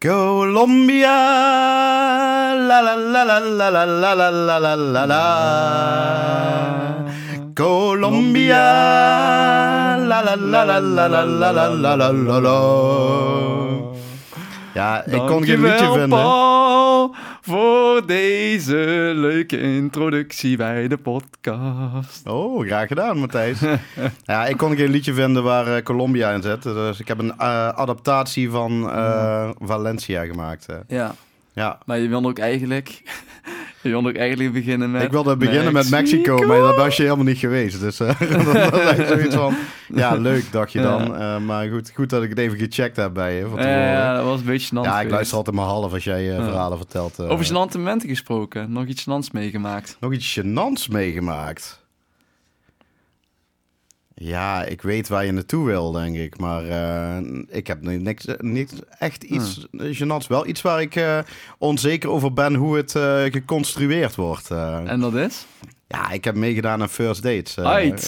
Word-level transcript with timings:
Colombia, 0.00 1.12
la 2.56 2.80
la 2.80 2.96
la 2.96 3.22
la 3.22 3.38
la 3.38 3.68
la 3.68 3.84
la 3.84 4.14
la 4.14 4.30
la 4.30 4.58
la 4.58 4.74
la 4.74 5.04
la. 5.04 5.24
Colombia, 7.54 8.64
la 9.98 10.22
la 10.24 10.36
la 10.36 10.64
la 10.64 10.78
la 10.80 11.06
la 11.06 11.24
la 11.24 11.52
la 11.52 11.68
la 11.68 11.96
la 11.96 12.12
la 12.12 12.40
la. 12.40 12.60
Ja, 14.72 15.04
ik 15.04 15.26
kon 15.26 15.44
geen 15.44 15.60
liedje 15.60 15.92
vinden. 15.98 16.24
Voor 17.50 18.06
deze 18.06 19.12
leuke 19.14 19.60
introductie 19.60 20.56
bij 20.56 20.88
de 20.88 20.96
podcast. 20.96 22.26
Oh, 22.26 22.66
graag 22.66 22.88
gedaan, 22.88 23.18
Matthijs. 23.18 23.60
ja, 24.24 24.46
ik 24.46 24.56
kon 24.56 24.76
geen 24.76 24.90
liedje 24.90 25.14
vinden 25.14 25.42
waar 25.42 25.76
eh, 25.76 25.82
Colombia 25.82 26.30
in 26.30 26.42
zit. 26.42 26.62
Dus 26.62 27.00
ik 27.00 27.08
heb 27.08 27.18
een 27.18 27.38
eh, 27.38 27.68
adaptatie 27.68 28.50
van 28.50 28.90
eh, 28.90 29.50
Valencia 29.58 30.24
gemaakt. 30.24 30.66
Ja, 30.88 31.14
ja. 31.52 31.78
maar 31.86 31.98
je 31.98 32.08
wilde 32.08 32.28
ook 32.28 32.38
eigenlijk... 32.38 33.02
je 33.82 33.88
wilde 33.90 34.08
ook 34.08 34.16
eigenlijk 34.16 34.52
beginnen 34.52 34.90
met... 34.90 35.02
Ik 35.02 35.10
wilde 35.10 35.36
beginnen 35.36 35.72
met 35.72 35.90
Mexico, 35.90 36.46
maar 36.46 36.58
dat 36.60 36.76
was 36.76 36.96
je 36.96 37.02
helemaal 37.02 37.24
niet 37.24 37.38
geweest. 37.38 37.80
Dus 37.80 38.00
eh, 38.00 38.20
dat 38.96 39.06
zoiets 39.08 39.34
van, 39.34 39.54
ja, 39.94 40.14
leuk, 40.14 40.52
dacht 40.52 40.72
je 40.72 40.80
dan. 40.80 41.16
Eh, 41.16 41.38
maar 41.38 41.68
goed, 41.68 41.90
goed 41.94 42.10
dat 42.10 42.22
ik 42.22 42.28
het 42.28 42.38
even 42.38 42.58
gecheckt 42.58 42.96
heb 42.96 43.14
bij 43.14 43.34
je 43.34 43.46
van 43.46 43.62
Ja, 43.62 44.14
dat 44.16 44.24
was 44.24 44.40
een 44.40 44.46
beetje 44.46 44.66
gênant 44.68 44.72
Ja, 44.84 44.90
ik 44.90 44.94
geweest. 44.96 45.10
luister 45.10 45.36
altijd 45.36 45.56
maar 45.56 45.64
half 45.64 45.92
als 45.92 46.04
jij 46.04 46.30
eh, 46.30 46.36
Ja. 46.36 46.44
verhalen 46.44 46.78
vertelt. 46.78 47.18
eh. 47.18 47.30
Over 47.30 47.44
gênante 47.46 47.76
momenten 47.76 48.08
gesproken. 48.08 48.72
Nog 48.72 48.86
iets 48.86 49.02
gênants 49.02 49.32
meegemaakt. 49.32 49.96
Nog 50.00 50.12
iets 50.12 50.40
gênants 50.40 50.90
meegemaakt. 50.90 51.79
Ja, 54.22 54.64
ik 54.64 54.82
weet 54.82 55.08
waar 55.08 55.24
je 55.24 55.32
naartoe 55.32 55.66
wil, 55.66 55.92
denk 55.92 56.16
ik. 56.16 56.38
Maar 56.38 56.64
eh, 56.64 57.26
ik 57.48 57.66
heb 57.66 57.82
ni- 57.82 57.96
niks, 57.96 58.24
niks 58.38 58.72
echt 58.98 59.22
iets 59.24 59.66
gênants. 59.76 60.26
Wel 60.28 60.46
iets 60.46 60.62
waar 60.62 60.80
ik 60.80 60.96
eh, 60.96 61.18
onzeker 61.58 62.10
over 62.10 62.32
ben 62.32 62.54
hoe 62.54 62.76
het 62.76 62.94
eh, 62.94 63.22
geconstrueerd 63.22 64.14
wordt. 64.14 64.50
En 64.84 65.00
dat 65.00 65.14
is? 65.14 65.46
Ja, 65.86 66.10
ik 66.10 66.24
heb 66.24 66.34
meegedaan 66.34 66.80
aan 66.82 66.88
First 66.88 67.22
Dates. 67.22 67.56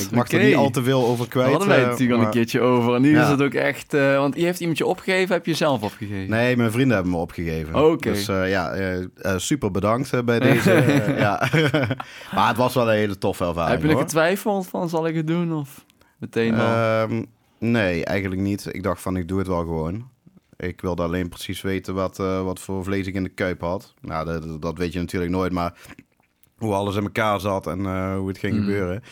ik 0.05 0.11
mag 0.11 0.31
er 0.31 0.43
niet 0.45 0.55
al 0.57 0.71
te 0.71 0.83
veel 0.83 1.05
over 1.05 1.19
Daar 1.19 1.29
kwijt. 1.29 1.51
hadden 1.51 1.69
wij 1.69 1.79
het 1.79 1.89
natuurlijk 1.91 2.19
al 2.21 2.27
een 2.27 2.33
keertje 2.33 2.61
over. 2.61 2.95
En 2.95 3.03
nu 3.03 3.11
Ja. 3.11 3.23
is 3.23 3.29
het 3.29 3.43
ook 3.43 3.55
echt... 3.55 3.93
want 3.93 4.35
je 4.37 4.45
heeft 4.45 4.61
iemand 4.61 4.79
je 4.79 4.87
opgegeven, 4.87 5.35
heb 5.35 5.47
je 5.47 5.55
zelf 5.55 5.83
opgegeven? 5.83 6.31
Nee, 6.31 6.57
mijn 6.57 6.71
vrienden 6.71 6.95
hebben 6.95 7.13
me 7.13 7.19
opgegeven. 7.19 7.75
Oké. 7.91 8.13
Dus 8.13 8.27
ja, 8.27 8.75
super 9.37 9.71
bedankt 9.71 10.25
bij 10.25 10.39
deze. 10.41 10.73
ja. 11.19 11.49
maar 12.35 12.49
het 12.49 12.57
was 12.57 12.75
wel 12.75 12.89
een 12.91 12.97
hele 12.97 13.19
toffe 13.19 13.45
ervaring. 13.45 13.71
heb 13.73 13.81
je 13.81 13.87
nog 13.87 13.95
hoor. 13.97 14.05
getwijfeld 14.05 14.67
van, 14.67 14.89
zal 14.89 15.07
ik 15.07 15.15
het 15.15 15.27
doen? 15.27 15.55
Of 15.55 15.85
meteen 16.23 16.55
al? 16.55 16.67
Ehm, 16.67 17.23
nee, 17.59 18.05
eigenlijk 18.05 18.41
niet. 18.41 18.67
Ik 18.75 18.83
dacht 18.83 19.03
van, 19.03 19.17
ik 19.17 19.29
doe 19.29 19.39
het 19.39 19.47
wel 19.47 19.61
gewoon. 19.61 20.11
Ik 20.57 20.81
wilde 20.81 21.03
alleen 21.03 21.29
precies 21.29 21.61
weten 21.61 21.95
wat, 21.95 22.19
eh, 22.19 22.43
wat 22.45 22.61
voor 22.61 22.85
vlees 22.85 23.07
ik 23.07 23.15
in 23.15 23.23
de 23.23 23.29
kuip 23.29 23.61
had. 23.61 23.95
Nou, 24.01 24.25
dat, 24.25 24.63
dat 24.63 24.79
weet 24.79 24.93
je 24.93 24.99
natuurlijk 24.99 25.33
nooit, 25.33 25.53
maar 25.53 25.75
hoe 26.57 26.73
alles 26.75 26.97
in 26.97 27.03
elkaar 27.03 27.41
zat 27.41 27.67
en 27.67 27.87
eh, 27.87 28.17
hoe 28.17 28.29
het 28.29 28.39
ging 28.39 28.55
Mm. 28.55 28.61
gebeuren. 28.61 29.03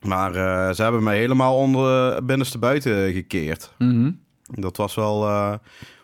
Maar 0.00 0.34
eh, 0.34 0.74
ze 0.74 0.82
hebben 0.82 1.02
mij 1.02 1.18
helemaal 1.18 1.56
onder 1.56 2.24
binnenste 2.24 2.58
buiten 2.58 3.12
gekeerd. 3.12 3.72
Mhm. 3.78 4.10
Dat 4.44 4.76
was 4.76 4.94
wel, 4.94 5.18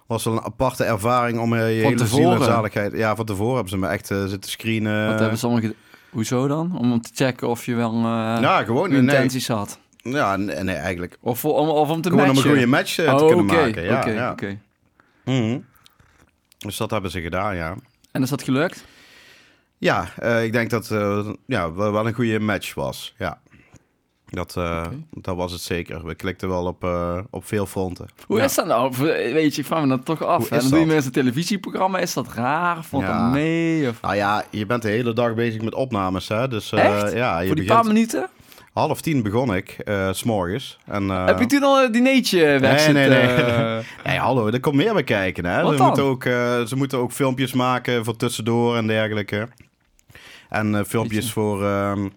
was 0.07 0.25
wel 0.25 0.35
een 0.35 0.43
aparte 0.45 0.85
ervaring 0.85 1.39
om 1.39 1.55
je 1.55 1.61
Van 1.61 1.69
hele 1.69 1.95
tevoren? 1.95 2.45
zaligheid... 2.45 2.93
Ja, 2.93 3.17
van 3.17 3.25
tevoren 3.25 3.55
hebben 3.55 3.71
ze 3.71 3.79
me 3.79 3.87
echt 3.87 4.07
zitten 4.07 4.51
screenen. 4.51 5.09
Wat 5.11 5.19
hebben 5.21 5.39
ze 5.39 5.47
allemaal 5.47 5.71
Hoezo 6.11 6.47
dan? 6.49 6.79
Om 6.79 7.01
te 7.01 7.11
checken 7.15 7.49
of 7.49 7.65
je 7.67 7.75
wel 7.75 7.95
Ja, 8.03 8.63
gewoon. 8.65 8.89
Nee, 8.91 8.99
intenties 8.99 9.49
had. 9.49 9.79
Ja, 10.13 10.37
nee, 10.37 10.57
nee, 10.63 10.75
eigenlijk. 10.75 11.17
Of, 11.21 11.45
om, 11.45 11.69
of 11.69 11.91
om 11.91 12.01
te 12.01 12.09
Gewoon 12.11 12.31
om 12.31 12.37
een 12.37 12.43
goede 12.43 12.67
match 12.67 12.99
eh, 12.99 13.17
te 13.17 13.23
Oh, 13.23 13.27
kunnen 13.29 13.45
maken. 13.45 13.83
Ja, 13.85 14.31
oké, 14.33 14.47
ja. 14.47 14.57
Mhm. 15.25 15.59
Dus 16.59 16.77
dat 16.77 16.91
hebben 16.91 17.11
ze 17.11 17.21
gedaan, 17.21 17.57
ja. 17.57 17.75
En 18.13 18.23
is 18.23 18.31
dat 18.31 18.43
gelukt? 18.43 18.85
Ja, 19.79 20.09
eh, 20.19 20.45
ik 20.45 20.53
denk 20.53 20.71
dat 20.71 20.91
eh 20.91 21.29
ja, 21.47 21.73
wel 21.73 22.07
een 22.07 22.15
goede 22.15 22.41
match 22.41 22.75
was. 22.75 23.15
Ja. 23.19 23.43
Dat, 24.27 24.53
dat 25.11 25.37
was 25.37 25.53
het 25.53 25.61
zeker. 25.61 26.07
We 26.07 26.15
klikten 26.15 26.49
wel 26.49 26.67
op, 26.67 26.89
op 27.31 27.47
veel 27.47 27.67
fronten. 27.67 28.07
Hoe 28.27 28.39
Ja. 28.39 28.45
is 28.45 28.55
dat 28.55 28.67
nou? 28.67 28.93
Weet 28.99 29.55
je, 29.55 29.61
ik 29.61 29.67
vraag 29.67 29.83
me 29.83 29.89
dat 29.89 30.05
toch 30.05 30.23
af. 30.23 30.43
Is 30.51 30.61
Dan 30.63 30.71
doe 30.71 30.79
je 30.79 30.87
met 30.87 31.05
een 31.05 31.11
televisieprogramma. 31.13 31.99
Is 31.99 32.13
dat 32.15 32.33
raar? 32.33 32.83
Valt 32.85 33.03
Ja. 33.03 33.23
dat 33.23 33.33
mee? 33.33 33.89
Of... 33.89 34.01
Nou 34.01 34.15
ja, 34.15 34.45
je 34.51 34.67
bent 34.67 34.83
de 34.83 34.89
hele 34.89 35.13
dag 35.13 35.35
bezig 35.35 35.63
met 35.63 35.75
opnames, 35.75 36.29
hè. 36.29 36.49
Dus 36.49 36.73
Echt? 36.73 37.13
ja, 37.13 37.39
je 37.41 37.47
Voor 37.47 37.57
die 37.57 37.65
begint... 37.65 37.83
paar 37.83 37.93
minuten? 37.93 38.29
Half 38.75 39.01
tien 39.01 39.23
begon 39.23 39.55
ik, 39.55 39.69
eh, 39.71 40.13
s 40.13 40.19
s'morgens. 40.19 40.79
En, 40.87 41.11
eh, 41.11 41.27
Heb 41.27 41.39
je 41.39 41.47
toen 41.47 41.63
al 41.63 41.83
een 41.85 41.93
dinertje 41.93 42.59
weg 42.59 42.93
nee, 42.93 43.09
nee. 43.09 43.19
eh? 43.19 43.79
Nee, 44.07 44.19
hallo, 44.19 44.47
er 44.49 44.61
komt 44.61 44.75
meer 44.77 44.93
bij 44.93 45.05
kijken, 45.05 45.45
hè. 45.45 45.63
Wat 45.63 45.77
Ze 45.77 45.83
moeten, 45.83 46.03
ook, 46.05 46.25
eh, 46.25 46.63
ze 46.65 46.77
moeten 46.77 46.99
ook 46.99 47.13
filmpjes 47.13 47.53
maken 47.53 48.05
voor 48.05 48.17
tussendoor 48.17 48.77
en 48.77 48.87
dergelijke. 48.87 49.49
En 50.49 50.75
eh, 50.75 50.85
filmpjes 50.87 51.33
voor... 51.33 51.65
ehm, 51.65 52.09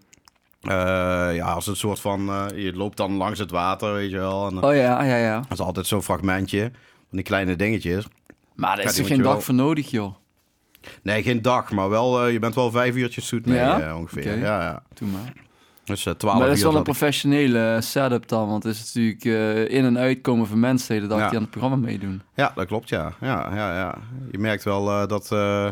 eh, 0.61 1.35
ja, 1.35 1.45
als 1.45 1.67
een 1.67 1.75
soort 1.75 1.99
van... 1.99 2.29
eh, 2.29 2.63
je 2.63 2.73
loopt 2.73 2.97
dan 2.97 3.11
langs 3.13 3.39
het 3.39 3.51
water, 3.51 3.93
weet 3.93 4.09
je 4.11 4.17
wel. 4.17 4.47
En, 4.47 4.63
Oh 4.63 4.75
ja, 4.75 5.03
ja, 5.03 5.15
ja. 5.17 5.39
Dat 5.39 5.51
is 5.59 5.59
altijd 5.65 5.87
zo'n 5.87 6.03
fragmentje 6.03 6.61
van 7.09 7.17
die 7.17 7.23
kleine 7.23 7.55
dingetjes. 7.55 8.05
Maar 8.55 8.75
daar 8.75 8.85
is 8.85 8.97
er 8.99 9.05
geen 9.05 9.21
dag 9.21 9.31
wel- 9.31 9.41
voor 9.41 9.53
nodig, 9.55 9.91
joh. 9.91 10.15
Nee, 11.03 11.23
geen 11.23 11.41
dag, 11.41 11.71
maar 11.71 11.89
wel, 11.89 12.25
eh, 12.25 12.31
je 12.31 12.39
bent 12.39 12.55
wel 12.55 12.71
vijf 12.71 12.95
uurtjes 12.95 13.27
zoet 13.27 13.45
mee 13.45 13.57
Ja? 13.57 13.79
eh, 13.81 13.97
ongeveer. 13.97 14.37
Ja, 14.37 14.61
ja. 14.61 14.83
Doe 14.93 15.07
maar. 15.07 15.33
Dus 15.87 16.05
eh, 16.05 16.13
twaalf 16.13 16.37
Maar 16.37 16.47
dat 16.47 16.57
is 16.57 16.63
wel 16.63 16.75
een 16.75 16.83
professionele 16.83 17.77
setup 17.81 18.27
dan. 18.27 18.47
Want 18.47 18.63
het 18.63 18.75
is 18.75 18.93
natuurlijk 18.93 19.25
eh, 19.25 19.77
in- 19.77 19.85
en 19.85 19.97
uitkomen 19.97 20.47
van 20.47 20.59
mensen 20.59 20.87
de 20.87 20.93
hele 20.93 21.07
dag 21.07 21.19
Ja. 21.19 21.25
die 21.27 21.35
aan 21.35 21.41
het 21.41 21.51
programma 21.51 21.77
meedoen. 21.77 22.21
Ja, 22.35 22.51
dat 22.55 22.65
klopt, 22.65 22.89
ja. 22.89 23.13
ja, 23.21 23.55
ja, 23.55 23.75
ja. 23.77 23.97
Je 24.31 24.37
merkt 24.37 24.63
wel 24.63 24.89
eh, 24.89 25.07
dat, 25.07 25.31
eh, 25.31 25.67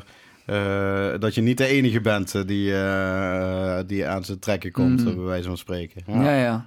eh, 0.46 1.20
dat 1.20 1.36
je 1.36 1.42
niet 1.42 1.58
de 1.58 1.66
enige 1.66 2.02
bent 2.02 2.36
eh, 2.36 2.42
die, 2.46 2.76
eh, 2.76 3.80
die 3.88 4.08
aan 4.08 4.24
zijn 4.24 4.40
trekken 4.40 4.72
komt, 4.72 5.00
eh, 5.00 5.06
bij 5.14 5.24
wijze 5.24 5.48
van 5.48 5.58
spreken. 5.58 6.02
Ja, 6.08 6.36
ja. 6.38 6.54
Mhm. 6.56 6.64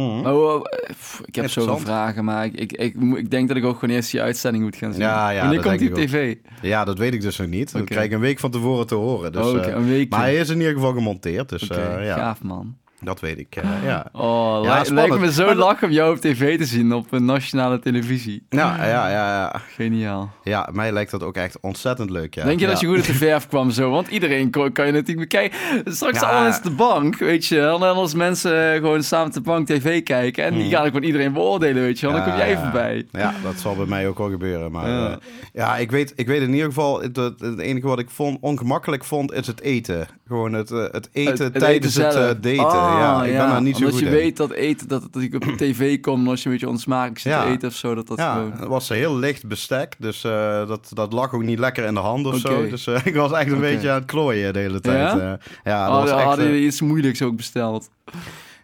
Hoe- 0.00 0.68
eh, 0.70 0.90
pff, 0.90 1.20
ik 1.24 1.34
heb 1.34 1.50
zoveel 1.50 1.78
vragen, 1.78 2.24
maar 2.24 2.44
ik, 2.44 2.72
ik, 2.72 2.94
ik, 3.16 3.30
denk 3.30 3.48
dat 3.48 3.56
ik 3.56 3.64
ook 3.64 3.78
gewoon 3.78 3.94
eerst 3.94 4.10
die 4.10 4.22
uitzending 4.22 4.64
moet 4.64 4.76
gaan 4.76 4.92
zien. 4.92 5.02
Ja, 5.02 5.30
ja, 5.30 5.40
Wanneer 5.40 5.58
dat 5.58 5.66
komt 5.66 5.78
die 5.78 5.88
op 5.90 5.94
tv? 5.96 6.36
Ja, 6.62 6.84
dat 6.84 6.98
weet 6.98 7.14
ik 7.14 7.20
dus 7.20 7.38
nog 7.38 7.48
niet. 7.48 7.72
Dat 7.72 7.80
Oké. 7.82 7.90
krijg 7.90 8.06
ik 8.06 8.12
een 8.12 8.20
week 8.20 8.38
van 8.38 8.50
tevoren 8.50 8.86
te 8.86 8.94
horen. 8.94 9.32
Dus, 9.32 9.46
oh, 9.46 9.66
eh, 9.66 9.74
een 9.74 9.88
week. 9.88 10.10
maar 10.10 10.20
hij 10.20 10.36
is 10.36 10.48
in 10.48 10.58
ieder 10.58 10.72
geval 10.72 10.92
gemonteerd, 10.92 11.48
dus 11.48 11.62
Oké, 11.70 11.80
eh, 11.80 12.06
ja, 12.06 12.16
gaaf 12.16 12.42
man. 12.42 12.76
Dat 13.04 13.20
weet 13.20 13.38
ik. 13.38 13.56
eh, 13.56 13.62
ja. 13.84 14.06
Oh, 14.12 14.60
Ja, 14.64 14.82
lijkt 14.88 15.18
me 15.18 15.32
zo 15.32 15.54
lachen 15.54 15.86
om 15.88 15.92
jou 15.94 16.14
op 16.14 16.20
tv 16.20 16.58
te 16.58 16.64
zien 16.64 16.92
op 16.92 17.12
een 17.12 17.24
nationale 17.24 17.78
televisie. 17.78 18.46
Ja, 18.48 18.76
ja, 18.76 19.08
ja, 19.08 19.08
ja. 19.10 19.60
Geniaal. 19.74 20.30
Ja, 20.42 20.68
mij 20.72 20.92
lijkt 20.92 21.10
dat 21.10 21.22
ook 21.22 21.36
echt 21.36 21.60
ontzettend 21.60 22.10
leuk. 22.10 22.34
Ja. 22.34 22.44
Denk 22.44 22.58
je 22.60 22.64
ja. 22.64 22.70
dat 22.70 22.80
je 22.80 22.86
goed 22.86 23.06
de 23.06 23.14
verf 23.14 23.46
kwam 23.54 23.70
zo? 23.70 23.90
Want 23.90 24.08
iedereen 24.08 24.50
kon- 24.50 24.72
kan 24.72 24.86
je 24.86 24.92
natuurlijk 24.92 25.30
bekijken. 25.30 25.58
Straks 25.94 26.20
Ja. 26.20 26.26
allemaal 26.26 26.46
eens 26.46 26.62
de 26.62 26.70
bank, 26.70 27.16
weet 27.18 27.46
je 27.46 27.56
wel. 27.56 27.74
En 27.74 27.80
dan 27.80 27.96
als 27.96 28.14
mensen 28.14 28.72
eh, 28.72 28.78
gewoon 28.80 29.02
samen 29.02 29.26
op 29.26 29.32
de 29.32 29.40
bank 29.40 29.66
tv 29.66 30.02
kijken. 30.02 30.44
En 30.44 30.52
die 30.54 30.62
Hmm. 30.62 30.70
gaan 30.72 30.84
gewoon 30.86 31.02
iedereen 31.02 31.32
beoordelen, 31.32 31.82
weet 31.82 32.00
je 32.00 32.06
wel. 32.06 32.14
Dan 32.16 32.24
kom 32.24 32.36
jij 32.36 32.58
voorbij. 32.58 33.06
Ja, 33.10 33.34
dat 33.42 33.54
zal 33.58 33.74
bij 33.76 33.86
mij 33.86 34.08
ook 34.08 34.18
wel 34.18 34.30
gebeuren. 34.30 34.70
Maar 34.72 34.88
Ja. 34.88 35.08
ja, 35.08 35.18
ja 35.52 35.76
ik, 35.76 35.90
weet, 35.90 36.12
ik 36.16 36.26
weet 36.26 36.40
in 36.42 36.52
ieder 36.52 36.66
geval, 36.66 37.00
het, 37.02 37.16
het 37.16 37.58
enige 37.58 37.86
wat 37.86 37.98
ik 37.98 38.10
vond, 38.10 38.38
ongemakkelijk 38.40 39.04
vond, 39.04 39.32
is 39.32 39.46
het 39.46 39.60
eten. 39.60 40.06
Gewoon 40.26 40.52
het, 40.52 40.70
eh, 40.70 40.84
het 40.90 41.08
eten 41.12 41.44
Het- 41.44 41.58
tijdens 41.58 41.96
eten 41.96 42.26
het 42.28 42.44
eh, 42.46 42.56
daten. 42.56 42.78
Ah, 42.80 42.93
ja, 42.98 43.24
ik 43.24 43.36
ben 43.36 43.48
daar 43.48 43.62
niet 43.62 43.76
zo 43.76 43.88
goed 43.88 43.98
je 43.98 44.04
in. 44.06 44.10
weet 44.10 44.36
dat 44.36 44.50
eten, 44.52 44.88
dat 44.88 45.02
het 45.02 45.14
natuurlijk 45.14 45.44
op 45.50 45.56
tv 45.66 46.00
komt. 46.00 46.28
Als 46.28 46.40
je 46.42 46.46
een 46.46 46.52
beetje 46.52 46.68
onsmakelijk 46.68 47.18
zit 47.18 47.32
Ja. 47.32 47.42
te 47.44 47.50
eten 47.50 47.68
of 47.68 47.74
zo. 47.74 47.94
Dat 47.94 48.06
dat 48.06 48.18
ja, 48.18 48.32
gewoon... 48.34 48.52
het 48.52 48.68
was 48.68 48.88
heel 48.88 49.16
licht 49.16 49.46
bestek, 49.46 49.94
dus 49.98 50.24
eh, 50.24 50.68
dat, 50.68 50.90
dat 50.94 51.12
lag 51.12 51.32
ook 51.34 51.42
niet 51.42 51.58
lekker 51.58 51.84
in 51.84 51.94
de 51.94 52.00
hand 52.00 52.26
of 52.26 52.38
zo. 52.38 52.68
Dus 52.68 52.86
eh, 52.86 53.06
ik 53.10 53.14
was 53.14 53.32
echt 53.32 53.52
een 53.52 53.60
beetje 53.60 53.90
aan 53.90 53.94
het 53.98 54.04
klooien 54.04 54.52
de 54.52 54.58
hele 54.58 54.80
tijd. 54.80 55.12
Ja? 55.20 55.38
Ja, 55.64 55.86
dat 55.86 55.94
Oh, 55.96 56.02
was 56.02 56.10
echt, 56.10 56.22
hadden 56.22 56.44
eh, 56.44 56.50
jullie 56.50 56.66
iets 56.66 56.80
moeilijks 56.80 57.22
ook 57.22 57.36
besteld? 57.36 57.90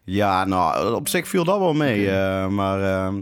ja, 0.05 0.45
nou, 0.45 0.95
op 0.95 1.09
zich 1.09 1.29
viel 1.29 1.45
dat 1.45 1.59
wel 1.59 1.75
mee. 1.75 2.11
Eh, 2.11 2.47
maar 2.49 2.83
ehm, 2.83 3.21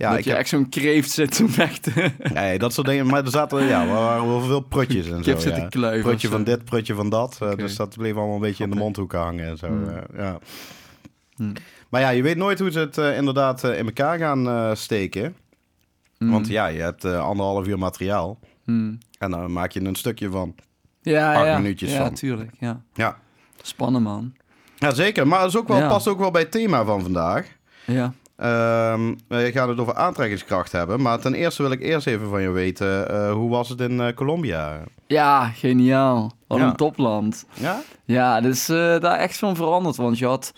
ja, 0.00 0.10
dat 0.10 0.18
ik 0.18 0.24
je 0.24 0.30
heb, 0.30 0.38
echt 0.38 0.48
zo'n 0.48 0.68
kreeft 0.68 1.10
zit 1.10 1.36
te 1.36 1.48
vechten. 1.48 2.14
nee, 2.34 2.58
dat 2.58 2.72
soort 2.72 2.86
dingen. 2.86 3.06
Maar 3.06 3.24
er 3.24 3.30
zaten, 3.30 3.64
ja, 3.64 3.82
er 3.82 3.88
waren 3.88 4.26
wel 4.26 4.40
veel 4.40 4.60
prutjes 4.60 5.10
en 5.10 5.24
zo. 5.24 5.30
ja. 5.30 6.18
zo. 6.18 6.28
van 6.28 6.44
dit, 6.44 6.64
prutje 6.64 6.94
van 6.94 7.08
dat. 7.08 7.38
Eh. 7.40 7.56
Dus 7.56 7.76
dat 7.76 7.96
bleef 7.96 8.14
allemaal 8.14 8.34
een 8.34 8.40
beetje 8.40 8.64
in 8.64 8.70
de 8.70 8.76
mondhoeken 8.76 9.18
hangen 9.18 9.46
en 9.46 9.56
zo. 9.56 9.66
Hmm. 9.66 9.88
eh, 9.88 10.02
ja. 10.16 10.38
Hmm. 11.36 11.52
Maar 11.88 12.00
ja, 12.00 12.08
je 12.08 12.22
weet 12.22 12.36
nooit 12.36 12.58
hoe 12.58 12.70
ze 12.70 12.78
het 12.78 12.98
eh, 12.98 13.16
inderdaad 13.16 13.64
in 13.64 13.86
elkaar 13.86 14.18
gaan 14.18 14.76
steken. 14.76 15.36
Hmm. 16.18 16.30
Want 16.30 16.48
ja, 16.48 16.66
je 16.66 16.80
hebt 16.80 17.04
anderhalf 17.04 17.66
uur 17.66 17.78
materiaal. 17.78 18.38
En 18.64 19.00
dan 19.18 19.52
maak 19.52 19.72
je 19.72 19.84
een 19.84 19.94
stukje 19.94 20.30
van. 20.30 20.54
Ja, 21.02 21.34
acht 21.34 21.46
ja. 21.46 21.58
minuutjes 21.58 21.92
ja, 21.92 21.98
van. 22.04 22.14
tuurlijk. 22.14 22.50
Ja. 22.58 22.82
Ja, 22.94 23.18
Spannend, 23.62 24.04
man. 24.04 24.34
ja 24.78 24.94
zeker. 24.94 25.26
Maar 25.26 25.38
dat 25.40 25.48
is 25.48 25.56
ook 25.56 25.68
wel, 25.68 25.78
Ja. 25.78 25.88
past 25.88 26.08
ook 26.08 26.18
wel 26.18 26.30
bij 26.30 26.42
het 26.42 26.50
thema 26.50 26.84
van 26.84 27.02
vandaag. 27.02 27.46
Ja. 27.84 28.14
Ehm, 28.40 29.14
we 29.28 29.50
gaan 29.52 29.68
het 29.68 29.78
over 29.78 29.94
aantrekkingskracht 29.94 30.72
hebben. 30.72 31.00
Maar 31.02 31.18
ten 31.18 31.34
eerste 31.34 31.62
wil 31.62 31.70
ik 31.70 31.80
eerst 31.82 32.06
even 32.06 32.28
van 32.28 32.42
je 32.42 32.50
weten. 32.50 33.08
eh, 33.10 33.32
hoe 33.32 33.50
was 33.50 33.68
het 33.68 33.80
in 33.80 34.00
eh, 34.00 34.14
Colombia? 34.14 34.80
Ja, 35.06 35.44
geniaal. 35.48 36.32
Wat 36.46 36.58
Ja. 36.58 36.66
een 36.66 36.76
topland. 36.76 37.44
Ja? 37.54 37.80
Ja, 38.04 38.40
dus 38.40 38.68
eh, 38.68 38.76
daar 39.00 39.18
echt 39.18 39.36
van 39.38 39.56
veranderd. 39.56 39.96
Want 39.96 40.18
je 40.18 40.26
had 40.26 40.52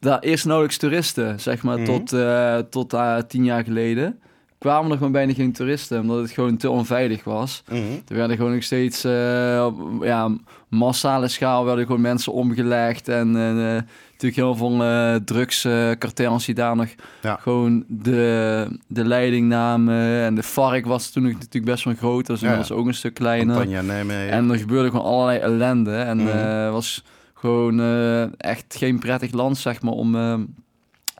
daar 0.00 0.18
eerst 0.18 0.44
nauwelijks 0.44 0.78
toeristen, 0.78 1.40
zeg 1.40 1.62
maar, 1.62 1.78
Mhm. 1.78 1.84
tot, 1.86 2.12
eh, 2.12 2.58
tot 2.58 2.92
eh, 2.92 3.16
tien 3.28 3.44
jaar 3.44 3.64
geleden. 3.64 4.20
kwamen 4.58 4.90
er 4.90 4.96
gewoon 4.96 5.12
bijna 5.12 5.32
geen 5.32 5.52
toeristen, 5.52 6.00
omdat 6.00 6.18
het 6.18 6.30
gewoon 6.30 6.56
te 6.56 6.70
onveilig 6.70 7.24
was. 7.24 7.62
Mhm. 7.68 7.78
Er 8.08 8.14
werden 8.16 8.36
gewoon 8.36 8.52
nog 8.54 8.62
steeds, 8.62 9.04
eh, 9.04 9.64
op 9.66 10.04
ja, 10.04 10.30
massale 10.68 11.28
schaal 11.28 11.64
werden 11.64 11.86
gewoon 11.86 12.00
mensen 12.00 12.32
omgelegd. 12.32 13.08
En 13.08 13.36
eh, 13.36 13.82
natuurlijk 14.22 14.36
heel 14.36 14.54
veel 14.54 14.82
eh 14.84 15.14
drugskartels 15.24 16.44
die 16.44 16.54
daar 16.54 16.76
nog 16.76 16.88
Ja. 17.22 17.36
gewoon 17.40 17.84
de, 17.88 18.66
de 18.86 19.04
leiding 19.04 19.48
namen. 19.48 20.22
En 20.22 20.34
de 20.34 20.42
FARC 20.42 20.86
was 20.86 21.10
toen 21.10 21.22
natuurlijk 21.22 21.64
best 21.64 21.84
wel 21.84 21.94
groot, 21.94 22.26
dus 22.26 22.40
Ja, 22.40 22.56
was 22.56 22.72
ook 22.72 22.86
een 22.86 22.94
stuk 22.94 23.14
kleiner. 23.14 23.66
Nijmegen. 23.84 24.30
En 24.30 24.50
er 24.50 24.58
gebeurde 24.58 24.90
gewoon 24.90 25.04
allerlei 25.06 25.38
ellende. 25.38 25.96
En 25.96 26.20
eh 26.32 26.70
was 26.70 27.04
gewoon 27.34 27.80
eh, 27.80 28.22
echt 28.40 28.64
geen 28.78 28.98
prettig 28.98 29.32
land, 29.32 29.58
zeg 29.58 29.82
maar, 29.82 29.92
om, 29.92 30.14
eh, 30.16 30.38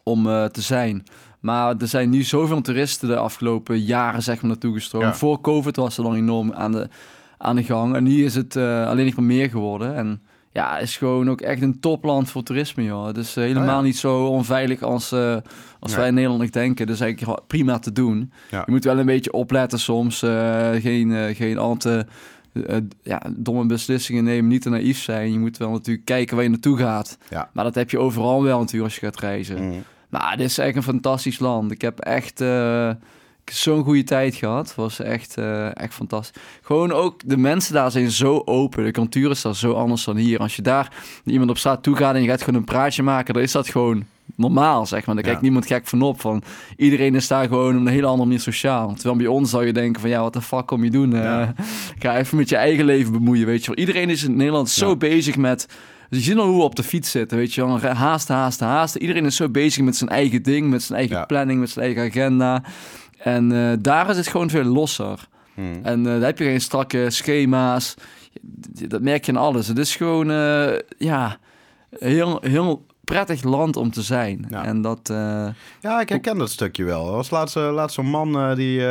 om 0.03 0.27
eh, 0.27 0.45
te 0.45 0.61
zijn. 0.61 1.05
Maar 1.41 1.75
er 1.79 1.89
zijn 1.89 2.11
nu 2.11 2.23
zoveel 2.23 2.61
toeristen 2.61 3.09
de 3.09 3.17
afgelopen 3.17 3.81
jaren, 3.81 4.23
zeg 4.23 4.41
maar, 4.41 4.51
naartoe 4.51 4.73
gestroomd. 4.75 5.05
Ja. 5.07 5.15
Voor 5.15 5.41
COVID 5.41 5.77
was 5.77 5.97
er 5.99 6.03
dan 6.05 6.15
enorm 6.15 6.53
aan 6.53 6.73
de, 6.73 6.89
aan 7.39 7.57
de 7.57 7.63
gang. 7.65 7.95
En 7.95 8.03
nu 8.05 8.25
is 8.25 8.35
het 8.35 8.57
eh, 8.57 8.87
alleen 8.89 9.05
nog 9.05 9.15
maar 9.15 9.25
meer 9.25 9.51
geworden. 9.51 9.95
En 9.97 10.21
ja, 10.57 10.79
is 10.79 10.97
gewoon 10.97 11.31
ook 11.31 11.41
echt 11.41 11.63
een 11.63 11.81
topland 11.81 12.31
voor 12.31 12.43
toerisme, 12.43 12.83
joh. 12.85 13.07
Het 13.07 13.17
is 13.17 13.37
eh, 13.37 13.43
helemaal 13.45 13.63
Oh 13.69 13.75
ja. 13.75 13.81
niet 13.81 13.97
zo 13.97 14.27
onveilig 14.27 14.83
als, 14.83 15.13
eh, 15.13 15.37
als 15.81 15.91
Nee. 15.91 15.97
wij 16.01 16.09
in 16.09 16.15
Nederland 16.15 16.53
denken. 16.53 16.87
Dus 16.87 17.01
eigenlijk 17.01 17.47
prima 17.47 17.79
te 17.79 17.93
doen. 17.93 18.33
Ja. 18.51 18.63
Je 18.67 18.73
moet 18.73 18.85
wel 18.85 18.99
een 18.99 19.07
beetje 19.07 19.33
opletten 19.33 19.79
soms. 19.79 20.23
eh, 20.23 20.71
geen, 20.71 21.35
geen 21.35 21.59
al 21.59 21.77
te 21.77 22.07
ja, 23.03 23.23
domme 23.37 23.67
beslissingen 23.67 24.25
nemen, 24.25 24.51
niet 24.51 24.63
te 24.63 24.69
naïef 24.71 24.99
zijn. 24.99 25.33
Je 25.33 25.39
moet 25.39 25.57
wel 25.57 25.71
natuurlijk 25.71 26.07
kijken 26.07 26.35
waar 26.35 26.45
je 26.45 26.51
naartoe 26.51 26.79
gaat. 26.79 27.19
Ja. 27.31 27.51
Maar 27.53 27.65
dat 27.65 27.75
heb 27.75 27.91
je 27.91 27.99
overal 27.99 28.43
wel 28.43 28.59
natuurlijk 28.59 28.85
als 28.85 28.95
je 29.01 29.07
gaat 29.07 29.21
reizen. 29.21 29.69
Mhm. 29.69 29.79
Maar 30.09 30.37
dit 30.37 30.47
is 30.47 30.59
echt 30.59 30.77
een 30.77 30.83
fantastisch 30.83 31.39
land. 31.39 31.71
Ik 31.73 31.81
heb 31.81 31.99
echt 32.01 32.41
zo'n 33.51 33.85
goede 33.85 34.05
tijd 34.05 34.35
gehad. 34.35 34.75
Was 34.75 35.01
echt, 35.01 35.37
eh, 35.37 35.77
echt 35.77 35.95
fantastisch. 35.95 36.43
Gewoon 36.63 36.93
ook, 36.93 37.21
de 37.25 37.37
mensen 37.37 37.75
daar 37.75 37.91
zijn 37.91 38.11
zo 38.11 38.43
open. 38.45 38.85
De 38.85 38.91
cultuur 38.91 39.31
is 39.31 39.43
daar 39.43 39.57
zo 39.57 39.73
anders 39.73 40.05
dan 40.05 40.17
hier. 40.17 40.39
Als 40.39 40.57
je 40.57 40.63
daar 40.63 40.93
iemand 41.25 41.51
op 41.51 41.59
straat 41.59 41.83
toe 41.83 41.97
gaat 41.97 42.15
en 42.15 42.23
je 42.23 42.29
gaat 42.29 42.43
gewoon 42.43 42.61
een 42.61 42.65
praatje 42.67 43.03
maken, 43.03 43.35
dan 43.35 43.43
is 43.43 43.53
dat 43.53 43.69
gewoon 43.69 44.05
normaal, 44.35 44.87
zeg 44.87 45.07
maar. 45.07 45.15
Daar 45.15 45.25
kijkt 45.25 45.39
Ja. 45.39 45.45
niemand 45.45 45.67
gek 45.67 45.87
van 45.87 46.03
op. 46.03 46.21
Van, 46.21 46.43
iedereen 46.77 47.15
is 47.15 47.27
daar 47.29 47.49
gewoon 47.49 47.75
op 47.75 47.81
een 47.81 47.87
hele 47.87 48.07
andere 48.07 48.25
manier 48.29 48.41
sociaal. 48.41 48.95
Terwijl 48.95 49.17
bij 49.17 49.27
ons 49.27 49.51
zou 49.51 49.67
je 49.67 49.73
denken 49.73 50.01
van, 50.01 50.11
ja, 50.11 50.21
wat 50.21 50.33
de 50.33 50.43
fuck 50.43 50.67
kom 50.67 50.85
je 50.85 50.91
doen? 50.91 51.15
Eh, 51.15 51.23
Ja. 51.23 51.55
ga 51.99 52.17
even 52.19 52.37
met 52.37 52.49
je 52.49 52.57
eigen 52.57 52.85
leven 52.85 53.13
bemoeien, 53.13 53.47
weet 53.47 53.61
je 53.65 53.67
wel. 53.67 53.77
Iedereen 53.79 54.11
is 54.11 54.25
in 54.25 54.37
Nederland 54.37 54.69
zo 54.71 54.97
bezig 54.97 55.37
met... 55.37 55.69
Dus 56.11 56.19
je 56.19 56.25
ziet 56.31 56.39
al 56.41 56.47
hoe 56.47 56.57
we 56.57 56.63
op 56.63 56.75
de 56.77 56.83
fiets 56.83 57.11
zitten, 57.11 57.39
weet 57.39 57.55
je 57.55 57.67
wel. 57.67 57.81
Haast, 57.81 58.29
haast, 58.29 58.61
haast. 58.61 58.95
Iedereen 58.95 59.25
is 59.25 59.37
zo 59.37 59.49
bezig 59.49 59.85
met 59.85 59.97
zijn 59.97 60.11
eigen 60.11 60.43
ding, 60.43 60.71
met 60.71 60.83
zijn 60.83 60.99
eigen 60.99 61.27
planning, 61.27 61.61
met 61.61 61.71
zijn 61.71 61.85
eigen 61.85 62.03
agenda. 62.05 62.63
En 63.27 63.53
eh, 63.53 63.77
daar 63.81 64.11
is 64.11 64.17
het 64.17 64.29
gewoon 64.29 64.51
veel 64.51 64.65
losser. 64.65 65.29
Mhm. 65.55 65.67
En 65.83 65.99
eh, 65.99 66.13
daar 66.13 66.21
heb 66.21 66.39
je 66.39 66.45
geen 66.45 66.61
strakke 66.61 67.11
schema's. 67.11 67.95
Dat 68.89 69.03
merk 69.03 69.25
je 69.25 69.33
in 69.33 69.39
alles. 69.39 69.69
Het 69.69 69.79
is 69.79 69.97
gewoon, 69.97 70.31
eh, 70.31 70.79
ja, 70.99 71.39
heel, 71.99 72.39
heel 72.41 72.87
prettig 73.05 73.43
land 73.43 73.77
om 73.77 73.91
te 73.91 74.03
zijn. 74.03 74.47
Ja. 74.49 74.65
En 74.65 74.83
dat... 74.83 75.01
Ja, 75.81 76.01
ik 76.01 76.09
herken 76.09 76.39
dat 76.39 76.51
stukje 76.51 76.85
wel. 76.85 77.07
Er 77.07 77.13
was 77.13 77.31
laatst, 77.31 77.55
laatst 77.55 77.95
zo'n 77.95 78.11
man 78.11 78.55
die, 78.55 78.83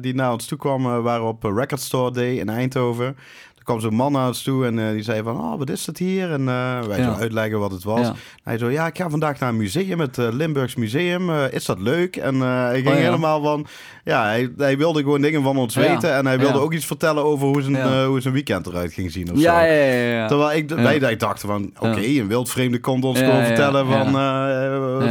die 0.00 0.14
naar 0.14 0.32
ons 0.32 0.46
toe 0.46 0.58
kwam. 0.58 0.82
waren 0.82 1.26
op 1.26 1.42
Record 1.42 1.80
Store 1.80 2.10
Day 2.10 2.38
in 2.38 2.48
Eindhoven. 2.48 3.16
Er 3.62 3.68
kwam 3.68 3.80
zo'n 3.80 3.94
man 3.94 4.12
naar 4.12 4.26
ons 4.26 4.42
toe 4.42 4.66
en 4.66 4.78
eh, 4.78 4.90
die 4.92 5.02
zei 5.02 5.22
van... 5.22 5.36
Oh, 5.40 5.58
wat 5.58 5.70
is 5.70 5.84
dat 5.84 5.98
hier? 5.98 6.32
En 6.32 6.40
eh, 6.48 6.80
wij 6.82 6.98
Ja. 6.98 7.14
zo 7.14 7.20
uitleggen 7.20 7.58
wat 7.58 7.70
het 7.70 7.82
was. 7.84 8.00
ja. 8.00 8.14
Hij 8.42 8.58
zo, 8.58 8.70
ja, 8.70 8.86
ik 8.86 8.96
ga 8.96 9.10
vandaag 9.10 9.38
naar 9.38 9.48
een 9.48 9.56
museum, 9.56 10.00
het 10.00 10.18
eh, 10.18 10.28
Limburgs 10.30 10.74
Museum. 10.74 11.30
Is 11.30 11.64
dat 11.64 11.78
leuk? 11.80 12.16
En 12.16 12.40
hij 12.40 12.74
ging 12.74 12.86
Oh, 12.88 12.94
ja. 12.94 13.00
helemaal 13.00 13.42
van... 13.42 13.66
Ja, 14.04 14.24
hij, 14.24 14.52
hij 14.56 14.78
wilde 14.78 15.00
gewoon 15.02 15.20
dingen 15.20 15.42
van 15.42 15.56
ons 15.56 15.74
weten. 15.74 16.14
En 16.14 16.26
hij 16.26 16.38
wilde 16.38 16.58
ook 16.58 16.72
iets 16.72 16.86
vertellen 16.86 17.24
over 17.24 17.46
hoe 17.46 17.62
zijn, 17.62 18.04
hoe 18.04 18.20
zijn 18.20 18.34
weekend 18.34 18.66
eruit 18.66 18.92
ging 18.92 19.10
zien 19.12 19.32
of 19.32 19.38
Ja, 19.38 19.60
zo. 19.60 19.66
ja, 19.66 19.72
ja, 19.72 20.14
ja. 20.14 20.26
Terwijl 20.26 20.52
ik, 20.58 20.70
wij, 21.00 21.16
dachten 21.16 21.48
van, 21.48 21.70
oké, 21.78 22.00
een 22.00 22.28
wildvreemde 22.28 22.80
komt 22.80 23.04
ons 23.04 23.18
gewoon 23.18 23.44
vertellen 23.44 23.86
van 23.86 24.12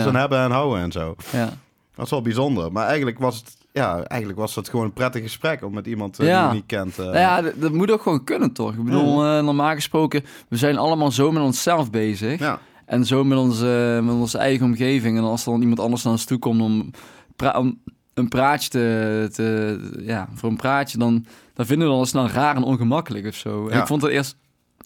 zijn 0.02 0.16
hebben 0.16 0.40
en 0.40 0.52
houden 0.52 0.82
en 0.82 0.92
zo. 0.92 1.16
ja. 1.32 1.50
Dat 1.96 2.06
is 2.06 2.12
wel 2.12 2.22
bijzonder. 2.22 2.72
Maar 2.72 2.86
eigenlijk 2.88 3.20
was 3.20 3.36
het, 3.38 3.58
ja, 3.74 4.04
eigenlijk 4.04 4.40
was 4.40 4.56
het 4.56 4.70
gewoon 4.70 4.86
een 4.86 4.94
prettig 4.94 5.22
gesprek 5.22 5.64
om 5.64 5.74
met 5.74 5.88
iemand 5.88 6.20
eh, 6.20 6.28
Ja. 6.28 6.40
die 6.42 6.48
je 6.50 6.54
niet 6.56 6.66
kent. 6.66 7.00
eh, 7.00 7.06
Nou 7.06 7.18
ja, 7.18 7.42
dat, 7.42 7.54
dat 7.56 7.72
moet 7.72 7.92
ook 7.92 8.02
gewoon 8.02 8.24
kunnen, 8.24 8.52
toch? 8.52 8.74
Ik 8.74 8.84
bedoel, 8.84 9.26
eh, 9.26 9.44
normaal 9.44 9.74
gesproken, 9.74 10.24
we 10.50 10.58
zijn 10.58 10.78
allemaal 10.78 11.12
zo 11.12 11.32
met 11.32 11.44
onszelf 11.44 11.90
bezig. 11.90 12.40
ja. 12.40 12.60
En 12.86 13.06
zo 13.06 13.24
met 13.24 13.38
onze, 13.38 14.00
met 14.04 14.14
onze 14.16 14.38
eigen 14.38 14.66
omgeving. 14.66 15.18
En 15.18 15.24
als 15.24 15.46
er 15.46 15.52
dan 15.52 15.62
iemand 15.62 15.80
anders 15.80 16.04
naar 16.04 16.14
ons 16.14 16.26
toe 16.26 16.38
komt 16.40 16.62
om, 16.62 16.90
pra- 17.36 17.60
om 17.60 17.80
een 18.14 18.28
praatje 18.28 18.70
te, 18.70 19.30
te... 19.34 19.80
Ja, 20.06 20.30
voor 20.34 20.50
een 20.50 20.56
praatje, 20.56 20.98
dan, 20.98 21.26
dan 21.54 21.66
vinden 21.66 21.86
we 21.88 21.92
dat 21.94 22.02
al 22.02 22.08
snel 22.10 22.28
raar 22.28 22.56
en 22.56 22.64
ongemakkelijk 22.64 23.26
of 23.28 23.36
zo. 23.36 23.68
En 23.68 23.76
Ja. 23.76 23.82
ik 23.82 23.88
vond 23.88 24.02
het 24.02 24.12
eerst 24.12 24.38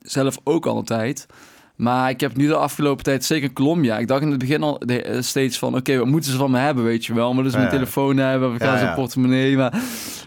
zelf 0.02 0.38
ook 0.44 0.66
altijd. 0.66 1.26
Maar 1.76 2.10
ik 2.10 2.20
heb 2.20 2.36
nu 2.36 2.48
de 2.48 2.56
afgelopen 2.56 3.04
tijd, 3.04 3.26
zeker 3.26 3.54
Colombia... 3.54 3.98
Ik 3.98 4.08
dacht 4.08 4.22
in 4.22 4.30
het 4.30 4.40
begin 4.40 4.64
al 4.64 4.80
de- 4.86 5.02
eh, 5.02 5.22
steeds 5.22 5.58
van... 5.58 5.76
Oké, 5.76 5.98
wat 5.98 6.08
moeten 6.08 6.32
ze 6.32 6.38
van 6.38 6.52
me 6.52 6.58
hebben, 6.58 6.84
weet 6.84 7.06
je 7.06 7.14
wel? 7.14 7.34
Maar 7.34 7.44
dus 7.44 7.52
Ja, 7.54 7.58
mijn 7.60 7.70
telefoon 7.70 8.18
hebben, 8.18 8.52
we 8.54 8.60
gaan 8.60 8.72
Ja, 8.72 8.78
zijn 8.78 8.90
ja. 8.90 8.96
portemonnee. 8.96 9.58
Maar 9.58 9.74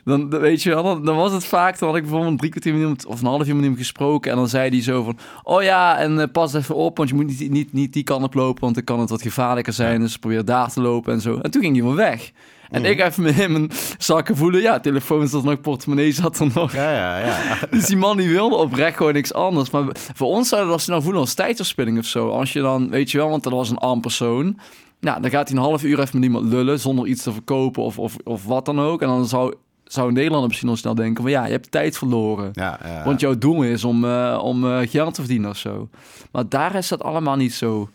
dan, 0.05 0.31
weet 0.31 0.63
je 0.63 0.71
wel, 0.71 0.83
dan, 0.83 1.05
dan 1.05 1.17
was 1.17 1.33
het 1.33 1.45
vaak... 1.45 1.79
Dan 1.79 1.89
had 1.89 1.97
ik 1.97 2.03
bijvoorbeeld 2.03 2.33
een 2.33 2.39
drie 2.39 2.51
kwartier 2.51 2.73
met 2.73 2.81
iemand... 2.81 3.07
Of 3.07 3.21
een 3.21 3.27
half 3.27 3.41
uur 3.47 3.55
met 3.55 3.63
iemand 3.63 3.79
gesproken. 3.81 4.31
En 4.31 4.37
dan 4.37 4.49
zei 4.49 4.69
hij 4.71 4.83
zo 4.83 5.03
van... 5.03 5.19
Oh 5.43 5.63
ja, 5.63 5.99
en 5.99 6.21
eh, 6.21 6.27
pas 6.33 6.55
even 6.55 6.75
op, 6.75 6.97
want 6.97 7.09
je 7.09 7.15
moet 7.15 7.27
niet, 7.27 7.51
niet, 7.51 7.73
niet 7.73 7.93
die 7.93 8.05
kant 8.05 8.23
op 8.25 8.35
lopen... 8.35 8.61
want 8.63 8.75
dan 8.75 8.85
kan 8.85 9.01
het 9.01 9.11
wat 9.11 9.23
gevaarlijker 9.23 9.73
zijn. 9.73 10.01
Dus 10.01 10.17
probeer 10.19 10.45
daar 10.45 10.73
te 10.73 10.81
lopen 10.81 11.13
en 11.13 11.21
zo. 11.21 11.39
En 11.39 11.51
toen 11.51 11.63
ging 11.63 11.77
hij 11.77 11.85
wel 11.85 11.95
weg. 11.95 12.31
En 12.71 12.85
ik 12.85 13.01
even 13.01 13.23
met 13.23 13.35
hem 13.35 13.55
een 13.55 13.71
zakken 13.99 14.37
voelen. 14.37 14.61
Ja, 14.61 14.81
telefoon 14.81 15.29
zat 15.29 15.43
er 15.43 15.49
nog, 15.49 15.61
portemonnee 15.61 16.13
zat 16.13 16.39
er 16.39 16.51
nog. 16.55 16.73
Ja, 16.73 16.93
ja, 16.93 17.19
ja. 17.19 17.59
Dus 17.71 17.87
die 17.87 17.97
man 17.97 18.17
die 18.17 18.29
wilde 18.29 18.57
oprecht 18.57 18.97
gewoon 18.97 19.13
niks 19.13 19.33
anders. 19.33 19.71
Maar 19.71 19.85
voor 19.93 20.29
ons 20.29 20.49
zou 20.49 20.63
dat 20.63 20.73
als 20.73 20.87
nou 20.87 21.03
voelen 21.03 21.21
als 21.21 21.35
tijdverspilling 21.35 21.99
of 21.99 22.05
zo. 22.05 22.29
Als 22.29 22.53
je 22.53 22.61
dan, 22.61 22.91
weet 22.91 23.11
je 23.11 23.19
wel, 23.19 23.29
want 23.29 23.43
dat 23.43 23.53
was 23.53 23.71
een 23.71 23.79
arm 23.79 24.01
persoon. 24.01 24.59
Nou, 25.01 25.21
dan 25.21 25.31
gaat 25.31 25.49
hij 25.49 25.57
een 25.57 25.63
half 25.63 25.83
uur 25.83 26.01
even 26.01 26.19
met 26.19 26.25
iemand 26.25 26.53
lullen 26.53 26.81
zonder 26.81 27.07
iets 27.07 27.23
te 27.23 27.33
verkopen 27.33 27.83
of, 27.83 27.99
of, 27.99 28.17
of 28.25 28.45
wat 28.45 28.65
dan 28.65 28.81
ook. 28.81 29.03
En 29.03 29.09
dan 29.09 29.27
zou, 29.27 29.55
zou 29.85 30.13
Nederlander 30.13 30.49
misschien 30.49 30.69
al 30.69 30.77
snel 30.77 30.95
denken 30.95 31.23
van 31.23 31.33
ja, 31.33 31.45
je 31.45 31.53
hebt 31.53 31.71
tijd 31.71 31.99
verloren. 31.99 32.51
ja, 32.53 32.81
ja. 32.85 33.05
Want 33.05 33.21
jouw 33.21 33.39
doel 33.39 33.63
is 33.63 33.85
om, 33.85 34.05
eh, 34.05 34.41
om 34.43 34.65
eh, 34.65 34.89
geld 34.89 35.15
te 35.15 35.21
verdienen 35.21 35.51
of 35.51 35.57
zo. 35.57 35.89
Maar 36.33 36.49
daar 36.49 36.75
is 36.75 36.89
dat 36.89 37.03
allemaal 37.03 37.37
niet 37.37 37.55
zo 37.55 37.89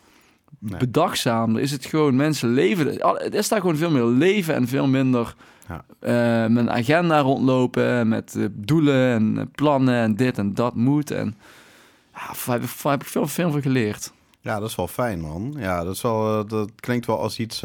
Nee. 0.59 0.79
bedachtzaam. 0.79 1.55
Er 1.55 1.61
is 1.61 1.71
het 1.71 1.85
gewoon, 1.85 2.15
mensen 2.15 2.49
leven... 2.49 2.87
Het 3.17 3.33
is 3.33 3.47
daar 3.47 3.59
gewoon 3.59 3.75
veel 3.77 3.91
meer 3.91 4.03
leven 4.03 4.53
en 4.55 4.67
veel 4.67 4.87
minder... 4.87 5.35
Ja. 5.67 5.85
eh, 5.99 6.43
een 6.55 6.71
agenda 6.71 7.19
rondlopen, 7.19 8.07
met 8.07 8.35
eh, 8.35 8.45
doelen 8.51 9.11
en 9.13 9.37
eh, 9.37 9.45
plannen 9.51 9.95
en 9.95 10.15
dit 10.15 10.37
en 10.37 10.53
dat 10.53 10.75
moet. 10.75 11.11
En 11.11 11.35
ja, 12.13 12.19
daar 12.45 12.55
heb, 12.55 12.63
ik- 12.63 12.81
daar 12.83 12.91
heb 12.91 13.01
ik 13.01 13.07
veel, 13.07 13.27
veel 13.27 13.51
van 13.51 13.61
geleerd. 13.61 14.13
Ja, 14.41 14.59
dat 14.59 14.69
is 14.69 14.75
wel 14.75 14.87
fijn, 14.87 15.21
man. 15.21 15.53
Ja, 15.57 15.83
dat, 15.83 15.93
is 15.95 16.01
wel, 16.01 16.45
dat 16.47 16.69
klinkt 16.79 17.05
wel 17.05 17.19
als 17.19 17.39
iets 17.39 17.61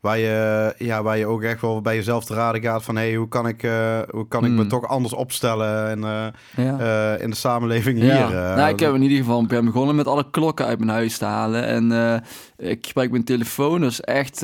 waar, 0.00 0.18
je, 0.18 0.74
ja, 0.78 1.02
waar 1.02 1.18
je 1.18 1.26
ook 1.26 1.42
echt 1.42 1.60
wel 1.60 1.80
bij 1.80 1.94
jezelf 1.94 2.24
te 2.24 2.34
raden 2.34 2.62
gaat 2.62 2.82
van... 2.84 2.96
hey, 2.96 3.14
hoe 3.14 3.28
kan 3.28 3.48
ik, 3.48 3.62
eh, 3.62 3.98
hoe 4.10 4.28
kan 4.28 4.44
ik 4.44 4.50
me 4.50 4.60
Hmm. 4.60 4.68
toch 4.68 4.88
anders 4.88 5.14
opstellen 5.14 5.88
en, 5.88 6.04
eh, 6.04 6.64
Ja. 6.64 6.78
eh, 7.14 7.22
in 7.22 7.30
de 7.30 7.36
samenleving 7.36 7.98
Ja. 8.02 8.04
hier? 8.26 8.34
nou, 8.36 8.68
ik 8.68 8.80
heb 8.80 8.94
in 8.94 9.02
ieder 9.02 9.18
geval 9.18 9.46
ben 9.46 9.64
begonnen 9.64 9.96
met 9.96 10.06
alle 10.06 10.30
klokken 10.30 10.66
uit 10.66 10.78
mijn 10.78 10.90
huis 10.90 11.18
te 11.18 11.24
halen. 11.24 11.64
En 11.92 12.22
ik 12.56 12.86
gebruik 12.86 13.10
mijn 13.10 13.24
telefoon, 13.24 13.80
dat 13.80 13.90
is 13.90 14.00
echt 14.00 14.42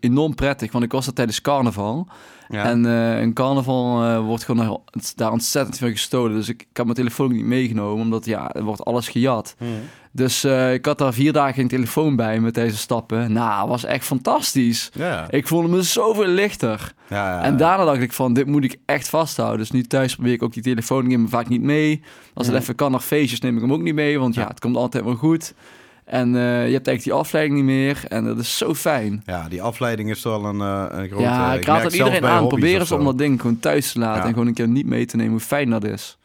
enorm 0.00 0.34
prettig. 0.34 0.72
Want 0.72 0.84
ik 0.84 0.92
was 0.92 1.06
er 1.06 1.12
tijdens 1.12 1.40
carnaval. 1.40 2.08
ja. 2.48 2.64
En 2.64 2.84
in 3.20 3.32
carnaval 3.32 4.20
wordt 4.22 4.44
gewoon 4.44 4.80
daar- 5.14 5.32
ontzettend 5.32 5.78
veel 5.78 5.90
gestolen. 5.90 6.36
Dus 6.36 6.48
ik, 6.48 6.60
ik 6.70 6.76
had 6.76 6.84
mijn 6.84 6.96
telefoon 6.98 7.32
niet 7.32 7.44
meegenomen, 7.44 8.04
omdat 8.04 8.24
ja, 8.24 8.52
er 8.54 8.62
wordt 8.62 8.84
alles 8.84 9.08
gejat. 9.08 9.54
Hmm. 9.58 9.68
Dus 10.16 10.44
eh, 10.44 10.72
ik 10.72 10.84
had 10.86 10.98
daar 10.98 11.12
vier 11.12 11.32
dagen 11.32 11.54
geen 11.54 11.68
telefoon 11.68 12.16
bij 12.16 12.40
met 12.40 12.54
deze 12.54 12.76
stappen. 12.76 13.32
Nou, 13.32 13.68
was 13.68 13.84
echt 13.84 14.04
fantastisch. 14.04 14.90
ja. 14.94 15.26
Ik 15.30 15.46
voelde 15.46 15.68
me 15.68 15.82
zoveel 15.82 16.26
lichter. 16.26 16.92
ja, 17.08 17.16
ja. 17.16 17.42
En 17.42 17.56
daarna 17.56 17.84
dacht 17.84 18.00
ik 18.00 18.12
van, 18.12 18.32
dit 18.32 18.46
moet 18.46 18.64
ik 18.64 18.76
echt 18.84 19.08
vasthouden. 19.08 19.58
Dus 19.58 19.70
nu 19.70 19.82
thuis 19.82 20.14
probeer 20.14 20.32
ik 20.32 20.42
ook 20.42 20.52
die 20.52 20.62
telefoon, 20.62 21.02
ik 21.02 21.08
neem 21.08 21.20
hem 21.20 21.28
vaak 21.28 21.48
niet 21.48 21.62
mee. 21.62 22.02
Als 22.34 22.46
het 22.46 22.56
even 22.56 22.74
kan 22.74 22.90
naar 22.90 23.00
feestjes, 23.00 23.40
neem 23.40 23.54
ik 23.54 23.60
hem 23.60 23.72
ook 23.72 23.82
niet 23.82 23.94
mee. 23.94 24.18
Want 24.18 24.34
ja, 24.34 24.46
het 24.48 24.60
komt 24.60 24.76
altijd 24.76 25.04
wel 25.04 25.14
goed. 25.14 25.54
En 26.04 26.26
eh, 26.36 26.42
je 26.42 26.72
hebt 26.72 26.86
eigenlijk 26.86 27.02
die 27.02 27.12
afleiding 27.12 27.56
niet 27.56 27.64
meer. 27.64 28.04
En 28.08 28.24
dat 28.24 28.38
is 28.38 28.56
zo 28.56 28.74
fijn. 28.74 29.22
Ja, 29.24 29.48
die 29.48 29.62
afleiding 29.62 30.10
is 30.10 30.22
wel 30.22 30.44
een, 30.44 30.60
eh, 30.60 30.98
een 30.98 31.08
grote... 31.08 31.22
ja, 31.22 31.52
ik 31.52 31.64
raad 31.64 31.82
het 31.82 31.92
zelf 31.92 32.14
iedereen 32.14 32.36
aan. 32.36 32.48
Probeer 32.48 32.74
of 32.74 32.80
eens 32.80 32.90
om 32.90 33.04
dat 33.04 33.18
ding 33.18 33.40
gewoon 33.40 33.58
thuis 33.58 33.92
te 33.92 33.98
laten. 33.98 34.22
En 34.22 34.28
gewoon 34.32 34.46
een 34.46 34.54
keer 34.54 34.68
niet 34.68 34.86
mee 34.86 35.06
te 35.06 35.16
nemen 35.16 35.32
hoe 35.32 35.40
fijn 35.40 35.70
dat 35.70 35.84
is. 35.84 36.18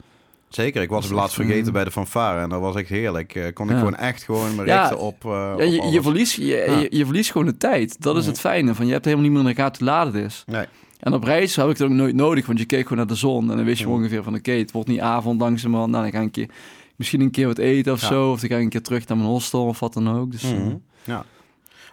Zeker, 0.51 0.81
ik 0.81 0.89
was 0.89 0.99
Dat 1.01 1.09
het 1.09 1.19
laatst 1.19 1.35
vergeten 1.35 1.67
eh, 1.67 1.73
bij 1.73 1.83
de 1.83 1.91
fanfare 1.91 2.41
en 2.41 2.49
dat 2.49 2.61
was 2.61 2.75
echt 2.75 2.89
heerlijk. 2.89 3.35
Eh, 3.35 3.53
kon 3.53 3.65
ik 3.65 3.71
Ja. 3.71 3.77
gewoon 3.77 3.95
echt 3.95 4.23
gewoon 4.23 4.55
me 4.55 4.65
Ja, 4.65 4.79
richten 4.79 4.99
op, 4.99 5.25
eh, 5.25 5.31
Ja, 5.31 5.53
op 5.53 5.59
je, 5.59 5.91
je, 5.91 6.01
verliest, 6.01 6.35
je, 6.35 6.45
Ja. 6.45 6.79
je, 6.79 6.87
je 6.89 7.05
verliest 7.05 7.31
gewoon 7.31 7.47
de 7.47 7.57
tijd. 7.57 8.01
Dat 8.01 8.17
is 8.17 8.25
het 8.25 8.39
fijne. 8.39 8.75
Van, 8.75 8.85
je 8.85 8.91
hebt 8.91 9.05
helemaal 9.05 9.25
niet 9.25 9.33
meer 9.37 9.43
in 9.49 9.55
de 9.55 9.61
gaten 9.61 9.83
hoe 9.85 9.93
laat 9.93 10.05
het 10.13 10.15
is. 10.15 10.43
Nee. 10.45 10.65
En 10.99 11.13
op 11.13 11.23
reis 11.23 11.55
heb 11.55 11.65
ik 11.69 11.77
het 11.77 11.81
ook 11.87 11.93
nooit 11.93 12.15
nodig, 12.15 12.45
want 12.45 12.59
je 12.59 12.65
keek 12.65 12.81
gewoon 12.81 12.97
naar 12.97 13.07
de 13.07 13.15
zon. 13.15 13.49
En 13.51 13.55
dan 13.55 13.65
wist 13.65 13.79
je 13.79 13.89
ongeveer 13.89 14.23
van, 14.23 14.35
oké, 14.35 14.51
het 14.51 14.71
wordt 14.71 14.87
niet 14.87 14.99
avond 14.99 15.39
langzamerhand. 15.41 15.91
Nou, 15.91 16.03
dan 16.03 16.11
ga 16.11 16.17
ik 16.19 16.23
een 16.25 16.31
keer, 16.31 16.49
misschien 16.95 17.21
een 17.21 17.31
keer 17.31 17.47
wat 17.47 17.57
eten 17.57 17.93
of 17.93 18.01
Ja. 18.01 18.07
zo. 18.07 18.31
Of 18.31 18.39
dan 18.39 18.49
ga 18.49 18.55
ik 18.55 18.61
een 18.63 18.69
keer 18.69 18.81
terug 18.81 19.07
naar 19.07 19.17
mijn 19.17 19.29
hostel 19.29 19.65
of 19.65 19.79
wat 19.79 19.93
dan 19.93 20.09
ook. 20.17 20.31
Dus, 20.31 20.43
Mhm. 20.43 20.75
Ja. 21.03 21.17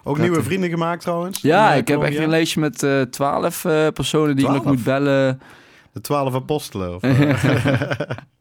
Ook 0.03 0.13
Prettig. 0.15 0.23
nieuwe 0.23 0.43
vrienden 0.43 0.69
gemaakt 0.69 1.01
trouwens? 1.01 1.41
Ja, 1.41 1.73
ik 1.73 1.87
heb 1.87 2.01
echt 2.01 2.17
een 2.17 2.29
lijstje 2.29 2.59
met 2.59 2.87
twaalf 3.11 3.65
eh, 3.65 3.87
personen 3.93 4.35
die 4.35 4.45
ik 4.45 4.51
nog 4.51 4.61
12? 4.61 4.75
moet 4.75 4.85
bellen. 4.85 5.41
De 5.93 6.01
twaalf 6.01 6.33
apostelen. 6.33 6.95
Of, 6.95 7.01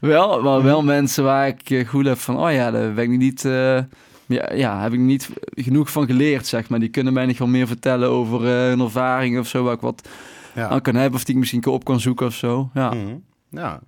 Wel, 0.00 0.42
maar 0.42 0.62
wel 0.62 0.82
mensen 0.82 1.24
waar 1.24 1.46
ik 1.48 1.70
eh, 1.70 1.88
goed 1.88 2.04
heb 2.06 2.18
van, 2.18 2.38
oh 2.38 2.52
ja, 2.52 2.70
daar 2.70 2.92
ben 2.92 3.12
ik 3.12 3.18
niet, 3.18 3.44
eh, 3.44 3.78
ja, 4.26 4.52
ja, 4.54 4.80
heb 4.82 4.92
ik 4.92 4.98
niet 4.98 5.30
genoeg 5.54 5.90
van 5.90 6.06
geleerd, 6.06 6.46
zeg 6.46 6.68
maar. 6.68 6.78
Die 6.80 6.88
kunnen 6.88 7.12
mij 7.12 7.26
nog 7.26 7.38
wel 7.38 7.48
meer 7.48 7.66
vertellen 7.66 8.08
over 8.08 8.40
eh, 8.46 8.50
hun 8.68 8.80
ervaring 8.80 9.38
of 9.38 9.46
zo, 9.46 9.64
waar 9.64 9.74
ik 9.74 9.80
wat 9.80 10.08
ja. 10.54 10.68
aan 10.68 10.80
kan 10.80 10.94
hebben 10.94 11.18
of 11.18 11.24
die 11.24 11.34
ik 11.34 11.40
misschien 11.40 11.66
op 11.66 11.84
kan 11.84 12.00
zoeken 12.00 12.26
of 12.26 12.34
zo. 12.34 12.70
Ja, 12.74 12.88
Mhm. 12.94 13.14
Ja, 13.50 13.80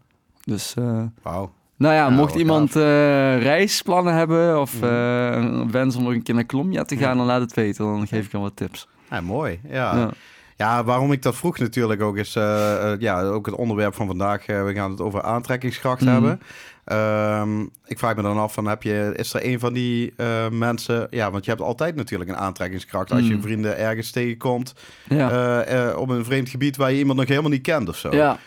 dus, 0.44 0.74
wauw. 1.22 1.52
nou 1.76 1.94
ja, 1.94 2.04
Ja, 2.04 2.10
mocht 2.10 2.34
iemand 2.34 2.74
reisplannen 3.42 4.14
hebben 4.14 4.60
of 4.60 4.74
Mhm. 4.80 4.84
een 4.92 5.70
wens 5.70 5.96
om 5.96 6.02
nog 6.02 6.12
een 6.12 6.22
keer 6.22 6.34
naar 6.34 6.46
Colombia 6.46 6.82
te 6.84 6.96
gaan, 6.96 7.16
dan 7.16 7.26
laat 7.26 7.40
het 7.40 7.54
weten. 7.54 7.84
Dan 7.84 8.06
geef 8.06 8.26
ik 8.26 8.32
hem 8.32 8.40
wat 8.40 8.56
tips. 8.56 8.88
Ja, 9.10 9.20
mooi. 9.20 9.60
Ja. 9.68 10.10
Ja. 10.64 10.76
Ja, 10.76 10.84
waarom 10.84 11.12
ik 11.12 11.22
dat 11.22 11.36
vroeg 11.36 11.58
natuurlijk 11.58 12.02
ook 12.02 12.16
is, 12.16 12.36
eh, 12.36 12.92
eh, 12.92 13.00
ja, 13.00 13.22
ook 13.22 13.46
het 13.46 13.54
onderwerp 13.54 13.94
van 13.94 14.06
vandaag. 14.06 14.46
eh, 14.46 14.64
we 14.64 14.72
gaan 14.74 14.90
het 14.90 15.00
over 15.00 15.22
aantrekkingskracht 15.22 16.00
Mhm. 16.00 16.12
hebben. 16.12 16.40
Ehm, 16.84 17.60
ik 17.84 17.98
vraag 17.98 18.16
me 18.16 18.22
dan 18.22 18.38
af 18.38 18.52
van, 18.52 18.66
heb 18.66 18.82
je, 18.82 19.12
is 19.16 19.34
er 19.34 19.44
een 19.46 19.58
van 19.58 19.72
die 19.72 20.14
mensen, 20.50 21.06
ja, 21.10 21.30
want 21.30 21.44
je 21.44 21.50
hebt 21.50 21.62
altijd 21.62 21.94
natuurlijk 21.94 22.30
een 22.30 22.36
aantrekkingskracht 22.36 23.12
als 23.12 23.26
je 23.26 23.32
Mhm. 23.34 23.42
vrienden 23.42 23.78
ergens 23.78 24.10
tegenkomt 24.10 24.74
Ja, 25.08 25.62
eh, 25.62 25.96
op 25.98 26.08
een 26.08 26.24
vreemd 26.24 26.48
gebied 26.48 26.76
waar 26.76 26.90
je 26.92 26.98
iemand 26.98 27.18
nog 27.18 27.28
helemaal 27.28 27.50
niet 27.50 27.62
kent 27.62 27.88
of 27.88 27.96
zo. 27.96 28.10
ja. 28.14 28.38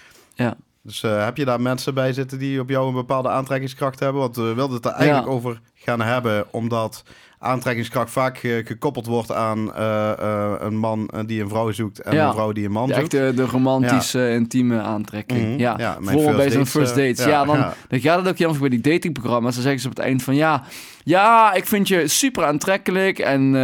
Dus 0.82 1.04
eh, 1.04 1.24
heb 1.24 1.38
je 1.38 1.46
daar 1.46 1.62
mensen 1.62 1.94
bij 1.94 2.14
zitten 2.14 2.40
die 2.40 2.60
op 2.60 2.70
jou 2.70 2.88
een 2.88 2.94
bepaalde 2.94 3.30
aantrekkingskracht 3.30 4.00
hebben? 4.00 4.22
Want 4.22 4.36
we 4.36 4.54
wilden 4.54 4.76
het 4.76 4.86
er 4.86 4.92
eigenlijk 4.92 5.28
Ja. 5.28 5.34
over 5.34 5.62
gaan 5.74 6.02
hebben, 6.02 6.46
omdat 6.54 7.04
aantrekkingskracht 7.40 8.12
vaak 8.12 8.38
gekoppeld 8.38 9.06
wordt 9.06 9.32
aan 9.32 9.74
eh, 9.74 10.12
eh, 10.12 10.54
een 10.60 10.78
man 10.78 11.08
eh, 11.08 11.20
die 11.26 11.42
een 11.42 11.50
vrouw 11.50 11.72
zoekt 11.72 12.02
en 12.02 12.16
Ja. 12.16 12.28
een 12.28 12.34
vrouw 12.34 12.52
die 12.52 12.66
een 12.66 12.72
man 12.72 12.88
Ja, 12.88 13.00
zoekt. 13.00 13.14
echt 13.14 13.36
de, 13.38 13.46
romantische, 13.46 14.32
intieme 14.34 14.82
aantrekking. 14.82 15.42
Mhm. 15.42 15.60
Ja, 15.60 15.74
Ja, 15.78 15.98
bijvoorbeeld 16.04 16.36
bij 16.36 16.52
zo'n 16.52 16.66
first 16.66 16.96
dates. 16.96 17.26
ja, 17.26 17.46
dan, 17.46 17.58
ja. 17.58 17.74
dan 17.88 18.00
gaat 18.00 18.18
het 18.26 18.28
ook 18.28 18.50
erg 18.50 18.60
bij 18.60 18.70
die 18.70 18.82
datingprogramma's. 18.82 19.54
Dan 19.54 19.64
zeggen 19.64 19.82
ze 19.82 19.88
op 19.88 19.96
het 19.96 20.06
eind 20.06 20.24
van 20.24 20.36
ja, 20.36 20.64
ja, 21.04 21.54
ik 21.54 21.66
vind 21.66 21.88
je 21.88 22.08
super 22.08 22.46
aantrekkelijk 22.46 23.20
en, 23.20 23.56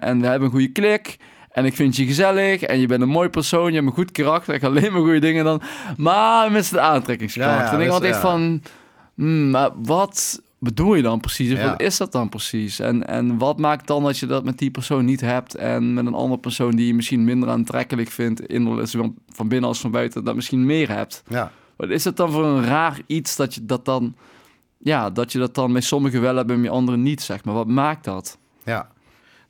en 0.00 0.20
we 0.20 0.26
hebben 0.26 0.42
een 0.42 0.50
goede 0.50 0.72
klik. 0.72 1.16
En 1.48 1.64
ik 1.64 1.74
vind 1.74 1.96
je 1.96 2.06
gezellig 2.06 2.62
en 2.62 2.80
je 2.80 2.86
bent 2.86 3.02
een 3.02 3.08
mooi 3.08 3.28
persoon, 3.28 3.68
je 3.68 3.74
hebt 3.74 3.86
een 3.86 3.92
goed 3.92 4.12
karakter, 4.12 4.54
ik 4.54 4.62
alleen 4.62 4.92
maar 4.92 5.00
goede 5.00 5.18
dingen 5.18 5.44
dan. 5.44 5.62
Maar 5.96 6.52
mis 6.52 6.68
de 6.68 6.80
aantrekkingskracht. 6.80 7.58
Ja, 7.58 7.64
ja, 7.64 7.72
en 7.72 7.80
ik 7.80 7.90
altijd 7.90 8.14
ja. 8.14 8.20
van, 8.20 8.62
hmm, 9.14 9.50
maar 9.50 9.70
wat 9.82 10.42
bedoel 10.58 10.94
je 10.94 11.02
dan 11.02 11.20
precies? 11.20 11.50
Ja. 11.50 11.70
Wat 11.70 11.80
is 11.80 11.96
dat 11.96 12.12
dan 12.12 12.28
precies? 12.28 12.78
En, 12.78 13.06
en 13.06 13.38
wat 13.38 13.58
maakt 13.58 13.86
dan 13.86 14.02
dat 14.02 14.18
je 14.18 14.26
dat 14.26 14.44
met 14.44 14.58
die 14.58 14.70
persoon 14.70 15.04
niet 15.04 15.20
hebt 15.20 15.54
en 15.54 15.94
met 15.94 16.06
een 16.06 16.14
andere 16.14 16.40
persoon 16.40 16.76
die 16.76 16.86
je 16.86 16.94
misschien 16.94 17.24
minder 17.24 17.48
aantrekkelijk 17.48 18.08
vindt, 18.08 18.46
innerlijk, 18.46 18.88
zowel 18.88 19.14
van 19.28 19.48
binnen 19.48 19.68
als 19.68 19.80
van 19.80 19.90
buiten, 19.90 20.24
dat 20.24 20.34
misschien 20.34 20.66
meer 20.66 20.88
hebt? 20.90 21.22
Ja. 21.28 21.52
Wat 21.76 21.88
is 21.88 22.04
het 22.04 22.16
dan 22.16 22.30
voor 22.30 22.44
een 22.44 22.64
raar 22.64 23.00
iets 23.06 23.36
dat 23.36 23.54
je 23.54 23.64
dat 23.64 23.84
dan, 23.84 24.16
ja, 24.78 25.10
dat 25.10 25.32
je 25.32 25.38
dat 25.38 25.54
dan 25.54 25.72
bij 25.72 25.80
sommigen 25.82 26.20
wel 26.20 26.36
hebt 26.36 26.50
en 26.50 26.60
bij 26.60 26.70
anderen 26.70 27.02
niet, 27.02 27.22
zeg 27.22 27.44
maar? 27.44 27.54
Wat 27.54 27.68
maakt 27.68 28.04
dat? 28.04 28.38
Ja, 28.64 28.88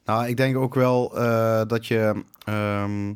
nou, 0.05 0.27
ik 0.27 0.37
denk 0.37 0.57
ook 0.57 0.75
wel 0.75 1.19
eh, 1.19 1.61
dat 1.67 1.87
je. 1.87 2.23
ehm, 2.45 3.13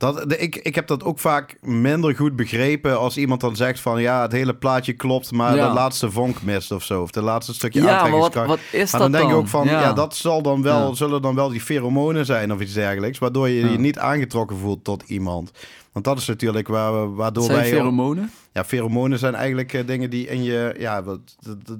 dat, 0.00 0.32
ik, 0.40 0.56
ik 0.56 0.74
heb 0.74 0.86
dat 0.86 1.04
ook 1.04 1.18
vaak 1.18 1.56
minder 1.62 2.14
goed 2.16 2.36
begrepen 2.36 2.98
als 2.98 3.16
iemand 3.16 3.40
dan 3.40 3.56
zegt 3.56 3.80
van 3.80 4.00
ja, 4.00 4.22
het 4.22 4.32
hele 4.32 4.54
plaatje 4.54 4.92
klopt, 4.92 5.32
maar 5.32 5.56
Ja. 5.56 5.68
de 5.68 5.74
laatste 5.74 6.10
vonk 6.10 6.42
mist 6.42 6.72
of 6.72 6.82
zo. 6.84 7.02
Of 7.02 7.10
de 7.10 7.22
laatste 7.22 7.54
stukje 7.54 7.82
Ja, 7.82 8.02
maar 8.06 8.10
wat, 8.46 8.58
is 8.72 8.92
maar 8.92 9.00
dat 9.00 9.00
dan 9.00 9.12
denk 9.12 9.22
dan? 9.24 9.32
ik 9.32 9.36
ook 9.38 9.48
van, 9.48 9.66
ja, 9.66 9.92
dat 9.92 10.16
zal 10.16 10.42
dan 10.42 10.62
wel, 10.62 10.94
zullen 10.94 11.22
dan 11.22 11.34
wel 11.34 11.48
die 11.48 11.60
pheromonen 11.60 12.26
zijn 12.26 12.52
of 12.52 12.60
iets 12.60 12.72
dergelijks, 12.72 13.18
waardoor 13.18 13.48
je 13.48 13.70
je 13.70 13.78
niet 13.78 13.98
aangetrokken 13.98 14.56
voelt 14.56 14.84
tot 14.84 15.02
iemand. 15.06 15.50
Want 15.92 16.04
dat 16.04 16.18
is 16.18 16.26
natuurlijk 16.26 16.68
waar, 16.68 16.92
we- 17.00 17.14
waardoor 17.14 17.44
zijn 17.44 17.56
wij... 17.58 17.68
pheromonen? 17.68 18.30
ja, 18.52 18.64
pheromonen 18.64 19.18
zijn 19.18 19.34
eigenlijk 19.34 19.72
eh, 19.72 19.86
dingen 19.86 20.10
die 20.10 20.26
in 20.26 20.42
je, 20.42 20.74
ja, 20.78 21.02
wat, 21.02 21.20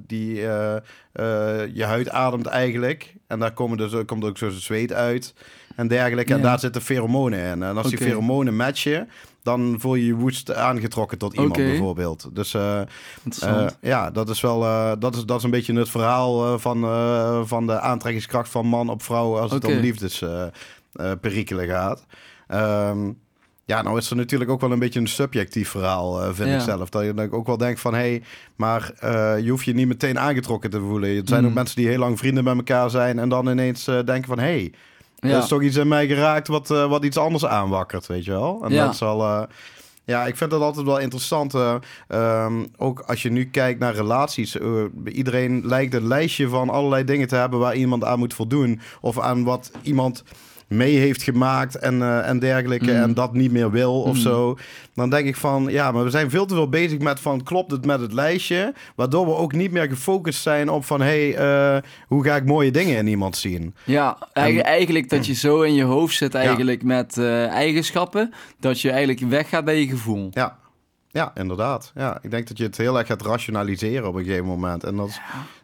die 0.07 0.47
eh, 0.47 0.75
eh, 0.75 1.69
je 1.73 1.83
huid 1.83 2.09
ademt 2.09 2.45
eigenlijk. 2.45 3.13
En 3.27 3.39
daar 3.39 3.53
komen 3.53 3.77
dus, 3.77 3.93
er 3.93 4.05
komt 4.05 4.23
ook 4.25 4.37
zo 4.37 4.49
zweet 4.49 4.93
uit 4.93 5.33
en 5.75 5.87
dergelijke. 5.87 6.31
En 6.33 6.39
Ja. 6.39 6.43
daar 6.45 6.59
zitten 6.59 6.81
pheromonen 6.81 7.39
in. 7.39 7.63
En 7.63 7.77
als 7.77 7.89
die 7.89 7.97
pheromonen 7.97 8.55
matchen, 8.55 9.09
dan 9.43 9.75
voel 9.79 9.95
je 9.95 10.05
je 10.05 10.13
woest 10.15 10.53
aangetrokken 10.53 11.17
tot 11.17 11.33
iemand 11.33 11.53
bijvoorbeeld. 11.53 12.29
Dus 12.33 12.53
eh, 12.53 12.81
eh, 13.41 13.67
ja, 13.81 14.11
dat 14.11 14.29
is 14.29 14.41
wel, 14.41 14.63
eh, 14.63 14.91
dat 14.99 15.15
is, 15.15 15.23
dat 15.25 15.37
is 15.37 15.43
een 15.43 15.49
beetje 15.49 15.73
het 15.73 15.89
verhaal 15.89 16.59
van, 16.59 16.79
van 17.47 17.67
de 17.67 17.79
aantrekkingskracht 17.79 18.49
van 18.49 18.65
man 18.65 18.89
op 18.89 19.03
vrouw 19.03 19.37
als 19.39 19.51
het 19.51 19.65
om 19.65 19.73
liefdesperikelen 19.73 21.67
gaat. 21.67 22.05
Ehm, 22.47 23.11
ja, 23.65 23.81
nou 23.81 23.97
is 23.97 24.09
er 24.09 24.15
natuurlijk 24.15 24.51
ook 24.51 24.61
wel 24.61 24.71
een 24.71 24.79
beetje 24.79 24.99
een 24.99 25.07
subjectief 25.07 25.69
verhaal, 25.69 26.33
vind 26.33 26.49
Ja. 26.49 26.55
ik 26.55 26.61
zelf. 26.61 26.89
Dat 26.89 27.03
je 27.03 27.13
dan 27.13 27.31
ook 27.31 27.47
wel 27.47 27.57
denkt 27.57 27.79
van, 27.79 27.93
hé, 27.93 27.99
hey, 27.99 28.23
maar 28.55 28.91
je 29.43 29.49
hoeft 29.49 29.65
je 29.65 29.73
niet 29.73 29.87
meteen 29.87 30.19
aangetrokken 30.19 30.69
te 30.69 30.79
voelen. 30.79 31.09
Er 31.09 31.21
zijn 31.25 31.41
Mm. 31.41 31.47
ook 31.47 31.53
mensen 31.53 31.75
die 31.75 31.87
heel 31.87 31.99
lang 31.99 32.17
vrienden 32.17 32.43
met 32.43 32.55
elkaar 32.55 32.89
zijn 32.89 33.19
en 33.19 33.29
dan 33.29 33.47
ineens 33.49 33.85
denken 33.85 34.23
van, 34.25 34.39
hé, 34.39 34.45
hey, 34.45 34.73
er 35.21 35.29
ja. 35.29 35.37
is 35.37 35.47
toch 35.47 35.61
iets 35.61 35.75
in 35.77 35.87
mij 35.87 36.07
geraakt 36.07 36.47
wat, 36.47 36.71
eh, 36.71 36.89
wat 36.89 37.03
iets 37.05 37.17
anders 37.17 37.45
aanwakkert, 37.45 38.07
weet 38.07 38.25
je 38.25 38.31
wel? 38.31 38.59
En 38.63 38.71
Ja. 38.73 38.85
dat 38.85 38.93
is 38.93 39.01
al... 39.01 39.21
eh, 39.23 39.43
ja, 40.05 40.25
ik 40.25 40.37
vind 40.37 40.51
dat 40.51 40.61
altijd 40.61 40.85
wel 40.85 40.99
interessant. 40.99 41.53
eh, 41.53 41.75
ehm, 42.07 42.65
ook 42.77 42.99
als 42.99 43.21
je 43.21 43.31
nu 43.31 43.45
kijkt 43.45 43.79
naar 43.79 43.93
relaties. 43.95 44.57
iedereen 45.05 45.61
lijkt 45.65 45.93
een 45.93 46.07
lijstje 46.07 46.49
van 46.49 46.69
allerlei 46.69 47.03
dingen 47.03 47.27
te 47.27 47.35
hebben 47.35 47.59
waar 47.59 47.75
iemand 47.75 48.03
aan 48.03 48.19
moet 48.19 48.33
voldoen. 48.33 48.79
Of 49.01 49.19
aan 49.19 49.43
wat 49.43 49.71
iemand 49.81 50.23
mee 50.71 50.95
heeft 50.97 51.23
gemaakt 51.23 51.75
en, 51.75 52.01
eh, 52.01 52.27
en 52.29 52.39
dergelijke. 52.39 52.91
Mm. 52.91 53.01
En 53.01 53.13
dat 53.13 53.33
niet 53.33 53.51
meer 53.51 53.71
wil 53.71 54.01
of 54.01 54.15
Mm. 54.15 54.21
zo. 54.21 54.57
Dan 54.93 55.09
denk 55.09 55.27
ik 55.27 55.35
van, 55.35 55.65
ja, 55.69 55.91
maar 55.91 56.03
we 56.03 56.09
zijn 56.09 56.29
veel 56.29 56.45
te 56.45 56.53
veel 56.53 56.69
bezig 56.69 56.99
met 56.99 57.19
van, 57.19 57.43
klopt 57.43 57.71
het 57.71 57.85
met 57.85 57.99
het 57.99 58.13
lijstje? 58.13 58.73
Waardoor 58.95 59.25
we 59.25 59.35
ook 59.35 59.53
niet 59.53 59.71
meer 59.71 59.87
gefocust 59.87 60.41
zijn 60.41 60.69
op 60.69 60.85
van, 60.85 61.01
hé, 61.01 61.31
hey, 61.31 61.75
eh, 61.75 61.81
hoe 62.07 62.23
ga 62.23 62.35
ik 62.35 62.45
mooie 62.45 62.71
dingen 62.71 62.97
in 62.97 63.07
iemand 63.07 63.37
zien? 63.37 63.75
Ja, 63.83 64.17
eigen- 64.33 64.63
eigenlijk 64.63 65.09
dat 65.09 65.25
je 65.25 65.33
zo 65.33 65.61
in 65.61 65.73
je 65.73 65.83
hoofd 65.83 66.15
zit 66.15 66.35
eigenlijk 66.35 66.83
met 66.83 67.17
eh, 67.17 67.47
eigenschappen, 67.47 68.33
dat 68.59 68.81
je 68.81 68.89
eigenlijk 68.89 69.19
weggaat 69.29 69.65
bij 69.65 69.79
je 69.79 69.87
gevoel. 69.87 70.27
Ja. 70.31 70.59
Ja, 71.13 71.31
inderdaad. 71.35 71.91
Ja, 71.95 72.17
ik 72.21 72.31
denk 72.31 72.47
dat 72.47 72.57
je 72.57 72.63
het 72.63 72.77
heel 72.77 72.97
erg 72.97 73.07
gaat 73.07 73.21
rationaliseren 73.21 74.07
op 74.07 74.15
een 74.15 74.23
gegeven 74.23 74.45
moment. 74.45 74.83
En 74.83 74.95
dat, 74.95 75.07
is, 75.07 75.15
ja. 75.15 75.21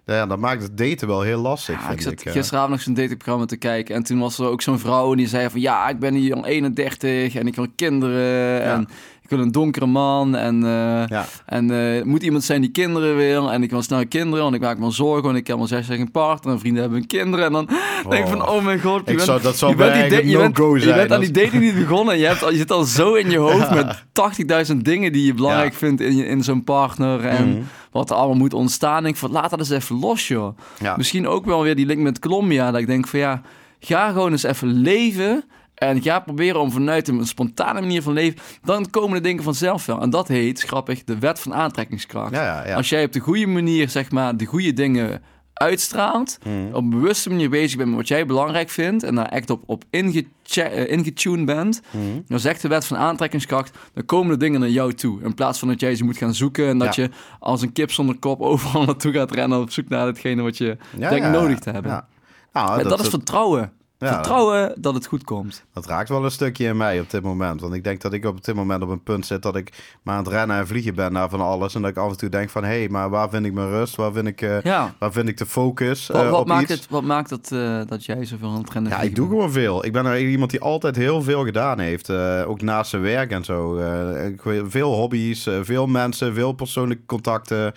Dat 0.08 0.40
maakt 0.40 0.62
het 0.64 0.78
daten 0.78 1.08
wel 1.08 1.22
heel 1.22 1.42
lastig, 1.42 1.76
Ja, 1.76 1.82
ik 1.82 1.88
vind 1.88 2.02
zat 2.04 2.12
ik. 2.12 2.26
eh. 2.26 2.32
gisteravond 2.34 2.72
nog 2.72 2.82
zo'n 2.82 2.94
datingprogramma 2.94 3.46
te 3.46 3.58
kijken 3.58 3.96
en 3.96 4.04
toen 4.04 4.20
was 4.20 4.40
er 4.40 4.46
ook 4.48 4.62
zo'n 4.62 4.80
vrouw 4.80 5.12
en 5.12 5.18
die 5.18 5.28
zei 5.28 5.50
van 5.50 5.60
ja, 5.62 5.90
ik 5.90 6.00
ben 6.00 6.14
hier 6.14 6.36
al 6.36 6.46
31 6.46 7.36
en 7.36 7.48
ik 7.48 7.56
wil 7.56 7.68
kinderen 7.76 8.62
en 8.64 8.88
ik 9.30 9.36
wil 9.38 9.46
een 9.46 9.52
donkere 9.52 9.86
man 9.86 10.36
en, 10.36 10.64
eh, 10.64 11.08
ja. 11.08 11.26
en 11.46 11.72
eh, 11.96 12.04
moet 12.04 12.24
iemand 12.24 12.44
zijn 12.44 12.62
die 12.62 12.72
kinderen 12.72 13.16
wil 13.16 13.52
en 13.52 13.64
ik 13.64 13.70
wil 13.70 13.82
snel 13.82 14.08
kinderen, 14.08 14.44
want 14.44 14.56
ik 14.56 14.62
maak 14.62 14.78
me 14.78 14.92
zorgen, 14.92 15.24
want 15.24 15.38
ik 15.38 15.48
heb 15.48 15.58
al 15.58 15.68
zes 15.68 15.86
geen 15.88 16.12
partner 16.12 16.54
en 16.54 16.60
vrienden 16.60 16.82
hebben 16.82 17.08
kinderen 17.08 17.46
en 17.46 17.52
dan 17.52 17.70
denk 18.10 18.24
ik 18.24 18.30
van 18.32 18.48
oh 18.50 18.64
mijn 18.64 18.82
god, 18.82 19.02
je 19.06 19.12
Ik 19.12 19.16
bent, 19.16 19.22
zou, 19.22 19.42
dat 19.42 19.58
zou 19.58 19.72
je 19.72 19.78
bent, 19.78 19.94
die 19.94 20.04
je 20.30 20.38
bent, 20.38 20.58
je 20.58 20.80
zijn. 20.80 20.96
bent 20.96 21.12
aan 21.12 21.20
die 21.20 21.32
dating 21.32 21.64
niet 21.64 21.76
begonnen 21.88 22.14
en 22.14 22.20
je, 22.20 22.26
hebt 22.26 22.44
al, 22.44 22.52
je 22.52 22.58
zit 22.58 22.72
al 22.72 22.84
zo 22.84 23.14
in 23.14 23.30
je 23.30 23.38
hoofd 23.38 23.70
met 23.74 24.04
80.000 24.72 24.78
dingen 24.78 25.12
die 25.12 25.26
je 25.26 25.34
belangrijk 25.34 25.74
vindt 25.74 26.02
in, 26.02 26.16
je- 26.16 26.26
in 26.26 26.44
zo'n 26.44 26.64
partner 26.64 27.26
en 27.26 27.50
Mhm. 27.50 27.62
wat 27.92 28.10
er 28.10 28.16
allemaal 28.16 28.38
moet 28.38 28.54
ontstaan. 28.54 29.06
Ik 29.06 29.16
van 29.16 29.32
laat 29.32 29.50
dat 29.50 29.60
eens 29.60 29.70
even 29.70 30.00
los 30.00 30.28
joh. 30.28 30.58
Ja. 30.80 30.98
Misschien 30.98 31.28
ook 31.28 31.46
wel 31.46 31.64
weer 31.64 31.76
die 31.76 31.86
link 31.86 32.02
met 32.02 32.20
Colombia. 32.20 32.72
Dat 32.72 32.82
ik 32.82 32.88
denk 32.88 33.08
van 33.08 33.20
ja, 33.20 33.42
ga 33.80 34.12
gewoon 34.12 34.32
eens 34.32 34.44
even 34.44 34.68
leven. 34.68 35.44
En 35.78 36.02
ga 36.02 36.20
proberen 36.20 36.62
om 36.62 36.72
vanuit 36.72 37.08
een 37.08 37.26
spontane 37.26 37.80
manier 37.80 38.02
van 38.02 38.14
leven. 38.14 38.40
Dan 38.64 38.90
komen 38.90 39.18
de 39.18 39.24
dingen 39.24 39.44
vanzelf 39.44 39.86
wel. 39.86 40.02
En 40.02 40.10
dat 40.10 40.28
heet, 40.28 40.62
grappig, 40.62 41.04
de 41.04 41.20
wet 41.20 41.40
van 41.40 41.54
aantrekkingskracht. 41.54 42.34
Ja, 42.34 42.44
ja, 42.44 42.68
ja. 42.68 42.76
Als 42.76 42.90
jij 42.90 43.04
op 43.04 43.12
de 43.12 43.20
goede 43.20 43.48
manier, 43.48 43.90
zeg 43.90 44.12
maar, 44.12 44.38
de 44.38 44.46
goede 44.46 44.74
dingen 44.74 45.22
uitstraalt. 45.54 46.38
Mhm. 46.44 46.68
Op 46.68 46.84
een 46.84 46.90
bewuste 46.90 47.30
manier 47.30 47.50
bezig 47.50 47.78
bent 47.78 47.90
met 47.90 47.98
wat 47.98 48.08
jij 48.08 48.26
belangrijk 48.26 48.70
vindt. 48.70 49.04
En 49.04 49.16
daar 49.16 49.26
echt 49.26 49.50
op, 49.50 49.64
op 49.66 49.84
inge 49.90 50.26
eh, 50.54 50.92
ingetuned 50.92 51.46
bent. 51.46 51.82
Mhm. 51.92 52.04
Dan 52.28 52.40
zegt 52.40 52.62
de 52.62 52.68
wet 52.68 52.86
van 52.86 52.98
aantrekkingskracht, 52.98 53.78
dan 53.94 54.06
komen 54.06 54.32
de 54.32 54.38
dingen 54.38 54.60
naar 54.60 54.70
jou 54.70 54.94
toe. 54.94 55.22
In 55.22 55.34
plaats 55.34 55.60
van 55.60 55.68
dat 55.68 55.80
jij 55.80 55.96
ze 55.96 56.04
moet 56.04 56.18
gaan 56.18 56.34
zoeken 56.34 56.68
en 56.68 56.78
dat 56.78 56.96
je 56.96 57.10
als 57.40 57.62
een 57.62 57.72
kip 57.72 57.92
zonder 57.92 58.20
kop 58.20 58.42
overal 58.52 58.86
naartoe 58.86 59.14
gaat 59.14 59.32
rennen 59.32 59.62
op 59.62 59.72
zoek 59.72 59.90
naar 59.90 60.06
hetgene 60.06 60.42
wat 60.42 60.58
je 60.58 60.78
denkt 60.98 61.30
nodig 61.30 61.60
te 61.60 61.70
hebben. 61.70 62.06
Nou, 62.54 62.80
En 62.82 62.88
dat, 62.88 63.00
is 63.00 63.08
vertrouwen. 63.08 63.72
Ja, 64.00 64.14
vertrouwen 64.14 64.74
dat 64.82 64.94
het 64.94 65.06
goed 65.08 65.24
komt. 65.24 65.64
Dat 65.74 65.86
raakt 65.86 66.10
wel 66.10 66.24
een 66.24 66.32
stukje 66.32 66.66
in 66.66 66.78
mij 66.78 67.00
op 67.00 67.10
dit 67.10 67.24
moment. 67.24 67.62
Want 67.62 67.74
ik 67.74 67.84
denk 67.84 68.02
dat 68.02 68.14
ik 68.14 68.26
op 68.26 68.44
dit 68.46 68.56
moment 68.56 68.82
op 68.84 68.90
een 68.90 69.04
punt 69.04 69.26
zit 69.26 69.42
dat 69.42 69.56
ik 69.56 69.98
maar 70.04 70.16
aan 70.16 70.24
het 70.24 70.34
rennen 70.34 70.58
en 70.58 70.68
vliegen 70.68 70.96
ben 70.96 71.12
naar 71.12 71.30
van 71.30 71.42
alles. 71.42 71.76
En 71.76 71.82
dat 71.82 71.92
ik 71.92 71.98
af 71.98 72.10
en 72.12 72.18
toe 72.18 72.30
denk 72.30 72.50
van, 72.50 72.64
hé, 72.64 72.78
hey, 72.80 72.90
maar 72.90 73.10
waar 73.10 73.30
vind 73.30 73.46
ik 73.46 73.54
mijn 73.54 73.70
rust? 73.70 73.96
Waar 73.96 74.12
vind 74.12 74.28
ik, 74.28 74.42
eh, 74.42 74.62
Ja. 74.62 74.94
waar 75.00 75.12
vind 75.12 75.28
ik 75.28 75.38
de 75.38 75.46
focus 75.46 76.08
Wat, 76.08 76.22
eh, 76.24 76.30
wat 76.30 76.40
op 76.40 76.48
maakt 76.48 76.62
iets? 76.70 76.72
het, 76.82 76.90
wat 76.90 77.04
maakt 77.04 77.30
het 77.30 77.52
eh, 77.52 77.82
dat 77.88 78.06
jij 78.06 78.26
zoveel 78.26 78.50
aan 78.50 78.62
het 78.62 78.72
rennen 78.74 78.92
Ja, 78.92 79.02
ik 79.02 79.16
doe 79.16 79.28
gewoon 79.28 79.52
veel. 79.52 79.86
Ik 79.86 79.92
ben 79.94 80.06
er 80.06 80.20
iemand 80.20 80.52
die 80.52 80.62
altijd 80.62 80.96
heel 80.96 81.22
veel 81.22 81.44
gedaan 81.44 81.80
heeft. 81.80 82.10
ook 82.46 82.62
naast 82.62 82.90
zijn 82.90 83.02
werk 83.02 83.32
en 83.32 83.44
zo. 83.44 83.80
Veel 84.68 84.94
hobby's, 84.94 85.48
veel 85.62 85.88
mensen, 85.88 86.34
veel 86.34 86.52
persoonlijke 86.52 87.06
contacten. 87.06 87.74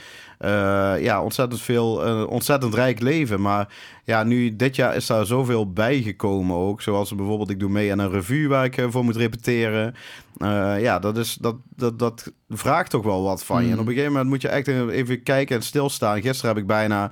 Ja, 1.00 1.22
ontzettend 1.22 1.60
veel, 1.60 1.92
ontzettend 2.26 2.74
rijk 2.74 3.00
leven. 3.00 3.40
Maar 3.40 3.68
ja, 4.10 4.22
nu 4.22 4.56
dit 4.56 4.76
jaar 4.76 4.96
is 4.96 5.06
daar 5.06 5.26
zoveel 5.26 5.72
bijgekomen 5.72 6.56
ook. 6.56 6.82
Zoals 6.82 7.14
bijvoorbeeld, 7.14 7.50
ik 7.50 7.60
doe 7.60 7.70
mee 7.70 7.92
aan 7.92 7.98
een 7.98 8.10
revue 8.10 8.48
waar 8.48 8.64
ik 8.64 8.76
eh, 8.76 8.86
voor 8.88 9.04
moet 9.04 9.16
repeteren. 9.16 9.94
Eh, 10.36 10.80
ja, 10.80 10.98
dat, 10.98 11.16
is, 11.16 11.34
dat, 11.40 11.56
dat, 11.76 11.98
dat 11.98 12.32
vraagt 12.48 12.90
toch 12.90 13.04
wel 13.04 13.22
wat 13.22 13.44
van 13.44 13.60
je. 13.60 13.66
Mm. 13.66 13.72
En 13.72 13.78
op 13.78 13.86
een 13.86 13.92
gegeven 13.92 14.12
moment 14.12 14.30
moet 14.30 14.42
je 14.42 14.48
echt 14.48 14.66
even 14.66 15.22
kijken 15.22 15.56
en 15.56 15.62
stilstaan. 15.62 16.20
Gisteren 16.20 16.54
heb 16.54 16.62
ik 16.62 16.66
bijna, 16.66 17.10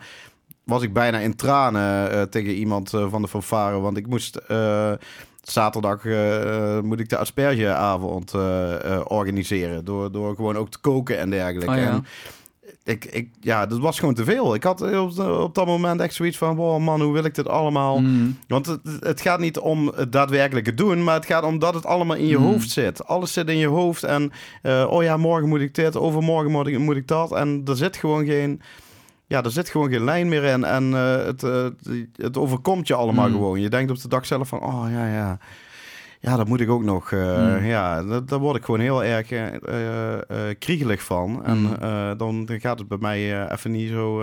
was 0.65 0.83
ik 0.83 0.93
bijna 0.93 1.19
in 1.19 1.37
tranen 1.37 2.11
eh, 2.11 2.23
tegen 2.23 2.53
iemand 2.53 2.91
van 2.91 3.23
de 3.23 3.29
fanfare. 3.29 3.81
Want 3.81 3.97
ik 3.97 4.07
moest... 4.07 4.41
Zaterdag 5.43 6.05
moet 6.83 7.01
ik 7.01 7.09
de 7.09 7.17
aspergeavond 7.17 8.35
organiseren. 9.05 9.85
Door, 9.85 10.13
door 10.13 10.35
gewoon 10.35 10.57
ook 10.57 10.71
te 10.71 10.79
koken 10.79 11.19
en 11.19 11.31
dergelijke. 11.31 11.71
Oh 11.71 11.77
ja. 11.77 11.91
En 11.91 12.05
ik, 12.89 13.05
ik, 13.05 13.29
ja, 13.41 13.67
dat 13.67 13.79
was 13.79 13.99
gewoon 13.99 14.15
te 14.15 14.25
veel. 14.25 14.55
Ik 14.55 14.63
had 14.63 14.83
op, 14.83 15.19
op 15.19 15.55
dat 15.55 15.67
moment 15.67 16.01
echt 16.01 16.15
zoiets 16.15 16.37
van... 16.37 16.57
Wow, 16.57 16.81
man, 16.81 17.01
hoe 17.01 17.13
wil 17.13 17.25
ik 17.25 17.35
dit 17.35 17.49
allemaal... 17.49 18.01
Mm. 18.01 18.39
Want 18.47 18.67
het, 18.67 18.81
het 19.01 19.21
gaat 19.21 19.41
niet 19.41 19.59
om 19.59 19.93
het 19.97 20.13
daadwerkelijke 20.13 20.75
doen, 20.75 21.05
maar 21.05 21.15
het 21.15 21.27
gaat 21.27 21.43
om 21.45 21.59
dat 21.59 21.75
het 21.75 21.87
allemaal 21.87 22.17
in 22.17 22.27
je 22.27 22.37
Hmm. 22.37 22.47
hoofd 22.47 22.71
zit. 22.71 23.07
Alles 23.07 23.33
zit 23.33 23.49
in 23.49 23.57
je 23.57 23.67
hoofd 23.67 24.03
en 24.03 24.33
eh, 24.63 24.87
oh 24.91 25.03
ja, 25.03 25.17
morgen 25.17 25.49
moet 25.49 25.61
ik 25.61 25.75
dit, 25.75 25.97
overmorgen 25.97 26.51
moet 26.51 26.67
ik, 26.67 26.79
moet 26.79 26.97
ik 26.97 27.07
dat. 27.07 27.33
En 27.33 27.63
er 27.65 27.77
zit 27.77 27.97
gewoon 27.97 28.27
geen, 28.27 28.61
ja, 29.27 29.43
er 29.43 29.51
zit 29.51 29.69
gewoon 29.69 29.91
geen 29.91 30.05
lijn 30.05 30.29
meer 30.29 30.45
in 30.45 30.65
en 30.65 30.95
eh, 30.95 31.25
het, 31.25 31.43
eh, 31.43 31.67
het 32.17 32.37
overkomt 32.37 32.89
je 32.89 32.95
allemaal 32.95 33.27
Hmm. 33.27 33.35
gewoon. 33.35 33.61
Je 33.61 33.71
denkt 33.71 33.91
op 33.91 34.01
de 34.01 34.09
dag 34.09 34.27
zelf 34.27 34.49
van, 34.49 34.63
oh 34.63 34.87
ja, 34.91 35.07
ja. 35.07 35.39
Ja, 36.21 36.37
dat 36.37 36.49
moet 36.49 36.61
ik 36.61 36.71
ook 36.71 36.85
nog. 36.85 37.11
Hmm. 37.11 37.65
Ja, 37.65 38.03
dat- 38.05 38.29
daar 38.29 38.39
word 38.39 38.57
ik 38.57 38.65
gewoon 38.65 38.81
heel 38.81 39.05
erg 39.05 39.31
eh, 39.31 40.49
kriegelig 40.59 41.03
van. 41.03 41.45
En 41.45 41.57
Hmm. 41.59 42.17
dan, 42.19 42.49
gaat 42.61 42.79
het 42.79 42.89
bij 42.89 42.99
mij 43.01 43.49
even 43.53 43.71
niet 43.71 43.91
zo... 43.91 44.23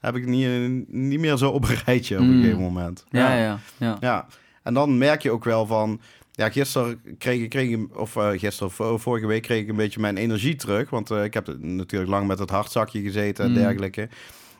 heb 0.00 0.16
ik 0.16 0.26
niet, 0.26 0.48
niet 0.88 1.20
meer 1.20 1.36
zo 1.36 1.50
op 1.50 1.68
een 1.68 1.76
rijtje 1.84 2.14
op 2.16 2.20
een 2.22 2.28
Hmm. 2.28 2.40
gegeven 2.40 2.62
moment. 2.62 3.04
Ja, 3.10 3.34
ja, 3.36 3.58
ja. 3.76 3.96
Ja, 4.00 4.26
en 4.62 4.74
dan 4.74 4.98
merk 4.98 5.22
je 5.22 5.30
ook 5.30 5.44
wel 5.44 5.66
van... 5.66 6.00
Ja, 6.34 6.50
gisteren 6.50 7.00
kreeg 7.18 7.40
ik, 7.42 7.50
kreeg 7.50 7.78
of 7.94 8.16
gisteren 8.36 8.92
of 8.94 9.02
vorige 9.02 9.26
week 9.26 9.42
kreeg 9.42 9.62
ik 9.62 9.68
een 9.68 9.76
beetje 9.76 10.00
mijn 10.00 10.16
energie 10.16 10.56
terug. 10.56 10.90
Want 10.90 11.10
ik 11.10 11.34
heb 11.34 11.56
natuurlijk 11.60 12.10
lang 12.10 12.26
met 12.26 12.38
het 12.38 12.50
hartzakje 12.50 13.00
gezeten 13.02 13.44
en 13.44 13.54
dergelijke. 13.54 14.08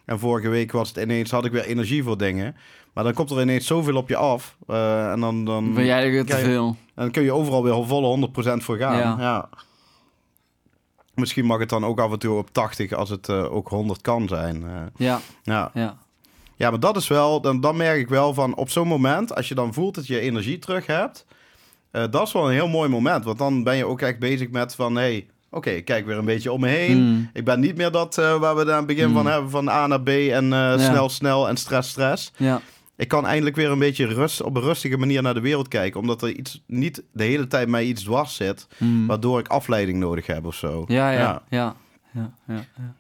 En 0.05 0.19
vorige 0.19 0.49
week 0.49 0.73
was 0.73 0.89
het 0.89 0.97
ineens, 0.97 1.31
had 1.31 1.45
ik 1.45 1.53
weer 1.53 1.65
energie 1.65 2.03
voor 2.03 2.19
dingen. 2.19 2.57
Maar 2.93 3.05
dan 3.05 3.13
komt 3.13 3.31
er 3.31 3.41
ineens 3.41 3.67
zoveel 3.67 3.97
op 3.97 4.09
je 4.09 4.17
af. 4.17 4.57
eh, 4.67 5.11
en 5.11 5.21
dan, 5.21 5.45
dan, 5.45 5.75
Ben 5.75 5.85
jij 5.85 6.13
er 6.13 6.27
te 6.27 6.37
veel? 6.37 6.67
en 6.95 7.03
dan 7.03 7.11
kun 7.11 7.23
je 7.23 7.33
overal 7.33 7.63
weer 7.63 7.87
volle 7.87 8.07
100% 8.07 8.63
voor 8.65 8.77
gaan. 8.77 8.99
Ja. 8.99 9.17
Ja. 9.19 9.49
Misschien 11.15 11.45
mag 11.45 11.59
het 11.59 11.69
dan 11.69 11.85
ook 11.85 12.01
af 12.01 12.13
en 12.13 12.19
toe 12.19 12.37
op 12.39 12.53
80 12.53 12.93
als 12.93 13.11
het 13.11 13.29
eh, 13.29 13.55
ook 13.55 13.69
100 13.69 14.01
kan 14.01 14.29
zijn. 14.29 14.65
eh. 14.65 14.71
Ja, 14.97 15.21
ja. 15.43 15.71
ja. 15.75 15.97
Ja, 16.57 16.71
maar 16.71 16.81
dat 16.81 16.97
is 16.97 17.09
wel, 17.09 17.41
dan, 17.41 17.61
dan 17.61 17.77
merk 17.77 17.99
ik 18.01 18.09
wel 18.09 18.35
van 18.35 18.55
op 18.57 18.71
zo'n 18.71 18.89
moment, 18.89 19.35
als 19.35 19.49
je 19.49 19.55
dan 19.55 19.75
voelt 19.75 19.95
dat 19.95 20.07
je 20.07 20.21
energie 20.21 20.59
terug 20.59 20.87
hebt, 20.87 21.27
dat 21.91 22.27
is 22.27 22.33
wel 22.33 22.47
een 22.47 22.53
heel 22.55 22.69
mooi 22.69 22.89
moment. 22.89 23.25
Want 23.25 23.39
dan 23.39 23.63
ben 23.63 23.77
je 23.77 23.87
ook 23.87 24.01
echt 24.01 24.19
bezig 24.19 24.51
met 24.51 24.75
van, 24.75 24.95
hé, 24.95 25.01
hey, 25.03 25.27
oké, 25.51 25.71
ik 25.71 25.85
kijk 25.85 26.07
weer 26.07 26.17
een 26.19 26.25
beetje 26.25 26.53
om 26.53 26.61
me 26.61 26.69
heen. 26.69 26.99
Mm. 27.03 27.31
Ik 27.33 27.45
ben 27.45 27.61
niet 27.61 27.77
meer 27.77 27.91
dat 27.91 28.15
waar 28.15 28.57
we 28.57 28.61
aan 28.73 28.77
het 28.77 28.87
begin 28.87 29.09
Mm. 29.09 29.15
van 29.15 29.27
hebben, 29.27 29.51
van 29.51 29.69
A 29.69 29.87
naar 29.87 30.01
B 30.03 30.09
en 30.09 30.45
snel, 30.81 31.09
snel 31.09 31.49
en 31.49 31.57
stress, 31.57 31.91
stress. 31.91 32.33
Ja, 32.37 32.61
Ik 33.03 33.09
kan 33.09 33.27
eindelijk 33.27 33.57
weer 33.57 33.71
een 33.71 33.79
beetje 33.79 34.07
rust, 34.07 34.43
op 34.43 34.57
een 34.57 34.63
rustige 34.63 34.97
manier 34.97 35.23
naar 35.23 35.35
de 35.35 35.41
wereld 35.41 35.69
kijken, 35.69 36.01
omdat 36.01 36.23
er 36.23 36.29
iets 36.37 36.63
niet 36.67 37.03
de 37.13 37.25
hele 37.25 37.47
tijd 37.47 37.69
mij 37.69 37.85
iets 37.85 38.03
dwars 38.03 38.35
zit, 38.37 38.67
Mm. 38.79 39.07
waardoor 39.07 39.39
ik 39.39 39.49
afleiding 39.49 39.99
nodig 39.99 40.27
heb 40.27 40.45
of 40.47 40.55
zo. 40.55 40.85
ja, 40.89 41.11
ja, 41.11 41.43
ja, 41.49 41.77
ja, 42.13 42.33
ja, 42.47 42.55
ja. 42.77 42.95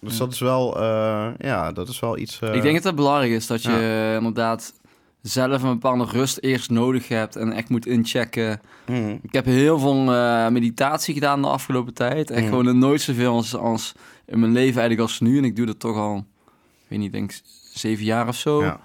Dus 0.00 0.16
dat 0.16 0.32
is 0.32 0.38
wel, 0.38 0.76
eh, 0.80 1.26
ja, 1.38 1.72
dat 1.72 1.88
is 1.88 2.00
wel 2.00 2.18
iets... 2.18 2.40
eh, 2.40 2.54
Ik 2.54 2.62
denk 2.62 2.74
dat 2.74 2.84
het 2.84 2.94
belangrijk 2.94 3.32
is 3.32 3.46
dat 3.46 3.62
je 3.62 3.70
eh, 3.70 4.14
inderdaad 4.16 4.74
zelf 5.22 5.62
een 5.62 5.68
bepaalde 5.72 6.04
rust 6.04 6.38
eerst 6.40 6.70
nodig 6.70 7.08
hebt 7.08 7.36
en 7.36 7.52
echt 7.52 7.68
moet 7.68 7.86
inchecken. 7.86 8.60
mm, 8.86 9.18
Ik 9.22 9.32
heb 9.32 9.44
heel 9.44 9.78
veel 9.78 10.12
eh, 10.14 10.48
meditatie 10.48 11.14
gedaan 11.14 11.42
de 11.42 11.48
afgelopen 11.48 11.94
tijd. 11.94 12.30
Mm. 12.30 12.36
gewoon 12.48 12.78
nooit 12.78 13.00
zoveel 13.00 13.32
als, 13.34 13.56
als 13.56 13.92
in 14.26 14.40
mijn 14.40 14.52
leven 14.52 14.80
eigenlijk 14.80 15.00
als 15.10 15.20
nu. 15.20 15.38
En 15.38 15.44
ik 15.44 15.56
doe 15.56 15.66
dat 15.66 15.80
toch 15.80 15.96
al, 15.96 16.16
ik 16.16 16.86
weet 16.88 16.98
niet, 16.98 17.12
denk 17.12 17.32
zeven 17.72 18.04
jaar 18.04 18.28
of 18.28 18.36
zo. 18.36 18.62
ja. 18.62 18.80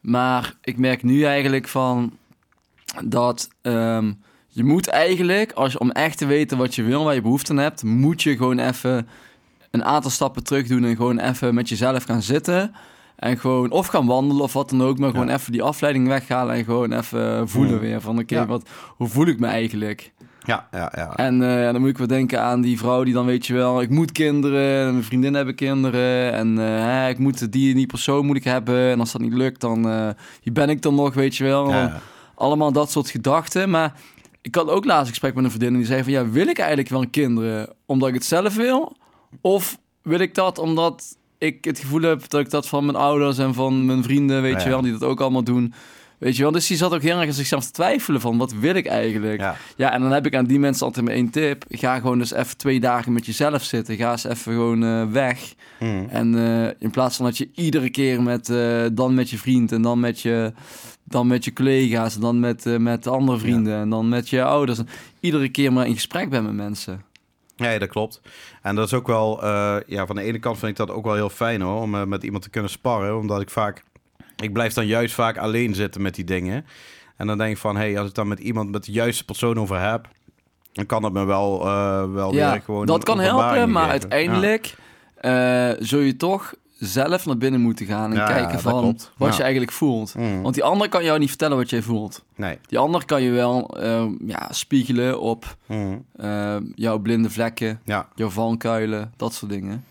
Maar 0.00 0.54
ik 0.62 0.76
merk 0.78 1.02
nu 1.02 1.24
eigenlijk 1.24 1.68
van 1.68 2.12
dat 3.04 3.48
ehm, 3.62 4.12
je 4.48 4.64
moet 4.64 4.88
eigenlijk, 4.88 5.52
als 5.52 5.72
je, 5.72 5.78
om 5.78 5.90
echt 5.90 6.18
te 6.18 6.26
weten 6.26 6.58
wat 6.58 6.74
je 6.74 6.82
wil, 6.82 7.04
waar 7.04 7.14
je 7.14 7.22
behoefte 7.22 7.52
aan 7.52 7.58
hebt, 7.58 7.82
moet 7.82 8.22
je 8.22 8.36
gewoon 8.36 8.58
even 8.58 9.08
een 9.70 9.84
aantal 9.84 10.10
stappen 10.10 10.44
terug 10.44 10.66
doen 10.66 10.84
en 10.84 10.96
gewoon 10.96 11.18
even 11.18 11.54
met 11.54 11.68
jezelf 11.68 12.04
gaan 12.04 12.22
zitten. 12.22 12.74
En 13.16 13.38
gewoon 13.38 13.70
of 13.70 13.86
gaan 13.86 14.06
wandelen 14.06 14.42
of 14.42 14.52
wat 14.52 14.70
dan 14.70 14.82
ook, 14.82 14.98
maar 14.98 15.10
gewoon 15.10 15.26
Ja. 15.28 15.34
even 15.34 15.52
die 15.52 15.62
afleiding 15.62 16.06
weghalen 16.08 16.54
en 16.54 16.64
gewoon 16.64 16.92
even 16.92 17.48
voelen 17.48 17.80
weer 17.80 18.00
van 18.00 18.18
oké, 18.18 18.34
Ja. 18.34 18.46
wat 18.46 18.68
hoe 18.86 19.08
voel 19.08 19.26
ik 19.26 19.40
me 19.40 19.46
eigenlijk? 19.46 20.12
Ja, 20.48 20.68
ja, 20.70 20.92
ja. 20.94 21.16
En 21.16 21.42
eh, 21.42 21.72
dan 21.72 21.80
moet 21.80 21.90
ik 21.90 21.98
wel 21.98 22.06
denken 22.06 22.42
aan 22.42 22.60
die 22.60 22.78
vrouw 22.78 23.04
die 23.04 23.14
dan 23.14 23.26
weet 23.26 23.46
je 23.46 23.54
wel, 23.54 23.80
ik 23.80 23.90
moet 23.90 24.12
kinderen, 24.12 24.86
en 24.86 24.92
mijn 24.92 25.04
vriendin 25.04 25.34
hebben 25.34 25.54
kinderen 25.54 26.32
en 26.32 26.56
hè, 26.56 27.08
ik 27.08 27.18
moet 27.18 27.52
die 27.52 27.70
en 27.70 27.76
die 27.76 27.86
persoon 27.86 28.26
moet 28.26 28.36
ik 28.36 28.44
hebben 28.44 28.90
en 28.90 29.00
als 29.00 29.12
dat 29.12 29.20
niet 29.20 29.32
lukt 29.32 29.60
dan 29.60 29.88
eh 29.88 30.08
wie 30.42 30.52
ben 30.52 30.68
ik 30.68 30.82
dan 30.82 30.94
nog, 30.94 31.14
weet 31.14 31.36
je 31.36 31.44
wel? 31.44 31.70
Ja. 31.70 32.00
Allemaal 32.34 32.72
dat 32.72 32.90
soort 32.90 33.10
gedachten, 33.10 33.70
maar 33.70 33.92
ik 34.42 34.54
had 34.54 34.68
ook 34.68 34.84
laatst 34.84 35.02
een 35.02 35.08
gesprek 35.08 35.34
met 35.34 35.44
een 35.44 35.50
vriendin 35.50 35.72
en 35.72 35.78
die 35.78 35.86
zei 35.86 36.02
van 36.02 36.12
ja, 36.12 36.28
wil 36.28 36.46
ik 36.46 36.58
eigenlijk 36.58 36.88
wel 36.88 37.04
kinderen 37.10 37.68
omdat 37.86 38.08
ik 38.08 38.14
het 38.14 38.24
zelf 38.24 38.56
wil 38.56 38.96
of 39.40 39.78
wil 40.02 40.18
ik 40.20 40.34
dat 40.34 40.58
omdat 40.58 41.16
ik 41.38 41.64
het 41.64 41.78
gevoel 41.78 42.02
heb 42.02 42.28
dat 42.28 42.40
ik 42.40 42.50
dat 42.50 42.68
van 42.68 42.84
mijn 42.84 42.96
ouders 42.96 43.38
en 43.38 43.54
van 43.54 43.86
mijn 43.86 44.02
vrienden, 44.02 44.42
weet 44.42 44.52
Ja, 44.52 44.62
je 44.62 44.68
wel, 44.68 44.82
die 44.82 44.92
dat 44.92 45.04
ook 45.04 45.20
allemaal 45.20 45.44
doen. 45.44 45.74
Weet 46.18 46.36
je 46.36 46.42
wel, 46.42 46.52
dus 46.52 46.66
die 46.66 46.76
zat 46.76 46.94
ook 46.94 47.02
heel 47.02 47.18
erg 47.18 47.26
aan 47.26 47.32
zichzelf 47.32 47.64
te 47.64 47.70
twijfelen 47.70 48.20
van 48.20 48.38
wat 48.38 48.52
wil 48.52 48.74
ik 48.74 48.86
eigenlijk? 48.86 49.40
Ja. 49.40 49.56
Ja, 49.76 49.92
en 49.92 50.00
dan 50.00 50.12
heb 50.12 50.26
ik 50.26 50.34
aan 50.34 50.44
die 50.44 50.58
mensen 50.58 50.86
altijd 50.86 51.04
maar 51.04 51.14
één 51.14 51.30
tip. 51.30 51.64
Ga 51.68 51.96
gewoon 51.98 52.18
dus 52.18 52.32
even 52.32 52.56
twee 52.56 52.80
dagen 52.80 53.12
met 53.12 53.26
jezelf 53.26 53.62
zitten. 53.62 53.96
Ga 53.96 54.10
eens 54.10 54.24
even 54.24 54.52
gewoon 54.52 54.84
eh, 54.84 55.04
weg. 55.10 55.54
Mm. 55.78 56.08
En 56.10 56.34
eh, 56.34 56.74
in 56.78 56.90
plaats 56.90 57.16
van 57.16 57.24
dat 57.24 57.38
je 57.38 57.48
iedere 57.54 57.90
keer 57.90 58.22
met, 58.22 58.48
eh, 58.48 58.84
dan 58.92 59.14
met 59.14 59.30
je 59.30 59.38
vriend 59.38 59.72
en 59.72 59.82
dan 59.82 60.00
met 60.00 60.20
je, 60.20 60.52
dan 61.04 61.26
met 61.26 61.44
je 61.44 61.52
collega's 61.52 62.14
en 62.14 62.20
dan 62.20 62.40
met, 62.40 62.78
met 62.78 63.06
andere 63.06 63.38
vrienden 63.38 63.76
en 63.78 63.90
dan 63.90 64.08
met 64.08 64.28
je 64.28 64.44
ouders. 64.44 64.78
Iedere 65.20 65.48
keer 65.48 65.72
maar 65.72 65.86
in 65.86 65.94
gesprek 65.94 66.30
bent 66.30 66.44
met 66.44 66.54
mensen. 66.54 67.02
Ja, 67.56 67.78
dat 67.78 67.88
klopt. 67.88 68.20
En 68.62 68.74
dat 68.74 68.86
is 68.86 68.94
ook 68.94 69.06
wel, 69.06 69.46
ja, 69.86 70.06
van 70.06 70.16
de 70.16 70.22
ene 70.22 70.38
kant 70.38 70.58
vind 70.58 70.70
ik 70.70 70.76
dat 70.76 70.90
ook 70.90 71.04
wel 71.04 71.14
heel 71.14 71.30
fijn 71.30 71.60
hoor, 71.60 71.80
om 71.80 72.08
met 72.08 72.22
iemand 72.22 72.42
te 72.42 72.50
kunnen 72.50 72.70
sparren. 72.70 73.18
Omdat 73.18 73.40
ik 73.40 73.50
vaak, 73.50 73.84
ik 74.42 74.52
blijf 74.52 74.72
dan 74.74 74.86
juist 74.86 75.14
vaak 75.14 75.36
alleen 75.38 75.74
zitten 75.74 76.02
met 76.02 76.14
die 76.14 76.24
dingen. 76.24 76.66
En 77.16 77.26
dan 77.26 77.38
denk 77.38 77.50
ik 77.50 77.58
van, 77.58 77.76
hé, 77.76 77.82
hey, 77.90 77.98
als 77.98 78.08
ik 78.08 78.14
dan 78.14 78.28
met 78.28 78.38
iemand, 78.38 78.70
met 78.70 78.84
de 78.84 78.92
juiste 78.92 79.24
persoon 79.24 79.58
over 79.58 79.80
heb, 79.80 80.08
dan 80.72 80.86
kan 80.86 81.02
dat 81.02 81.12
me 81.12 81.24
wel, 81.24 81.66
eh, 81.66 82.12
wel 82.12 82.34
ja, 82.34 82.52
weer 82.52 82.62
gewoon... 82.62 82.86
dat 82.86 83.04
kan 83.04 83.20
helpen, 83.20 83.70
maar 83.70 83.88
uiteindelijk 83.88 84.74
eh, 85.14 85.70
zul 85.78 86.00
je 86.00 86.16
toch 86.16 86.54
zelf 86.78 87.26
naar 87.26 87.36
binnen 87.38 87.60
moeten 87.60 87.86
gaan 87.86 88.10
en 88.10 88.16
Ja, 88.16 88.26
kijken 88.26 88.60
van 88.60 88.98
wat 89.16 89.36
je 89.36 89.42
eigenlijk 89.42 89.72
voelt. 89.72 90.14
Mm. 90.14 90.42
Want 90.42 90.54
die 90.54 90.64
ander 90.64 90.88
kan 90.88 91.04
jou 91.04 91.18
niet 91.18 91.28
vertellen 91.28 91.56
wat 91.56 91.70
jij 91.70 91.82
voelt. 91.82 92.24
Nee. 92.36 92.58
Die 92.66 92.78
ander 92.78 93.04
kan 93.04 93.22
je 93.22 93.30
wel 93.30 93.68
eh, 93.80 94.06
ja, 94.26 94.48
spiegelen 94.50 95.20
op 95.20 95.56
Mm. 95.66 96.04
jouw 96.74 96.98
blinde 96.98 97.30
vlekken, 97.30 97.80
Ja, 97.84 98.08
jouw 98.14 98.28
valkuilen, 98.30 99.12
dat 99.16 99.34
soort 99.34 99.50
dingen. 99.50 99.84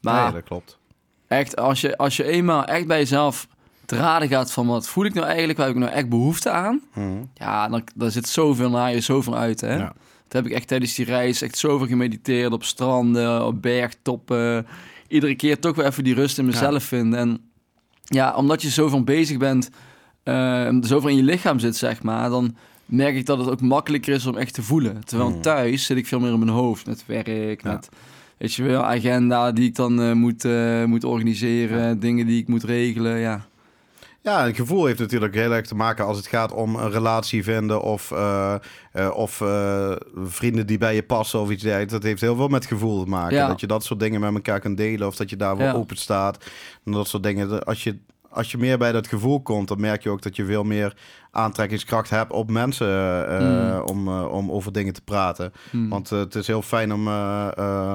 Maar 0.00 0.22
nee, 0.24 0.32
dat 0.32 0.42
klopt. 0.44 0.78
echt, 1.28 1.56
als 1.56 1.80
je, 1.80 1.96
als 1.96 2.16
je 2.16 2.24
eenmaal 2.24 2.64
echt 2.64 2.86
bij 2.86 2.98
jezelf 2.98 3.46
te 3.86 3.96
raden 3.96 4.28
gaat 4.28 4.52
van 4.52 4.66
wat 4.66 4.88
voel 4.88 5.04
ik 5.04 5.14
nou 5.14 5.26
eigenlijk, 5.26 5.58
waar 5.58 5.66
heb 5.66 5.76
ik 5.76 5.82
nou 5.82 5.94
echt 5.94 6.08
behoefte 6.08 6.50
aan? 6.50 6.80
Mm. 6.94 7.30
Ja, 7.34 7.68
dan, 7.68 7.82
dan 7.94 8.10
zit 8.10 8.28
zoveel 8.28 8.70
naar 8.70 8.92
je, 8.94 9.00
zoveel 9.00 9.36
uit, 9.36 9.60
hè? 9.60 9.74
Ja. 9.76 9.92
Dat 10.28 10.42
heb 10.42 10.46
ik 10.46 10.52
echt 10.52 10.68
tijdens 10.68 10.94
die 10.94 11.04
reis 11.04 11.42
echt 11.42 11.58
zoveel 11.58 11.86
gemediteerd 11.86 12.52
op 12.52 12.64
stranden, 12.64 13.46
op 13.46 13.62
bergtoppen. 13.62 14.66
Iedere 15.08 15.34
keer 15.34 15.58
toch 15.58 15.76
weer 15.76 15.86
even 15.86 16.04
die 16.04 16.14
rust 16.14 16.38
in 16.38 16.44
mezelf 16.46 16.84
vinden. 16.84 17.18
En 17.18 17.40
ja, 18.02 18.34
omdat 18.34 18.62
je 18.62 18.68
zoveel 18.68 19.04
bezig 19.04 19.38
bent, 19.38 19.70
eh, 20.22 20.68
zoveel 20.80 21.08
in 21.10 21.16
je 21.16 21.22
lichaam 21.22 21.58
zit, 21.58 21.76
zeg 21.76 22.02
maar, 22.02 22.30
dan 22.30 22.56
merk 22.86 23.14
ik 23.16 23.26
dat 23.26 23.38
het 23.38 23.50
ook 23.50 23.60
makkelijker 23.60 24.14
is 24.14 24.26
om 24.26 24.36
echt 24.36 24.54
te 24.54 24.62
voelen. 24.62 25.04
Terwijl 25.04 25.30
Mm. 25.30 25.40
thuis 25.42 25.84
zit 25.86 25.96
ik 25.96 26.06
veel 26.06 26.20
meer 26.20 26.32
in 26.32 26.38
mijn 26.38 26.50
hoofd, 26.50 26.86
met 26.86 27.04
werk, 27.06 27.62
Ja. 27.62 27.72
met, 27.72 27.88
weet 28.38 28.54
je 28.54 28.62
wel, 28.62 28.82
agenda 28.84 29.52
die 29.52 29.68
ik 29.68 29.74
dan 29.74 30.00
eh, 30.00 30.12
moet, 30.12 30.44
eh, 30.44 30.84
moet 30.84 31.04
organiseren, 31.04 32.00
dingen 32.00 32.26
die 32.26 32.40
ik 32.40 32.48
moet 32.48 32.64
regelen, 32.64 33.18
ja. 33.18 33.46
Ja, 34.24 34.44
het 34.46 34.56
gevoel 34.56 34.84
heeft 34.84 34.98
natuurlijk 34.98 35.34
heel 35.34 35.52
erg 35.52 35.66
te 35.66 35.74
maken 35.74 36.04
als 36.04 36.16
het 36.16 36.26
gaat 36.26 36.52
om 36.52 36.76
een 36.76 36.90
relatie 36.90 37.42
vinden 37.44 37.82
of, 37.82 38.10
eh, 38.10 38.54
eh, 38.92 39.10
of 39.16 39.40
eh, 39.40 39.92
vrienden 40.24 40.66
die 40.66 40.78
bij 40.78 40.94
je 40.94 41.02
passen 41.02 41.40
of 41.40 41.50
iets 41.50 41.62
dergelijks. 41.62 41.92
Dat 41.92 42.02
heeft 42.02 42.20
heel 42.20 42.36
veel 42.36 42.48
met 42.48 42.66
gevoel 42.66 43.04
te 43.04 43.10
maken. 43.10 43.36
Ja. 43.36 43.48
Dat 43.48 43.60
je 43.60 43.66
dat 43.66 43.84
soort 43.84 44.00
dingen 44.00 44.20
met 44.20 44.34
elkaar 44.34 44.60
kunt 44.60 44.76
delen 44.76 45.06
of 45.06 45.16
dat 45.16 45.30
je 45.30 45.36
daarvoor 45.36 45.64
Ja. 45.64 45.72
open 45.72 45.96
staat. 45.96 46.44
En 46.84 46.92
dat 46.92 47.08
soort 47.08 47.22
dingen. 47.22 47.64
Als 47.64 47.82
je, 47.84 47.98
als 48.30 48.50
je 48.50 48.58
meer 48.58 48.78
bij 48.78 48.92
dat 48.92 49.06
gevoel 49.06 49.42
komt, 49.42 49.68
dan 49.68 49.80
merk 49.80 50.02
je 50.02 50.10
ook 50.10 50.22
dat 50.22 50.36
je 50.36 50.44
veel 50.44 50.64
meer 50.64 50.96
aantrekkingskracht 51.30 52.10
hebt 52.10 52.32
op 52.32 52.50
mensen 52.50 52.88
eh, 53.28 53.40
Mm. 53.40 53.80
om, 53.80 54.08
om 54.24 54.50
over 54.50 54.72
dingen 54.72 54.92
te 54.92 55.02
praten. 55.02 55.52
Hmm. 55.70 55.88
Want 55.88 56.10
het 56.10 56.34
is 56.34 56.46
heel 56.46 56.62
fijn 56.62 56.92
om, 56.92 57.08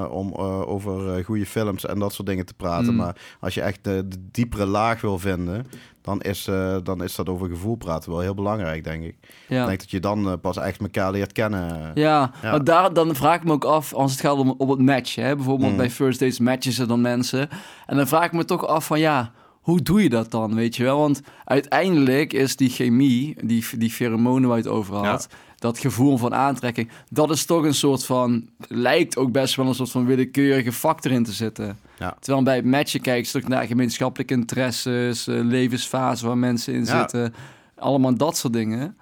om 0.09 0.33
over 0.65 1.23
goede 1.23 1.45
films 1.45 1.85
en 1.85 1.99
dat 1.99 2.13
soort 2.13 2.27
dingen 2.27 2.45
te 2.45 2.53
praten. 2.53 2.91
Mm. 2.91 2.95
Maar 2.95 3.15
als 3.39 3.53
je 3.53 3.61
echt 3.61 3.79
de, 3.83 4.07
de 4.07 4.17
diepere 4.31 4.65
laag 4.65 5.01
wil 5.01 5.19
vinden, 5.19 5.65
dan 6.09 6.21
is, 6.21 6.47
eh, 6.47 6.75
dan 6.83 7.03
is 7.03 7.15
dat 7.15 7.29
over 7.29 7.49
gevoel 7.49 7.75
praten 7.75 8.11
wel 8.11 8.19
heel 8.19 8.33
belangrijk, 8.33 8.83
denk 8.83 9.03
ik. 9.03 9.15
ja. 9.47 9.61
Ik 9.61 9.67
denk 9.67 9.79
dat 9.79 9.91
je 9.91 9.99
dan 9.99 10.27
eh, 10.27 10.33
pas 10.41 10.57
echt 10.57 10.79
elkaar 10.81 11.11
leert 11.11 11.31
kennen. 11.31 11.91
Ja, 11.93 12.31
Ja. 12.41 12.51
maar 12.51 12.63
daar, 12.63 12.93
dan 12.93 13.15
vraag 13.15 13.35
ik 13.35 13.43
me 13.43 13.51
ook 13.51 13.65
af, 13.65 13.93
als 13.93 14.11
het 14.11 14.21
gaat 14.21 14.37
om, 14.37 14.53
om 14.57 14.69
het 14.69 14.79
matchen. 14.79 15.23
Hè? 15.23 15.35
Bijvoorbeeld 15.35 15.71
Mm. 15.71 15.77
bij 15.77 15.89
first 15.89 16.19
dates 16.19 16.39
matchen 16.39 16.71
ze 16.71 16.85
dan 16.85 17.01
mensen. 17.01 17.49
En 17.85 17.95
dan 17.97 18.07
vraag 18.07 18.25
ik 18.25 18.31
me 18.31 18.45
toch 18.45 18.67
af 18.67 18.85
van 18.85 18.99
ja, 18.99 19.31
hoe 19.61 19.81
doe 19.81 20.03
je 20.03 20.09
dat 20.09 20.31
dan, 20.31 20.55
weet 20.55 20.75
je 20.75 20.83
wel? 20.83 20.99
Want 20.99 21.21
uiteindelijk 21.45 22.33
is 22.33 22.55
die 22.55 22.69
chemie, 22.69 23.35
die, 23.45 23.65
die 23.77 23.91
pheromonen 23.91 24.49
waar 24.49 24.57
je 24.57 24.63
het 24.63 24.71
over 24.73 24.95
had... 24.95 25.27
dat 25.59 25.79
gevoel 25.79 26.17
van 26.17 26.33
aantrekking, 26.33 26.89
dat 27.09 27.29
is 27.29 27.45
toch 27.45 27.63
een 27.63 27.73
soort 27.73 28.05
van... 28.05 28.49
lijkt 28.67 29.17
ook 29.17 29.31
best 29.31 29.55
wel 29.55 29.67
een 29.67 29.75
soort 29.75 29.91
van 29.91 30.05
willekeurige 30.05 30.71
factor 30.71 31.11
in 31.11 31.23
te 31.23 31.31
zitten. 31.31 31.77
Ja. 31.99 32.17
Terwijl 32.19 32.43
bij 32.43 32.55
het 32.55 32.65
matchen 32.65 33.01
kijk 33.01 33.25
je 33.25 33.31
toch 33.39 33.47
naar 33.49 33.65
gemeenschappelijke 33.67 34.33
interesses... 34.33 35.27
eh, 35.27 35.39
levensfase 35.43 36.25
waar 36.27 36.37
mensen 36.37 36.73
in 36.73 36.85
Ja. 36.85 36.99
zitten. 36.99 37.33
Allemaal 37.75 38.15
dat 38.15 38.37
soort 38.37 38.53
dingen. 38.53 38.97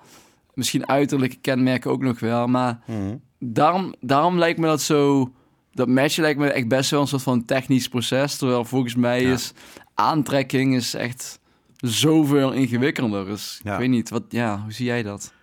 Misschien 0.53 0.87
uiterlijke 0.89 1.37
kenmerken 1.41 1.91
ook 1.91 2.01
nog 2.01 2.19
wel, 2.19 2.47
maar 2.47 2.79
Mhm. 2.85 3.15
daarom, 3.39 3.93
daarom 3.99 4.37
lijkt 4.37 4.59
me 4.59 4.65
dat 4.67 4.81
zo... 4.81 5.31
Dat 5.71 5.87
matchen 5.87 6.21
lijkt 6.21 6.39
me 6.39 6.47
echt 6.51 6.67
best 6.67 6.89
wel 6.91 7.01
een 7.01 7.07
soort 7.07 7.23
van 7.23 7.45
technisch 7.45 7.87
proces. 7.87 8.35
Terwijl 8.37 8.65
volgens 8.65 8.95
mij 8.95 9.21
Ja. 9.21 9.31
is 9.33 9.53
aantrekking 9.93 10.75
is 10.75 10.93
echt 10.93 11.39
zoveel 11.75 12.51
ingewikkelder. 12.51 13.25
Dus 13.25 13.59
Ja. 13.63 13.73
ik 13.73 13.79
weet 13.79 13.89
niet, 13.89 14.09
wat, 14.09 14.23
ja, 14.29 14.61
hoe 14.63 14.71
zie 14.71 14.85
jij 14.85 15.03
dat? 15.03 15.33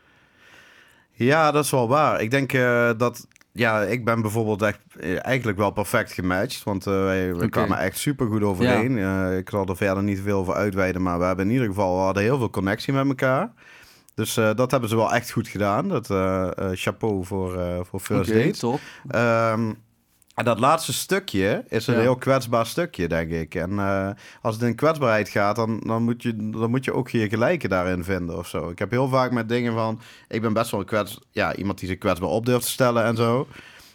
Ja, 1.15 1.51
dat 1.51 1.65
is 1.65 1.71
wel 1.71 1.89
waar. 1.89 2.21
Ik 2.21 2.31
denk 2.31 2.53
eh, 2.53 2.91
dat... 2.97 3.27
Ja, 3.53 3.83
ik 3.83 4.05
ben 4.05 4.23
bijvoorbeeld 4.23 4.63
echt 4.63 4.79
eh, 5.01 5.25
eigenlijk 5.27 5.59
wel 5.59 5.71
perfect 5.71 6.13
gematcht. 6.13 6.63
Want 6.63 6.87
eh, 6.87 7.03
wij, 7.05 7.35
we 7.35 7.49
kwamen 7.49 7.79
echt 7.79 7.99
super 7.99 8.27
goed 8.27 8.43
overeen. 8.43 8.99
Ik 9.39 9.51
zal 9.51 9.67
er 9.67 9.77
verder 9.77 10.03
niet 10.03 10.21
veel 10.21 10.39
over 10.39 10.55
uitweiden. 10.55 11.03
Maar 11.03 11.19
we 11.19 11.25
hebben 11.25 11.47
in 11.47 11.53
ieder 11.53 11.67
geval 11.67 11.97
we 11.97 12.03
hadden 12.03 12.23
heel 12.23 12.39
veel 12.39 12.51
connectie 12.51 12.93
met 12.93 13.07
elkaar. 13.07 13.53
Dus 14.15 14.35
dat 14.35 14.71
hebben 14.71 14.89
ze 14.89 14.97
wel 14.97 15.13
echt 15.13 15.31
goed 15.31 15.49
gedaan. 15.49 15.89
Dat 15.89 16.07
chapeau 16.73 17.25
voor, 17.25 17.59
voor 17.87 18.01
First 18.01 18.31
Oké, 18.31 18.39
Dates. 18.39 18.59
top. 18.59 18.81
Ehm, 19.09 19.73
en 20.35 20.45
dat 20.45 20.59
laatste 20.59 20.93
stukje 20.93 21.65
is 21.69 21.87
een 21.87 21.95
Ja. 21.95 22.01
heel 22.01 22.17
kwetsbaar 22.17 22.67
stukje, 22.67 23.09
denk 23.09 23.31
ik. 23.31 23.55
En 23.55 23.79
eh, 23.79 24.09
als 24.43 24.55
het 24.55 24.65
in 24.65 24.75
kwetsbaarheid 24.75 25.29
gaat, 25.29 25.57
dan, 25.57 25.81
dan, 25.87 26.03
moet 26.03 26.23
je, 26.23 26.51
dan 26.51 26.71
moet 26.71 26.85
je 26.85 26.93
ook 26.95 27.09
je 27.11 27.29
gelijke 27.29 27.69
daarin 27.69 28.05
vinden 28.05 28.39
of 28.39 28.49
zo. 28.49 28.69
Ik 28.71 28.79
heb 28.79 28.91
heel 28.91 29.09
vaak 29.09 29.31
met 29.31 29.49
dingen 29.49 29.73
van... 29.73 30.01
Ik 30.29 30.41
ben 30.41 30.53
best 30.53 30.71
wel 30.71 30.81
een 30.81 30.87
kwets, 30.87 31.19
ja, 31.31 31.55
iemand 31.57 31.79
die 31.79 31.89
zich 31.89 31.99
kwetsbaar 31.99 32.29
op 32.31 32.47
durft 32.47 32.65
te 32.65 32.71
stellen 32.71 33.05
en 33.05 33.17
zo. 33.17 33.47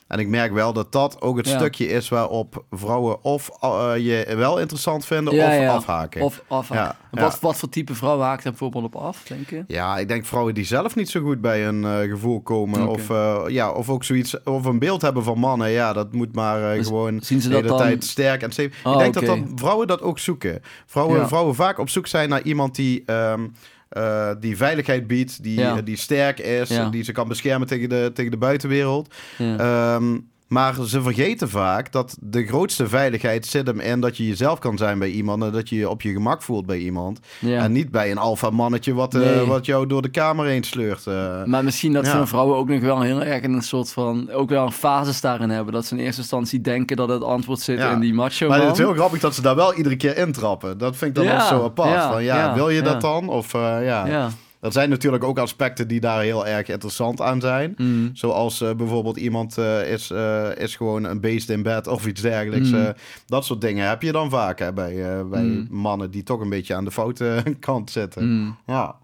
En 0.09 0.19
ik 0.19 0.27
merk 0.27 0.51
wel 0.53 0.73
dat 0.73 0.91
dat 0.91 1.21
ook 1.21 1.37
het 1.37 1.47
Ja. 1.47 1.57
stukje 1.57 1.87
is 1.87 2.09
waarop 2.09 2.63
vrouwen 2.71 3.23
of 3.23 3.49
eh, 3.61 3.91
je 3.97 4.35
wel 4.35 4.59
interessant 4.59 5.05
vinden 5.05 5.33
Ja, 5.35 5.47
of 5.47 5.53
ja. 5.61 5.73
afhaken. 5.73 6.21
Of 6.21 6.43
af. 6.47 6.69
Ja, 6.73 6.95
En 7.11 7.21
Wat, 7.21 7.39
wat 7.39 7.57
voor 7.57 7.69
type 7.69 7.95
vrouw 7.95 8.19
haakt 8.19 8.43
er 8.43 8.49
bijvoorbeeld 8.49 8.83
op 8.83 8.95
af, 8.95 9.23
denk 9.27 9.49
je? 9.49 9.63
Ja, 9.67 9.97
ik 9.97 10.07
denk 10.07 10.25
vrouwen 10.25 10.53
die 10.53 10.65
zelf 10.65 10.95
niet 10.95 11.09
zo 11.09 11.21
goed 11.21 11.41
bij 11.41 11.61
hun 11.61 11.83
eh, 11.85 11.99
gevoel 12.09 12.41
komen. 12.41 12.87
Of, 12.87 13.09
eh, 13.09 13.41
ja, 13.47 13.71
of 13.71 13.89
ook 13.89 14.03
zoiets, 14.03 14.43
of 14.43 14.65
een 14.65 14.79
beeld 14.79 15.01
hebben 15.01 15.23
van 15.23 15.37
mannen. 15.39 15.69
Ja, 15.69 15.93
dat 15.93 16.13
moet 16.13 16.35
maar 16.35 16.75
Dus 16.75 16.87
gewoon 16.87 17.19
zien 17.21 17.41
ze 17.41 17.47
de 17.47 17.53
dat 17.53 17.63
hele 17.63 17.77
dan- 17.77 17.87
tijd 17.87 18.03
sterk 18.03 18.41
en 18.41 18.51
stevig. 18.51 18.85
Oh, 18.85 18.93
ik 18.93 18.99
denk 18.99 19.15
oké. 19.17 19.25
dat 19.25 19.35
dan 19.35 19.51
vrouwen 19.55 19.87
dat 19.87 20.01
ook 20.01 20.19
zoeken. 20.19 20.61
Vrouwen, 20.85 21.27
vrouwen 21.27 21.55
vaak 21.55 21.79
op 21.79 21.89
zoek 21.89 22.07
zijn 22.07 22.29
naar 22.29 22.41
iemand 22.41 22.75
die, 22.75 23.03
ehm, 23.05 23.47
eh, 23.89 24.31
die 24.39 24.57
veiligheid 24.57 25.07
biedt, 25.07 25.43
die, 25.43 25.59
Ja. 25.59 25.81
die 25.81 25.97
sterk 25.97 26.39
is, 26.39 26.69
Ja. 26.69 26.89
die 26.89 27.03
ze 27.03 27.11
kan 27.11 27.27
beschermen 27.27 27.67
tegen 27.67 27.89
de, 27.89 28.11
tegen 28.13 28.31
de 28.31 28.37
buitenwereld. 28.37 29.13
Ja. 29.37 29.57
Ehm, 29.95 30.17
maar 30.49 30.73
ze 30.85 31.01
vergeten 31.01 31.49
vaak 31.49 31.91
dat 31.91 32.17
de 32.21 32.45
grootste 32.47 32.87
veiligheid 32.87 33.45
zit 33.45 33.67
hem 33.67 33.79
in 33.79 33.99
dat 33.99 34.17
je 34.17 34.27
jezelf 34.27 34.59
kan 34.59 34.77
zijn 34.77 34.99
bij 34.99 35.09
iemand 35.09 35.43
en 35.43 35.51
dat 35.51 35.69
je 35.69 35.75
je 35.75 35.89
op 35.89 36.01
je 36.01 36.11
gemak 36.11 36.41
voelt 36.41 36.65
bij 36.65 36.77
iemand. 36.77 37.19
ja. 37.39 37.63
En 37.63 37.71
niet 37.71 37.91
bij 37.91 38.11
een 38.11 38.17
alfa 38.17 38.49
mannetje 38.49 38.93
wat, 38.93 39.15
eh, 39.15 39.41
wat 39.47 39.65
jou 39.65 39.87
door 39.87 40.01
de 40.01 40.09
kamer 40.11 40.45
heen 40.45 40.63
sleurt. 40.63 41.07
eh. 41.07 41.43
Maar 41.43 41.63
misschien 41.63 41.93
dat 41.93 42.05
Ja. 42.05 42.11
veel 42.11 42.27
vrouwen 42.27 42.57
ook 42.57 42.67
nog 42.69 42.81
wel 42.81 43.01
heel 43.01 43.23
erg 43.23 43.41
in 43.43 43.53
een 43.53 43.61
soort 43.61 43.91
van... 43.91 44.31
ook 44.31 44.49
wel 44.49 44.65
een 44.65 44.71
fases 44.71 45.21
daarin 45.21 45.49
hebben. 45.49 45.73
Dat 45.73 45.85
ze 45.85 45.95
in 45.95 46.03
eerste 46.03 46.21
instantie 46.21 46.61
denken 46.61 46.97
dat 46.97 47.09
het 47.09 47.23
antwoord 47.23 47.59
zit 47.59 47.77
Ja. 47.79 47.91
in 47.91 47.99
die 47.99 48.13
macho 48.13 48.47
Maar 48.47 48.61
het 48.61 48.71
is 48.71 48.77
heel 48.77 48.93
grappig 48.93 49.19
dat 49.19 49.35
ze 49.35 49.41
daar 49.41 49.55
wel 49.55 49.73
iedere 49.73 49.95
keer 49.95 50.17
intrappen. 50.17 50.77
Dat 50.77 50.95
vind 50.95 51.17
ik 51.17 51.23
dan 51.25 51.33
ook 51.35 51.41
zo 51.41 51.63
apart. 51.63 51.89
ja, 51.89 52.11
van, 52.11 52.23
ja, 52.23 52.53
wil 52.53 52.69
je 52.69 52.81
dat 52.81 53.01
dan? 53.01 53.29
Of 53.29 53.53
eh, 53.53 53.85
ja. 53.85 54.29
Er 54.59 54.71
zijn 54.71 54.89
natuurlijk 54.89 55.23
ook 55.23 55.39
aspecten 55.39 55.87
die 55.87 55.99
daar 55.99 56.21
heel 56.21 56.47
erg 56.47 56.67
interessant 56.67 57.21
aan 57.21 57.41
zijn. 57.41 57.73
Mm. 57.77 58.09
Zoals 58.13 58.61
eh, 58.61 58.73
bijvoorbeeld 58.75 59.17
iemand 59.17 59.57
eh, 59.57 59.91
is, 59.91 60.11
eh, 60.11 60.55
is 60.57 60.75
gewoon 60.75 61.03
een 61.03 61.19
beest 61.19 61.49
in 61.49 61.63
bed 61.63 61.87
of 61.87 62.07
iets 62.07 62.21
dergelijks. 62.21 62.69
Mm. 62.69 62.93
Dat 63.25 63.45
soort 63.45 63.61
dingen 63.61 63.87
heb 63.87 64.01
je 64.01 64.11
dan 64.11 64.29
vaak 64.29 64.59
hè, 64.59 64.73
bij, 64.73 65.25
bij 65.27 65.43
Mm. 65.43 65.67
mannen 65.69 66.11
die 66.11 66.23
toch 66.23 66.39
een 66.39 66.49
beetje 66.49 66.75
aan 66.75 66.85
de 66.85 66.91
foute 66.91 67.43
kant 67.59 67.91
zitten. 67.91 68.57
Ja. 68.65 68.95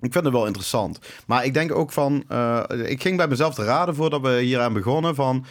Ik 0.00 0.12
vind 0.12 0.24
het 0.24 0.34
wel 0.34 0.46
interessant. 0.46 0.98
Maar 1.26 1.44
ik 1.44 1.54
denk 1.54 1.74
ook 1.74 1.92
van... 1.92 2.24
ik 2.84 3.02
ging 3.02 3.16
bij 3.16 3.28
mezelf 3.28 3.54
te 3.54 3.64
raden 3.64 3.94
voordat 3.94 4.20
we 4.20 4.40
hier 4.40 4.60
aan 4.60 4.72
begonnen... 4.72 5.14
van 5.14 5.44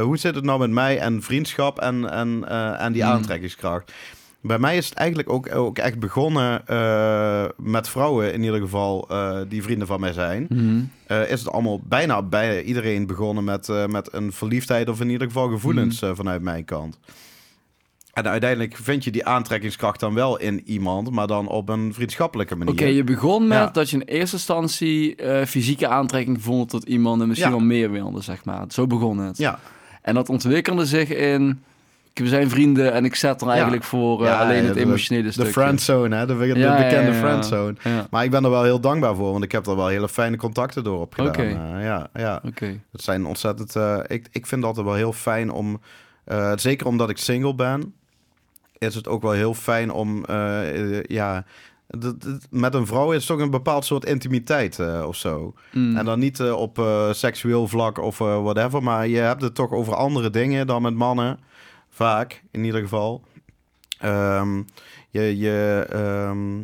hoe 0.00 0.16
zit 0.16 0.34
het 0.34 0.44
nou 0.44 0.58
met 0.58 0.70
mij 0.70 0.98
en 0.98 1.22
vriendschap 1.22 1.78
en, 1.78 2.10
en, 2.10 2.48
en 2.78 2.92
die 2.92 3.02
Mm. 3.02 3.08
aantrekkingskracht. 3.08 3.92
Bij 4.40 4.58
mij 4.58 4.76
is 4.76 4.88
het 4.88 4.94
eigenlijk 4.98 5.30
ook, 5.30 5.54
ook 5.54 5.78
echt 5.78 5.98
begonnen 5.98 6.66
eh, 6.66 7.44
met 7.56 7.88
vrouwen... 7.88 8.32
in 8.32 8.42
ieder 8.42 8.60
geval 8.60 9.06
eh, 9.08 9.38
die 9.48 9.62
vrienden 9.62 9.86
van 9.86 10.00
mij 10.00 10.12
zijn. 10.12 10.46
Mm. 10.48 10.90
Eh, 11.06 11.30
is 11.30 11.38
het 11.40 11.52
allemaal 11.52 11.80
bijna 11.84 12.22
bij 12.22 12.62
iedereen 12.62 13.06
begonnen 13.06 13.44
met, 13.44 13.68
met 13.88 14.08
een 14.12 14.32
verliefdheid... 14.32 14.88
of 14.88 15.00
in 15.00 15.10
ieder 15.10 15.26
geval 15.26 15.48
gevoelens 15.48 16.00
Mm. 16.00 16.08
eh, 16.08 16.14
vanuit 16.16 16.42
mijn 16.42 16.64
kant. 16.64 16.98
En 18.12 18.28
uiteindelijk 18.28 18.76
vind 18.76 19.04
je 19.04 19.10
die 19.10 19.24
aantrekkingskracht 19.26 20.00
dan 20.00 20.14
wel 20.14 20.38
in 20.38 20.62
iemand... 20.64 21.10
maar 21.10 21.26
dan 21.26 21.48
op 21.48 21.68
een 21.68 21.94
vriendschappelijke 21.94 22.56
manier. 22.56 22.72
Oké, 22.72 22.84
je 22.84 23.04
begon 23.04 23.46
met 23.46 23.58
Ja. 23.58 23.66
dat 23.66 23.90
je 23.90 23.96
in 23.96 24.02
eerste 24.02 24.36
instantie 24.36 25.16
fysieke 25.46 25.88
aantrekking 25.88 26.42
vond 26.42 26.68
tot 26.68 26.84
iemand 26.84 27.20
en 27.22 27.28
misschien 27.28 27.50
Ja. 27.50 27.56
wel 27.56 27.66
meer 27.66 27.90
wilde, 27.90 28.20
zeg 28.20 28.44
maar. 28.44 28.64
Zo 28.68 28.86
begon 28.86 29.18
het. 29.18 29.38
Ja, 29.38 29.58
En 30.02 30.14
dat 30.14 30.28
ontwikkelde 30.28 30.86
zich 30.86 31.08
in, 31.08 31.62
we 32.18 32.28
zijn 32.28 32.50
vrienden 32.50 32.92
en 32.92 33.04
ik 33.04 33.14
zet 33.14 33.40
er 33.40 33.48
eigenlijk 33.48 33.84
voor 33.84 34.20
eh, 34.22 34.26
Ja, 34.26 34.40
alleen 34.40 34.64
het 34.64 34.74
de- 34.74 34.80
emotionele 34.80 35.24
de 35.26 35.32
stukje. 35.32 35.52
friendzone, 35.52 36.16
hè? 36.16 36.26
De, 36.26 36.36
de 36.36 36.74
bekende 36.76 37.12
friendzone. 37.14 37.74
Maar 38.10 38.24
ik 38.24 38.30
ben 38.30 38.44
er 38.44 38.50
wel 38.50 38.62
heel 38.62 38.80
dankbaar 38.80 39.14
voor, 39.14 39.32
want 39.32 39.44
ik 39.44 39.52
heb 39.52 39.66
er 39.66 39.76
wel 39.76 39.86
hele 39.86 40.08
fijne 40.08 40.36
contacten 40.36 40.84
door 40.84 41.00
op 41.00 41.14
gedaan. 41.14 41.34
Eh, 41.76 41.84
ja, 41.84 42.08
ja. 42.14 42.40
oké. 42.44 42.80
Het 42.92 43.02
zijn 43.02 43.26
ontzettend... 43.26 43.76
eh, 43.76 43.98
ik, 44.06 44.28
ik 44.30 44.46
vind 44.46 44.62
dat 44.62 44.76
wel 44.76 44.94
heel 44.94 45.12
fijn 45.12 45.50
om... 45.50 45.80
zeker 46.54 46.86
omdat 46.86 47.10
ik 47.10 47.18
single 47.18 47.54
ben, 47.54 47.94
is 48.78 48.94
het 48.94 49.08
ook 49.08 49.22
wel 49.22 49.32
heel 49.32 49.54
fijn 49.54 49.90
om... 49.92 50.24
ja, 51.02 51.44
met 52.50 52.74
een 52.74 52.86
vrouw 52.86 53.12
is 53.12 53.26
toch 53.26 53.38
een 53.40 53.50
bepaald 53.50 53.84
soort 53.84 54.04
intimiteit 54.04 54.78
of 55.06 55.16
zo. 55.16 55.54
Mm. 55.72 55.96
En 55.96 56.04
dan 56.04 56.18
niet 56.18 56.42
op 56.42 56.82
seksueel 57.10 57.68
vlak 57.68 57.98
of 57.98 58.18
whatever, 58.18 58.82
maar 58.82 59.06
je 59.06 59.18
hebt 59.18 59.42
het 59.42 59.54
toch 59.54 59.70
over 59.72 59.94
andere 59.94 60.30
dingen 60.30 60.66
dan 60.66 60.82
met 60.82 60.94
mannen. 60.94 61.38
Vaak, 61.96 62.42
in 62.50 62.64
ieder 62.64 62.80
geval. 62.80 63.22
Ehm, 63.98 64.62
je, 65.10 65.38
je, 65.38 65.86
ehm, 65.90 66.58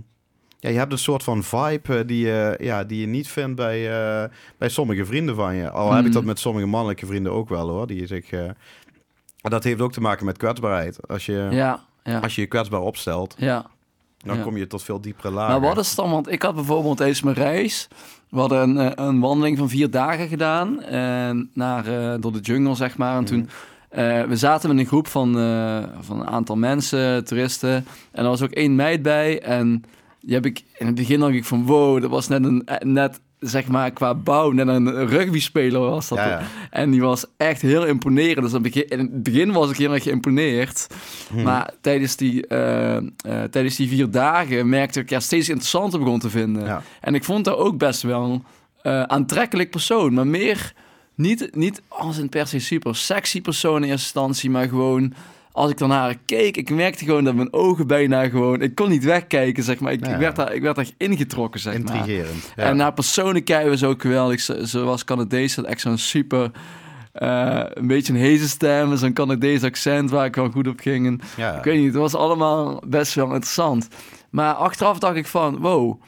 ja, 0.59 0.69
je 0.71 0.79
hebt 0.79 0.93
een 0.93 0.99
soort 0.99 1.23
van 1.23 1.43
vibe 1.43 1.99
eh, 1.99 2.07
die, 2.07 2.27
je, 2.27 2.57
ja, 2.61 2.85
die 2.85 3.01
je 3.01 3.07
niet 3.07 3.29
vindt 3.29 3.57
bij, 3.57 3.79
eh, 4.23 4.29
bij 4.59 4.69
sommige 4.69 5.05
vrienden 5.05 5.35
van 5.35 5.55
je. 5.55 5.71
Al 5.71 5.89
heb 5.91 5.99
ik 5.99 6.05
Mhm. 6.05 6.13
dat 6.15 6.25
met 6.25 6.39
sommige 6.39 6.67
mannelijke 6.67 7.07
vrienden 7.07 7.33
ook 7.33 7.49
wel 7.49 7.69
hoor. 7.69 7.87
Die 7.87 8.07
zich, 8.07 8.31
maar 9.41 9.51
dat 9.51 9.65
heeft 9.65 9.81
ook 9.81 9.93
te 9.93 10.01
maken 10.01 10.27
met 10.27 10.37
kwetsbaarheid. 10.39 11.09
Als 11.09 11.27
je 11.27 11.49
Ja, 11.51 11.81
ja, 12.05 12.19
als 12.19 12.35
je, 12.35 12.41
je 12.41 12.47
kwetsbaar 12.47 12.81
opstelt, 12.81 13.35
ja. 13.39 13.67
dan 14.19 14.43
kom 14.43 14.57
je 14.57 14.67
tot 14.67 14.83
veel 14.83 15.01
diepere 15.01 15.31
lagen. 15.31 15.61
Maar 15.61 15.69
wat 15.69 15.79
is 15.79 15.87
het 15.89 15.97
dan? 15.97 16.11
Want 16.11 16.31
ik 16.33 16.43
had 16.43 16.55
bijvoorbeeld 16.55 17.01
eens 17.01 17.23
mijn 17.23 17.37
reis. 17.37 17.89
We 18.31 18.39
hadden 18.39 18.77
een, 18.77 19.03
een 19.03 19.21
wandeling 19.21 19.59
van 19.59 19.69
vier 19.69 19.91
dagen 19.91 20.29
gedaan. 20.29 20.83
En 20.83 21.51
naar, 21.55 21.85
door 22.21 22.33
de 22.33 22.41
jungle, 22.41 22.75
zeg 22.75 22.97
maar. 22.97 23.17
En 23.17 23.25
toen... 23.25 23.49
eh, 23.93 24.23
we 24.23 24.37
zaten 24.37 24.69
met 24.69 24.79
een 24.79 24.87
groep 24.87 25.09
van, 25.09 25.39
eh, 25.39 25.83
van 26.01 26.21
een 26.21 26.27
aantal 26.27 26.57
mensen, 26.57 27.25
toeristen. 27.25 27.87
En 28.13 28.25
er 28.25 28.31
was 28.31 28.43
ook 28.43 28.51
één 28.51 28.75
meid 28.75 29.03
bij. 29.03 29.43
En 29.43 29.85
die 30.21 30.35
heb 30.35 30.47
ik 30.47 30.63
in 30.79 30.87
het 30.87 30.95
begin 30.95 31.21
dacht 31.21 31.33
ik 31.33 31.45
van 31.45 31.67
wow, 31.67 32.01
dat 32.01 32.11
was 32.11 32.29
net 32.29 32.45
een 32.45 32.65
eh, 32.65 32.87
net 32.87 33.21
zeg 33.39 33.69
maar 33.69 33.91
qua 33.91 34.15
bouw 34.15 34.51
net 34.51 34.69
een 34.69 35.07
rugbyspeler 35.07 35.81
was 35.81 36.09
dat. 36.09 36.19
Ja, 36.19 36.29
ja. 36.29 36.43
En 36.71 36.91
die 36.91 37.01
was 37.01 37.27
echt 37.37 37.63
heel 37.63 37.87
imponerend. 37.87 38.43
Dus 38.43 38.53
in 38.53 38.63
het 38.63 38.73
begin, 38.73 38.89
in 38.89 38.99
het 38.99 39.23
begin 39.23 39.53
was 39.53 39.71
ik 39.71 39.77
heel 39.77 39.93
erg 39.93 40.03
geïmponeerd. 40.03 40.87
Hm. 41.33 41.43
Maar 41.43 41.71
tijdens 41.81 42.17
die, 42.17 42.47
tijdens 43.51 43.77
die 43.77 43.89
vier 43.89 44.11
dagen 44.11 44.69
merkte 44.69 45.01
ik 45.01 45.11
ja, 45.11 45.21
steeds 45.21 45.49
interessanter 45.49 45.99
begon 45.99 46.19
te 46.19 46.31
vinden. 46.31 46.65
Ja. 46.65 46.83
En 47.01 47.15
ik 47.15 47.25
vond 47.25 47.47
haar 47.47 47.57
ook 47.57 47.79
best 47.79 48.03
wel 48.03 48.43
aantrekkelijk 49.07 49.71
persoon. 49.71 50.15
Maar 50.15 50.27
meer 50.27 50.73
niet, 51.23 51.55
niet 51.55 51.83
als 51.89 52.17
een 52.17 52.29
per 52.29 52.47
se 52.47 52.59
super 52.59 52.97
sexy 52.97 53.41
persoon 53.41 53.77
in 53.77 53.83
eerste 53.91 53.93
instantie, 53.93 54.51
maar 54.51 54.69
gewoon 54.69 55.15
als 55.53 55.71
ik 55.71 55.79
daarnaar 55.79 56.01
haar 56.01 56.19
keek, 56.27 56.57
ik 56.57 56.71
merkte 56.71 57.05
gewoon 57.05 57.25
dat 57.25 57.35
mijn 57.35 57.53
ogen 57.53 57.87
bijna 57.87 58.29
gewoon... 58.29 58.61
Ik 58.63 58.75
kon 58.75 58.89
niet 58.89 59.05
wegkijken, 59.05 59.63
zeg 59.63 59.81
maar. 59.81 59.93
Ik, 59.93 60.07
Ja. 60.07 60.13
ik, 60.13 60.19
werd, 60.19 60.37
daar, 60.37 60.55
ik 60.55 60.63
werd 60.63 60.79
echt 60.79 60.95
ingetrokken, 60.97 61.61
zeg 61.61 61.83
maar. 61.83 61.95
Intrigerend. 61.97 62.53
Ja. 62.57 62.63
En 62.63 62.77
naar 62.77 62.93
persoonlijkheid 62.93 63.69
was 63.69 63.85
ook 63.85 64.01
geweldig. 64.01 64.41
Ze, 64.41 64.69
ze 64.69 64.81
was 64.81 65.05
Canadees, 65.05 65.57
had 65.57 65.65
echt 65.65 65.81
zo'n 65.81 65.99
super... 65.99 66.51
eh, 67.13 67.63
een 67.69 67.87
beetje 67.87 68.13
een 68.13 68.19
hezen 68.19 68.49
stem, 68.49 68.97
zo'n 68.97 69.13
Canadees 69.13 69.63
accent 69.63 70.11
waar 70.11 70.27
ik 70.27 70.35
wel 70.37 70.51
goed 70.51 70.69
op 70.69 70.81
ging. 70.81 71.07
En 71.07 71.21
ja. 71.37 71.57
ik 71.59 71.65
weet 71.65 71.77
niet, 71.77 71.87
het 71.87 71.95
was 71.95 72.15
allemaal 72.15 72.83
best 72.87 73.15
wel 73.15 73.27
interessant. 73.27 73.89
Maar 74.31 74.55
achteraf 74.55 74.99
dacht 74.99 75.17
ik 75.17 75.27
van, 75.27 75.59
wow, 75.59 76.03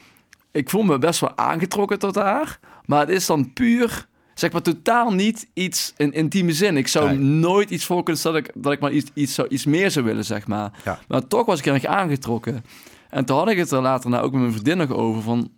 ik 0.51 0.69
voel 0.69 0.83
me 0.83 0.97
best 0.97 1.19
wel 1.19 1.37
aangetrokken 1.37 1.99
tot 1.99 2.15
haar. 2.15 2.59
Maar 2.85 2.99
het 2.99 3.09
is 3.09 3.25
dan 3.25 3.53
puur, 3.53 4.07
zeg 4.35 4.51
maar, 4.51 4.61
totaal 4.61 5.11
niet 5.13 5.47
iets 5.53 5.93
in 5.97 6.13
intieme 6.13 6.53
zin. 6.53 6.77
Ik 6.77 6.87
zou 6.87 7.07
Nee. 7.09 7.17
nooit 7.17 7.69
iets 7.69 7.85
voor 7.85 8.03
kunnen 8.03 8.17
stellen 8.17 8.43
dat 8.43 8.55
ik, 8.55 8.63
dat 8.63 8.71
ik 8.73 8.79
maar 8.79 8.91
iets, 8.91 9.11
iets, 9.13 9.33
zou, 9.33 9.47
iets 9.47 9.65
meer 9.65 9.91
zou 9.91 10.05
willen, 10.05 10.25
zeg 10.25 10.47
maar. 10.47 10.71
Ja. 10.83 10.99
Maar 11.07 11.27
toch 11.27 11.45
was 11.45 11.59
ik 11.59 11.65
erg 11.65 11.85
aangetrokken. 11.85 12.63
En 13.09 13.25
toen 13.25 13.37
had 13.37 13.49
ik 13.49 13.57
het 13.57 13.71
er 13.71 13.81
later 13.81 14.09
nou 14.09 14.23
ook 14.23 14.31
met 14.31 14.41
mijn 14.41 14.51
vriendin 14.53 14.77
nog 14.77 14.91
over, 14.91 15.21
van, 15.21 15.49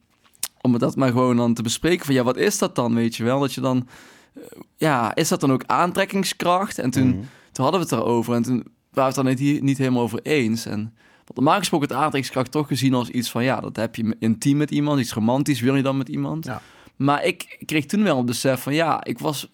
om 0.61 0.77
dat 0.77 0.95
maar 0.95 1.11
gewoon 1.11 1.37
dan 1.37 1.53
te 1.53 1.61
bespreken. 1.61 2.05
Van 2.05 2.15
ja, 2.15 2.23
wat 2.23 2.37
is 2.37 2.57
dat 2.57 2.75
dan, 2.75 2.95
weet 2.95 3.15
je 3.15 3.23
wel? 3.23 3.39
Dat 3.39 3.53
je 3.53 3.61
dan, 3.61 3.87
eh, 4.35 4.41
ja, 4.75 5.15
is 5.15 5.27
dat 5.27 5.39
dan 5.39 5.51
ook 5.51 5.63
aantrekkingskracht? 5.65 6.79
En 6.79 6.89
toen, 6.89 7.07
Mhm. 7.07 7.17
toen 7.51 7.63
hadden 7.65 7.87
we 7.87 7.95
het 7.95 8.03
erover 8.03 8.33
en 8.35 8.43
toen 8.43 8.65
waren 8.91 9.13
we 9.13 9.19
het 9.21 9.37
dan 9.37 9.45
niet, 9.47 9.61
niet 9.61 9.77
helemaal 9.77 10.01
over 10.03 10.19
eens. 10.23 10.65
En 10.65 10.79
want 11.15 11.35
normaal 11.35 11.57
gesproken 11.57 11.87
het 11.87 11.97
aantrekkingskracht 11.97 12.51
toch 12.51 12.67
gezien 12.67 12.93
als 12.93 13.09
iets 13.09 13.31
van... 13.31 13.43
ja, 13.43 13.59
dat 13.59 13.75
heb 13.75 13.95
je 13.95 14.15
intiem 14.19 14.57
met 14.57 14.71
iemand, 14.71 14.99
iets 14.99 15.13
romantisch 15.13 15.59
wil 15.61 15.75
je 15.75 15.83
dan 15.83 15.97
met 15.97 16.09
iemand. 16.09 16.45
Ja. 16.45 16.61
Maar 16.97 17.25
ik 17.25 17.57
kreeg 17.65 17.85
toen 17.85 18.03
wel 18.03 18.17
het 18.17 18.25
besef 18.25 18.61
van 18.61 18.73
ja, 18.73 19.03
ik 19.03 19.19
was... 19.19 19.49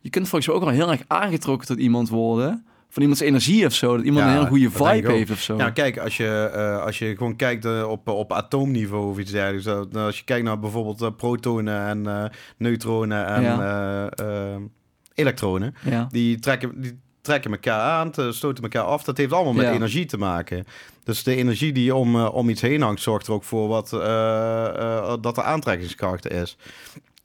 Je 0.00 0.10
kunt 0.10 0.28
volgens 0.28 0.46
mij 0.46 0.56
ook 0.56 0.64
wel 0.64 0.72
heel 0.74 0.90
erg 0.90 1.02
aangetrokken 1.06 1.66
tot 1.66 1.78
iemand 1.78 2.08
worden... 2.08 2.64
van 2.88 3.02
iemands 3.02 3.20
energie 3.22 3.66
of 3.66 3.72
zo. 3.72 3.96
Dat 3.96 4.04
iemand 4.04 4.24
Ja, 4.24 4.30
een 4.30 4.36
hele 4.36 4.48
goede 4.48 4.70
vibe 4.70 5.12
heeft 5.12 5.30
of 5.30 5.40
zo. 5.40 5.56
Ja, 5.56 5.70
kijk, 5.70 5.98
als 5.98 6.16
je, 6.16 6.50
eh, 6.54 6.82
als 6.82 6.98
je 6.98 7.16
gewoon 7.16 7.36
kijkt 7.36 7.64
eh, 7.64 7.88
op, 7.88 8.08
op 8.08 8.32
atoomniveau 8.32 9.10
of 9.10 9.18
iets 9.18 9.30
dergelijks. 9.30 9.64
nou, 9.64 10.06
als 10.06 10.18
je 10.18 10.24
kijkt 10.24 10.44
naar 10.44 10.58
bijvoorbeeld 10.58 11.02
eh, 11.02 11.08
protonen 11.16 11.86
en 11.86 12.06
eh, 12.06 12.24
neutronen 12.56 13.26
en 13.26 13.42
Ja. 13.42 14.10
elektronen. 15.14 15.74
ja. 15.84 16.06
Die 16.10 16.38
trekken, 16.38 16.80
die 16.80 16.98
trekken 17.24 17.50
elkaar 17.50 17.80
aan, 17.80 18.10
te- 18.10 18.32
stoten 18.32 18.62
elkaar 18.62 18.82
af. 18.82 19.04
Dat 19.04 19.16
heeft 19.16 19.32
allemaal 19.32 19.52
met 19.52 19.66
Ja. 19.66 19.72
energie 19.72 20.04
te 20.06 20.18
maken. 20.18 20.66
Dus 21.04 21.22
de 21.22 21.34
energie 21.36 21.72
die 21.72 21.94
om, 21.94 22.16
eh, 22.16 22.34
om 22.34 22.48
iets 22.48 22.60
heen 22.60 22.82
hangt, 22.82 23.02
zorgt 23.02 23.26
er 23.26 23.32
ook 23.32 23.44
voor 23.44 23.68
wat, 23.68 23.92
eh, 23.92 24.66
eh, 24.66 25.14
dat 25.20 25.36
er 25.36 25.42
aantrekkingskracht 25.42 26.30
is. 26.30 26.56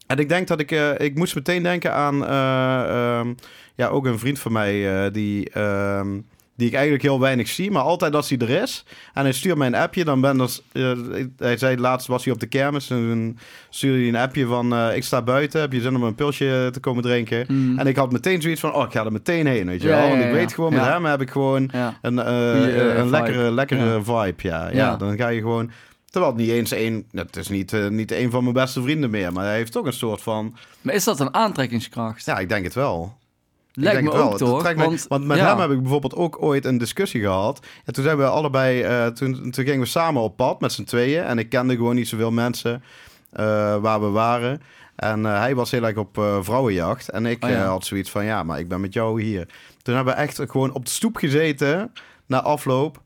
En 0.08 0.18
ik 0.18 0.30
denk 0.30 0.48
dat 0.48 0.60
ik, 0.60 0.72
ik 0.98 1.16
moest 1.16 1.36
meteen 1.36 1.64
denken 1.64 1.94
aan, 1.94 2.26
eh, 2.26 3.18
ehm, 3.20 3.34
ja, 3.76 3.88
ook 3.88 4.06
een 4.06 4.20
vriend 4.20 4.40
van 4.40 4.52
mij 4.52 5.12
die, 5.12 5.50
ehm, 5.50 6.20
die 6.60 6.68
ik 6.68 6.74
eigenlijk 6.74 7.04
heel 7.04 7.20
weinig 7.20 7.48
zie, 7.48 7.72
maar 7.72 7.82
altijd 7.82 8.16
als 8.16 8.30
hij 8.30 8.38
er 8.38 8.50
is 8.50 8.84
en 9.14 9.24
hij 9.24 9.32
stuurt 9.34 9.58
mij 9.58 9.68
een 9.68 9.76
appje, 9.76 10.04
dan 10.04 10.22
ben 10.22 10.38
dat, 10.38 10.64
eh, 10.72 10.92
hij 11.38 11.58
zei 11.58 11.78
laatst 11.78 12.08
was 12.08 12.24
hij 12.24 12.34
op 12.34 12.40
de 12.40 12.48
kermis 12.48 12.90
en 12.90 12.98
toen 12.98 13.38
stuurde 13.70 13.98
hij 14.00 14.08
een 14.08 14.16
appje 14.16 14.46
van, 14.46 14.74
eh, 14.74 14.96
ik 14.96 15.04
sta 15.04 15.22
buiten, 15.22 15.62
heb 15.62 15.74
je 15.74 15.82
zin 15.82 15.96
om 15.96 16.04
een 16.04 16.16
pilsje 16.16 16.70
te 16.72 16.80
komen 16.80 17.04
drinken? 17.04 17.46
Mm. 17.48 17.80
En 17.80 17.88
ik 17.88 17.96
had 17.96 18.12
meteen 18.12 18.42
zoiets 18.42 18.62
van, 18.62 18.74
oh, 18.74 18.84
ik 18.84 18.92
ga 18.92 19.06
er 19.06 19.12
meteen 19.12 19.48
heen, 19.48 19.66
weet 19.66 19.82
je 19.82 19.88
Ja, 19.88 19.96
wel. 19.96 20.04
ja, 20.04 20.10
Want 20.10 20.24
ik 20.24 20.32
weet 20.32 20.54
gewoon, 20.54 20.74
met 20.74 20.84
hem 20.84 21.06
heb 21.06 21.22
ik 21.22 21.30
gewoon 21.30 21.72
een, 22.02 22.20
eh, 22.20 22.98
een 22.98 23.10
lekkere, 23.10 23.52
lekkere 23.52 24.04
vibe, 24.04 24.34
ja. 24.48 24.70
ja. 24.70 24.96
Dan 24.96 25.18
ga 25.18 25.28
je 25.28 25.40
gewoon... 25.40 25.72
Terwijl 26.10 26.34
het 26.34 26.42
niet 26.42 26.52
eens 26.52 26.72
één... 26.72 27.06
Het 27.12 27.36
is 27.36 27.48
niet, 27.48 27.90
niet 27.90 28.12
een 28.12 28.32
van 28.32 28.42
mijn 28.42 28.54
beste 28.54 28.82
vrienden 28.82 29.10
meer, 29.10 29.34
maar 29.34 29.46
hij 29.46 29.56
heeft 29.56 29.72
toch 29.72 29.86
een 29.86 29.94
soort 29.94 30.22
van... 30.22 30.56
Maar 30.82 30.94
is 30.94 31.04
dat 31.04 31.20
een 31.20 31.34
aantrekkingskracht? 31.34 32.26
Ja, 32.26 32.38
ik 32.38 32.50
denk 32.50 32.64
het 32.64 32.74
wel. 32.74 33.18
Lijkt 33.84 34.02
me 34.02 34.10
ook 34.10 34.16
wel. 34.16 34.30
Het 34.30 34.38
toch? 34.38 34.74
Want, 34.74 35.06
want 35.08 35.26
met 35.26 35.38
ja. 35.38 35.48
hem 35.48 35.60
heb 35.60 35.72
ik 35.72 35.82
bijvoorbeeld 35.82 36.16
ook 36.16 36.42
ooit 36.42 36.66
een 36.66 36.78
discussie 36.78 37.22
gehad. 37.22 37.66
En 37.86 37.94
toen 37.94 38.04
zijn 38.04 38.18
we 38.18 38.26
allebei... 38.26 38.82
eh, 38.82 39.08
toen, 39.08 39.52
toen 39.52 39.66
gingen 39.66 39.80
we 39.80 39.86
samen 39.86 40.22
op 40.22 40.36
pad 40.36 40.62
met 40.62 40.72
z'n 40.72 40.84
tweeën. 40.84 41.24
En 41.24 41.38
ik 41.38 41.50
kende 41.50 41.76
gewoon 41.76 41.96
niet 41.96 42.08
zoveel 42.08 42.32
mensen 42.32 42.84
eh, 43.32 43.46
waar 43.78 44.02
we 44.02 44.08
waren. 44.08 44.62
En 44.96 45.26
eh, 45.26 45.40
hij 45.40 45.56
was 45.56 45.72
heel 45.72 45.84
erg 45.84 45.98
op 45.98 46.40
vrouwenjacht. 46.42 47.10
En 47.10 47.26
ik 47.26 47.44
Oh 47.44 47.50
ja. 47.50 47.66
had 47.66 47.86
zoiets 47.86 48.10
van, 48.10 48.26
ja, 48.26 48.44
maar 48.44 48.60
ik 48.60 48.68
ben 48.68 48.82
met 48.82 48.94
jou 48.94 49.22
hier. 49.22 49.48
Toen 49.82 49.96
hebben 49.96 50.14
we 50.14 50.20
echt 50.20 50.42
gewoon 50.48 50.74
op 50.74 50.86
de 50.86 50.92
stoep 50.92 51.16
gezeten 51.16 51.94
na 52.26 52.42
afloop. 52.42 53.02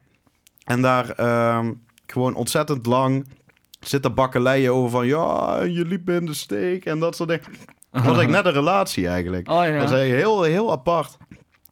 En 0.64 0.82
daar 0.82 1.10
ehm, 1.10 1.72
gewoon 2.08 2.36
ontzettend 2.36 2.86
lang 2.86 3.26
zitten 3.80 4.14
bakkeleien 4.14 4.74
over 4.74 4.90
van... 4.90 5.08
Ja, 5.08 5.62
je 5.62 5.86
liep 5.86 6.10
in 6.10 6.26
de 6.26 6.34
steek 6.34 6.86
en 6.86 7.00
dat 7.00 7.16
soort 7.16 7.30
dingen. 7.30 7.46
Dat 7.94 8.02
was 8.04 8.18
eigenlijk 8.18 8.44
net 8.44 8.46
een 8.46 8.60
relatie 8.60 9.08
eigenlijk. 9.08 9.50
Oh 9.52 9.66
ja. 9.66 9.80
Dat 9.80 9.92
is 9.92 10.10
heel, 10.10 10.44
heel 10.44 10.72
apart. 10.72 11.18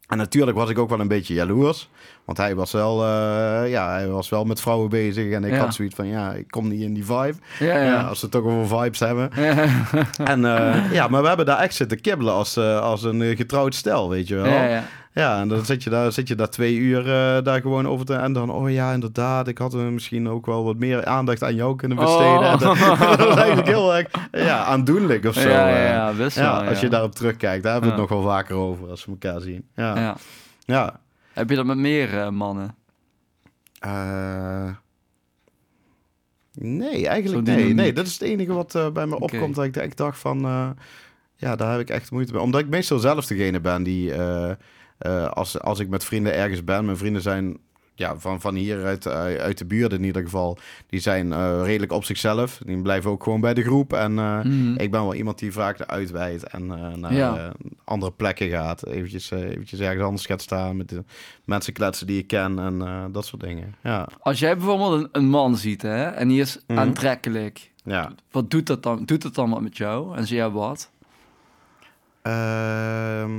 En 0.08 0.18
natuurlijk 0.18 0.58
was 0.58 0.70
ik 0.70 0.78
ook 0.80 0.90
wel 0.90 1.00
een 1.00 1.08
beetje 1.08 1.34
jaloers. 1.34 1.90
Want 2.26 2.38
hij 2.38 2.56
was 2.56 2.72
wel, 2.72 3.04
eh, 3.04 3.70
ja, 3.70 3.92
hij 3.92 4.08
was 4.08 4.30
wel 4.30 4.44
met 4.44 4.62
vrouwen 4.62 4.90
bezig. 4.90 5.32
En 5.32 5.44
ik 5.44 5.52
Ja. 5.54 5.58
had 5.60 5.74
zoiets 5.74 5.96
van, 5.96 6.08
ja, 6.08 6.32
ik 6.34 6.48
kom 6.48 6.68
niet 6.68 6.82
in 6.82 6.94
die 6.94 7.06
vibe. 7.06 7.34
ja, 7.60 7.66
Ja. 7.78 7.84
ja. 7.84 8.02
als 8.02 8.22
het 8.22 8.32
toch 8.32 8.44
over 8.44 8.80
vibes 8.82 9.00
hebben. 9.00 9.30
En 10.34 10.46
eh, 10.46 10.92
ja, 10.92 11.08
maar 11.08 11.22
we 11.22 11.28
hebben 11.28 11.46
daar 11.46 11.60
echt 11.60 11.76
zitten 11.76 12.02
kibbelen 12.02 12.34
als, 12.34 12.58
eh, 12.58 12.80
als 12.80 13.04
een 13.04 13.36
getrouwd 13.36 13.76
stel, 13.76 14.10
weet 14.10 14.28
je 14.28 14.36
wel. 14.36 14.82
Ja, 15.14 15.22
Ja, 15.22 15.36
ja. 15.36 15.42
en 15.42 15.48
dan 15.48 15.66
zit 15.66 15.84
je 15.84 15.90
daar, 15.90 16.12
zit 16.12 16.28
je 16.28 16.36
daar 16.36 16.50
twee 16.50 16.76
uur 16.76 17.00
eh, 17.00 17.44
daar 17.44 17.62
gewoon 17.62 17.88
over 17.88 18.06
te... 18.06 18.14
En 18.14 18.34
dan, 18.34 18.50
oh 18.50 18.72
ja, 18.72 18.94
inderdaad, 18.94 19.48
ik 19.48 19.58
had 19.58 19.74
misschien 19.74 20.30
ook 20.30 20.46
wel 20.46 20.64
wat 20.64 20.78
meer 20.78 21.06
aandacht 21.06 21.44
aan 21.44 21.56
jou 21.56 21.76
kunnen 21.76 21.98
besteden. 21.98 22.38
Oh. 22.38 22.52
En 22.52 22.58
dat, 22.68 22.78
dat 23.18 23.30
is 23.30 23.36
eigenlijk 23.36 23.68
heel 23.68 23.96
erg 23.96 24.08
ja, 24.32 24.64
aandoenlijk 24.64 25.26
of 25.26 25.34
zo. 25.34 25.50
Ja, 25.50 25.68
ja, 25.70 25.76
eh. 25.76 25.90
ja, 25.90 26.14
best 26.14 26.38
Ja, 26.38 26.60
wel. 26.60 26.70
als 26.70 26.80
je 26.80 26.86
ja. 26.86 26.92
daarop 26.92 27.16
terugkijkt, 27.16 27.64
daar 27.64 27.72
hebben 27.72 27.92
we 27.92 27.96
het 28.02 28.10
Ja. 28.10 28.16
nog 28.16 28.24
wel 28.24 28.34
vaker 28.34 28.56
over 28.56 28.90
als 28.90 29.06
we 29.06 29.12
elkaar 29.12 29.42
zien. 29.42 29.68
Ja, 29.76 30.00
ja. 30.00 30.16
Ja. 30.66 31.00
Heb 31.34 31.50
je 31.50 31.56
dat 31.56 31.66
met 31.66 31.78
meer 31.78 32.20
eh, 32.20 32.30
mannen? 32.30 32.76
Nee, 36.54 37.08
eigenlijk 37.08 37.48
nee. 37.48 37.74
Nee, 37.74 37.94
dat 37.94 38.06
is 38.06 38.14
het 38.14 38.22
enige 38.22 38.54
wat 38.54 38.94
bij 38.94 39.06
me 39.08 39.20
opkomt. 39.20 39.56
Dat 39.56 39.66
ik, 39.66 39.76
ik 39.76 39.98
dacht 39.98 40.20
van, 40.20 40.40
ja, 41.36 41.56
daar 41.56 41.72
heb 41.72 41.80
ik 41.80 41.90
echt 41.90 42.12
moeite 42.12 42.34
mee. 42.34 42.42
Omdat 42.42 42.62
ik 42.62 42.70
meestal 42.70 43.00
zelf 43.00 43.26
degene 43.26 43.60
ben 43.60 43.84
die, 43.84 44.14
eh, 45.02 45.30
als, 45.30 45.60
als 45.60 45.80
ik 45.80 45.90
met 45.90 46.04
vrienden 46.04 46.34
ergens 46.34 46.64
ben, 46.64 46.86
mijn 46.86 46.98
vrienden 46.98 47.22
zijn 47.22 47.58
ja, 47.96 48.18
van, 48.20 48.42
van 48.42 48.56
hier 48.56 48.86
uit, 48.86 49.06
eh, 49.06 49.14
uit 49.36 49.58
de 49.58 49.66
buurt 49.66 49.94
in 49.94 50.04
ieder 50.04 50.22
geval, 50.22 50.58
die 50.90 51.00
zijn 51.00 51.34
eh, 51.34 51.62
redelijk 51.64 51.92
op 51.92 52.04
zichzelf. 52.04 52.62
Die 52.66 52.82
blijven 52.82 53.12
ook 53.12 53.24
gewoon 53.24 53.42
bij 53.42 53.54
de 53.54 53.64
groep. 53.64 53.94
En 53.94 54.14
Mhm. 54.14 54.74
ik 54.78 54.92
ben 54.92 55.02
wel 55.02 55.14
iemand 55.16 55.40
die 55.40 55.52
vaak 55.52 55.82
uitwijdt 55.82 56.44
en 56.44 56.66
naar 57.00 57.14
Ja. 57.14 57.52
andere 57.84 58.12
plekken 58.12 58.50
gaat. 58.50 58.86
Eventjes, 58.88 59.32
eventjes 59.32 59.80
ergens 59.80 60.04
anders 60.04 60.26
gaat 60.26 60.42
staan 60.42 60.78
met 60.78 60.90
de 60.90 61.04
mensen 61.46 61.74
kletsen 61.74 62.08
die 62.08 62.18
ik 62.20 62.28
ken 62.28 62.60
en 62.60 63.10
dat 63.12 63.26
soort 63.26 63.42
dingen. 63.42 63.76
Ja, 63.84 64.08
Als 64.20 64.40
jij 64.40 64.58
bijvoorbeeld 64.58 64.94
een, 65.04 65.10
een 65.12 65.30
man 65.30 65.58
ziet 65.58 65.82
hè, 65.82 66.04
en 66.04 66.28
die 66.28 66.42
is 66.42 66.60
Mhm. 66.68 66.80
aantrekkelijk, 66.80 67.72
ja. 67.84 68.12
wat 68.32 68.52
doet 68.52 68.68
dat 68.68 68.84
dan? 68.84 69.06
Doet 69.06 69.24
het 69.24 69.36
dan 69.36 69.50
wat 69.50 69.62
met 69.62 69.78
jou? 69.78 70.18
En 70.18 70.28
zie 70.28 70.36
jij 70.38 70.50
wat? 70.50 70.92
Ehm, 72.22 73.32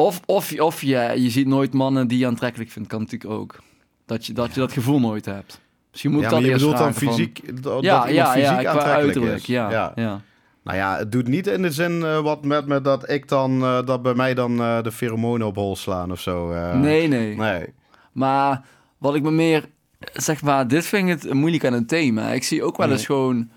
Of, 0.00 0.20
of, 0.26 0.60
of 0.60 0.80
je, 0.82 1.12
je 1.16 1.30
ziet 1.30 1.46
nooit 1.46 1.72
mannen 1.72 2.06
die 2.08 2.18
je 2.18 2.26
aantrekkelijk 2.26 2.70
vindt, 2.70 2.88
kan 2.88 3.00
natuurlijk 3.00 3.30
ook. 3.32 3.58
Dat 4.06 4.26
je 4.26 4.32
dat, 4.32 4.54
je 4.54 4.60
dat 4.60 4.72
gevoel 4.72 5.00
nooit 5.00 5.24
hebt. 5.24 5.60
Misschien 5.90 6.12
moet 6.12 6.22
ja, 6.22 6.28
dat 6.28 6.38
je 6.38 6.44
eerst 6.44 6.58
bedoelt 6.58 6.76
dan 6.78 6.94
vragen 6.94 7.06
van- 7.06 7.16
fysiek, 7.16 7.62
dat, 7.62 7.82
ja, 7.82 8.08
iemand 8.08 8.14
ja, 8.14 8.32
fysiek 8.32 8.60
ja, 8.60 8.78
uiterlijk. 8.82 9.34
is. 9.36 9.46
Ja, 9.46 9.92
ja. 9.94 10.20
Nou 10.64 10.76
ja, 10.78 10.96
het 10.96 11.12
doet 11.12 11.28
niet 11.28 11.46
in 11.46 11.62
de 11.62 11.70
zin 11.70 12.02
eh, 12.02 12.20
wat 12.20 12.44
met 12.44 12.66
me 12.66 12.80
dat 12.80 13.10
ik 13.10 13.28
dan, 13.28 13.62
eh, 13.62 13.86
dat 13.86 14.02
bij 14.02 14.14
mij 14.14 14.34
dan 14.34 14.60
eh, 14.60 14.82
de 14.82 14.92
pheromonen 14.92 15.46
op 15.46 15.54
hol 15.56 15.76
slaan 15.76 16.12
of 16.12 16.20
zo. 16.20 16.52
Nee, 16.76 17.08
nee, 17.08 17.36
Nee. 17.36 17.66
Maar 18.12 18.62
wat 18.98 19.14
ik 19.14 19.22
me 19.22 19.30
meer, 19.30 19.64
zeg 20.12 20.42
maar, 20.42 20.68
dit 20.68 20.86
vind 20.86 21.08
ik 21.08 21.22
het 21.22 21.32
moeilijk 21.32 21.64
aan 21.64 21.72
het 21.72 21.88
thema. 21.88 22.32
Ik 22.32 22.44
zie 22.44 22.62
ook 22.62 22.76
wel 22.76 22.90
eens 22.90 23.06
Mhm. 23.08 23.12
gewoon 23.12 23.48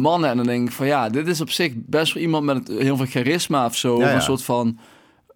mannen 0.00 0.30
en 0.30 0.36
dan 0.36 0.46
denk 0.46 0.66
ik 0.68 0.74
van 0.74 0.86
ja, 0.86 1.08
dit 1.08 1.26
is 1.26 1.40
op 1.40 1.50
zich 1.50 1.72
best 1.76 2.12
wel 2.12 2.22
iemand 2.22 2.44
met 2.44 2.68
heel 2.68 2.96
veel 2.96 3.06
charisma 3.06 3.64
of 3.64 3.76
zo. 3.76 3.94
Of 3.94 4.02
ja. 4.02 4.14
een 4.14 4.22
soort 4.22 4.42
van 4.44 4.78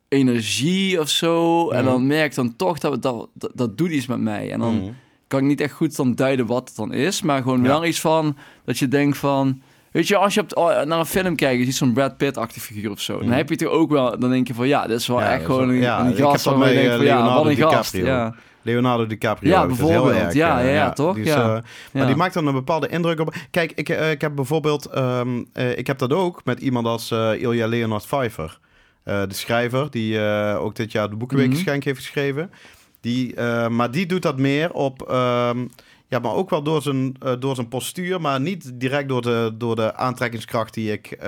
energie 0.09 1.01
of 1.01 1.09
zo. 1.09 1.69
En 1.71 1.83
Mhm. 1.85 1.93
dan 1.93 2.07
merk 2.07 2.27
ik 2.27 2.35
dan 2.35 2.57
toch 2.57 2.79
dat, 2.79 3.03
dat, 3.03 3.29
dat 3.35 3.51
dat 3.55 3.79
doet 3.79 3.91
iets 3.91 4.07
met 4.07 4.21
mij. 4.21 4.53
En 4.53 4.61
dan 4.61 4.75
Mhm. 4.75 4.91
kan 5.27 5.41
ik 5.41 5.45
niet 5.47 5.61
echt 5.61 5.73
goed 5.73 5.97
dan 5.97 6.15
duiden 6.15 6.47
wat 6.47 6.69
het 6.69 6.77
dan 6.77 6.93
is. 6.93 7.23
Maar 7.23 7.43
gewoon 7.43 7.63
Ja. 7.63 7.69
wel 7.69 7.85
iets 7.85 8.01
van 8.01 8.37
dat 8.65 8.79
je 8.79 8.89
denkt 8.89 9.19
van. 9.19 9.61
Weet 9.93 10.09
je, 10.09 10.17
als 10.17 10.35
je 10.35 10.41
op, 10.41 10.57
oh, 10.57 10.83
naar 10.83 10.99
een 10.99 11.07
film 11.07 11.37
kijkt, 11.37 11.59
je 11.59 11.65
ziet 11.65 11.75
zo'n 11.77 11.93
Brad 11.93 12.17
Pitt-achtige 12.17 12.61
figuur 12.61 12.91
of 12.91 13.01
zo. 13.01 13.19
Dan 13.19 13.27
Mhm. 13.29 13.37
heb 13.37 13.49
je 13.49 13.55
het 13.55 13.63
er 13.63 13.71
ook 13.71 13.91
wel, 13.91 14.19
dan 14.19 14.31
denk 14.31 14.47
je 14.47 14.55
van 14.55 14.69
ja, 14.69 14.87
dit 14.87 14.99
is 14.99 15.07
wel 15.07 15.21
Ja, 15.21 15.33
echt 15.33 15.45
gewoon 15.45 15.69
een, 15.69 15.75
ja, 15.77 16.01
een 16.01 16.11
ik 16.11 16.17
heb 16.17 16.27
gast 16.27 16.45
dat 16.45 16.53
waarvan 16.55 16.69
je 16.69 16.75
met, 16.75 16.85
denkt 16.85 16.97
van 16.97 17.07
eh, 17.07 17.11
ja, 17.13 17.17
wat 17.35 17.47
een 17.47 17.47
Leonardo 17.47 17.77
gast. 17.77 17.93
DiCaprio. 17.93 18.15
Ja. 18.17 18.35
Leonardo 18.63 19.07
DiCaprio. 19.07 19.51
Ja, 19.51 19.67
bijvoorbeeld. 19.67 20.11
erg, 20.11 20.33
Ja, 20.35 20.59
eh, 20.61 20.65
ja, 20.67 20.73
ja, 20.73 20.93
toch? 20.93 21.15
die 21.15 21.25
is, 21.25 21.29
Ja. 21.33 21.57
eh, 21.57 21.63
Maar 21.93 22.07
die 22.07 22.17
maakt 22.17 22.35
dan 22.35 22.47
een 22.47 22.55
bepaalde 22.55 22.89
indruk 22.89 23.21
op. 23.21 23.35
Kijk, 23.51 23.73
ik, 23.75 23.89
ik 23.89 24.21
heb 24.21 24.35
bijvoorbeeld, 24.35 24.87
ehm, 24.87 25.43
eh, 25.53 25.79
ik 25.79 25.87
heb 25.87 25.99
dat 25.99 26.13
ook 26.13 26.45
met 26.45 26.61
iemand 26.61 26.87
als 26.87 27.11
Ilja 27.39 27.67
Leonard 27.67 28.07
Pfeiffer. 28.07 28.59
Eh, 29.09 29.23
de 29.29 29.35
schrijver, 29.35 29.91
die 29.91 30.19
eh, 30.19 30.61
ook 30.61 30.75
dit 30.77 30.93
jaar 30.93 31.11
de 31.11 31.17
Boekenweekgeschenk 31.17 31.85
heeft 31.85 31.99
geschreven. 31.99 32.51
Die, 33.01 33.35
eh, 33.35 33.69
maar 33.69 33.91
die 33.91 34.07
doet 34.07 34.23
dat 34.23 34.39
meer 34.39 34.73
op, 34.73 35.03
ehm, 35.03 35.67
ja, 36.09 36.19
maar 36.19 36.35
ook 36.35 36.51
wel 36.51 36.63
door 36.63 36.83
zijn, 36.83 37.17
door 37.39 37.55
zijn 37.55 37.69
postuur, 37.69 38.21
maar 38.21 38.41
niet 38.41 38.71
direct 38.81 39.09
door 39.09 39.23
de, 39.23 39.55
door 39.59 39.77
de 39.77 39.95
aantrekkingskracht 39.95 40.75
die 40.75 40.93
ik, 40.93 41.19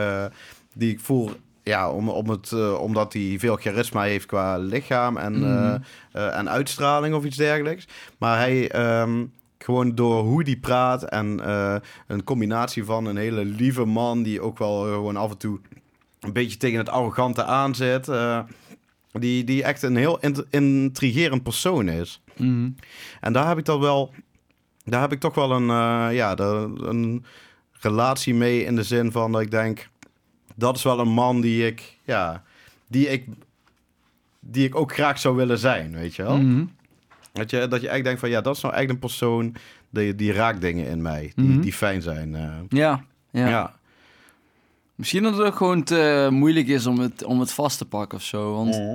die 0.75 0.91
ik 0.93 1.01
voel 1.01 1.31
ja, 1.63 1.91
om, 1.91 2.09
om 2.09 2.29
het, 2.29 2.77
omdat 2.79 3.13
hij 3.13 3.37
veel 3.39 3.57
charisma 3.57 4.03
heeft 4.03 4.27
qua 4.27 4.59
lichaam 4.59 5.17
en, 5.17 5.39
Mhm. 5.41 5.79
en 6.13 6.51
uitstraling 6.51 7.15
of 7.15 7.25
iets 7.25 7.37
dergelijks. 7.37 7.85
Maar 8.19 8.39
hij, 8.39 8.71
ehm, 8.71 9.25
gewoon 9.59 9.95
door 9.95 10.23
hoe 10.23 10.45
die 10.45 10.59
praat 10.59 11.03
en 11.03 11.51
een 12.07 12.25
combinatie 12.25 12.85
van 12.85 13.07
een 13.07 13.17
hele 13.17 13.45
lieve 13.45 13.85
man 13.85 14.23
die 14.23 14.41
ook 14.41 14.59
wel 14.59 14.83
gewoon 14.83 15.17
af 15.17 15.31
en 15.31 15.39
toe 15.39 15.61
een 16.21 16.33
beetje 16.33 16.57
tegen 16.57 16.79
het 16.79 16.89
arrogante 16.89 17.45
aanzet. 17.45 18.09
eh, 18.09 18.41
die, 19.13 19.45
die 19.45 19.63
echt 19.63 19.83
een 19.83 19.97
heel 19.97 20.19
int- 20.21 20.45
intrigerend 20.51 21.43
persoon 21.43 21.89
is. 21.89 22.23
Mhm. 22.37 22.69
En 23.21 23.33
daar 23.33 23.49
heb 23.49 23.59
ik 23.59 23.65
dan 23.65 23.81
wel, 23.81 24.15
daar 24.85 25.01
heb 25.01 25.13
ik 25.13 25.21
toch 25.21 25.35
wel 25.35 25.51
een, 25.53 25.71
eh, 25.71 26.17
ja, 26.17 26.35
de, 26.35 26.73
een 26.79 27.25
relatie 27.73 28.35
mee 28.35 28.65
in 28.65 28.77
de 28.77 28.83
zin 28.83 29.13
van 29.13 29.33
dat 29.33 29.41
ik 29.41 29.51
denk, 29.51 29.89
dat 30.55 30.77
is 30.77 30.83
wel 30.83 30.99
een 30.99 31.09
man 31.13 31.41
die 31.41 31.67
ik, 31.67 31.97
ja, 32.05 32.43
die 32.89 33.09
ik, 33.09 33.27
die 34.41 34.67
ik 34.67 34.75
ook 34.75 34.93
graag 34.93 35.19
zou 35.19 35.37
willen 35.37 35.59
zijn, 35.59 35.93
weet 35.93 36.15
je 36.15 36.23
wel? 36.23 36.37
Mhm. 36.39 36.65
Dat, 37.33 37.51
je, 37.51 37.69
dat 37.69 37.81
je 37.81 37.89
echt 37.89 38.05
denkt 38.05 38.21
van, 38.21 38.31
ja, 38.31 38.41
dat 38.41 38.57
is 38.57 38.63
nou 38.63 38.75
echt 38.75 38.91
een 38.91 38.99
persoon 38.99 39.55
die, 39.91 40.15
die 40.15 40.33
raakt 40.33 40.61
dingen 40.61 40.87
in 40.87 41.03
mij, 41.03 41.33
die, 41.35 41.49
Mhm. 41.49 41.61
die 41.61 41.73
fijn 41.73 42.03
zijn. 42.03 42.35
eh. 42.35 42.51
Ja, 42.69 43.05
ja. 43.31 43.49
ja. 43.49 43.75
Misschien 45.01 45.23
dat 45.23 45.37
het 45.37 45.47
ook 45.47 45.57
gewoon 45.57 45.83
te 45.83 46.29
moeilijk 46.31 46.69
is 46.69 46.87
om 46.87 46.99
het, 46.99 47.25
om 47.25 47.41
het 47.41 47.53
vast 47.53 47.79
te 47.79 47.85
pakken 47.85 48.19
of 48.19 48.25
zo. 48.25 48.55
Want 48.55 48.69
Mhm. 48.79 48.95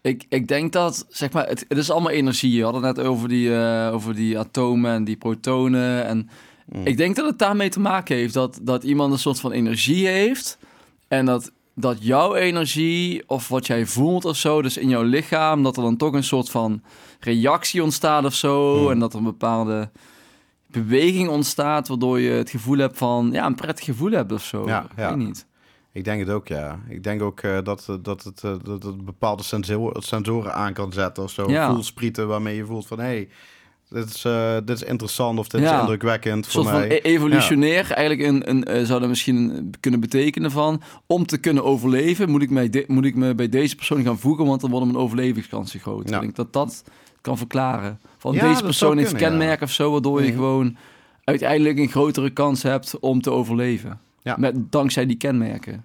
ik, 0.00 0.24
ik 0.28 0.48
denk 0.48 0.72
dat, 0.72 1.06
zeg 1.08 1.32
maar, 1.32 1.48
het, 1.48 1.64
het 1.68 1.78
is 1.78 1.90
allemaal 1.90 2.10
energie. 2.10 2.56
We 2.58 2.64
hadden 2.64 2.82
het 2.82 2.96
net 2.96 3.06
over 3.06 3.28
die, 3.28 3.54
eh, 3.56 3.90
over 3.94 4.14
die 4.14 4.38
atomen 4.38 4.92
en 4.92 5.04
die 5.04 5.16
protonen. 5.16 6.04
En 6.06 6.28
Mhm. 6.66 6.86
ik 6.86 6.96
denk 6.96 7.16
dat 7.16 7.26
het 7.26 7.38
daarmee 7.38 7.68
te 7.68 7.80
maken 7.80 8.16
heeft 8.16 8.34
dat, 8.34 8.58
dat 8.62 8.84
iemand 8.84 9.12
een 9.12 9.18
soort 9.18 9.40
van 9.40 9.52
energie 9.52 10.06
heeft. 10.06 10.58
En 11.08 11.26
dat, 11.26 11.52
dat 11.74 11.96
jouw 12.00 12.34
energie 12.34 13.22
of 13.26 13.48
wat 13.48 13.66
jij 13.66 13.86
voelt 13.86 14.24
of 14.24 14.36
zo, 14.36 14.62
dus 14.62 14.76
in 14.76 14.88
jouw 14.88 15.02
lichaam, 15.02 15.62
dat 15.62 15.76
er 15.76 15.82
dan 15.82 15.96
toch 15.96 16.12
een 16.12 16.24
soort 16.24 16.50
van 16.50 16.82
reactie 17.20 17.82
ontstaat 17.82 18.24
of 18.24 18.34
zo. 18.34 18.80
Mhm. 18.82 18.90
En 18.90 18.98
dat 18.98 19.12
er 19.12 19.18
een 19.18 19.24
bepaalde 19.24 19.90
beweging 20.72 21.28
ontstaat, 21.28 21.88
waardoor 21.88 22.20
je 22.20 22.30
het 22.30 22.50
gevoel 22.50 22.78
hebt 22.78 22.98
van, 22.98 23.28
ja, 23.32 23.46
een 23.46 23.54
prettig 23.54 23.84
gevoel 23.84 24.10
hebt 24.10 24.32
of 24.32 24.44
zo. 24.44 24.66
Ja, 24.66 24.82
ik 24.82 24.90
ja. 24.96 25.08
weet 25.08 25.26
niet. 25.26 25.46
Ik 25.92 26.04
denk 26.04 26.20
het 26.20 26.30
ook, 26.30 26.48
ja. 26.48 26.78
Ik 26.88 27.02
denk 27.04 27.22
ook 27.22 27.40
eh, 27.40 27.58
dat, 27.62 27.86
eh, 27.88 27.94
dat, 28.02 28.22
het, 28.22 28.44
eh, 28.44 28.54
dat 28.62 28.82
het 28.82 29.04
bepaalde 29.04 29.42
sensor, 29.42 29.96
sensoren 30.02 30.54
aan 30.54 30.72
kan 30.72 30.92
zetten 30.92 31.22
of 31.22 31.30
zo. 31.30 31.50
Ja. 31.50 31.70
Voelsprieten 31.72 32.28
waarmee 32.28 32.56
je 32.56 32.64
voelt 32.64 32.86
van... 32.86 32.98
hé, 32.98 33.04
hey, 33.04 33.28
dit, 33.88 34.04
is, 34.04 34.22
dit 34.64 34.76
is 34.76 34.82
interessant 34.82 35.38
of 35.38 35.48
dit 35.48 35.60
Ja. 35.60 35.74
is 35.74 35.80
indrukwekkend 35.80 36.44
voor 36.46 36.52
soort 36.62 36.74
van 36.74 36.78
mij. 36.88 36.96
e- 36.96 37.00
evolutionair 37.00 37.92
eigenlijk 37.92 38.28
een, 38.28 38.50
een, 38.50 38.86
zou 38.86 39.00
dat 39.00 39.08
misschien 39.08 39.70
kunnen 39.80 40.00
betekenen 40.00 40.50
van... 40.50 40.82
om 41.06 41.26
te 41.26 41.38
kunnen 41.38 41.64
overleven 41.64 42.30
moet 42.30 42.42
ik, 42.42 42.50
mij 42.50 42.70
de- 42.70 42.84
moet 42.86 43.04
ik 43.04 43.14
me 43.14 43.34
bij 43.34 43.48
deze 43.48 43.76
persoon 43.76 44.02
gaan 44.02 44.18
voegen... 44.18 44.46
want 44.46 44.60
dan 44.60 44.70
worden 44.70 44.88
mijn 44.88 45.02
overlevingskansen 45.04 45.80
groot. 45.80 46.08
Ja. 46.08 46.14
Ik 46.14 46.20
denk 46.20 46.36
dat 46.36 46.52
dat 46.52 46.84
kan 47.20 47.38
verklaren. 47.38 48.00
Van 48.18 48.34
Ja, 48.34 48.48
deze 48.48 48.62
persoon 48.62 48.96
heeft 48.96 49.10
kunnen, 49.10 49.30
ja. 49.30 49.36
kenmerken 49.38 49.66
of 49.66 49.72
zo... 49.72 49.90
waardoor 49.92 50.22
je 50.22 50.32
gewoon 50.32 50.76
uiteindelijk 51.24 51.78
een 51.78 51.88
grotere 51.88 52.30
kans 52.30 52.62
hebt 52.62 52.98
om 52.98 53.20
te 53.22 53.30
overleven. 53.30 54.00
Ja. 54.22 54.36
Met, 54.38 54.72
dankzij 54.72 55.06
die 55.06 55.16
kenmerken. 55.16 55.84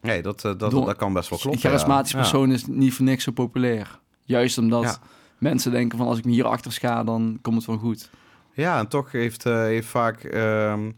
Nee, 0.00 0.22
dat, 0.22 0.44
eh, 0.44 0.52
dat, 0.58 0.70
Door- 0.70 0.86
dat 0.86 0.96
kan 0.96 1.12
best 1.12 1.28
wel 1.30 1.38
kloppen. 1.38 1.62
een 1.62 1.68
charismatische 1.70 2.16
ja. 2.16 2.22
persoon 2.22 2.52
is 2.52 2.66
niet 2.66 2.94
voor 2.94 3.04
niks 3.04 3.24
zo 3.24 3.32
populair. 3.32 3.98
Juist 4.24 4.58
omdat 4.58 4.82
Ja. 4.82 4.98
mensen 5.38 5.70
denken 5.72 5.98
van... 5.98 6.06
als 6.06 6.18
ik 6.18 6.24
me 6.24 6.30
hier 6.32 6.46
achter 6.46 6.72
scha, 6.72 7.04
dan 7.04 7.38
komt 7.42 7.56
het 7.56 7.66
wel 7.66 7.76
goed. 7.76 8.10
Ja, 8.52 8.78
en 8.78 8.88
toch 8.88 9.12
heeft, 9.12 9.46
eh, 9.46 9.54
heeft 9.54 9.88
vaak 9.88 10.22
ehm, 10.24 10.90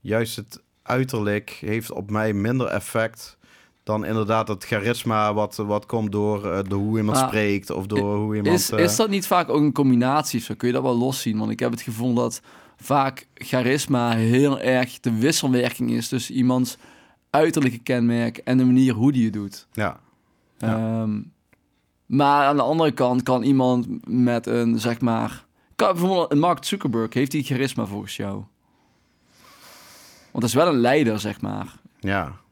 juist 0.00 0.36
het 0.36 0.62
uiterlijk 0.82 1.50
heeft 1.60 1.90
op 1.92 2.10
mij 2.10 2.32
minder 2.32 2.66
effect 2.66 3.35
dan 3.86 4.04
inderdaad 4.04 4.48
het 4.48 4.64
charisma 4.64 5.34
wat, 5.34 5.56
wat 5.56 5.86
komt 5.86 6.12
door, 6.12 6.68
door 6.68 6.78
hoe 6.78 6.98
iemand 6.98 7.16
Ah, 7.16 7.26
spreekt 7.26 7.70
of 7.70 7.86
door 7.86 8.16
hoe 8.16 8.36
iemand... 8.36 8.58
Is, 8.58 8.70
eh, 8.70 8.78
is 8.78 8.96
dat 8.96 9.08
niet 9.08 9.26
vaak 9.26 9.48
ook 9.48 9.60
een 9.60 9.72
combinatie? 9.72 10.40
Zo 10.40 10.54
kun 10.54 10.68
je 10.68 10.74
dat 10.74 10.82
wel 10.82 10.98
loszien. 10.98 11.38
Want 11.38 11.50
ik 11.50 11.58
heb 11.60 11.70
het 11.70 11.80
gevoel 11.80 12.14
dat 12.14 12.40
vaak 12.76 13.26
charisma 13.34 14.10
heel 14.12 14.60
erg 14.60 15.00
de 15.00 15.18
wisselwerking 15.18 15.90
is 15.90 16.08
tussen 16.08 16.34
iemands 16.34 16.76
uiterlijke 17.30 17.78
kenmerk 17.78 18.36
en 18.36 18.58
de 18.58 18.64
manier 18.64 18.94
hoe 18.94 19.12
die 19.12 19.24
het 19.24 19.32
doet. 19.32 19.66
Ja, 19.72 20.00
Ja. 20.58 20.76
Ehm, 20.76 21.20
maar 22.06 22.46
aan 22.46 22.56
de 22.56 22.62
andere 22.62 22.90
kant 22.92 23.22
kan 23.22 23.42
iemand 23.42 23.86
met 24.08 24.46
een, 24.46 24.80
zeg 24.80 25.00
maar... 25.00 25.44
Kan, 25.76 25.92
bijvoorbeeld 25.92 26.34
Mark 26.40 26.64
Zuckerberg, 26.64 27.14
heeft 27.14 27.32
hij 27.32 27.42
charisma 27.42 27.86
volgens 27.86 28.16
jou? 28.16 28.34
Want 30.32 30.32
dat 30.32 30.44
is 30.44 30.54
wel 30.54 30.66
een 30.66 30.80
leider, 30.80 31.18
zeg 31.20 31.40
maar. 31.40 31.74
ja. 32.00 32.44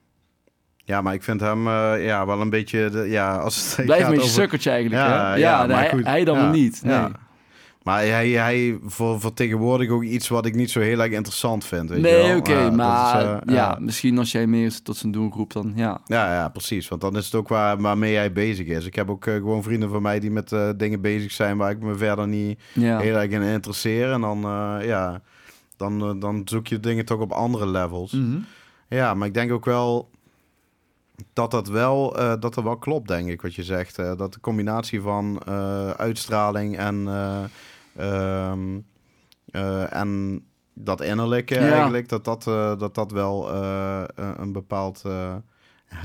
Ja, 0.85 1.01
maar 1.03 1.15
ik 1.15 1.23
vind 1.23 1.41
hem 1.41 1.67
eh, 1.69 2.05
ja, 2.05 2.27
wel 2.27 2.41
een 2.41 2.51
beetje... 2.51 2.91
De, 2.91 2.99
ja, 3.09 3.37
als 3.37 3.77
het 3.77 3.85
Blijf 3.87 4.01
gaat 4.01 4.11
een 4.11 4.15
beetje 4.17 4.31
over- 4.31 4.41
sukkertje 4.43 4.71
eigenlijk, 4.71 5.03
Ja, 5.03 5.11
hè? 5.11 5.29
ja, 5.29 5.37
Ja, 5.37 5.67
maar 5.67 5.79
hij, 5.79 5.89
goed. 5.91 6.05
hij 6.05 6.25
dan 6.25 6.37
Ja, 6.39 6.51
niet. 6.51 6.81
Nee. 6.83 6.95
ja. 6.95 7.11
Maar 7.83 7.99
hij, 7.99 8.31
hij 8.31 8.79
ver- 8.87 9.21
vertegenwoordigt 9.21 9.91
ook 9.91 10.03
iets 10.03 10.29
wat 10.29 10.47
ik 10.47 10.55
niet 10.55 10.71
zo 10.71 10.81
heel 10.81 11.01
erg 11.03 11.13
interessant 11.13 11.65
vind. 11.65 11.91
Weet 11.91 12.01
Nee, 12.01 12.37
oké, 12.37 12.53
is, 12.67 12.71
maar 12.71 13.25
eh, 13.43 13.55
ja, 13.55 13.77
misschien 13.81 14.19
als 14.19 14.33
jij 14.33 14.47
meer 14.47 14.83
tot 14.83 14.97
zijn 14.97 15.13
doelgroep 15.13 15.53
dan, 15.53 15.73
ja. 15.77 16.01
Ja, 16.07 16.35
ja, 16.35 16.49
precies. 16.49 16.89
Want 16.89 17.01
dan 17.01 17.17
is 17.17 17.25
het 17.25 17.35
ook 17.35 17.49
waar, 17.49 17.81
waarmee 17.81 18.17
hij 18.17 18.33
bezig 18.33 18.67
is. 18.67 18.87
Ik 18.87 18.95
heb 18.95 19.11
ook 19.11 19.27
eh, 19.27 19.35
gewoon 19.35 19.63
vrienden 19.63 19.91
van 19.91 20.03
mij 20.03 20.21
die 20.21 20.31
met 20.31 20.55
dingen 20.77 21.01
bezig 21.01 21.33
zijn 21.33 21.57
waar 21.57 21.71
ik 21.71 21.81
me 21.81 21.95
verder 21.95 22.29
niet 22.29 22.61
heel 22.79 23.17
erg 23.17 23.31
in 23.31 23.43
interesseer. 23.43 24.13
En 24.13 24.21
dan, 24.21 24.41
ja, 24.83 25.21
dan, 25.77 26.19
dan 26.21 26.43
zoek 26.45 26.67
je 26.67 26.81
dingen 26.81 27.05
toch 27.05 27.21
op 27.21 27.33
andere 27.33 27.67
levels. 27.67 28.13
Mhm. 28.13 28.37
Ja, 28.89 29.15
maar 29.15 29.27
ik 29.29 29.35
denk 29.35 29.53
ook 29.53 29.65
wel 29.65 30.11
dat 31.33 31.51
dat 31.51 31.69
wel, 31.69 32.19
eh, 32.19 32.33
dat 32.41 32.57
er 32.57 32.63
wel 32.65 32.77
klopt, 32.77 33.09
denk 33.09 33.29
ik, 33.29 33.43
wat 33.43 33.55
je 33.55 33.63
zegt. 33.65 33.99
Eh, 33.99 34.17
dat 34.17 34.33
de 34.33 34.41
combinatie 34.41 35.01
van 35.01 35.41
eh, 35.47 35.91
uitstraling 35.91 36.77
en, 36.79 37.09
eh, 37.09 38.47
ehm, 38.51 38.79
eh, 39.51 39.95
en 39.97 40.43
dat 40.75 41.01
innerlijke 41.03 41.55
Ja. 41.55 41.71
eigenlijk, 41.73 42.09
dat 42.09 42.25
dat, 42.25 42.43
dat, 42.79 42.95
dat 42.95 43.11
wel 43.13 43.55
een- 44.15 44.53
bepaald 44.53 45.03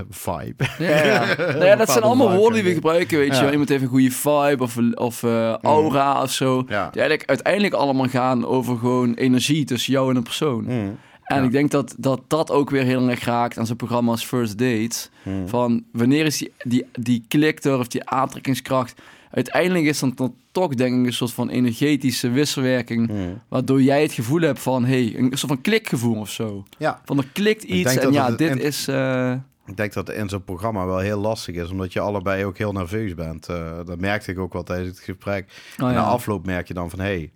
vibe. 0.10 0.66
Ja, 0.80 1.04
ja. 1.06 1.36
Nou 1.38 1.66
ja, 1.66 1.76
dat 1.76 1.90
zijn 1.90 2.04
allemaal 2.04 2.36
woorden 2.36 2.54
die 2.54 2.64
we 2.70 2.74
gebruiken, 2.74 3.18
weet 3.18 3.38
je 3.38 3.44
Ja. 3.44 3.52
Iemand 3.52 3.70
heeft 3.70 3.82
een 3.82 3.88
goede 3.90 4.12
vibe 4.12 4.64
of, 4.64 4.78
of 4.94 5.24
eh, 5.24 5.54
aura 5.58 6.22
of 6.22 6.32
zo. 6.32 6.64
Die 6.64 6.76
eigenlijk 6.76 7.24
uiteindelijk 7.26 7.74
allemaal 7.74 8.08
gaan 8.08 8.46
over 8.46 8.78
gewoon 8.78 9.14
energie 9.14 9.66
tussen 9.66 9.94
jou 9.94 10.10
en 10.10 10.16
een 10.16 10.24
persoon. 10.24 10.64
Mm, 10.68 10.98
En 11.30 11.38
Ja. 11.40 11.44
ik 11.44 11.52
denk 11.52 11.72
dat, 11.72 11.96
dat 11.98 12.22
dat 12.28 12.52
ook 12.52 12.70
weer 12.70 12.84
heel 12.84 13.10
erg 13.10 13.24
raakt 13.24 13.58
aan 13.58 13.66
zo'n 13.66 13.76
programma 13.76 14.12
als 14.12 14.26
First 14.26 14.58
Dates. 14.58 15.10
mm. 15.24 15.48
Van 15.48 15.84
wanneer 15.92 16.26
is 16.26 16.38
die, 16.38 16.52
die, 16.64 16.86
die 17.00 17.26
klik 17.28 17.64
er 17.64 17.78
of 17.80 17.88
die 17.88 18.06
aantrekkingskracht... 18.10 19.02
Uiteindelijk 19.32 19.86
is 19.86 20.00
dan 20.00 20.34
toch 20.52 20.74
denk 20.76 21.00
ik 21.00 21.06
een 21.06 21.14
soort 21.14 21.34
van 21.34 21.50
energetische 21.50 22.30
wisselwerking... 22.30 23.10
Mm. 23.12 23.42
waardoor 23.48 23.82
jij 23.82 24.02
het 24.02 24.12
gevoel 24.14 24.42
hebt 24.42 24.60
van... 24.60 24.86
hey, 24.86 25.14
een 25.18 25.28
soort 25.38 25.52
van 25.52 25.62
klikgevoel 25.62 26.20
of 26.20 26.30
zo. 26.30 26.64
Ja, 26.78 27.02
Van 27.06 27.18
er 27.18 27.28
klikt 27.34 27.64
Ik 27.64 27.70
iets 27.70 27.96
en 27.96 28.12
ja, 28.12 28.26
het 28.30 28.38
dit 28.38 28.50
in- 28.50 28.62
is... 28.62 28.88
eh, 28.88 29.34
ik 29.66 29.78
denk 29.78 29.94
dat 29.94 30.10
in 30.10 30.30
zo'n 30.30 30.44
programma 30.44 30.86
wel 30.86 30.98
heel 31.00 31.20
lastig 31.20 31.56
is, 31.56 31.70
omdat 31.70 31.94
je 31.94 32.00
allebei 32.00 32.46
ook 32.46 32.58
heel 32.58 32.72
nerveus 32.72 33.14
bent. 33.14 33.48
Eh, 33.50 33.78
dat 33.86 34.00
merkte 34.00 34.32
ik 34.32 34.40
ook 34.40 34.54
wel 34.54 34.64
tijdens 34.64 34.90
het 34.90 35.00
gesprek. 35.00 35.46
oh 35.80 35.88
En 35.88 35.94
na 35.94 36.04
afloop 36.04 36.46
merk 36.46 36.68
je 36.68 36.74
dan 36.74 36.90
van, 36.90 37.00
hé, 37.00 37.06
hey, 37.06 37.32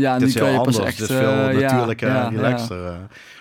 ja, 0.00 0.18
nu 0.18 0.26
is 0.26 0.34
heel 0.34 0.46
anders. 0.56 0.78
echt... 0.78 0.98
dit 0.98 1.08
is 1.10 1.16
veel 1.16 1.30
eh, 1.30 1.58
natuurlijker 1.60 2.08
ja, 2.08 2.24
en 2.26 2.36
relaxter. 2.36 2.86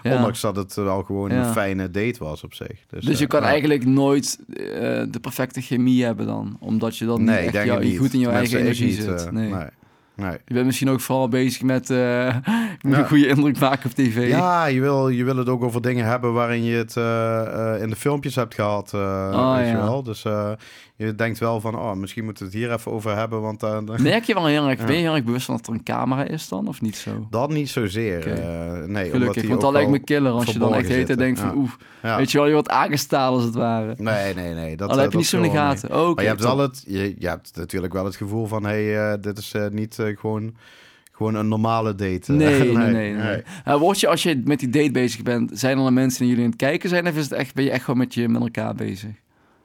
eh. 0.04 0.14
Ondanks 0.14 0.42
dat 0.42 0.56
het 0.56 0.74
wel 0.76 1.04
gewoon 1.04 1.32
een 1.32 1.46
fijne 1.54 1.92
date 1.92 2.16
was 2.20 2.44
op 2.44 2.54
zich. 2.54 2.80
Dus, 2.90 3.06
Dus 3.06 3.18
je 3.18 3.24
eh, 3.24 3.30
kan 3.30 3.44
eigenlijk 3.44 3.86
nooit 3.86 4.40
de 5.12 5.20
perfecte 5.22 5.62
chemie 5.62 6.04
hebben 6.06 6.26
dan. 6.26 6.58
Omdat 6.60 6.98
je 6.98 7.06
dan 7.06 7.24
Nee, 7.24 7.46
niet 7.46 7.56
echt 7.56 7.66
jou- 7.66 7.80
het 7.80 7.88
niet. 7.90 7.98
goed 7.98 8.14
in 8.14 8.20
jouw 8.20 8.32
eigen 8.32 8.60
energie 8.60 8.86
niet, 8.86 8.96
zit. 8.96 9.32
nee. 9.32 9.50
nee. 9.52 9.64
nee. 10.16 10.38
Je 10.46 10.54
bent 10.54 10.66
misschien 10.66 10.90
ook 10.90 11.00
vooral 11.02 11.28
bezig 11.30 11.62
met, 11.62 11.88
Ja. 11.94 12.42
een 12.82 13.08
goede 13.08 13.28
indruk 13.28 13.60
maken 13.60 13.90
op 13.90 13.96
tv. 13.96 14.30
Ja, 14.30 14.66
je 14.66 14.82
wil, 14.82 15.10
je 15.10 15.24
wil 15.24 15.38
het 15.38 15.50
ook 15.50 15.64
over 15.64 15.82
dingen 15.82 16.06
hebben 16.06 16.34
waarin 16.34 16.64
je 16.64 16.76
het 16.76 16.96
in 17.82 17.90
de 17.90 17.96
filmpjes 17.98 18.36
hebt 18.36 18.54
gehad. 18.56 18.94
eh, 18.94 19.00
Oh, 19.34 19.56
weet 19.56 19.70
je 19.70 19.76
wel. 19.78 20.04
Dus 20.04 20.26
je 21.06 21.16
denkt 21.16 21.40
wel 21.40 21.62
van, 21.62 21.76
oh, 21.76 21.94
misschien 21.94 22.24
moeten 22.24 22.44
we 22.46 22.50
het 22.52 22.60
hier 22.60 22.72
even 22.74 22.92
over 22.92 23.16
hebben. 23.18 23.42
Want 23.42 23.64
eh, 23.64 23.70
dan 23.86 24.02
Merk 24.02 24.24
je 24.24 24.34
wel 24.34 24.46
heel 24.46 24.68
erg, 24.70 24.80
Ja. 24.80 24.86
ben 24.86 24.96
je 24.96 25.02
heel 25.02 25.16
erg 25.16 25.24
bewust 25.24 25.46
van 25.46 25.56
dat 25.56 25.68
er 25.68 25.74
een 25.74 25.84
camera 25.84 26.24
is 26.24 26.48
dan, 26.48 26.68
of 26.68 26.82
niet 26.82 26.98
zo? 26.98 27.28
dat 27.30 27.50
niet 27.50 27.70
zozeer. 27.70 28.18
Oké. 28.18 28.30
eh, 28.30 28.72
nee, 28.72 28.84
omdat 28.86 29.12
Gelukkig, 29.12 29.42
die 29.42 29.50
want 29.50 29.62
dat 29.62 29.72
lijkt 29.72 29.90
me 29.90 30.00
killer 30.00 30.32
als 30.32 30.46
je 30.46 30.60
dan 30.60 30.74
echt 30.74 30.88
hele 30.88 31.04
tijd 31.06 31.18
denkt 31.18 31.40
van, 31.40 31.70
Ja. 32.02 32.18
weet 32.18 32.32
je 32.32 32.38
wel, 32.38 32.48
je 32.48 32.54
wordt 32.54 32.70
aangestaan 32.70 33.34
als 33.34 33.44
het 33.44 33.54
ware. 33.56 33.94
Nee, 33.98 34.34
nee, 34.34 34.54
nee. 34.54 34.76
Dat, 34.78 34.90
Al 34.90 34.96
eh, 34.96 35.02
heb 35.02 35.12
je 35.12 35.18
dat 35.18 35.20
niet 35.22 35.28
zo 35.30 35.38
in 35.38 35.44
de 35.44 35.50
gaten. 35.58 35.90
Oh, 35.96 36.02
oké, 36.02 36.14
Maar 36.14 36.24
je 36.24 36.30
hebt, 36.30 36.44
wel 36.44 36.58
het, 36.58 36.84
je, 36.88 37.16
je 37.20 37.28
hebt 37.28 37.52
natuurlijk 37.56 37.94
wel 37.94 38.06
het 38.06 38.16
gevoel 38.16 38.46
van... 38.46 38.64
hé, 38.64 38.70
hey, 38.92 39.12
eh, 39.14 39.22
dit 39.22 39.38
is 39.38 39.52
eh, 39.54 39.68
niet 39.72 40.00
eh, 40.00 40.18
gewoon, 40.18 40.56
gewoon 41.12 41.36
een 41.36 41.48
normale 41.48 41.96
date. 41.96 42.32
Nee, 42.34 42.74
nee, 42.74 42.88
nee. 42.92 43.14
nee, 43.14 43.44
Eh, 43.64 43.76
word 43.78 44.00
je, 44.00 44.08
als 44.08 44.24
je 44.24 44.42
met 44.46 44.60
die 44.60 44.70
date 44.70 44.92
bezig 44.92 45.24
bent, 45.24 45.52
zijn 45.54 45.78
er 45.78 45.94
mensen 45.94 46.20
die 46.20 46.28
jullie 46.30 46.44
aan 46.44 46.50
het 46.52 46.60
kijken 46.60 46.90
zijn? 46.90 47.08
Of 47.08 47.16
is 47.16 47.24
het 47.24 47.32
echt, 47.34 47.54
ben 47.54 47.64
je 47.64 47.72
echt 47.72 47.84
gewoon 47.84 48.00
met, 48.00 48.14
je, 48.14 48.28
met 48.30 48.42
elkaar 48.42 48.76
bezig? 48.76 49.10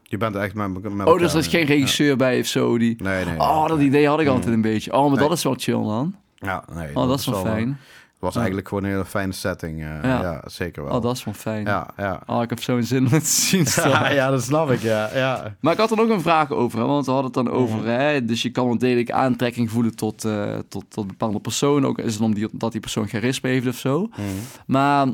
Je 0.06 0.16
bent 0.16 0.34
echt 0.36 0.54
met, 0.54 0.92
met 0.94 1.06
Oh, 1.06 1.18
dus 1.18 1.32
er 1.32 1.38
is 1.38 1.46
geen 1.46 1.64
regisseur 1.64 2.16
bij 2.16 2.40
of 2.40 2.46
zo 2.46 2.78
die... 2.78 3.02
Nee, 3.02 3.24
nee. 3.24 3.38
Oh, 3.40 3.66
dat 3.68 3.80
idee 3.80 4.08
had 4.08 4.20
ik 4.20 4.26
Mm. 4.26 4.32
altijd 4.32 4.54
een 4.54 4.60
beetje. 4.60 4.92
Oh, 4.92 5.00
maar 5.08 5.18
Nee. 5.18 5.28
dat 5.28 5.36
is 5.36 5.44
wel 5.44 5.54
chill 5.58 5.82
dan. 5.82 6.14
Ja, 6.34 6.64
nee. 6.72 6.96
Oh, 6.96 7.08
dat 7.08 7.18
is 7.18 7.26
wel 7.26 7.40
fijn. 7.44 7.78
was 8.18 8.32
Ja. 8.34 8.38
eigenlijk 8.40 8.68
gewoon 8.68 8.84
een 8.84 8.90
hele 8.90 9.04
fijne 9.04 9.32
setting. 9.32 9.80
eh, 9.80 9.86
ja. 10.02 10.20
Ja. 10.22 10.42
zeker 10.46 10.84
wel. 10.84 10.96
Oh, 10.96 11.02
dat 11.02 11.16
is 11.16 11.24
wel 11.24 11.34
fijn. 11.34 11.64
Ja, 11.66 11.86
ja. 11.96 12.22
Oh, 12.26 12.42
ik 12.42 12.48
heb 12.50 12.62
zo'n 12.62 12.82
zin 12.82 13.06
om 13.06 13.12
het 13.12 13.24
te 13.24 13.30
zien. 13.46 13.66
Ja, 13.90 14.10
ja, 14.10 14.30
dat 14.30 14.42
snap 14.42 14.70
ik, 14.70 14.80
ja. 14.80 15.10
ja. 15.14 15.54
Maar 15.60 15.72
ik 15.72 15.78
had 15.78 15.90
er 15.90 15.96
nog 15.96 16.08
een 16.08 16.20
vraag 16.20 16.50
over, 16.50 16.78
hè, 16.78 16.84
want 16.84 17.06
we 17.06 17.12
hadden 17.12 17.30
het 17.32 17.44
dan 17.44 17.54
over, 17.54 17.78
Mhm. 17.78 17.86
hè, 17.86 18.24
dus 18.24 18.42
je 18.42 18.50
kan 18.50 18.66
wel 18.66 18.78
degelijk 18.78 19.10
aantrekking 19.10 19.70
voelen 19.70 19.96
tot, 19.96 20.24
eh, 20.24 20.58
tot, 20.68 20.84
tot 20.88 21.06
bepaalde 21.06 21.40
personen, 21.40 21.88
ook 21.88 21.98
is 21.98 22.14
het 22.14 22.22
omdat 22.52 22.72
die 22.72 22.80
persoon 22.80 23.08
charisma 23.08 23.48
heeft 23.48 23.66
of 23.66 23.76
zo. 23.76 24.00
Mhm. 24.10 24.20
Maar 24.66 25.06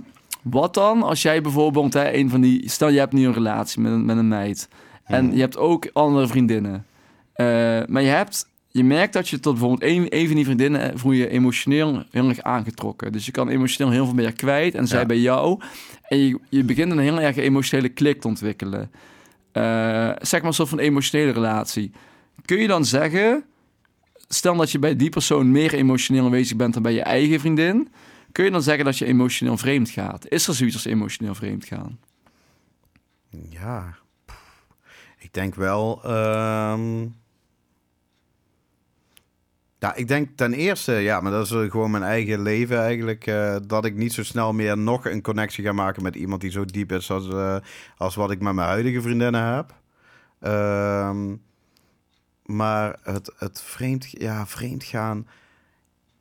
wat 0.42 0.74
dan 0.74 1.02
als 1.02 1.22
jij 1.22 1.40
bijvoorbeeld, 1.42 1.92
hè, 1.94 2.12
een 2.14 2.30
van 2.30 2.40
die, 2.40 2.68
stel 2.70 2.88
je 2.88 2.98
hebt 2.98 3.12
nu 3.12 3.26
een 3.26 3.32
relatie 3.32 3.80
met, 3.82 3.92
een- 3.92 4.04
met 4.04 4.16
een 4.16 4.28
meid 4.28 4.68
en 5.04 5.24
Mhm. 5.24 5.34
je 5.34 5.40
hebt 5.40 5.56
ook 5.56 5.88
andere 5.92 6.26
vriendinnen, 6.26 6.84
Eh, 7.32 7.46
maar 7.86 8.02
je 8.02 8.08
hebt, 8.08 8.48
je 8.68 8.84
merkt 8.84 9.12
dat 9.12 9.28
je 9.28 9.40
tot 9.40 9.52
bijvoorbeeld 9.52 9.82
een, 9.90 10.06
een 10.08 10.26
van 10.26 10.34
die 10.36 10.44
vriendinnen 10.44 10.80
eh, 10.92 10.98
voel 10.98 11.12
je 11.12 11.28
emotioneel 11.28 12.02
heel 12.10 12.28
erg 12.28 12.40
aangetrokken. 12.42 13.12
Dus 13.12 13.26
je 13.26 13.32
kan 13.32 13.48
emotioneel 13.48 13.92
heel 13.92 14.04
veel 14.04 14.14
bij 14.14 14.24
haar 14.24 14.32
kwijt 14.32 14.74
en 14.74 14.86
zij 14.86 15.00
Ja. 15.00 15.06
bij 15.06 15.18
jou. 15.18 15.60
En 16.02 16.18
je, 16.18 16.38
je 16.48 16.64
begint 16.64 16.92
een 16.92 16.98
heel 16.98 17.20
erg 17.20 17.36
emotionele 17.36 17.88
klik 17.88 18.20
te 18.20 18.28
ontwikkelen. 18.28 18.90
Eh, 19.52 19.62
zeg 20.20 20.40
maar 20.40 20.44
een 20.48 20.52
soort 20.54 20.68
van 20.68 20.78
emotionele 20.78 21.30
relatie. 21.32 21.90
Kun 22.44 22.58
je 22.58 22.66
dan 22.66 22.84
zeggen, 22.84 23.44
stel 24.28 24.56
dat 24.56 24.70
je 24.70 24.78
bij 24.78 24.96
die 24.96 25.10
persoon 25.10 25.50
meer 25.50 25.74
emotioneel 25.74 26.24
aanwezig 26.24 26.56
bent 26.56 26.72
dan 26.74 26.82
bij 26.82 26.92
je 26.92 27.02
eigen 27.02 27.40
vriendin, 27.40 27.88
kun 28.32 28.44
je 28.44 28.50
dan 28.50 28.62
zeggen 28.62 28.84
dat 28.84 28.98
je 28.98 29.04
emotioneel 29.06 29.56
vreemd 29.56 29.90
gaat? 29.90 30.28
Is 30.28 30.48
er 30.48 30.54
zoiets 30.54 30.74
als 30.76 30.84
emotioneel 30.84 31.34
vreemd 31.34 31.64
gaan? 31.64 31.98
Ja. 33.48 33.94
Ik 35.18 35.32
denk 35.32 35.54
wel. 35.54 36.04
ehm, 36.04 37.06
Ja, 39.78 39.94
ik 39.94 40.08
denk 40.08 40.28
ten 40.36 40.52
eerste, 40.52 40.92
ja, 40.92 41.20
maar 41.20 41.32
dat 41.32 41.44
is 41.46 41.52
eh, 41.52 41.70
gewoon 41.70 41.90
mijn 41.90 42.02
eigen 42.02 42.42
leven 42.42 42.78
eigenlijk. 42.78 43.26
eh, 43.26 43.56
dat 43.66 43.84
ik 43.84 43.94
niet 43.94 44.12
zo 44.12 44.22
snel 44.24 44.52
meer 44.52 44.78
nog 44.78 45.04
een 45.06 45.22
connectie 45.22 45.64
ga 45.64 45.72
maken 45.72 46.02
met 46.02 46.14
iemand 46.16 46.40
die 46.40 46.50
zo 46.50 46.64
diep 46.64 46.92
is 46.92 47.10
als, 47.10 47.28
eh, 47.28 47.56
als 47.96 48.14
wat 48.14 48.30
ik 48.30 48.40
met 48.40 48.54
mijn 48.54 48.68
huidige 48.68 49.00
vriendinnen 49.02 49.44
heb. 49.54 49.74
Ehm, 50.40 51.36
maar 52.44 52.98
het, 53.02 53.32
het 53.36 53.62
vreemd, 53.62 54.06
ja, 54.10 54.46
vreemd 54.46 54.84
gaan. 54.84 55.26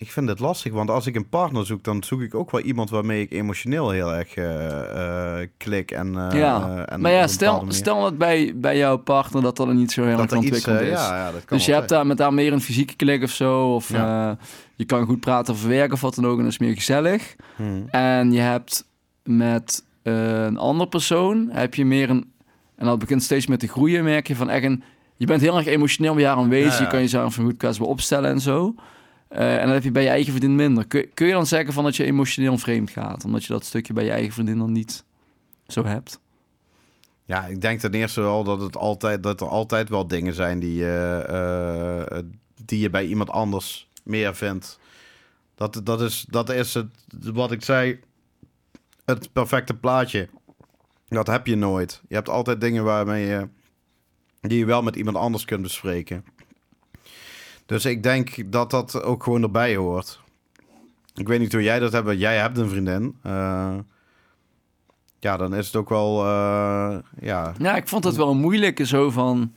Ik 0.02 0.12
vind 0.12 0.30
het 0.30 0.40
lastig, 0.40 0.72
want 0.72 0.90
als 0.90 1.06
ik 1.08 1.16
een 1.16 1.30
partner 1.30 1.66
zoek, 1.66 1.84
dan 1.84 2.04
zoek 2.04 2.22
ik 2.22 2.36
ook 2.36 2.52
wel 2.52 2.62
iemand 2.62 2.90
waarmee 2.90 3.22
ik 3.22 3.32
emotioneel 3.32 3.90
heel 3.90 4.14
erg 4.14 4.36
eh, 4.36 5.42
eh, 5.42 5.50
klik. 5.58 5.92
En, 5.92 6.30
eh, 6.30 6.40
ja, 6.40 6.86
en 6.86 7.02
maar 7.02 7.12
ja, 7.12 7.22
een 7.22 7.30
stel, 7.30 7.66
stel 7.68 8.02
dat 8.02 8.18
bij, 8.18 8.54
bij 8.56 8.78
jouw 8.78 8.98
partner 8.98 9.42
dat 9.42 9.58
dat 9.58 9.68
er 9.68 9.74
niet 9.74 9.92
zo 9.92 10.04
heel 10.04 10.20
erg 10.20 10.32
er 10.32 10.38
ontwikkeld 10.38 10.80
is. 10.80 10.90
ja, 10.90 11.18
ja, 11.18 11.32
dat 11.32 11.46
kan 11.46 11.58
Dus 11.58 11.66
je 11.66 11.74
hebt 11.74 11.90
daar 11.90 12.08
met 12.08 12.20
haar 12.20 12.34
meer 12.34 12.54
een 12.54 12.62
fysieke 12.62 12.96
klik 12.96 13.24
of 13.24 13.30
zo. 13.30 13.74
Of 13.74 13.90
Ja. 13.90 14.38
je 14.76 14.86
kan 14.86 15.06
goed 15.06 15.20
praten 15.20 15.54
over 15.54 15.70
werk 15.70 15.94
of 15.94 16.02
wat 16.02 16.16
dan 16.16 16.26
ook. 16.26 16.38
En 16.38 16.44
dat 16.44 16.52
is 16.52 16.58
meer 16.58 16.76
gezellig. 16.76 17.36
Hmm. 17.56 17.88
En 17.90 18.32
je 18.32 18.40
hebt 18.40 18.86
met 19.24 19.84
een 20.04 20.58
andere 20.58 20.90
persoon 20.90 21.50
heb 21.52 21.76
je 21.76 21.86
meer 21.86 22.10
een... 22.10 22.32
En 22.76 22.86
dat 22.86 23.00
begint 23.00 23.24
steeds 23.24 23.48
met 23.48 23.60
te 23.60 23.68
groeien, 23.68 24.04
merk 24.04 24.28
je 24.28 24.36
van 24.36 24.50
echt 24.50 24.64
een... 24.64 24.84
Je 25.18 25.26
bent 25.26 25.42
heel 25.42 25.58
erg 25.58 25.66
emotioneel 25.66 26.14
bij 26.14 26.26
haar 26.26 26.38
aanwezig. 26.38 26.80
Je 26.80 26.88
kan 26.88 27.00
jezelf 27.00 27.34
van 27.34 27.46
goed 27.46 27.58
kwetsbaar 27.58 27.88
opstellen 27.88 28.30
en 28.30 28.40
zo. 28.40 28.76
Eh, 29.30 29.56
en 29.56 29.64
dan 29.66 29.74
heb 29.74 29.84
je 29.84 29.92
bij 29.92 30.04
je 30.04 30.10
eigen 30.10 30.34
vriendin 30.34 30.56
minder. 30.56 30.88
Kun, 30.88 31.14
kun 31.14 31.28
je 31.28 31.34
dan 31.34 31.46
zeggen 31.46 31.74
van 31.74 31.84
dat 31.84 31.96
je 31.96 32.04
emotioneel 32.04 32.58
vreemd 32.58 32.90
gaat? 32.90 33.26
Omdat 33.26 33.46
je 33.46 33.54
dat 33.54 33.66
stukje 33.66 33.94
bij 33.94 34.04
je 34.04 34.12
eigen 34.12 34.34
vriendin 34.34 34.58
dan 34.58 34.72
niet 34.72 35.04
zo 35.68 35.86
hebt? 35.86 36.20
Ja, 37.26 37.46
ik 37.46 37.62
denk 37.62 37.80
ten 37.80 37.94
eerste 37.94 38.22
wel 38.22 38.44
dat, 38.44 38.62
het 38.62 38.78
altijd, 38.78 39.24
dat 39.24 39.42
er 39.42 39.48
altijd 39.48 39.90
wel 39.90 40.08
dingen 40.08 40.34
zijn 40.34 40.60
die, 40.60 40.84
eh, 40.86 42.08
eh, 42.18 42.24
die 42.66 42.80
je 42.80 42.90
bij 42.90 43.06
iemand 43.06 43.30
anders 43.30 43.90
meer 44.04 44.36
vindt. 44.36 44.80
Dat, 45.56 45.82
dat, 45.84 46.02
is, 46.02 46.26
dat 46.30 46.50
is 46.50 46.74
het, 46.74 46.88
wat 47.34 47.52
ik 47.52 47.64
zei, 47.64 48.00
het 49.06 49.34
perfecte 49.34 49.74
plaatje. 49.74 50.30
Dat 51.08 51.28
heb 51.28 51.48
je 51.48 51.56
nooit. 51.56 52.02
Je 52.08 52.16
hebt 52.16 52.30
altijd 52.30 52.62
dingen 52.62 52.84
waarmee 52.84 53.26
je, 53.26 53.48
die 54.42 54.58
je 54.58 54.66
wel 54.66 54.82
met 54.82 54.96
iemand 54.96 55.18
anders 55.18 55.46
kunt 55.46 55.62
bespreken. 55.62 56.26
Dus 57.70 57.86
ik 57.86 58.04
denk 58.04 58.52
dat 58.52 58.72
dat 58.72 59.04
ook 59.04 59.24
gewoon 59.24 59.44
erbij 59.44 59.76
hoort. 59.76 60.20
Ik 61.16 61.28
weet 61.28 61.40
niet 61.40 61.52
hoe 61.52 61.64
jij 61.64 61.80
dat 61.80 61.92
hebt, 61.92 62.20
jij 62.20 62.38
hebt 62.38 62.58
een 62.58 62.70
vriendin. 62.70 63.18
Eh, 63.24 63.76
ja, 65.20 65.38
dan 65.38 65.56
is 65.56 65.66
het 65.66 65.76
ook 65.76 65.90
wel, 65.90 66.26
eh, 66.26 66.98
ja, 67.22 67.54
Ja, 67.58 67.76
ik 67.76 67.88
vond 67.88 68.04
het 68.04 68.16
wel 68.16 68.30
een 68.30 68.38
moeilijke 68.38 68.86
zo 68.86 69.10
van... 69.10 69.54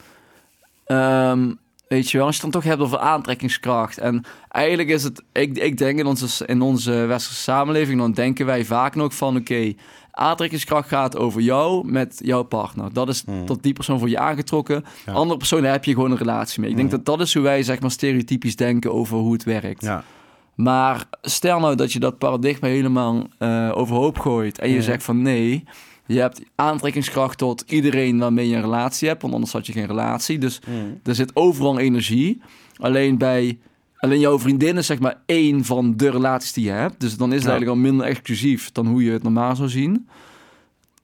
ehm, 0.84 1.52
weet 1.92 2.10
je 2.10 2.16
wel, 2.18 2.26
als 2.26 2.36
je 2.36 2.42
het 2.42 2.52
dan 2.52 2.60
toch 2.62 2.70
hebt 2.70 2.82
over 2.82 2.98
aantrekkingskracht. 2.98 3.98
En 3.98 4.24
eigenlijk 4.48 4.88
is 4.88 5.02
het... 5.04 5.22
Ik, 5.32 5.58
ik 5.58 5.78
denk 5.78 5.98
in 5.98 6.06
onze, 6.06 6.46
in 6.46 6.60
onze 6.60 6.92
westerse 6.92 7.42
samenleving... 7.42 7.98
dan 7.98 8.12
denken 8.12 8.46
wij 8.46 8.64
vaak 8.64 8.94
nog 8.94 9.14
van... 9.14 9.36
Oké, 9.36 9.72
aantrekkingskracht 10.10 10.88
gaat 10.88 11.16
over 11.16 11.40
jou 11.40 11.86
met 11.90 12.20
jouw 12.24 12.42
partner. 12.42 12.92
Dat 12.92 13.08
is 13.08 13.22
Hmm. 13.26 13.46
tot 13.46 13.62
die 13.62 13.72
persoon 13.72 13.98
voor 13.98 14.08
je 14.08 14.18
aangetrokken. 14.18 14.84
Ja. 15.06 15.12
Andere 15.12 15.38
personen 15.38 15.70
heb 15.70 15.84
je 15.84 15.94
gewoon 15.94 16.10
een 16.10 16.16
relatie 16.16 16.60
mee. 16.60 16.70
Ik 16.70 16.76
denk 16.76 16.88
Hmm. 16.88 16.96
dat 17.02 17.06
dat 17.18 17.26
is 17.26 17.34
hoe 17.34 17.42
wij 17.42 17.62
zeg 17.62 17.80
maar 17.80 17.90
stereotypisch 17.90 18.56
denken 18.56 18.92
over 18.92 19.16
hoe 19.16 19.32
het 19.32 19.44
werkt. 19.44 19.82
ja. 19.84 20.04
Maar 20.54 21.04
stel 21.22 21.60
nou 21.60 21.74
dat 21.76 21.92
je 21.92 21.98
dat 21.98 22.18
paradigma 22.18 22.68
helemaal 22.68 23.26
eh, 23.38 23.70
overhoop 23.74 24.18
gooit 24.18 24.58
en 24.58 24.70
je 24.70 24.82
zegt 24.82 25.02
van 25.02 25.22
nee, 25.22 25.64
je 26.06 26.18
hebt 26.20 26.42
aantrekkingskracht 26.54 27.38
tot 27.38 27.64
iedereen 27.66 28.18
waarmee 28.18 28.48
je 28.48 28.54
een 28.56 28.60
relatie 28.62 29.08
hebt, 29.08 29.22
want 29.22 29.34
anders 29.34 29.52
had 29.52 29.66
je 29.66 29.72
geen 29.72 29.86
relatie. 29.86 30.38
Dus 30.38 30.60
er 31.04 31.14
zit 31.14 31.36
overal 31.36 31.78
energie. 31.78 32.40
Alleen 32.76 33.18
bij 33.18 33.58
alleen 33.96 34.20
jouw 34.20 34.38
vriendin 34.38 34.76
is 34.76 34.86
zeg 34.86 34.98
maar 34.98 35.20
één 35.26 35.64
van 35.64 35.96
de 35.96 36.10
relaties 36.10 36.52
die 36.52 36.64
je 36.64 36.70
hebt. 36.70 37.00
Dus 37.00 37.16
dan 37.16 37.28
is 37.28 37.34
het 37.34 37.44
Ja. 37.44 37.50
eigenlijk 37.50 37.78
al 37.78 37.90
minder 37.90 38.06
exclusief 38.06 38.72
dan 38.72 38.86
hoe 38.86 39.04
je 39.04 39.10
het 39.10 39.22
normaal 39.22 39.56
zou 39.56 39.68
zien. 39.68 40.08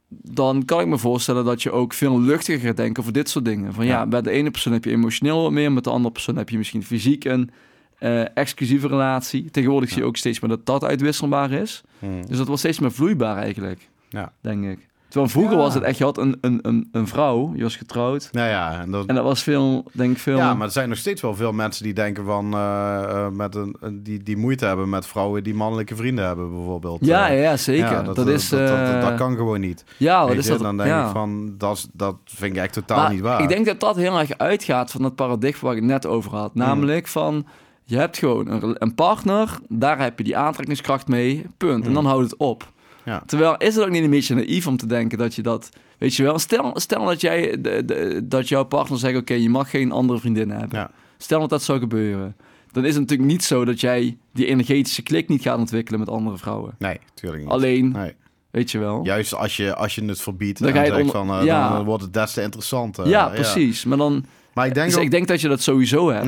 Dan 0.09 0.64
kan 0.64 0.80
ik 0.80 0.86
me 0.86 0.99
voorstellen 0.99 1.44
dat 1.44 1.62
je 1.62 1.70
ook 1.70 1.92
veel 1.92 2.20
luchtiger 2.20 2.61
gaat 2.66 2.76
denken 2.76 3.01
over 3.03 3.12
dit 3.14 3.28
soort 3.28 3.44
dingen. 3.44 3.74
Van 3.74 3.86
ja, 3.86 3.90
Ja. 3.99 4.07
bij 4.07 4.22
de 4.22 4.30
ene 4.30 4.51
persoon 4.51 4.72
heb 4.72 4.84
je 4.84 4.90
emotioneel 4.90 5.42
wat 5.42 5.53
meer, 5.53 5.72
met 5.72 5.84
de 5.84 5.90
andere 5.90 6.12
persoon 6.12 6.36
heb 6.36 6.49
je 6.49 6.57
misschien 6.59 6.82
fysiek 6.84 7.24
een 7.24 7.51
eh, 7.99 8.36
exclusieve 8.36 8.88
relatie. 8.88 9.51
Tegenwoordig 9.51 9.88
zie 9.88 9.99
je 9.99 10.05
ook 10.05 10.16
steeds 10.16 10.40
meer 10.40 10.51
dat 10.51 10.66
dat 10.66 10.84
uitwisselbaar 10.84 11.51
is. 11.53 11.82
Hmm. 11.99 12.26
Dus 12.26 12.36
dat 12.36 12.46
wordt 12.46 12.61
steeds 12.62 12.78
meer 12.78 12.92
vloeibaar 12.92 13.36
eigenlijk, 13.36 13.88
Ja. 14.09 14.32
denk 14.40 14.64
ik. 14.64 14.86
Terwijl 15.09 15.30
vroeger 15.30 15.56
Ja. 15.56 15.62
was 15.62 15.74
het 15.74 15.82
echt, 15.82 15.98
je 15.98 16.04
had 16.04 16.18
een, 16.18 16.38
een, 16.40 16.59
een, 16.62 16.88
een 16.92 17.06
vrouw, 17.06 17.52
je 17.54 17.62
was 17.62 17.76
getrouwd. 17.76 18.28
Nou 18.32 18.48
ja, 18.48 18.80
en 18.80 18.90
dat, 18.90 19.06
En 19.06 19.14
dat 19.14 19.24
was 19.24 19.42
veel, 19.42 19.84
denk 19.92 20.12
ik, 20.12 20.18
veel... 20.18 20.36
ja, 20.36 20.54
maar 20.54 20.66
er 20.66 20.72
zijn 20.72 20.88
nog 20.88 20.98
steeds 20.98 21.22
wel 21.22 21.34
veel 21.34 21.52
mensen 21.52 21.84
die 21.84 21.92
denken 21.94 22.24
van, 22.24 22.54
eh, 22.54 23.02
eh, 23.04 23.28
met 23.32 23.54
een, 23.54 23.76
een- 23.80 24.02
die, 24.02 24.22
die 24.22 24.36
moeite 24.36 24.64
hebben 24.66 24.88
met 24.88 25.06
vrouwen 25.06 25.44
die 25.44 25.54
mannelijke 25.54 25.96
vrienden 25.96 26.26
hebben 26.26 26.50
bijvoorbeeld. 26.54 27.04
ja, 27.06 27.28
Eh, 27.28 27.36
ja, 27.36 27.42
ja, 27.42 27.56
zeker. 27.56 27.90
ja, 27.90 28.02
dat, 28.02 28.16
dat, 28.16 28.26
is... 28.28 28.48
dat, 28.48 28.59
dat, 28.68 28.78
dat, 28.78 28.94
eh, 28.94 29.00
dat 29.00 29.14
kan 29.14 29.36
gewoon 29.36 29.61
niet. 29.61 29.84
Ja, 29.96 30.26
wat 30.26 30.36
is 30.36 30.46
dat? 30.46 30.59
Dan 30.59 30.76
denk 30.76 30.88
ja. 30.88 31.04
ik 31.06 31.12
van, 31.12 31.54
dat, 31.59 31.76
is- 31.76 31.88
dat 31.92 32.16
vind 32.24 32.56
ik 32.56 32.62
echt 32.62 32.72
totaal 32.72 32.98
Maar 33.02 33.12
niet 33.12 33.20
waar. 33.20 33.42
Ik 33.42 33.48
denk 33.48 33.66
dat 33.66 33.80
dat 33.80 33.96
heel 33.96 34.18
erg 34.18 34.38
uitgaat 34.38 34.90
van 34.90 35.02
het 35.02 35.14
paradigma 35.14 35.68
waar 35.68 35.76
ik 35.76 35.82
net 35.82 36.06
over 36.06 36.30
had. 36.34 36.50
Hmm. 36.52 36.62
Namelijk 36.62 37.06
van, 37.06 37.46
je 37.84 37.96
hebt 37.96 38.18
gewoon 38.18 38.48
een, 38.48 38.76
een 38.78 38.94
partner, 38.94 39.59
daar 39.68 39.98
heb 40.00 40.18
je 40.18 40.24
die 40.24 40.36
aantrekkingskracht 40.36 41.09
mee, 41.09 41.46
punt. 41.56 41.78
En 41.78 41.84
Hmm. 41.84 41.94
dan 41.94 42.06
houdt 42.06 42.30
het 42.30 42.36
op. 42.38 42.72
Ja. 43.09 43.22
Terwijl, 43.26 43.56
is 43.56 43.74
het 43.74 43.84
ook 43.84 43.90
niet 43.90 44.02
een 44.04 44.11
beetje 44.11 44.34
naïef 44.34 44.66
om 44.66 44.76
te 44.76 44.86
denken 44.86 45.18
dat 45.18 45.34
je 45.34 45.42
dat... 45.42 45.68
Weet 45.98 46.14
je 46.14 46.22
wel, 46.22 46.38
stel, 46.38 46.70
stel 46.80 47.04
dat, 47.04 47.20
jij, 47.20 47.61
de, 47.61 47.82
de- 47.84 48.20
dat 48.24 48.48
jouw 48.48 48.64
partner 48.64 48.98
zegt, 48.98 49.16
oké, 49.16 49.34
je 49.34 49.48
mag 49.50 49.70
geen 49.70 49.92
andere 49.92 50.18
vriendin 50.18 50.50
hebben. 50.50 50.78
Ja. 50.78 50.90
Stel 51.18 51.40
dat 51.40 51.50
dat 51.50 51.62
zou 51.62 51.78
gebeuren. 51.78 52.36
Dan 52.72 52.84
is 52.84 52.90
het 52.92 53.00
natuurlijk 53.00 53.28
niet 53.30 53.44
zo 53.44 53.64
dat 53.64 53.80
jij 53.80 54.16
die 54.32 54.46
energetische 54.46 55.02
klik 55.02 55.28
niet 55.28 55.42
gaat 55.42 55.59
ontwikkelen 55.59 56.00
met 56.00 56.09
andere 56.09 56.38
vrouwen. 56.38 56.74
Nee, 56.78 56.98
natuurlijk 57.09 57.42
niet. 57.42 57.52
Alleen, 57.52 57.90
Nee. 57.92 58.14
weet 58.50 58.70
je 58.70 58.78
wel. 58.78 59.04
Juist 59.04 59.34
als 59.34 59.56
je, 59.56 59.74
als 59.74 59.94
je 59.94 60.04
het 60.04 60.20
verbiedt, 60.20 60.59
Dan 60.59 60.72
dan, 60.72 60.86
ga 60.86 60.96
je 60.96 61.06
van, 61.06 61.30
eh, 61.30 61.44
ja. 61.44 61.72
dan 61.72 61.84
wordt 61.84 62.02
het 62.02 62.12
des 62.12 62.32
te 62.32 62.42
interessanter. 62.42 63.09
ja, 63.09 63.28
precies. 63.28 63.84
Maar 63.84 63.98
dan... 63.98 64.24
Maar 64.54 64.66
ik 64.66 64.74
denk 64.74 64.86
dus 64.88 64.96
ook, 64.96 65.02
ik 65.02 65.11
denk 65.11 65.28
dat 65.28 65.40
je 65.40 65.48
dat 65.48 65.62
sowieso 65.62 66.11
hebt. 66.11 66.24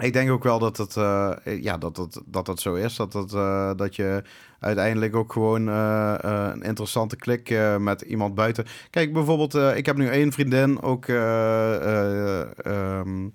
Ik 0.00 0.12
denk 0.12 0.30
ook 0.30 0.42
wel 0.44 0.58
dat 0.58 0.76
het, 0.76 0.96
eh, 0.96 1.32
ja, 1.60 1.78
dat 1.78 1.96
het, 1.96 2.20
dat 2.26 2.46
het 2.46 2.60
zo 2.60 2.74
is. 2.74 2.96
Dat, 2.96 3.12
het, 3.12 3.32
eh, 3.32 3.70
dat 3.76 3.96
je 3.96 4.22
uiteindelijk 4.60 5.16
ook 5.16 5.32
gewoon 5.32 5.68
eh, 5.68 6.14
een 6.20 6.62
interessante 6.62 7.16
klik 7.16 7.54
met 7.78 8.00
iemand 8.00 8.34
buiten. 8.34 8.64
Kijk, 8.90 9.12
bijvoorbeeld, 9.12 9.54
ik 9.54 9.86
heb 9.86 9.96
nu 9.96 10.06
één 10.08 10.32
vriendin, 10.32 10.82
ook 10.82 11.06
eh, 11.06 11.74
eh, 11.74 12.46
ehm, 12.62 13.28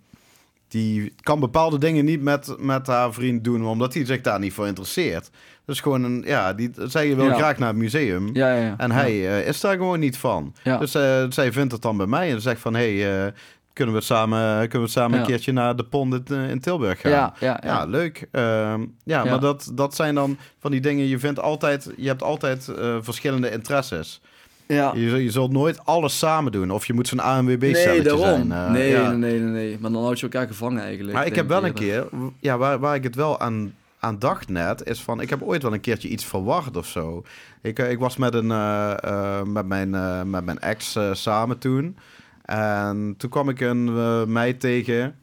die 0.67 1.13
kan 1.21 1.39
bepaalde 1.39 1.77
dingen 1.77 2.05
niet 2.05 2.21
met, 2.21 2.55
met 2.59 2.87
haar 2.87 3.13
vriend 3.13 3.43
doen, 3.43 3.65
omdat 3.65 3.93
hij 3.93 4.05
zich 4.05 4.21
daar 4.21 4.39
niet 4.39 4.53
voor 4.53 4.67
interesseert. 4.67 5.29
Dus 5.65 5.79
gewoon 5.81 6.03
een, 6.03 6.23
ja, 6.25 6.53
die, 6.53 6.71
zij 6.85 7.15
wil 7.15 7.25
Ja. 7.25 7.33
graag 7.33 7.57
naar 7.57 7.67
het 7.67 7.77
museum. 7.77 8.29
Ja, 8.33 8.55
ja, 8.55 8.61
ja. 8.61 8.73
En 8.77 8.91
hij 8.91 9.19
is 9.45 9.59
daar 9.59 9.75
gewoon 9.75 9.99
niet 9.99 10.17
van. 10.17 10.53
Dus 10.79 10.91
zij 11.29 11.51
vindt 11.51 11.71
het 11.71 11.81
dan 11.81 11.97
bij 11.97 12.05
mij 12.05 12.31
en 12.31 12.41
zegt 12.41 12.61
van... 12.61 12.73
hey, 12.73 13.25
eh, 13.25 13.31
kunnen 13.75 13.95
we 13.95 14.01
samen, 14.01 14.67
kunnen 14.69 14.87
we 14.87 14.93
samen 14.93 15.13
Ja. 15.17 15.19
een 15.23 15.27
keertje 15.29 15.51
naar 15.51 15.75
de 15.75 15.83
pond 15.85 16.29
in, 16.31 16.49
in 16.49 16.59
Tilburg 16.59 17.01
gaan? 17.01 17.11
Ja, 17.11 17.33
ja, 17.39 17.59
ja. 17.63 17.69
Ja, 17.69 17.85
leuk. 17.85 18.27
Ehm, 18.31 18.85
ja, 19.03 19.23
maar 19.23 19.39
dat, 19.39 19.71
dat 19.73 19.95
zijn 19.95 20.15
dan 20.15 20.37
van 20.59 20.71
die 20.71 20.81
dingen... 20.81 21.05
Je, 21.07 21.19
vindt 21.19 21.39
altijd, 21.39 21.89
je 21.97 22.07
hebt 22.07 22.23
altijd 22.23 22.67
eh, 22.67 22.95
verschillende 23.01 23.51
interesses. 23.51 24.21
ja. 24.65 24.91
Je, 24.95 25.09
zult- 25.09 25.21
je 25.21 25.31
zult 25.31 25.51
nooit 25.51 25.85
alles 25.85 26.17
samen 26.17 26.51
doen. 26.51 26.71
Of 26.71 26.85
je 26.87 26.93
moet 26.93 27.07
zo'n 27.07 27.19
ANWB-stelletje 27.19 27.91
Nee, 27.91 28.01
daarom. 28.03 28.49
zijn. 28.49 28.51
eh, 28.51 28.71
nee, 28.71 28.89
ja. 28.89 29.09
nee, 29.11 29.17
nee, 29.17 29.39
nee, 29.39 29.51
nee. 29.51 29.77
Maar 29.79 29.91
dan 29.91 30.03
houd 30.03 30.19
je 30.19 30.23
elkaar 30.29 30.47
gevangen 30.47 30.81
eigenlijk. 30.81 31.13
Maar 31.17 31.25
ik 31.25 31.35
heb 31.35 31.47
wel 31.47 31.65
een 31.65 31.73
keer... 31.73 32.07
Ja, 32.39 32.57
waar, 32.57 32.79
waar 32.79 32.95
ik 32.95 33.03
het 33.03 33.15
wel 33.15 33.39
aan, 33.39 33.73
aan 33.99 34.19
dacht 34.19 34.49
net, 34.49 34.87
is 34.87 35.01
van... 35.01 35.21
Ik 35.21 35.29
heb 35.29 35.41
ooit 35.41 35.61
wel 35.63 35.73
een 35.73 35.79
keertje 35.79 36.07
iets 36.09 36.25
verwacht 36.25 36.77
of 36.77 36.87
zo. 36.87 37.23
Ik, 37.61 37.79
eh, 37.79 37.91
ik 37.91 37.99
was 37.99 38.17
met, 38.17 38.33
een, 38.33 38.51
eh, 38.51 38.91
eh, 39.03 39.43
met, 39.43 39.65
mijn, 39.65 39.95
eh, 39.95 40.21
met 40.23 40.45
mijn 40.45 40.59
ex 40.59 40.95
eh, 40.95 41.09
samen 41.13 41.57
toen. 41.57 41.97
En 42.45 43.15
toen 43.17 43.29
kwam 43.29 43.49
ik 43.49 43.59
een 43.59 43.87
eh, 43.87 44.23
meid 44.25 44.59
tegen... 44.59 45.15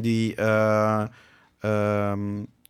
Die... 0.00 0.34
eh, 0.34 1.02
ehm, 1.60 2.20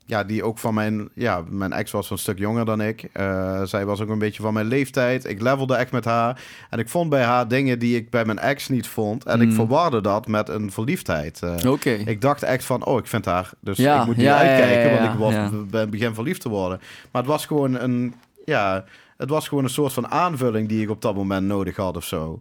ja, 0.06 0.24
die 0.24 0.44
ook 0.44 0.58
van 0.58 0.74
mijn... 0.74 1.08
Ja, 1.14 1.42
mijn 1.48 1.72
ex 1.72 1.90
was 1.90 2.10
een 2.10 2.18
stuk 2.18 2.38
jonger 2.38 2.64
dan 2.64 2.80
ik. 2.80 3.08
Eh, 3.12 3.62
zij 3.62 3.84
was 3.86 4.00
ook 4.00 4.08
een 4.08 4.18
beetje 4.18 4.42
van 4.42 4.52
mijn 4.54 4.66
leeftijd. 4.66 5.24
Ik 5.24 5.42
levelde 5.42 5.74
echt 5.74 5.92
met 5.92 6.04
haar. 6.04 6.42
En 6.70 6.78
ik 6.78 6.88
vond 6.88 7.10
bij 7.10 7.22
haar 7.22 7.48
dingen 7.48 7.78
die 7.78 7.96
ik 7.96 8.10
bij 8.10 8.24
mijn 8.24 8.38
ex 8.38 8.68
niet 8.68 8.86
vond. 8.86 9.24
En 9.24 9.40
ik 9.40 9.48
Mm. 9.48 9.54
verwarde 9.54 10.00
dat 10.00 10.26
met 10.26 10.48
een 10.48 10.72
verliefdheid. 10.72 11.40
Ik 12.06 12.20
dacht 12.20 12.42
echt 12.42 12.64
van, 12.64 12.84
oh, 12.84 12.98
ik 12.98 13.06
vind 13.06 13.24
haar. 13.24 13.50
Dus 13.60 13.76
Ja, 13.76 14.00
ik 14.00 14.06
moet 14.06 14.16
niet 14.16 14.24
ja, 14.26 14.36
uitkijken, 14.38 14.90
ja, 14.92 14.98
want 15.00 15.12
ik 15.12 15.18
was, 15.18 15.68
ben 15.70 15.90
begin 15.90 16.14
verliefd 16.14 16.40
te 16.40 16.48
worden. 16.48 16.78
Maar 17.10 17.22
het 17.22 17.30
was 17.30 17.46
gewoon 17.46 17.74
een, 17.80 18.14
ja, 18.44 18.84
het 19.16 19.28
was 19.28 19.48
gewoon 19.48 19.64
een 19.64 19.70
soort 19.70 19.92
van 19.92 20.08
aanvulling 20.08 20.68
die 20.68 20.82
ik 20.82 20.90
op 20.90 21.02
dat 21.02 21.14
moment 21.14 21.46
nodig 21.46 21.76
had 21.76 21.96
of 21.96 22.04
zo. 22.04 22.40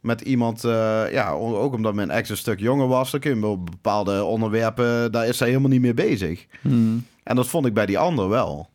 Met 0.00 0.20
iemand, 0.20 0.64
eh, 0.64 1.12
ja, 1.12 1.30
ook 1.32 1.74
omdat 1.74 1.94
mijn 1.94 2.10
ex 2.10 2.28
een 2.28 2.36
stuk 2.36 2.60
jonger 2.60 2.86
was, 2.86 3.10
dan 3.10 3.20
kun 3.20 3.38
je 3.38 3.46
op 3.46 3.66
bepaalde 3.70 4.24
onderwerpen, 4.24 5.12
daar 5.12 5.26
is 5.26 5.36
zij 5.36 5.48
helemaal 5.48 5.70
niet 5.70 5.80
mee 5.80 5.94
bezig. 5.94 6.46
Hmm. 6.60 7.04
En 7.22 7.36
dat 7.36 7.48
vond 7.48 7.66
ik 7.66 7.74
bij 7.74 7.86
die 7.86 7.98
ander 7.98 8.28
wel. 8.28 8.68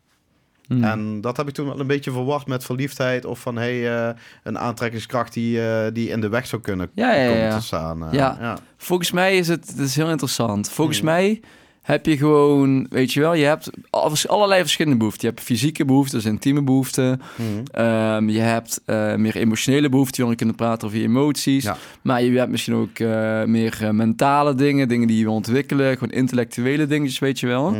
Hmm. 0.68 0.84
En 0.84 1.22
dat 1.22 1.38
heb 1.38 1.48
ik 1.48 1.54
toen 1.54 1.66
wel 1.68 1.80
een 1.80 1.88
beetje 1.88 2.12
verwacht 2.12 2.48
met 2.48 2.64
verliefdheid. 2.66 3.26
Of 3.26 3.40
van, 3.40 3.56
hey, 3.56 4.08
eh, 4.08 4.16
een 4.44 4.58
aantrekkingskracht 4.60 5.34
die, 5.34 5.68
eh, 5.68 5.94
die 5.94 6.10
in 6.10 6.22
de 6.22 6.30
weg 6.30 6.48
zou 6.48 6.62
kunnen 6.62 6.90
Ja, 6.94 7.14
ja, 7.14 7.28
komen 7.28 7.44
ja. 7.44 7.58
te 7.58 7.64
staan. 7.66 8.08
Ja. 8.12 8.38
ja. 8.40 8.58
Volgens 8.78 9.12
mij 9.12 9.38
is 9.38 9.48
het, 9.48 9.68
het 9.68 9.80
is 9.80 9.96
heel 9.96 10.10
interessant. 10.10 10.70
Volgens 10.70 10.98
Hmm. 10.98 11.06
mij 11.06 11.42
heb 11.86 12.06
je 12.06 12.18
gewoon, 12.18 12.86
weet 12.90 13.14
je 13.14 13.20
wel, 13.20 13.34
je 13.34 13.46
hebt 13.46 13.70
al- 13.90 14.12
allerlei 14.28 14.62
verschillende 14.62 14.98
behoeften. 14.98 15.28
Je 15.28 15.34
hebt 15.34 15.46
fysieke 15.48 15.86
behoeften, 15.86 16.18
dus 16.18 16.28
intieme 16.28 16.62
behoeften. 16.64 17.22
Mhm. 17.36 17.48
Ehm, 17.72 18.30
je 18.30 18.40
hebt 18.40 18.82
eh, 18.86 19.16
meer 19.16 19.36
emotionele 19.36 19.90
behoeften, 19.90 20.22
je 20.22 20.28
wil 20.28 20.38
kunnen 20.38 20.56
praten 20.56 20.88
over 20.88 21.00
je 21.00 21.04
emoties. 21.04 21.64
Ja. 21.64 21.78
Maar 22.02 22.24
je 22.24 22.38
hebt 22.38 22.52
misschien 22.52 22.76
ook 22.76 23.00
eh, 23.00 23.44
meer 23.44 23.78
eh, 23.82 23.90
mentale 23.90 24.56
dingen, 24.56 24.88
dingen 24.88 25.08
die 25.08 25.18
je 25.18 25.24
wil 25.24 25.34
ontwikkelen. 25.34 25.94
Gewoon 25.98 26.14
intellectuele 26.14 26.86
dingetjes, 26.88 27.20
weet 27.20 27.40
je 27.40 27.48
wel. 27.48 27.70
Mhm. 27.72 27.80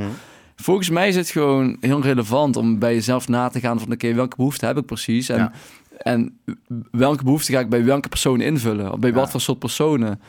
Volgens 0.56 0.90
mij 0.90 1.08
is 1.08 1.16
het 1.16 1.30
gewoon 1.30 1.78
heel 1.80 2.02
relevant 2.02 2.56
om 2.56 2.80
bij 2.80 2.94
jezelf 2.94 3.28
na 3.28 3.48
te 3.50 3.60
gaan 3.60 3.80
van... 3.80 3.92
oké, 3.92 4.14
welke 4.14 4.36
behoefte 4.36 4.66
heb 4.66 4.78
ik 4.78 4.86
precies? 4.86 5.30
En, 5.30 5.38
Ja. 5.38 5.52
en 5.98 6.38
welke 6.92 7.24
behoefte 7.24 7.52
ga 7.52 7.60
ik 7.60 7.70
bij 7.70 7.84
welke 7.86 8.10
persoon 8.10 8.42
invullen? 8.42 9.00
Bij 9.00 9.10
Ja. 9.10 9.16
wat 9.16 9.32
voor 9.32 9.42
soort 9.42 9.60
personen? 9.60 10.22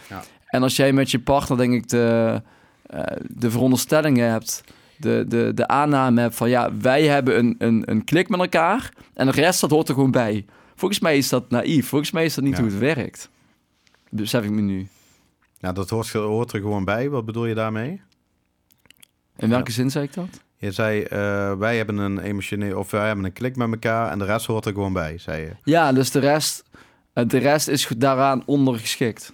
En 0.46 0.62
als 0.62 0.76
jij 0.76 0.92
met 0.92 1.10
je 1.10 1.18
partner, 1.18 1.58
denk 1.58 1.72
ik, 1.72 1.88
de, 1.88 2.42
eh, 2.86 3.02
de 3.28 3.50
veronderstellingen 3.50 4.30
hebt... 4.30 4.64
De, 4.98 5.24
de, 5.28 5.52
de 5.54 5.68
aanname 5.68 6.20
hebt 6.20 6.34
van 6.34 6.48
ja, 6.48 6.76
wij 6.76 7.06
hebben 7.06 7.38
een, 7.38 7.54
een, 7.58 7.82
een 7.90 8.04
klik 8.04 8.28
met 8.28 8.40
elkaar... 8.40 8.92
en 9.14 9.26
de 9.26 9.32
rest, 9.32 9.60
dat 9.60 9.70
hoort 9.70 9.88
er 9.88 9.94
gewoon 9.94 10.10
bij. 10.10 10.44
Volgens 10.74 11.00
mij 11.00 11.16
is 11.16 11.28
dat 11.28 11.50
naïef. 11.50 11.88
Volgens 11.88 12.10
mij 12.10 12.24
is 12.24 12.34
dat 12.34 12.44
niet 12.44 12.56
Ja. 12.56 12.60
hoe 12.62 12.70
het 12.70 12.78
werkt. 12.78 13.30
Besef 14.10 14.44
ik 14.44 14.50
me 14.50 14.60
nu. 14.60 14.88
Ja, 15.58 15.72
dat 15.72 15.90
hoort, 15.90 16.12
hoort 16.12 16.52
er 16.52 16.60
gewoon 16.60 16.84
bij. 16.84 17.08
Wat 17.08 17.24
bedoel 17.24 17.46
je 17.46 17.54
daarmee? 17.54 18.00
In 19.36 19.48
welke 19.48 19.72
zin 19.72 19.90
zei 19.90 20.04
ik 20.04 20.14
dat? 20.14 20.28
Je 20.56 20.72
zei, 20.72 21.02
eh, 21.02 21.52
wij 21.52 21.76
hebben 21.76 21.96
een 21.98 22.18
emotioneel, 22.18 22.78
of 22.78 22.90
wij 22.90 23.06
hebben 23.06 23.24
een 23.24 23.32
klik 23.32 23.56
met 23.56 23.70
elkaar 23.70 24.10
en 24.10 24.18
de 24.18 24.24
rest 24.24 24.46
hoort 24.46 24.64
er 24.64 24.72
gewoon 24.72 24.92
bij, 24.92 25.18
zei 25.18 25.42
je. 25.42 25.50
Ja, 25.64 25.92
dus 25.92 26.10
de 26.10 26.18
rest, 26.18 26.64
eh, 27.12 27.24
de 27.28 27.38
rest 27.38 27.68
is 27.68 27.88
daaraan 27.98 28.42
ondergeschikt. 28.46 29.32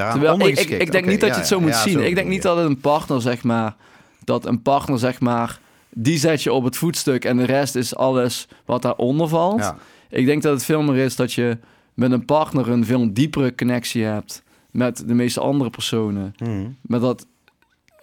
Daaraan 0.00 0.20
Terwijl 0.20 0.50
ik, 0.50 0.58
ik, 0.58 0.80
ik 0.80 0.92
denk 0.92 1.06
niet 1.06 1.20
dat 1.20 1.28
je 1.28 1.36
het 1.36 1.46
zo 1.46 1.56
ja, 1.56 1.62
moet 1.62 1.70
ja, 1.70 1.82
zien. 1.82 2.06
ik 2.06 2.14
denk 2.14 2.28
niet 2.28 2.42
dat 2.42 2.58
een 2.58 2.80
partner, 2.80 3.20
zeg 3.20 3.42
maar, 3.42 3.76
dat 4.24 4.46
een 4.46 4.62
partner, 4.62 4.98
zeg 4.98 5.20
maar, 5.20 5.60
die 5.88 6.18
zet 6.18 6.42
je 6.42 6.52
op 6.52 6.64
het 6.64 6.76
voetstuk 6.76 7.24
en 7.24 7.36
de 7.36 7.44
rest 7.44 7.74
is 7.74 7.96
alles 7.96 8.48
wat 8.64 8.82
daaronder 8.82 9.28
valt. 9.28 9.74
Ik 10.08 10.26
denk 10.26 10.42
dat 10.42 10.52
het 10.52 10.64
veel 10.64 10.82
meer 10.82 11.04
is 11.04 11.16
dat 11.16 11.32
je 11.32 11.58
met 11.94 12.12
een 12.12 12.24
partner 12.24 12.68
een 12.68 12.84
veel 12.84 13.12
diepere 13.12 13.54
connectie 13.54 14.04
hebt 14.04 14.42
met 14.70 15.02
de 15.06 15.14
meeste 15.14 15.40
andere 15.40 15.70
personen. 15.70 16.34
Mhm. 16.38 16.68
Maar 16.80 17.00
dat, 17.00 17.26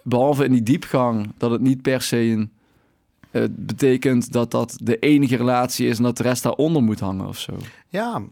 behalve 0.02 0.44
in 0.44 0.52
die 0.52 0.62
diepgang, 0.62 1.32
dat 1.38 1.50
het 1.50 1.60
niet 1.60 1.82
per 1.82 2.02
se 2.02 2.16
een, 2.16 2.50
eh, 3.30 3.42
betekent 3.50 4.32
dat 4.32 4.50
dat 4.50 4.78
de 4.82 4.98
enige 4.98 5.36
relatie 5.36 5.88
is 5.88 5.96
en 5.96 6.02
dat 6.02 6.16
de 6.16 6.22
rest 6.22 6.42
daaronder 6.42 6.82
moet 6.82 7.00
hangen 7.00 7.26
of 7.26 7.38
zo. 7.38 7.52
ja, 7.88 8.22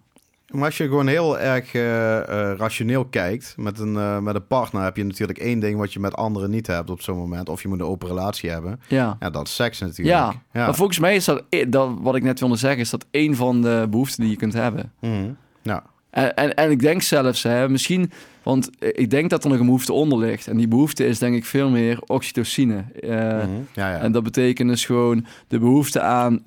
maar 0.53 0.65
als 0.65 0.77
je 0.77 0.85
gewoon 0.85 1.07
heel 1.07 1.39
erg 1.39 1.75
eh, 1.75 2.17
eh, 2.19 2.57
rationeel 2.59 3.05
kijkt, 3.05 3.55
met 3.57 3.79
een, 3.79 3.97
eh, 3.97 4.19
met 4.19 4.35
een 4.35 4.47
partner 4.47 4.83
heb 4.83 4.97
je 4.97 5.05
natuurlijk 5.05 5.39
één 5.39 5.59
ding 5.61 5.79
wat 5.79 5.93
je 5.93 6.01
met 6.01 6.15
anderen 6.15 6.51
niet 6.51 6.67
hebt 6.67 6.91
op 6.91 7.01
zo'n 7.03 7.17
moment. 7.17 7.49
Of 7.49 7.63
je 7.63 7.69
moet 7.69 7.81
een 7.81 7.87
open 7.87 8.09
relatie 8.09 8.51
hebben. 8.51 8.81
Ja. 8.89 9.17
Ja, 9.21 9.31
dat 9.31 9.47
is 9.47 9.55
seks 9.55 9.81
natuurlijk. 9.81 10.17
Ja, 10.17 10.35
maar 10.53 10.75
volgens 10.75 10.99
mij 10.99 11.15
is 11.15 11.25
dat, 11.25 11.43
dat, 11.69 11.91
wat 12.01 12.17
ik 12.17 12.23
net 12.23 12.41
wilde 12.41 12.57
zeggen, 12.57 12.81
is 12.81 12.91
dat 12.91 13.07
één 13.11 13.35
van 13.35 13.63
de 13.63 13.87
behoeften 13.91 14.21
die 14.21 14.31
je 14.31 14.37
kunt 14.37 14.53
hebben. 14.53 14.93
Mhm. 15.01 15.31
Ja, 15.63 15.83
En, 16.11 16.35
en, 16.37 16.55
en 16.55 16.71
ik 16.71 16.81
denk 16.81 17.03
zelfs, 17.03 17.43
hè, 17.43 17.69
misschien, 17.69 18.11
want 18.43 18.71
ik 18.79 19.11
denk 19.11 19.31
dat 19.31 19.45
er 19.45 19.51
nog 19.51 19.59
een 19.59 19.65
behoefte 19.67 19.93
onder 19.93 20.19
ligt. 20.19 20.47
En 20.47 20.57
die 20.57 20.69
behoefte 20.69 21.07
is 21.07 21.19
denk 21.19 21.37
ik 21.37 21.45
veel 21.45 21.69
meer 21.71 21.99
oxytocine. 22.07 22.85
Eh, 23.01 23.09
Mhm. 23.11 23.49
ja, 23.73 23.91
ja. 23.91 23.99
En 23.99 24.13
dat 24.13 24.23
betekent 24.23 24.69
dus 24.69 24.85
gewoon 24.85 25.27
de 25.49 25.59
behoefte 25.59 26.01
aan 26.01 26.45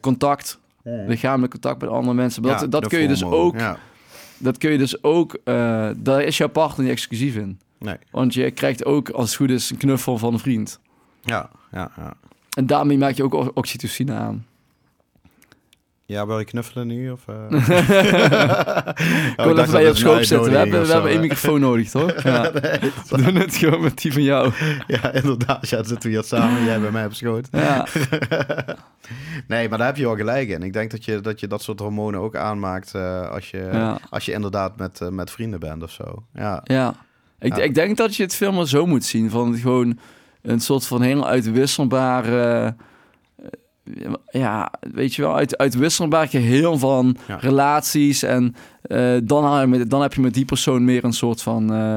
contact. 0.00 0.62
Lichamelijk 0.84 1.52
contact 1.52 1.80
met 1.80 1.90
andere 1.90 2.14
mensen. 2.14 2.42
Maar 2.42 2.50
Ja, 2.50 2.58
dat, 2.58 2.70
dat 2.70 2.82
de 2.82 2.88
kun 2.88 3.00
je 3.00 3.08
dus 3.08 3.24
ook, 3.24 3.58
Ja. 3.58 3.78
dat 4.38 4.58
kun 4.58 4.72
je 4.72 4.78
dus 4.78 5.02
ook, 5.02 5.38
eh, 5.44 5.90
daar 5.96 6.22
is 6.22 6.36
jouw 6.36 6.48
partner 6.48 6.82
niet 6.82 6.92
exclusief 6.94 7.36
in. 7.36 7.58
Nee. 7.78 7.96
Want 8.10 8.34
je 8.34 8.50
krijgt 8.50 8.84
ook, 8.84 9.08
als 9.08 9.26
het 9.28 9.36
goed 9.36 9.50
is, 9.50 9.70
een 9.70 9.76
knuffel 9.76 10.18
van 10.18 10.32
een 10.32 10.38
vriend. 10.38 10.80
Ja, 11.20 11.50
ja, 11.72 11.90
ja. 11.96 12.14
En 12.56 12.66
daarmee 12.66 12.98
maak 12.98 13.14
je 13.14 13.24
ook 13.24 13.50
oxytocine 13.56 14.12
aan. 14.12 14.46
Ja, 16.06 16.26
wil 16.26 16.38
je 16.38 16.44
knuffelen 16.44 16.86
nu? 16.86 17.10
Of, 17.10 17.28
eh? 17.28 17.34
Ik 19.36 19.44
wil 19.44 19.58
even 19.58 19.72
bij 19.72 19.82
je 19.82 19.88
op 19.88 19.94
dat 19.94 19.96
schoot 19.96 20.26
zitten. 20.26 20.50
We 20.50 20.56
hebben, 20.56 20.86
we 20.86 20.92
hebben 20.92 21.10
één 21.10 21.20
microfoon 21.20 21.60
nodig, 21.60 21.90
toch? 21.90 22.22
Ja. 22.22 22.52
We 22.52 23.22
doen 23.22 23.34
het 23.34 23.56
gewoon 23.56 23.80
met 23.80 23.98
die 23.98 24.12
van 24.12 24.22
jou. 24.22 24.52
Ja, 24.86 25.12
inderdaad. 25.12 25.68
Ja, 25.68 25.76
dan 25.76 25.86
zitten 25.86 26.10
we 26.10 26.14
hier 26.16 26.24
samen. 26.24 26.64
Jij 26.64 26.80
bij 26.80 26.90
mij 26.90 27.06
op 27.06 27.14
schoot. 27.14 27.48
Ja, 27.50 27.86
Nee, 29.48 29.68
maar 29.68 29.78
daar 29.78 29.86
heb 29.86 29.96
je 29.96 30.04
wel 30.04 30.16
gelijk 30.16 30.48
in. 30.48 30.62
Ik 30.62 30.72
denk 30.72 30.90
dat 30.90 31.04
je 31.04 31.20
dat, 31.20 31.40
je 31.40 31.46
dat 31.46 31.62
soort 31.62 31.80
hormonen 31.80 32.20
ook 32.20 32.36
aanmaakt 32.36 32.94
eh, 32.94 33.30
als, 33.30 33.50
je, 33.50 33.68
ja, 33.72 33.98
als 34.10 34.24
je 34.24 34.32
inderdaad 34.32 34.76
met, 34.76 35.00
eh, 35.00 35.08
met 35.08 35.30
vrienden 35.30 35.60
bent 35.60 35.82
of 35.82 35.90
zo. 35.90 36.24
Ja, 36.34 36.60
ja. 36.64 36.94
Ik, 37.38 37.56
ik 37.56 37.74
denk 37.74 37.96
dat 37.96 38.16
je 38.16 38.22
het 38.22 38.34
veel 38.34 38.52
meer 38.52 38.66
zo 38.66 38.86
moet 38.86 39.04
zien. 39.04 39.30
Van 39.30 39.56
gewoon 39.56 39.98
een 40.42 40.60
soort 40.60 40.86
van 40.86 41.02
heel 41.02 41.28
uitwisselbare... 41.28 42.74
Ja, 44.30 44.72
weet 44.92 45.14
je 45.14 45.22
wel, 45.22 45.36
uit, 45.36 45.56
uitwisselbaar 45.58 46.28
geheel 46.28 46.78
van 46.78 47.16
Ja. 47.28 47.36
relaties. 47.40 48.22
En 48.22 48.54
eh, 48.82 49.14
dan, 49.24 49.84
dan 49.88 50.02
heb 50.02 50.14
je 50.14 50.20
met 50.20 50.34
die 50.34 50.44
persoon 50.44 50.84
meer 50.84 51.04
een 51.04 51.12
soort 51.12 51.42
van... 51.42 51.72
eh, 51.72 51.96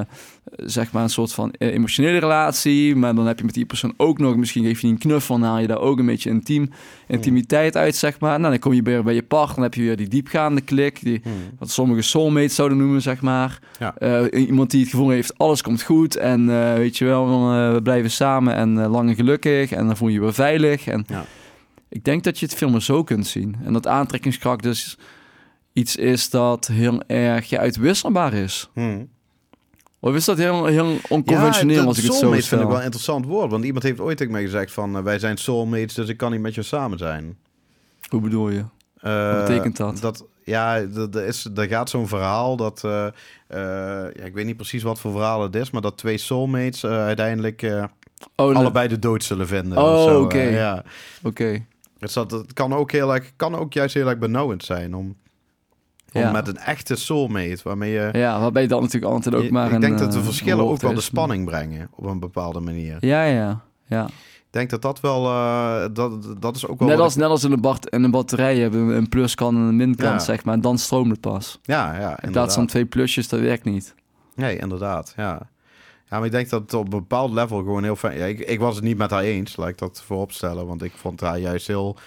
zeg 0.55 0.91
maar 0.91 1.03
een 1.03 1.09
soort 1.09 1.33
van 1.33 1.51
eh, 1.51 1.73
emotionele 1.73 2.17
relatie. 2.17 2.95
Maar 2.95 3.15
dan 3.15 3.27
heb 3.27 3.37
je 3.39 3.45
met 3.45 3.53
die 3.53 3.65
persoon 3.65 3.93
ook 3.97 4.17
nog... 4.19 4.35
Misschien 4.35 4.63
geef 4.63 4.75
je 4.75 4.81
die 4.81 4.91
een 4.91 4.97
knuffel 5.01 5.35
en 5.35 5.41
dan 5.41 5.49
haal 5.49 5.59
je 5.59 5.67
daar 5.67 5.79
ook 5.79 5.99
een 5.99 6.05
beetje 6.05 6.29
intiem, 6.29 6.69
intimiteit 7.07 7.75
uit, 7.77 7.95
zeg 7.95 8.19
maar. 8.19 8.39
Nou, 8.39 8.51
dan 8.51 8.59
kom 8.59 8.73
je 8.73 8.81
weer 8.81 9.03
bij 9.03 9.13
je 9.13 9.23
partner. 9.23 9.55
Dan 9.55 9.63
heb 9.63 9.73
je 9.73 9.81
weer 9.81 9.97
die 9.97 10.07
diepgaande 10.07 10.61
klik. 10.61 10.99
Die, 11.03 11.19
Hmm. 11.23 11.33
wat 11.59 11.69
sommige 11.69 12.01
soulmates 12.01 12.55
zouden 12.55 12.77
noemen, 12.77 13.01
zeg 13.01 13.21
maar. 13.21 13.59
Ja. 13.79 14.29
Iemand 14.29 14.71
die 14.71 14.81
het 14.81 14.89
gevoel 14.89 15.09
heeft, 15.09 15.37
alles 15.37 15.61
komt 15.61 15.81
goed. 15.83 16.15
En 16.15 16.45
weet 16.77 16.97
je 16.97 17.05
wel, 17.05 17.49
we 17.73 17.79
blijven 17.83 18.11
samen 18.11 18.53
en 18.55 18.87
lang 18.87 19.09
en 19.09 19.15
gelukkig. 19.15 19.71
En 19.71 19.85
dan 19.87 19.97
voel 19.97 20.07
je 20.07 20.13
je 20.13 20.19
weer 20.19 20.33
veilig. 20.33 20.87
En 20.87 21.05
Ja. 21.07 21.25
Ik 21.89 22.03
denk 22.03 22.23
dat 22.23 22.39
je 22.39 22.45
het 22.45 22.55
veel 22.55 22.69
meer 22.69 22.81
zo 22.81 23.03
kunt 23.03 23.27
zien. 23.27 23.55
En 23.63 23.73
dat 23.73 23.87
aantrekkingskracht 23.87 24.63
dus 24.63 24.97
iets 25.73 25.95
is 25.95 26.29
dat 26.29 26.67
heel 26.67 27.03
erg 27.07 27.49
ja, 27.49 27.59
uitwisselbaar 27.59 28.33
is. 28.33 28.69
Hmm. 28.73 29.09
Of 29.99 30.15
is 30.15 30.25
dat 30.25 30.37
heel, 30.37 30.65
heel 30.65 30.97
onconventioneel 31.09 31.81
ja, 31.81 31.87
als 31.87 31.97
ik 31.97 32.03
het 32.03 32.13
zo 32.13 32.17
stel? 32.19 32.31
vind 32.41 32.61
ik 32.61 32.67
wel 32.67 32.77
een 32.77 32.83
interessant 32.83 33.25
woord. 33.25 33.51
Want 33.51 33.63
iemand 33.63 33.83
heeft 33.83 33.99
ooit 33.99 34.17
tegen 34.17 34.33
mij 34.33 34.41
gezegd 34.43 34.71
van... 34.71 34.97
eh, 34.97 35.03
wij 35.03 35.19
zijn 35.19 35.37
soulmates, 35.37 35.93
dus 35.93 36.07
ik 36.09 36.17
kan 36.17 36.31
niet 36.31 36.41
met 36.41 36.55
je 36.55 36.61
samen 36.63 36.97
zijn. 36.97 37.37
Hoe 38.09 38.21
bedoel 38.21 38.49
je? 38.49 38.63
Eh, 38.97 39.33
Wat 39.37 39.45
betekent 39.47 39.77
dat? 39.77 39.99
dat 40.01 40.25
ja, 40.43 40.75
er 41.13 41.25
is, 41.25 41.49
er 41.55 41.67
gaat 41.67 41.89
zo'n 41.89 42.07
verhaal 42.07 42.55
dat... 42.55 42.83
eh, 42.83 43.05
eh, 43.47 44.13
ja, 44.15 44.23
ik 44.23 44.33
weet 44.33 44.45
niet 44.45 44.55
precies 44.55 44.83
wat 44.83 44.99
voor 44.99 45.11
verhaal 45.11 45.41
het 45.41 45.55
is... 45.55 45.71
maar 45.71 45.81
dat 45.81 45.97
twee 45.97 46.17
soulmates 46.17 46.83
eh, 46.83 46.91
uiteindelijk 46.91 47.61
eh, 47.61 47.83
Oh, 48.35 48.55
allebei 48.55 48.87
de 48.87 48.99
dood 48.99 49.23
zullen 49.23 49.47
vinden. 49.47 49.77
Oh, 49.77 50.21
oké. 50.21 50.37
eh, 50.37 50.53
ja. 50.53 50.83
Oké. 51.23 51.65
Dus 51.99 52.13
dat, 52.13 52.31
het 52.31 52.53
kan 52.53 52.73
ook 52.73 52.91
heel 52.91 53.13
erg, 53.13 53.31
kan 53.35 53.55
ook 53.55 53.73
juist 53.73 53.93
heel 53.93 54.07
erg 54.07 54.17
benauwend 54.17 54.63
zijn 54.63 54.95
om, 54.95 55.05
om 56.13 56.21
Ja. 56.21 56.31
met 56.31 56.47
een 56.47 56.57
echte 56.57 56.95
soulmate 56.95 57.59
waarmee 57.63 57.91
je. 57.91 58.09
Ja, 58.13 58.39
waarbij 58.39 58.61
je 58.61 58.67
dan 58.67 58.81
natuurlijk 58.81 59.13
altijd 59.13 59.35
ook 59.35 59.43
je- 59.43 59.51
maar 59.51 59.67
ik 59.67 59.73
een, 59.73 59.79
denk 59.81 59.97
dat 59.99 60.11
de 60.11 60.17
eh, 60.17 60.23
verschillen 60.23 60.65
ook 60.67 60.81
wel 60.81 60.93
de 60.93 61.01
spanning 61.01 61.45
brengen 61.45 61.89
op 61.95 62.05
een 62.05 62.19
bepaalde 62.19 62.59
manier. 62.59 62.97
Ja, 62.99 63.23
ja, 63.23 63.61
ja. 63.85 64.05
Ik 64.37 64.53
denk 64.53 64.69
dat 64.69 64.81
dat 64.81 64.99
wel, 64.99 65.25
eh, 65.25 65.85
dat, 65.93 66.35
dat 66.41 66.55
is 66.55 66.67
ook 66.67 66.79
wel. 66.79 66.87
Net 66.87 66.99
als, 66.99 67.13
ik- 67.15 67.19
net 67.21 67.29
als 67.29 67.43
in 67.43 67.51
een, 67.51 67.61
bat, 67.61 67.89
in 67.89 68.03
een 68.03 68.11
batterij 68.11 68.57
hebben 68.57 68.87
we 68.87 68.93
een 68.93 69.09
pluskant 69.09 69.57
en 69.57 69.63
een 69.63 69.75
minkant, 69.75 69.99
Ja. 69.99 70.19
zeg 70.19 70.43
maar. 70.45 70.53
En 70.53 70.61
dan 70.61 70.77
stroomt 70.77 71.11
het 71.11 71.21
pas. 71.21 71.59
ja, 71.63 71.85
ja, 71.85 71.93
In 71.93 71.99
plaats 72.01 72.23
inderdaad. 72.23 72.53
van 72.53 72.65
twee 72.67 72.85
plusjes, 72.85 73.27
dat 73.27 73.39
werkt 73.39 73.63
niet. 73.63 73.95
Nee, 74.35 74.57
inderdaad, 74.57 75.13
ja. 75.17 75.49
Ja, 76.09 76.17
maar 76.17 76.25
ik 76.25 76.31
denk 76.31 76.49
dat 76.49 76.61
het 76.61 76.73
op 76.73 76.83
een 76.83 76.89
bepaald 76.99 77.31
level 77.31 77.57
gewoon 77.57 77.83
heel 77.83 77.95
fijn... 77.95 78.17
Ja, 78.17 78.25
ik, 78.25 78.39
ik 78.39 78.59
was 78.59 78.75
het 78.75 78.83
niet 78.83 78.97
met 78.97 79.11
haar 79.11 79.21
eens, 79.23 79.55
laat 79.55 79.67
ik 79.69 79.77
dat 79.77 80.01
voorop 80.05 80.31
stellen. 80.31 80.67
Want 80.67 80.83
ik 80.83 80.91
vond 80.95 81.21
haar 81.21 81.39
juist 81.39 81.67
heel 81.67 81.97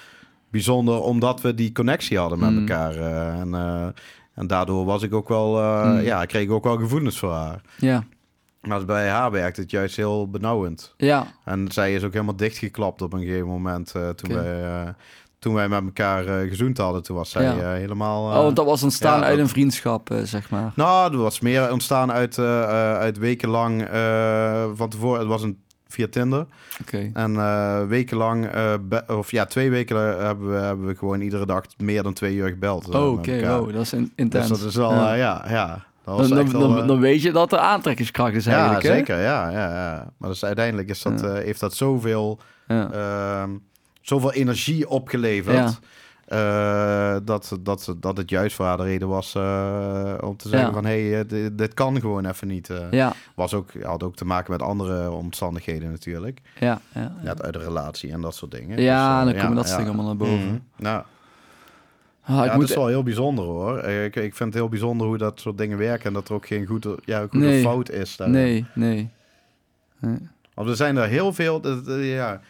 bijzonder... 0.50 1.00
omdat 1.02 1.40
we 1.40 1.54
die 1.54 1.72
connectie 1.72 2.18
hadden 2.18 2.38
met 2.38 2.50
Mm. 2.50 2.58
elkaar. 2.58 2.94
eh, 2.96 3.40
en, 3.40 3.54
eh, 3.54 3.86
en 4.34 4.46
daardoor 4.46 4.84
was 4.84 5.02
ik 5.02 5.14
ook 5.14 5.28
wel... 5.28 5.58
eh, 5.60 5.84
Mm. 5.92 6.00
Ja, 6.00 6.24
kreeg 6.24 6.42
ik 6.42 6.50
ook 6.50 6.64
wel 6.64 6.76
gevoelens 6.78 7.18
voor 7.18 7.32
haar. 7.32 7.60
Ja, 7.76 8.04
Maar 8.60 8.84
bij 8.84 9.08
haar 9.08 9.30
werkt 9.30 9.56
het 9.56 9.70
juist 9.70 9.96
heel 9.96 10.28
benauwend. 10.30 10.94
ja, 10.96 11.26
En 11.44 11.72
zij 11.72 11.94
is 11.94 12.04
ook 12.04 12.12
helemaal 12.12 12.36
dichtgeklapt 12.36 13.02
op 13.02 13.12
een 13.12 13.20
gegeven 13.20 13.46
moment... 13.48 13.90
toen, 13.92 14.30
Oké. 14.30 14.34
wij, 14.34 14.94
toen 15.40 15.54
wij 15.54 15.68
met 15.68 15.82
elkaar 15.84 16.26
eh, 16.26 16.48
gezoend 16.48 16.78
hadden. 16.78 17.02
Toen 17.02 17.16
was 17.16 17.30
zij 17.30 17.42
Ja. 17.42 17.56
eh, 17.58 17.72
helemaal... 17.72 18.30
eh, 18.30 18.36
oh, 18.36 18.42
want 18.42 18.56
dat 18.56 18.64
was 18.64 18.82
ontstaan 18.82 19.18
ja, 19.18 19.24
uit 19.24 19.36
dat- 19.36 19.44
een 19.44 19.48
vriendschap, 19.52 20.10
eh, 20.10 20.18
zeg 20.22 20.50
maar. 20.50 20.72
Nou, 20.74 21.12
er 21.12 21.18
was 21.18 21.40
meer 21.40 21.72
ontstaan 21.72 22.12
uit, 22.12 22.38
eh, 22.38 22.62
eh, 22.62 22.96
uit 22.98 23.18
wekenlang 23.18 23.82
eh, 23.82 24.64
van 24.74 24.88
tevoren. 24.88 25.18
Het 25.18 25.28
was 25.28 25.42
een 25.42 25.58
via 25.88 26.06
Tinder. 26.10 26.46
Oké. 26.80 27.10
En 27.14 27.36
eh, 27.36 27.82
wekenlang, 27.86 28.46
eh, 28.46 28.74
of 29.06 29.30
ja, 29.30 29.44
twee 29.44 29.70
weken 29.70 29.96
eh, 30.18 30.24
hebben 30.26 30.50
we, 30.50 30.56
hebben 30.56 30.86
we 30.86 30.94
gewoon 30.96 31.20
iedere 31.20 31.46
dag 31.46 31.62
meer 31.76 32.02
dan 32.02 32.12
twee 32.12 32.34
uur 32.34 32.48
gebeld. 32.48 32.88
eh, 32.88 33.00
Oh, 33.02 33.12
oké, 33.12 33.32
elkaar. 33.32 33.58
wow, 33.58 33.72
dat 33.72 33.80
is 33.82 33.92
in- 33.92 34.00
Dus 34.02 34.10
intens. 34.16 34.48
dat 34.48 34.60
is 34.60 34.74
wel, 34.74 34.92
Ja. 34.92 35.14
ja, 35.14 35.44
ja, 35.48 35.48
ja 35.48 35.84
dat 36.04 36.28
dan, 36.52 36.78
eh, 36.80 36.86
dan 36.86 37.00
weet 37.00 37.22
je 37.22 37.32
dat 37.32 37.52
er 37.52 37.58
aantrekkingskracht 37.58 38.34
is 38.34 38.44
ja, 38.44 38.52
eigenlijk, 38.52 38.82
hè? 38.82 38.92
zeker, 38.92 39.20
ja, 39.20 39.50
ja, 39.50 39.68
ja. 39.74 40.10
Maar 40.18 40.28
dus 40.30 40.44
uiteindelijk 40.44 40.88
is 40.88 41.02
dat, 41.02 41.20
Ja. 41.20 41.26
eh, 41.26 41.44
heeft 41.44 41.60
dat 41.60 41.74
zoveel, 41.74 42.38
Ja. 42.66 42.90
Zoveel 44.00 44.32
energie 44.32 44.88
opgeleverd. 44.88 45.56
Ja. 45.56 47.14
eh, 47.14 47.20
dat, 47.24 47.56
dat, 47.60 47.94
dat 48.00 48.16
het 48.16 48.30
juist 48.30 48.56
voor 48.56 48.64
haar 48.66 48.76
de 48.76 48.82
reden 48.82 49.08
was 49.08 49.34
eh, 49.34 50.14
om 50.20 50.36
te 50.36 50.48
zeggen 50.48 50.68
Ja. 50.68 50.74
van... 50.74 50.84
hé, 50.84 51.10
hey, 51.10 51.26
dit, 51.26 51.58
dit 51.58 51.74
kan 51.74 52.00
gewoon 52.00 52.26
even 52.26 52.48
niet. 52.48 52.70
eh. 52.70 52.90
Ja, 52.90 53.12
Was 53.34 53.54
ook, 53.54 53.70
had 53.82 54.02
ook 54.02 54.16
te 54.16 54.24
maken 54.24 54.52
met 54.52 54.62
andere 54.62 55.10
omstandigheden 55.10 55.90
natuurlijk. 55.90 56.40
ja, 56.58 56.80
ja. 56.94 57.14
Net 57.22 57.42
uit 57.42 57.52
de 57.52 57.58
relatie 57.58 58.12
en 58.12 58.20
dat 58.20 58.34
soort 58.34 58.50
dingen. 58.50 58.82
Ja, 58.82 59.16
Dus, 59.16 59.24
dan 59.24 59.34
eh, 59.34 59.40
komen 59.40 59.56
dat 59.56 59.66
soort 59.68 59.78
dingen 59.78 59.94
allemaal 59.94 60.16
naar 60.16 60.28
boven. 60.28 60.68
Nou, 60.76 61.02
Ah, 62.22 62.38
ik 62.38 62.44
ja, 62.44 62.50
moet 62.52 62.60
dat 62.60 62.70
is 62.70 62.76
wel 62.76 62.86
heel 62.86 63.02
bijzonder 63.02 63.44
hoor. 63.44 63.78
Eh, 63.78 64.04
Ik, 64.04 64.16
ik 64.16 64.34
vind 64.34 64.48
het 64.48 64.54
heel 64.54 64.68
bijzonder 64.68 65.06
hoe 65.06 65.18
dat 65.18 65.40
soort 65.40 65.58
dingen 65.58 65.78
werken 65.78 66.06
en 66.06 66.12
dat 66.12 66.28
er 66.28 66.34
ook 66.34 66.46
geen 66.46 66.66
goede, 66.66 66.98
ja, 67.04 67.20
goede 67.30 67.46
Nee. 67.46 67.62
fout 67.62 67.90
is. 67.90 68.16
daarin. 68.16 68.36
Nee, 68.36 68.64
nee. 68.74 69.10
nee. 69.98 70.18
Want 70.54 70.68
er 70.68 70.76
zijn 70.76 70.96
er 70.96 71.06
heel 71.08 71.32
veel. 71.32 71.60
ja. 71.98 72.40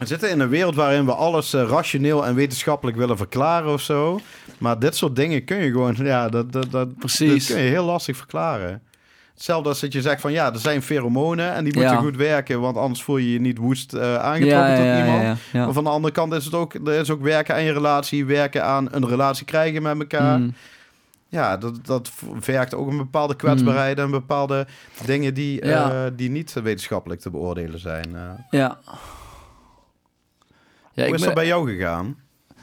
We 0.00 0.06
zitten 0.06 0.30
in 0.30 0.40
een 0.40 0.48
wereld 0.48 0.74
waarin 0.74 1.04
we 1.06 1.14
alles 1.14 1.52
eh, 1.54 1.62
rationeel 1.68 2.26
en 2.26 2.34
wetenschappelijk 2.34 2.96
willen 2.96 3.16
verklaren 3.16 3.72
of 3.72 3.80
zo. 3.80 4.20
Maar 4.58 4.78
dit 4.78 4.96
soort 4.96 5.16
dingen 5.16 5.44
kun 5.44 5.56
je 5.56 5.70
gewoon, 5.70 5.96
ja, 5.98 6.28
dat, 6.28 6.52
dat, 6.52 6.70
dat, 6.70 6.98
Precies. 6.98 7.46
dat 7.46 7.56
kun 7.56 7.64
je 7.64 7.70
heel 7.70 7.84
lastig 7.84 8.16
verklaren. 8.16 8.82
Hetzelfde 9.34 9.68
als 9.68 9.80
dat 9.80 9.92
je 9.92 10.00
zegt 10.00 10.20
van 10.20 10.32
ja, 10.32 10.52
er 10.52 10.58
zijn 10.58 10.82
pheromonen 10.82 11.52
en 11.52 11.64
die 11.64 11.74
moeten 11.74 11.92
Ja. 11.92 12.00
goed 12.00 12.16
werken, 12.16 12.60
want 12.60 12.76
anders 12.76 13.02
voel 13.02 13.16
je 13.16 13.32
je 13.32 13.40
niet 13.40 13.58
woest 13.58 13.92
eh, 13.92 14.14
aangetrokken 14.16 14.70
Ja, 14.70 14.76
tot 14.76 14.84
ja, 14.84 15.04
iemand. 15.04 15.38
Maar 15.52 15.72
van 15.72 15.84
de 15.84 15.90
andere 15.90 16.14
kant 16.14 16.32
is 16.32 16.44
het 16.44 16.54
ook, 16.54 16.74
er 16.74 16.88
is 16.92 17.10
ook 17.10 17.22
werken 17.22 17.54
aan 17.54 17.62
je 17.62 17.72
relatie, 17.72 18.24
werken 18.24 18.64
aan 18.64 18.88
een 18.90 19.08
relatie 19.08 19.44
krijgen 19.44 19.82
met 19.82 19.98
elkaar. 19.98 20.38
Mm. 20.38 20.54
Ja, 21.28 21.56
dat, 21.56 21.86
dat 21.86 22.10
vergt 22.38 22.74
ook 22.74 22.88
een 22.90 22.96
bepaalde 22.96 23.36
kwetsbaarheid 23.36 23.98
en 23.98 24.10
bepaalde 24.10 24.66
dingen 25.04 25.34
die, 25.34 25.64
Mm. 25.64 25.70
Eh, 25.70 25.90
die 26.16 26.30
niet 26.30 26.52
wetenschappelijk 26.62 27.20
te 27.20 27.30
beoordelen 27.30 27.78
zijn. 27.80 28.16
Ja. 28.50 28.78
Ja, 30.92 31.04
Hoe 31.04 31.14
is 31.14 31.18
ben- 31.20 31.28
dat 31.28 31.34
bij 31.34 31.46
jou 31.46 31.70
gegaan? 31.76 32.16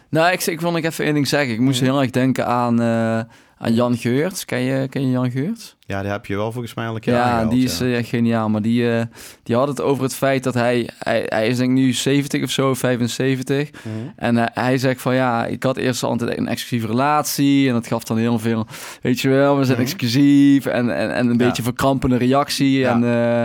Nou, 0.09 0.31
ik, 0.31 0.45
ik 0.45 0.61
wil 0.61 0.71
nog 0.71 0.83
even 0.83 1.05
één 1.05 1.13
ding 1.13 1.27
zeggen. 1.27 1.53
Ik 1.53 1.59
moest 1.59 1.79
heel 1.81 2.01
erg 2.01 2.09
denken 2.09 2.45
aan, 2.45 2.81
eh, 2.81 3.19
aan 3.57 3.73
Jan 3.73 3.97
Geurts. 3.97 4.45
Ken 4.45 4.59
je, 4.59 4.87
ken 4.87 5.01
je 5.01 5.09
Jan 5.11 5.31
Geurts? 5.31 5.76
Ja, 5.87 6.01
die 6.01 6.11
heb 6.11 6.25
je 6.25 6.35
wel 6.35 6.51
volgens 6.51 6.73
mij 6.73 6.87
al 6.87 6.95
een 6.95 6.99
keer 7.01 7.13
Ja, 7.13 7.23
aangehaald, 7.23 7.51
die 7.51 7.63
is 7.63 7.77
ja. 7.77 7.85
eh, 7.85 7.97
echt 7.97 8.07
geniaal. 8.09 8.49
Maar 8.49 8.61
die, 8.61 8.91
eh, 8.97 9.01
die 9.43 9.55
had 9.55 9.67
het 9.67 9.81
over 9.81 10.03
het 10.03 10.13
feit 10.15 10.43
dat 10.43 10.53
hij... 10.53 10.89
Hij, 10.99 11.23
hij 11.25 11.47
is 11.47 11.57
denk 11.57 11.69
ik 11.69 11.75
nu 11.77 11.91
70 11.93 12.43
of 12.43 12.49
zo, 12.49 12.73
75. 12.73 13.69
Mhm. 13.71 13.93
En 14.15 14.37
eh, 14.37 14.45
hij 14.63 14.77
zegt 14.77 15.01
van 15.01 15.15
ja, 15.15 15.45
ik 15.45 15.63
had 15.63 15.77
eerst 15.77 16.03
altijd 16.03 16.37
een 16.37 16.47
exclusieve 16.47 16.87
relatie. 16.87 17.67
En 17.67 17.73
dat 17.73 17.87
gaf 17.87 18.03
dan 18.03 18.17
heel 18.17 18.39
veel, 18.39 18.67
weet 19.01 19.19
je 19.19 19.29
wel, 19.29 19.57
we 19.57 19.63
zijn 19.65 19.77
Mhm. 19.77 19.87
exclusief. 19.87 20.65
En, 20.65 20.95
en, 20.97 21.13
en 21.15 21.25
een 21.27 21.37
Ja. 21.37 21.45
beetje 21.47 21.63
verkrampende 21.63 22.17
reactie. 22.17 22.77
Ja. 22.79 22.91
En 22.91 23.01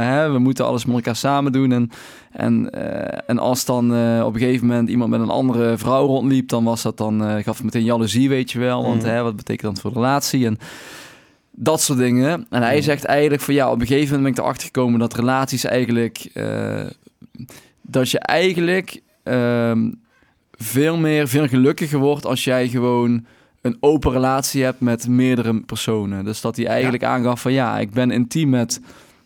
hè, 0.07 0.31
we 0.33 0.39
moeten 0.39 0.67
alles 0.67 0.85
met 0.85 0.95
elkaar 0.97 1.17
samen 1.17 1.53
doen. 1.53 1.73
En, 1.73 1.91
en, 2.33 2.71
en 3.27 3.39
als 3.39 3.65
dan 3.65 3.85
op 4.25 4.35
een 4.35 4.41
gegeven 4.41 4.67
moment 4.67 4.89
iemand 4.89 5.11
met 5.11 5.21
een 5.21 5.31
andere 5.31 5.79
vrouw 5.79 6.07
rondliep, 6.07 6.49
dan 6.49 6.65
was 6.65 6.83
dat 6.83 6.97
dan, 6.97 7.21
gaf 7.43 7.57
het 7.57 7.65
meteen 7.65 7.85
jaloezie, 7.85 8.29
weet 8.29 8.51
je 8.51 8.59
wel. 8.59 8.83
Want 8.83 9.03
Mhm. 9.03 9.11
hè, 9.11 9.23
wat 9.23 9.37
betekent 9.37 9.73
dat 9.75 9.81
voor 9.83 9.93
de 9.93 9.99
relatie? 9.99 10.47
En 10.47 10.59
dat 11.53 11.81
soort 11.81 11.99
dingen. 11.99 12.47
En 12.51 12.63
hij 12.63 12.83
zegt 12.83 13.05
eigenlijk 13.05 13.43
van 13.43 13.55
ja, 13.55 13.71
op 13.71 13.81
een 13.81 13.87
gegeven 13.87 14.15
moment 14.17 14.23
ben 14.23 14.33
ik 14.33 14.39
erachter 14.39 14.67
gekomen 14.67 14.99
dat 14.99 15.15
relaties 15.15 15.65
eigenlijk, 15.65 16.29
eh, 16.35 16.87
dat 17.81 18.11
je 18.11 18.19
eigenlijk 18.19 19.01
ehm, 19.23 19.91
veel 20.51 20.97
meer, 20.97 21.29
veel 21.29 21.49
gelukkiger 21.49 21.99
wordt 21.99 22.27
als 22.27 22.45
jij 22.45 22.69
gewoon 22.69 23.27
een 23.61 23.77
open 23.81 24.13
relatie 24.13 24.65
hebt 24.65 24.81
met 24.81 25.09
meerdere 25.09 25.61
personen. 25.61 26.25
Dus 26.25 26.41
dat 26.41 26.57
hij 26.57 26.67
eigenlijk 26.67 27.05
aangaf 27.05 27.41
van 27.41 27.53
ja, 27.53 27.79
ik 27.79 27.91
ben 27.91 28.11
intiem 28.11 28.49
met 28.49 28.81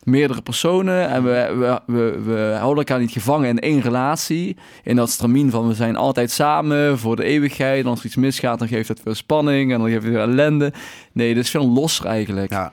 meerdere 0.07 0.43
personen 0.43 1.09
en 1.09 1.25
we, 1.25 1.55
we, 1.59 1.81
we, 1.93 2.21
we 2.25 2.55
houden 2.59 2.85
elkaar 2.85 2.99
niet 2.99 3.11
gevangen 3.11 3.49
in 3.49 3.59
één 3.59 3.81
relatie. 3.81 4.57
In 4.83 4.97
dat 4.97 5.11
stramien 5.11 5.51
van 5.51 5.69
we 5.69 5.75
zijn 5.75 5.97
altijd 5.97 6.31
samen 6.31 6.99
voor 6.99 7.17
de 7.17 7.25
eeuwigheid. 7.25 7.85
En 7.85 7.91
als 7.91 7.99
er 7.99 8.07
iets 8.07 8.17
misgaat, 8.17 8.59
dan 8.59 8.69
geeft 8.69 8.89
het 8.89 9.01
veel 9.03 9.15
spanning 9.15 9.73
en 9.73 9.79
dan 9.79 9.89
geeft 9.89 10.03
het 10.03 10.13
weer 10.13 10.23
ellende. 10.23 10.73
Nee, 11.13 11.35
dat 11.35 11.45
is 11.45 11.51
veel 11.51 11.69
losser 11.69 12.07
eigenlijk. 12.07 12.51
Ja, 12.51 12.73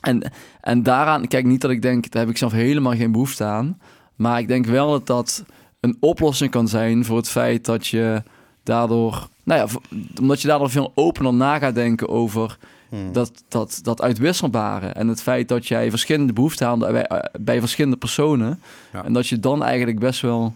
En, 0.00 0.32
en 0.60 0.82
daaraan, 0.82 1.28
kijk 1.28 1.44
niet 1.44 1.60
dat 1.60 1.70
ik 1.70 1.82
denk, 1.82 2.10
daar 2.10 2.22
heb 2.22 2.30
ik 2.30 2.38
zelf 2.38 2.52
helemaal 2.52 2.94
geen 2.94 3.12
behoefte 3.12 3.44
aan. 3.44 3.78
Maar 4.16 4.38
ik 4.38 4.48
denk 4.48 4.66
wel 4.66 4.90
dat 4.90 5.06
dat 5.06 5.44
een 5.80 5.96
oplossing 6.00 6.50
kan 6.50 6.68
zijn 6.68 7.04
voor 7.04 7.16
het 7.16 7.28
feit 7.28 7.64
dat 7.64 7.86
je 7.86 8.22
daardoor, 8.62 9.28
nou 9.44 9.60
ja, 9.60 9.96
omdat 10.20 10.42
je 10.42 10.48
daardoor 10.48 10.70
veel 10.70 10.92
opener 10.94 11.34
na 11.34 11.58
gaat 11.58 11.74
denken 11.74 12.08
over 12.08 12.56
Hmm. 12.88 13.12
dat, 13.12 13.44
dat, 13.48 13.80
dat 13.82 14.02
uitwisselbare. 14.02 14.86
En 14.86 15.08
het 15.08 15.22
feit 15.22 15.48
dat 15.48 15.66
jij 15.66 15.90
verschillende 15.90 16.32
behoeften 16.32 16.68
hebt 16.68 16.80
bij, 16.80 17.06
eh, 17.06 17.18
bij 17.40 17.60
verschillende 17.60 17.96
personen. 17.96 18.60
Ja. 18.92 19.04
En 19.04 19.12
dat 19.12 19.26
je 19.26 19.40
dan 19.40 19.64
eigenlijk 19.64 19.98
best 19.98 20.20
wel 20.20 20.54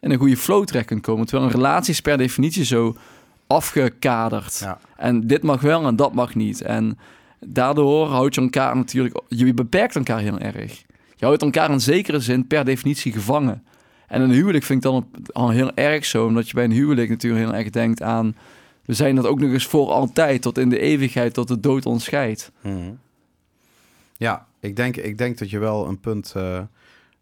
in 0.00 0.10
een 0.10 0.18
goede 0.18 0.36
flow 0.36 0.64
terecht 0.64 0.86
kunt 0.86 1.02
komen. 1.02 1.26
Terwijl 1.26 1.48
een 1.48 1.54
relatie 1.54 1.92
is 1.92 2.00
per 2.00 2.16
definitie 2.16 2.64
zo 2.64 2.96
afgekaderd. 3.46 4.58
Ja. 4.58 4.78
En 4.96 5.26
dit 5.26 5.42
mag 5.42 5.60
wel 5.60 5.86
en 5.86 5.96
dat 5.96 6.14
mag 6.14 6.34
niet. 6.34 6.62
En 6.62 6.98
daardoor 7.40 8.08
houd 8.08 8.34
je 8.34 8.40
elkaar 8.40 8.76
natuurlijk... 8.76 9.20
Je 9.28 9.54
beperkt 9.54 9.96
elkaar 9.96 10.18
heel 10.18 10.38
erg. 10.38 10.82
Je 11.16 11.24
houdt 11.24 11.42
elkaar 11.42 11.70
in 11.70 11.80
zekere 11.80 12.20
zin 12.20 12.46
per 12.46 12.64
definitie 12.64 13.12
gevangen. 13.12 13.62
En 14.06 14.20
een 14.20 14.30
huwelijk 14.30 14.64
vind 14.64 14.84
ik 14.84 14.90
dan 14.90 15.06
al 15.32 15.50
heel 15.50 15.70
erg 15.74 16.04
zo. 16.04 16.26
Omdat 16.26 16.48
je 16.48 16.54
bij 16.54 16.64
een 16.64 16.70
huwelijk 16.70 17.08
natuurlijk 17.08 17.44
heel 17.44 17.54
erg 17.54 17.70
denkt 17.70 18.02
aan... 18.02 18.36
We 18.88 18.94
zijn 18.94 19.14
dat 19.14 19.26
ook 19.26 19.40
nog 19.40 19.50
eens 19.50 19.66
voor 19.66 19.90
altijd, 19.90 20.42
tot 20.42 20.58
in 20.58 20.68
de 20.68 20.78
eeuwigheid, 20.78 21.34
tot 21.34 21.48
de 21.48 21.60
dood 21.60 21.86
ons 21.86 22.04
scheidt. 22.04 22.52
Mhm. 22.60 22.92
Ja, 24.16 24.46
ik 24.60 24.76
denk, 24.76 24.96
ik 24.96 25.18
denk 25.18 25.38
dat 25.38 25.50
je 25.50 25.58
wel 25.58 25.86
een 25.86 26.00
punt 26.00 26.32
eh, 26.36 26.58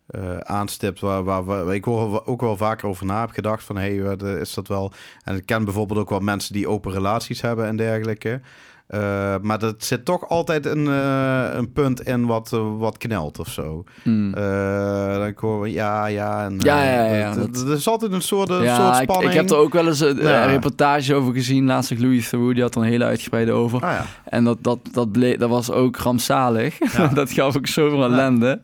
eh, 0.07 0.37
aanstipt 0.39 1.01
waar, 1.01 1.25
waar, 1.25 1.45
waar 1.45 1.75
ik 1.75 1.85
hoor 1.85 2.27
ook 2.27 2.41
wel 2.41 2.57
vaker 2.57 2.89
over 2.89 3.07
na 3.07 3.21
heb 3.21 3.31
gedacht 3.31 3.65
van 3.65 3.77
hey, 3.77 4.03
eh, 4.03 4.41
is 4.41 4.55
dat 4.55 4.69
wel... 4.69 4.93
En 5.25 5.37
ik 5.37 5.47
ken 5.47 5.65
bijvoorbeeld 5.65 5.99
ook 5.99 6.11
wel 6.11 6.21
mensen 6.21 6.53
die 6.53 6.69
open 6.69 6.93
relaties 6.93 7.41
hebben 7.41 7.67
en 7.67 7.77
dergelijke. 7.77 8.41
Eh, 8.87 9.35
maar 9.43 9.59
dat 9.59 9.85
zit 9.85 10.05
toch 10.05 10.29
altijd 10.29 10.67
een, 10.67 10.87
eh, 10.89 11.45
een 11.53 11.73
punt 11.73 12.01
in 12.01 12.27
wat, 12.27 12.53
eh, 12.53 12.61
wat 12.79 12.99
knelt 12.99 13.39
of 13.39 13.49
zo. 13.49 13.85
Hmm. 14.03 14.33
Dan 14.33 15.33
hoor 15.37 15.61
we 15.61 15.73
ja, 15.73 16.07
ja. 16.07 16.45
En, 16.45 16.57
Ja, 16.59 16.83
ja, 16.85 17.05
ja, 17.05 17.15
ja, 17.15 17.35
dat- 17.35 17.55
dat- 17.55 17.63
Er 17.69 17.73
is 17.73 17.89
altijd 17.89 18.13
een 18.13 18.23
soort, 18.23 18.49
een 18.49 18.63
ja, 18.63 18.77
soort 18.77 18.97
ik, 18.97 19.03
spanning. 19.03 19.31
ik 19.31 19.37
heb 19.37 19.51
er 19.51 19.57
ook 19.57 19.73
wel 19.73 19.87
eens 19.87 20.01
een, 20.01 20.47
reportage 20.47 21.15
over 21.15 21.33
gezien. 21.33 21.67
Laatst 21.67 21.99
Louis 21.99 22.29
Theroux, 22.29 22.55
die 22.55 22.63
had 22.63 22.75
er 22.75 22.81
een 22.83 22.87
hele 22.89 23.05
uitgebreide 23.05 23.53
over. 23.53 23.81
Ah, 23.83 23.91
ja. 23.91 24.05
En 24.25 24.45
dat, 24.45 24.59
dat, 24.61 24.79
dat, 24.93 25.13
bleek, 25.13 25.39
dat 25.39 25.49
was 25.49 25.71
ook 25.71 25.97
rampzalig. 25.97 26.79
Dat 27.15 27.31
gaf 27.33 27.57
ook 27.57 27.67
zoveel 27.67 28.03
ellende. 28.05 28.61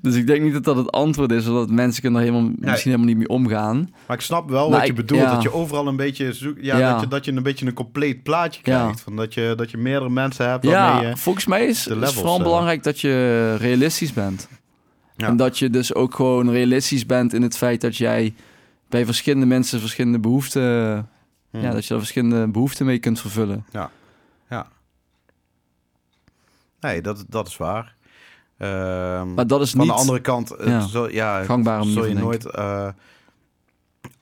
Dus 0.00 0.14
ik 0.14 0.26
denk 0.26 0.42
niet 0.42 0.52
dat 0.52 0.64
dat 0.64 0.76
het 0.76 0.90
antwoord 0.92 1.32
is. 1.32 1.48
Omdat 1.48 1.70
mensen 1.70 2.02
kunnen 2.02 2.20
er 2.20 2.26
helemaal, 2.26 2.50
misschien 2.58 2.90
helemaal 2.90 3.06
niet 3.14 3.16
mee 3.28 3.28
omgaan. 3.28 3.90
Maar 4.06 4.16
ik 4.16 4.22
snap 4.22 4.50
wel 4.50 4.68
Maar 4.68 4.78
wat 4.78 4.86
je 4.86 4.92
ik- 4.92 4.98
bedoelt. 5.06 5.28
Dat 5.28 5.42
je 5.42 5.52
overal 5.52 5.86
een 5.86 5.96
beetje 5.96 6.32
zoekt. 6.32 6.64
Ja. 6.64 6.92
Dat, 6.92 7.00
je, 7.00 7.08
dat 7.08 7.24
je 7.24 7.32
een 7.32 7.42
beetje 7.42 7.66
een 7.66 7.72
compleet 7.72 8.22
plaatje 8.22 8.62
krijgt. 8.62 9.00
Van 9.00 9.16
dat, 9.16 9.34
je, 9.34 9.41
dat 9.56 9.70
je 9.70 9.76
meerdere 9.76 10.10
mensen 10.10 10.48
hebt 10.50 10.64
Ja, 10.64 11.00
je... 11.00 11.16
volgens 11.16 11.46
mij 11.46 11.66
is 11.66 11.82
de 11.82 11.94
het 11.94 12.12
vooral 12.12 12.38
eh, 12.38 12.42
belangrijk 12.42 12.82
dat 12.82 13.00
je 13.00 13.54
realistisch 13.56 14.12
bent. 14.12 14.48
Ja. 15.16 15.26
En 15.26 15.36
dat 15.36 15.58
je 15.58 15.70
dus 15.70 15.94
ook 15.94 16.14
gewoon 16.14 16.50
realistisch 16.50 17.06
bent 17.06 17.32
in 17.32 17.42
het 17.42 17.56
feit 17.56 17.80
dat 17.80 17.96
jij 17.96 18.34
bij 18.88 19.04
verschillende 19.04 19.46
mensen 19.46 19.80
verschillende 19.80 20.18
behoeften... 20.18 20.62
Hmm. 21.50 21.60
Ja, 21.60 21.70
dat 21.70 21.82
je 21.82 21.88
daar 21.88 21.98
verschillende 21.98 22.48
behoeften 22.48 22.86
mee 22.86 22.98
kunt 22.98 23.20
vervullen. 23.20 23.64
Nee, 26.82 27.02
dat, 27.02 27.24
dat 27.28 27.48
is 27.48 27.56
waar. 27.56 27.94
Ehm, 28.58 29.34
Maar 29.34 29.46
dat 29.46 29.60
is 29.60 29.70
van 29.70 29.80
niet 29.80 29.88
de 29.88 29.94
andere 29.94 30.20
kant, 30.20 30.50
eh, 30.50 30.66
ja, 30.66 30.86
zo, 30.86 31.08
ja, 31.10 31.42
gangbare 31.44 31.78
manier 31.78 31.92
zul 31.92 32.06
je 32.06 32.14
nooit... 32.14 32.46
eh, 32.46 32.88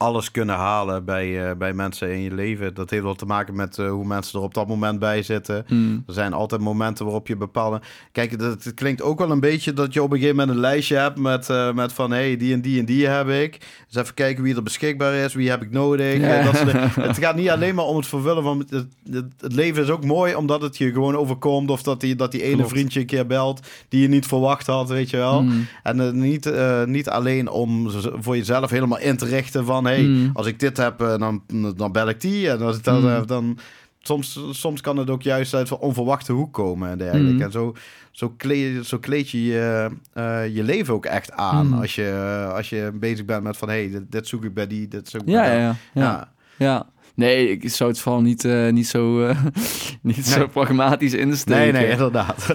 alles 0.01 0.31
kunnen 0.31 0.55
halen 0.55 1.05
bij, 1.05 1.49
eh, 1.49 1.57
bij 1.57 1.73
mensen 1.73 2.13
in 2.13 2.21
je 2.21 2.35
leven. 2.35 2.75
Dat 2.75 2.91
heeft 2.91 3.03
wel 3.03 3.15
te 3.15 3.27
maken 3.27 3.55
met 3.55 3.79
eh, 3.79 3.91
hoe 3.91 4.05
mensen 4.05 4.39
er 4.39 4.45
op 4.45 4.55
dat 4.55 4.69
moment 4.69 4.99
bij 4.99 5.23
zitten. 5.23 5.65
Hmm. 5.67 6.03
Er 6.07 6.13
zijn 6.13 6.33
altijd 6.33 6.61
momenten 6.61 7.05
waarop 7.05 7.27
je 7.27 7.37
bepaalde... 7.37 7.81
Kijk, 8.13 8.39
dat, 8.39 8.65
het 8.65 8.75
klinkt 8.75 9.03
ook 9.03 9.19
wel 9.19 9.31
een 9.31 9.41
beetje 9.41 9.73
dat 9.73 9.93
je 9.93 10.03
op 10.03 10.11
een 10.11 10.19
gegeven 10.19 10.37
moment 10.37 10.57
een 10.57 10.63
lijstje 10.63 10.97
hebt 10.97 11.19
met, 11.19 11.51
eh, 11.51 11.73
met 11.73 11.93
van... 11.93 12.11
hey, 12.11 12.37
die 12.37 12.53
en 12.53 12.61
die 12.61 12.79
en 12.79 12.85
die 12.85 13.07
heb 13.07 13.29
ik. 13.29 13.59
Dus 13.89 14.03
even 14.03 14.15
kijken 14.15 14.43
wie 14.43 14.57
er 14.57 14.63
beschikbaar 14.63 15.15
is, 15.15 15.35
wie 15.35 15.51
heb 15.51 15.63
ik 15.63 15.71
nodig. 15.71 16.21
Ja. 16.21 16.43
Dat 16.43 16.61
het 17.09 17.19
gaat 17.19 17.37
niet 17.37 17.51
alleen 17.51 17.75
maar 17.75 17.85
om 17.85 17.97
het 17.97 18.07
vervullen 18.07 18.43
van... 18.43 18.59
Het, 18.59 18.87
het, 19.11 19.33
het 19.41 19.53
leven 19.53 19.83
is 19.83 19.91
ook 19.91 20.05
mooi 20.05 20.35
omdat 20.35 20.63
het 20.63 20.77
je 20.77 20.93
gewoon 20.93 21.17
overkomt... 21.17 21.71
of 21.71 21.83
dat 21.83 22.01
die, 22.01 22.15
dat 22.15 22.33
die 22.33 22.43
ene 22.43 22.55
Klopt. 22.55 22.71
vriendje 22.71 23.01
een 23.01 23.07
keer 23.07 23.27
belt 23.27 23.61
die 23.89 24.03
je 24.03 24.09
niet 24.09 24.27
verwacht 24.27 24.67
had, 24.67 24.89
weet 24.89 25.11
je 25.11 25.17
wel. 25.17 25.39
Hmm. 25.39 25.67
En 25.83 26.19
niet, 26.19 26.53
niet 26.87 27.09
alleen 27.09 27.49
om 27.49 27.91
voor 28.21 28.37
jezelf 28.37 28.71
helemaal 28.71 28.99
in 28.99 29.17
te 29.17 29.25
richten 29.25 29.65
van... 29.65 29.89
hey, 29.91 30.03
Mm. 30.03 30.31
als 30.33 30.47
ik 30.47 30.61
dit 30.61 30.77
heb, 30.77 31.01
eh, 31.01 31.19
dan, 31.19 31.43
dan 31.77 31.93
bel 31.93 32.09
ik 32.09 32.21
die. 32.21 32.51
En 32.51 32.61
als 32.63 32.77
ik 32.77 32.85
dat 32.85 33.01
Mm. 33.01 33.07
heb, 33.09 33.27
dan... 33.27 33.59
Soms, 34.03 34.41
soms 34.51 34.81
kan 34.81 34.97
het 34.97 35.11
ook 35.11 35.23
juist 35.23 35.55
uit 35.55 35.69
van 35.69 35.79
onverwachte 35.79 36.33
hoek 36.33 36.53
komen 36.53 36.91
en 36.91 36.99
dergelijke. 36.99 37.33
Mm. 37.33 37.41
En 37.41 37.53
zo, 37.53 37.75
zo, 38.11 38.29
kleed, 38.37 38.87
zo 38.87 38.99
kleed 38.99 39.31
je 39.31 39.45
je, 39.45 39.89
eh, 40.13 40.55
je 40.55 40.63
leven 40.63 40.95
ook 40.95 41.07
echt 41.07 41.33
aan. 41.33 41.73
Als, 41.73 41.95
je, 41.95 42.47
als 42.55 42.69
je 42.69 42.91
bezig 42.95 43.25
bent 43.25 43.43
met 43.43 43.57
van... 43.57 43.69
hey, 43.69 43.91
dit, 43.91 44.03
dit 44.13 44.29
zoek 44.29 44.45
ik 44.45 44.55
bij 44.55 44.67
die, 44.67 44.89
dit 44.89 45.09
zoek 45.09 45.21
ik 45.21 45.29
Ja, 45.29 45.43
bij 45.43 45.57
ja, 45.57 45.61
ja. 45.63 45.77
ja. 45.93 46.33
Ja. 46.57 46.87
Nee, 47.15 47.51
ik 47.51 47.71
zou 47.71 47.91
het 47.91 48.01
vooral 48.01 48.21
niet, 48.21 48.45
eh, 48.45 48.69
niet, 48.69 48.87
zo, 48.87 49.33
niet 50.03 50.27
zo 50.27 50.47
pragmatisch 50.47 51.15
insteken. 51.15 51.73
Nee, 51.73 51.83
nee, 51.83 51.91
inderdaad. 51.91 52.47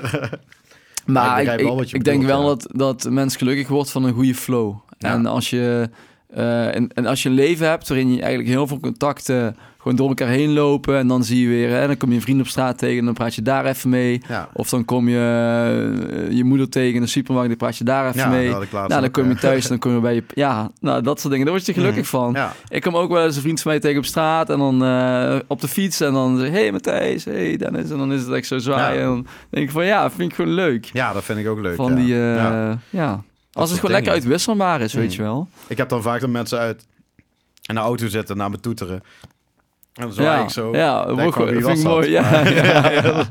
Maar 1.05 1.41
ik 1.41 1.59
ik, 1.59 1.65
wel 1.65 1.77
denk 2.01 2.23
wel 2.23 2.45
dat, 2.45 2.67
dat 2.71 3.09
mens 3.09 3.35
gelukkig 3.35 3.67
wordt 3.67 3.91
van 3.91 4.03
een 4.03 4.13
goede 4.13 4.35
flow. 4.35 4.75
Ja. 4.97 5.13
En, 5.13 5.25
als 5.25 5.49
je, 5.49 5.89
eh, 6.35 6.75
en, 6.75 6.89
en 6.93 7.05
als 7.05 7.23
je 7.23 7.29
een 7.29 7.35
leven 7.35 7.67
hebt 7.67 7.87
waarin 7.87 8.13
je 8.13 8.19
eigenlijk 8.19 8.49
heel 8.49 8.67
veel 8.67 8.79
contacten 8.79 9.55
gewoon 9.77 9.95
door 9.95 10.07
elkaar 10.07 10.27
heen 10.27 10.53
lopen... 10.53 10.97
en 10.97 11.07
dan 11.07 11.23
zie 11.23 11.41
je 11.41 11.47
weer, 11.47 11.69
hè, 11.69 11.87
dan 11.87 11.97
kom 11.97 12.09
je 12.09 12.15
een 12.15 12.21
vriend 12.21 12.39
op 12.39 12.47
straat 12.47 12.77
tegen... 12.77 12.99
en 12.99 13.05
dan 13.05 13.13
praat 13.13 13.35
je 13.35 13.41
daar 13.41 13.65
even 13.65 13.89
mee. 13.89 14.21
ja. 14.27 14.49
Of 14.53 14.69
dan 14.69 14.85
kom 14.85 15.09
je 15.09 15.17
eh, 15.17 16.31
je 16.37 16.43
moeder 16.43 16.69
tegen 16.69 16.95
in 16.95 17.01
de 17.01 17.07
supermarkt... 17.07 17.49
dan 17.49 17.57
praat 17.57 17.77
je 17.77 17.83
daar 17.83 18.07
even 18.07 18.19
Ja, 18.19 18.27
mee. 18.27 18.49
Nou, 18.49 18.87
dan 18.87 19.03
ook, 19.03 19.11
kom 19.11 19.23
je 19.23 19.29
ja. 19.29 19.35
thuis 19.35 19.63
en 19.63 19.69
dan 19.69 19.79
kom 19.85 19.93
je 19.93 19.99
bij 19.99 20.15
je... 20.15 20.23
Ja, 20.33 20.71
nou, 20.79 21.01
dat 21.01 21.19
soort 21.19 21.29
dingen. 21.29 21.45
Daar 21.45 21.55
word 21.55 21.67
je 21.67 21.73
gelukkig 21.73 22.07
van. 22.07 22.33
Ja. 22.33 22.53
Ik 22.67 22.81
kom 22.81 22.95
ook 22.95 23.11
wel 23.11 23.25
eens 23.25 23.35
een 23.35 23.41
vriend 23.41 23.61
van 23.61 23.71
mij 23.71 23.79
tegen 23.79 23.97
op 23.97 24.05
straat 24.05 24.49
en 24.49 24.57
dan 24.57 24.83
eh, 24.83 25.35
op 25.47 25.61
de 25.61 25.67
fiets 25.67 26.01
en 26.01 26.13
dan 26.13 26.37
zeg 26.37 26.49
hey 26.49 26.71
Matthijs, 26.71 27.25
hey 27.25 27.57
Dennis. 27.57 27.89
En 27.89 27.97
dan 27.97 28.13
is 28.13 28.21
het 28.21 28.31
echt 28.31 28.47
zo 28.47 28.57
zwaaien. 28.57 28.99
Ja. 28.99 29.05
En 29.05 29.13
dan 29.13 29.27
denk 29.49 29.65
ik 29.65 29.71
van 29.71 29.85
ja, 29.85 30.11
vind 30.11 30.29
ik 30.29 30.35
gewoon 30.35 30.53
leuk. 30.53 30.89
ja, 30.93 31.13
dat 31.13 31.23
vind 31.23 31.39
ik 31.39 31.47
ook 31.47 31.59
leuk. 31.59 31.75
van 31.75 31.95
die, 31.95 32.13
eh, 32.13 32.71
Ja. 32.89 33.23
Als 33.55 33.69
het 33.69 33.79
gewoon 33.79 33.95
lekker 33.95 34.11
uitwisselbaar 34.13 34.81
is, 34.81 34.93
weet 34.93 35.09
Mm. 35.09 35.15
je 35.15 35.21
wel. 35.21 35.47
Ik 35.67 35.77
heb 35.77 35.89
dan 35.89 36.01
vaak 36.01 36.19
de 36.19 36.27
mensen 36.27 36.59
uit 36.59 36.85
in 37.61 37.75
de 37.75 37.81
auto 37.81 38.07
zitten 38.07 38.37
naar 38.37 38.49
me 38.49 38.59
toeteren. 38.59 39.03
En 39.93 40.03
dan 40.03 40.13
zwaai 40.13 40.37
ja, 40.37 40.43
ik 40.43 40.49
zo. 40.49 40.75
ja, 40.75 41.05
Denk 41.05 41.33
vind 41.33 41.61
was 41.63 41.77
ik 41.77 41.83
dat? 41.83 41.93
mooi. 41.93 42.09
Ja, 42.09 42.21
Maar- 42.21 42.53
ja, 42.63 42.91
ja. 43.01 43.29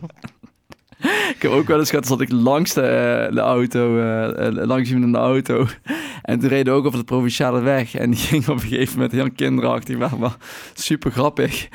Ik 1.35 1.37
heb 1.43 1.51
ook 1.51 1.67
wel 1.67 1.79
eens 1.79 1.91
gehad, 1.91 2.07
zat 2.07 2.21
ik 2.21 2.31
langs 2.33 2.73
de, 2.73 3.29
de 3.33 3.41
auto, 3.41 3.99
eh, 3.99 4.47
eh, 4.47 4.55
langs 4.67 4.89
iemand 4.89 5.07
in 5.07 5.13
de 5.13 5.19
auto. 5.19 5.67
En 6.23 6.39
toen 6.39 6.49
reden 6.49 6.73
we 6.73 6.79
ook 6.79 6.87
over 6.87 6.99
de 6.99 7.05
provinciale 7.05 7.61
weg. 7.61 7.95
En 7.95 8.11
die 8.11 8.19
ging 8.21 8.49
op 8.49 8.55
een 8.55 8.61
gegeven 8.69 8.95
moment 8.95 9.13
heel 9.13 9.31
kinderachtig, 9.31 9.97
maar, 9.99 10.19
maar 10.19 10.37
super 10.75 11.11
grappig. 11.11 11.69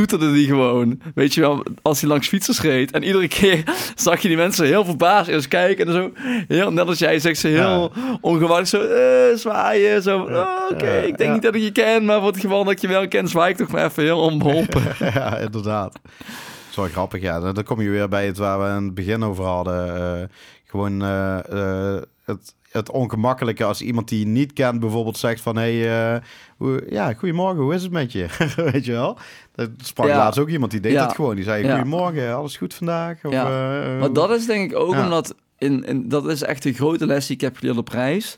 Toeterde 0.00 0.32
die 0.32 0.46
gewoon, 0.46 1.00
weet 1.14 1.34
je 1.34 1.40
wel, 1.40 1.62
als 1.82 2.00
hij 2.00 2.08
langs 2.08 2.28
fietsers 2.28 2.60
reed. 2.60 2.90
En 2.90 3.02
iedere 3.02 3.28
keer 3.28 3.64
zag 3.94 4.20
je 4.20 4.28
die 4.28 4.36
mensen 4.36 4.66
heel 4.66 4.84
verbaasd 4.84 5.28
eens 5.28 5.48
kijken. 5.48 5.86
En 5.86 5.92
zo, 5.92 6.12
heel, 6.48 6.72
net 6.72 6.86
als 6.86 6.98
jij 6.98 7.18
zegt, 7.18 7.38
ze 7.38 7.48
heel 7.48 7.92
ongewoon 8.20 8.66
zo 8.66 8.80
eh, 8.82 9.36
zwaaien. 9.36 10.02
Zo, 10.02 10.18
oh, 10.18 10.70
oké, 10.70 10.86
Ja, 10.86 11.00
ik 11.00 11.18
denk 11.18 11.28
ja. 11.28 11.32
niet 11.32 11.42
dat 11.42 11.54
ik 11.54 11.62
je 11.62 11.72
ken, 11.72 12.04
maar 12.04 12.18
voor 12.18 12.28
het 12.28 12.40
geval 12.40 12.64
dat 12.64 12.72
ik 12.72 12.78
je 12.78 12.88
wel 12.88 13.08
ken, 13.08 13.28
zwaai 13.28 13.50
ik 13.50 13.56
toch 13.56 13.70
maar 13.70 13.84
even 13.84 14.02
heel 14.02 14.20
onbeholpen. 14.20 14.82
ja, 15.14 15.36
inderdaad. 15.36 15.92
Dat 15.92 16.70
is 16.70 16.76
wel 16.76 16.86
grappig, 16.86 17.20
ja. 17.20 17.52
Dan 17.52 17.64
kom 17.64 17.80
je 17.80 17.90
weer 17.90 18.08
bij 18.08 18.26
het 18.26 18.38
waar 18.38 18.60
we 18.60 18.66
in 18.78 18.84
het 18.84 18.94
begin 18.94 19.24
over 19.24 19.44
hadden. 19.44 19.96
Eh, 19.96 20.28
gewoon 20.64 21.02
eh, 21.02 21.96
het, 22.24 22.54
het 22.70 22.90
ongemakkelijke 22.90 23.64
als 23.64 23.82
iemand 23.82 24.08
die 24.08 24.18
je 24.18 24.26
niet 24.26 24.52
kent 24.52 24.80
bijvoorbeeld 24.80 25.18
zegt 25.18 25.40
van... 25.40 25.56
Hey, 25.56 26.12
eh, 26.14 26.20
hoe, 26.56 26.86
ja, 26.90 27.12
goedemorgen, 27.12 27.62
hoe 27.62 27.74
is 27.74 27.82
het 27.82 27.92
met 27.92 28.12
je? 28.12 28.26
Weet 28.72 28.84
je 28.84 28.92
wel? 28.92 29.18
Dat 29.54 29.70
sprak 29.82 30.08
Ja. 30.08 30.16
laatst 30.16 30.40
ook 30.40 30.48
iemand, 30.48 30.70
die 30.70 30.80
deed 30.80 30.92
Ja. 30.92 31.06
dat 31.06 31.14
gewoon. 31.14 31.34
Die 31.34 31.44
zei, 31.44 31.68
goedemorgen, 31.70 32.34
alles 32.36 32.56
goed 32.56 32.74
vandaag? 32.74 33.18
Of, 33.24 33.32
Ja. 33.32 33.44
eh, 33.82 33.98
Maar 34.00 34.12
dat 34.12 34.30
is 34.30 34.46
denk 34.46 34.70
ik 34.70 34.76
ook 34.78 34.94
omdat, 34.94 35.34
in, 35.58 35.84
in, 35.84 36.08
dat 36.08 36.28
is 36.28 36.42
echt 36.42 36.64
een 36.64 36.74
grote 36.74 37.06
les 37.06 37.26
die 37.26 37.36
ik 37.36 37.42
heb 37.42 37.56
geleerd 37.56 37.76
op 37.76 37.88
reis. 37.88 38.36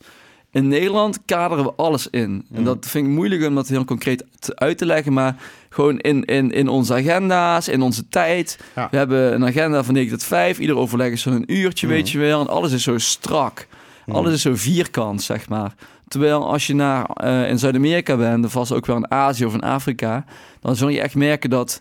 In 0.51 0.69
Nederland 0.69 1.19
kaderen 1.25 1.65
we 1.65 1.73
alles 1.77 2.07
in. 2.11 2.21
En 2.53 2.59
Mm. 2.59 2.65
dat 2.65 2.87
vind 2.89 3.07
ik 3.07 3.13
moeilijk 3.13 3.47
om 3.47 3.55
dat 3.55 3.69
heel 3.69 3.85
concreet 3.85 4.25
uit 4.55 4.79
te 4.79 4.87
leggen. 4.87 5.13
Maar 5.13 5.37
gewoon 5.69 5.99
in, 5.99 6.25
in, 6.25 6.51
in 6.51 6.69
onze 6.69 6.95
agenda's, 6.95 7.69
in 7.69 7.83
onze 7.83 8.09
tijd. 8.09 8.59
Ja. 8.77 8.89
We 8.91 8.97
hebben 8.97 9.35
een 9.35 9.45
agenda 9.47 9.85
van 9.85 9.95
9 9.95 10.11
tot 10.11 10.25
5. 10.25 10.59
Ieder 10.59 10.77
overleg 10.77 11.11
is 11.11 11.23
zo'n 11.23 11.45
uurtje, 11.53 11.87
Mm. 11.87 11.93
weet 11.93 12.11
je 12.11 12.19
wel. 12.19 12.41
En 12.41 12.49
alles 12.49 12.73
is 12.73 12.83
zo 12.83 12.99
strak. 12.99 13.67
Mm. 14.07 14.15
Alles 14.15 14.33
is 14.33 14.43
zo 14.43 14.55
vierkant, 14.55 15.23
zeg 15.23 15.49
maar. 15.49 15.75
Terwijl 16.09 16.51
als 16.51 16.67
je 16.67 16.75
naar, 16.75 17.05
eh, 17.05 17.49
in 17.49 17.59
Zuid-Amerika 17.59 18.17
bent, 18.17 18.45
of 18.45 18.53
vast 18.53 18.73
ook 18.73 18.87
wel 18.87 18.97
in 18.97 19.11
Azië 19.11 19.45
of 19.45 19.55
in 19.55 19.61
Afrika, 19.61 20.25
dan 20.61 20.77
zul 20.77 20.89
je 20.89 21.01
echt 21.01 21.15
merken 21.15 21.51
dat 21.51 21.81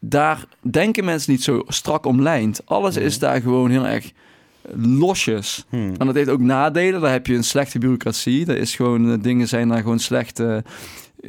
daar 0.00 0.44
denken 0.60 1.04
mensen 1.04 1.32
niet 1.32 1.42
zo 1.42 1.62
strak 1.68 2.06
omlijnd. 2.06 2.60
Alles 2.64 2.96
is 2.96 3.18
daar 3.18 3.40
gewoon 3.40 3.70
heel 3.70 3.86
erg 3.86 4.12
losjes. 4.76 5.64
Hmm. 5.68 5.94
En 5.98 6.06
dat 6.06 6.14
heeft 6.14 6.28
ook 6.28 6.40
nadelen. 6.40 7.00
Daar 7.00 7.12
heb 7.12 7.26
je 7.26 7.34
een 7.34 7.44
slechte 7.44 7.78
bureaucratie. 7.78 8.44
Dat 8.44 8.56
is 8.56 8.74
gewoon, 8.74 9.12
eh, 9.12 9.22
dingen 9.22 9.48
zijn 9.48 9.68
daar 9.68 9.80
gewoon 9.80 9.98
slecht, 9.98 10.40
eh, 10.40 10.56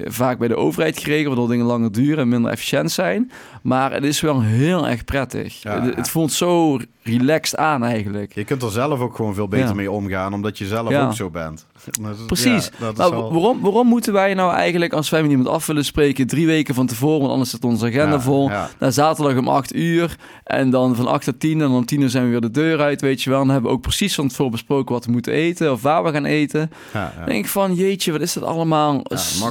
vaak 0.06 0.38
bij 0.40 0.48
de 0.48 0.56
overheid 0.56 0.98
geregeld, 1.00 1.28
waardoor 1.28 1.48
dingen 1.50 1.66
langer 1.66 1.92
duren 1.92 2.18
en 2.18 2.28
minder 2.28 2.52
efficiënt 2.52 2.92
zijn. 2.92 3.32
Maar 3.62 3.92
het 3.94 4.04
is 4.04 4.22
wel 4.22 4.42
heel 4.42 4.88
erg 4.88 5.04
prettig. 5.06 5.62
Ja. 5.62 5.82
het, 5.82 5.96
het 5.96 6.10
voelt 6.10 6.32
zo 6.32 6.80
relaxed 7.04 7.60
aan 7.60 7.84
eigenlijk. 7.84 8.36
Je 8.36 8.44
kunt 8.44 8.62
er 8.62 8.72
zelf 8.72 9.00
ook 9.00 9.16
gewoon 9.16 9.34
veel 9.34 9.48
beter 9.48 9.68
Ja. 9.68 9.74
mee 9.74 9.92
omgaan, 9.92 10.34
omdat 10.34 10.58
je 10.58 10.66
zelf 10.66 10.90
Ja. 10.90 11.06
ook 11.06 11.14
zo 11.14 11.30
bent. 11.30 11.66
Dat 12.02 12.28
Precies. 12.28 12.66
ja, 12.66 12.80
dat 12.80 12.92
is 12.92 12.98
Nou, 12.98 13.12
wel- 13.12 13.32
waarom, 13.34 13.62
waarom 13.62 13.88
moeten 13.88 14.14
wij 14.14 14.34
nou 14.34 14.54
eigenlijk, 14.54 14.94
als 14.94 15.10
wij 15.10 15.22
met 15.22 15.32
iemand 15.32 15.48
af 15.50 15.66
willen 15.66 15.86
spreken, 15.86 16.28
drie 16.28 16.46
weken 16.46 16.76
van 16.76 16.86
tevoren, 16.88 17.20
want 17.20 17.32
anders 17.32 17.50
zit 17.50 17.64
onze 17.64 17.86
agenda 17.86 18.16
Ja, 18.16 18.22
vol, 18.22 18.50
ja. 18.50 18.70
naar 18.80 18.92
zaterdag 18.92 19.38
om 19.38 19.48
8 19.48 19.76
uur 19.76 20.16
en 20.44 20.70
dan 20.70 20.96
van 20.96 21.08
8 21.08 21.24
tot 21.26 21.40
10 21.40 21.62
en 21.62 21.70
om 21.70 21.86
10 21.86 22.02
uur 22.02 22.10
zijn 22.10 22.24
we 22.24 22.30
weer 22.30 22.42
de 22.42 22.52
deur 22.52 22.80
uit, 22.82 23.02
weet 23.02 23.22
je 23.22 23.30
wel. 23.30 23.40
Dan 23.40 23.50
hebben 23.50 23.70
we 23.70 23.76
ook 23.76 23.82
precies 23.82 24.16
van 24.16 24.28
tevoren 24.28 24.52
besproken 24.52 24.94
wat 24.94 25.06
we 25.06 25.12
moeten 25.12 25.34
eten 25.34 25.72
of 25.72 25.82
waar 25.82 26.04
we 26.04 26.12
gaan 26.12 26.26
eten. 26.26 26.72
Dan 26.94 27.26
denk 27.26 27.44
ik 27.46 27.52
van, 27.52 27.74
jeetje, 27.76 28.12
wat 28.12 28.22
is 28.22 28.34
dat 28.34 28.44
allemaal 28.44 29.04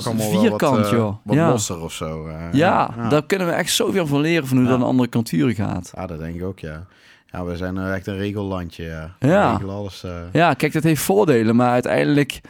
allemaal 0.05 0.31
vierkant, 0.41 0.77
wat, 0.77 0.85
eh, 0.87 0.91
joh. 0.93 1.17
wat 1.25 1.37
ja. 1.37 1.49
losser 1.51 1.81
of 1.81 1.93
zo. 1.93 2.27
eh, 2.27 2.35
Ja, 2.53 2.95
daar 3.11 3.25
kunnen 3.27 3.47
we 3.47 3.53
echt 3.53 3.73
zoveel 3.73 4.07
van 4.07 4.21
leren 4.21 4.47
van 4.47 4.57
hoe 4.57 4.67
dat 4.67 4.77
in 4.79 4.83
andere 4.85 5.09
culturen 5.09 5.55
gaat. 5.55 5.91
Ja, 5.95 6.07
dat 6.07 6.19
denk 6.19 6.35
ik 6.35 6.45
ook, 6.45 6.59
ja. 6.59 6.85
Ja, 7.33 7.45
we 7.45 7.57
zijn 7.57 7.79
eh, 7.79 7.95
echt 7.95 8.07
een 8.07 8.17
regellandje, 8.17 8.85
ja. 8.85 9.15
Ja. 9.19 9.61
Alles. 9.69 10.05
eh. 10.05 10.11
Ja, 10.33 10.55
kijk, 10.55 10.73
dat 10.73 10.83
heeft 10.83 11.03
voordelen, 11.03 11.57
maar 11.57 11.71
uiteindelijk 11.71 12.41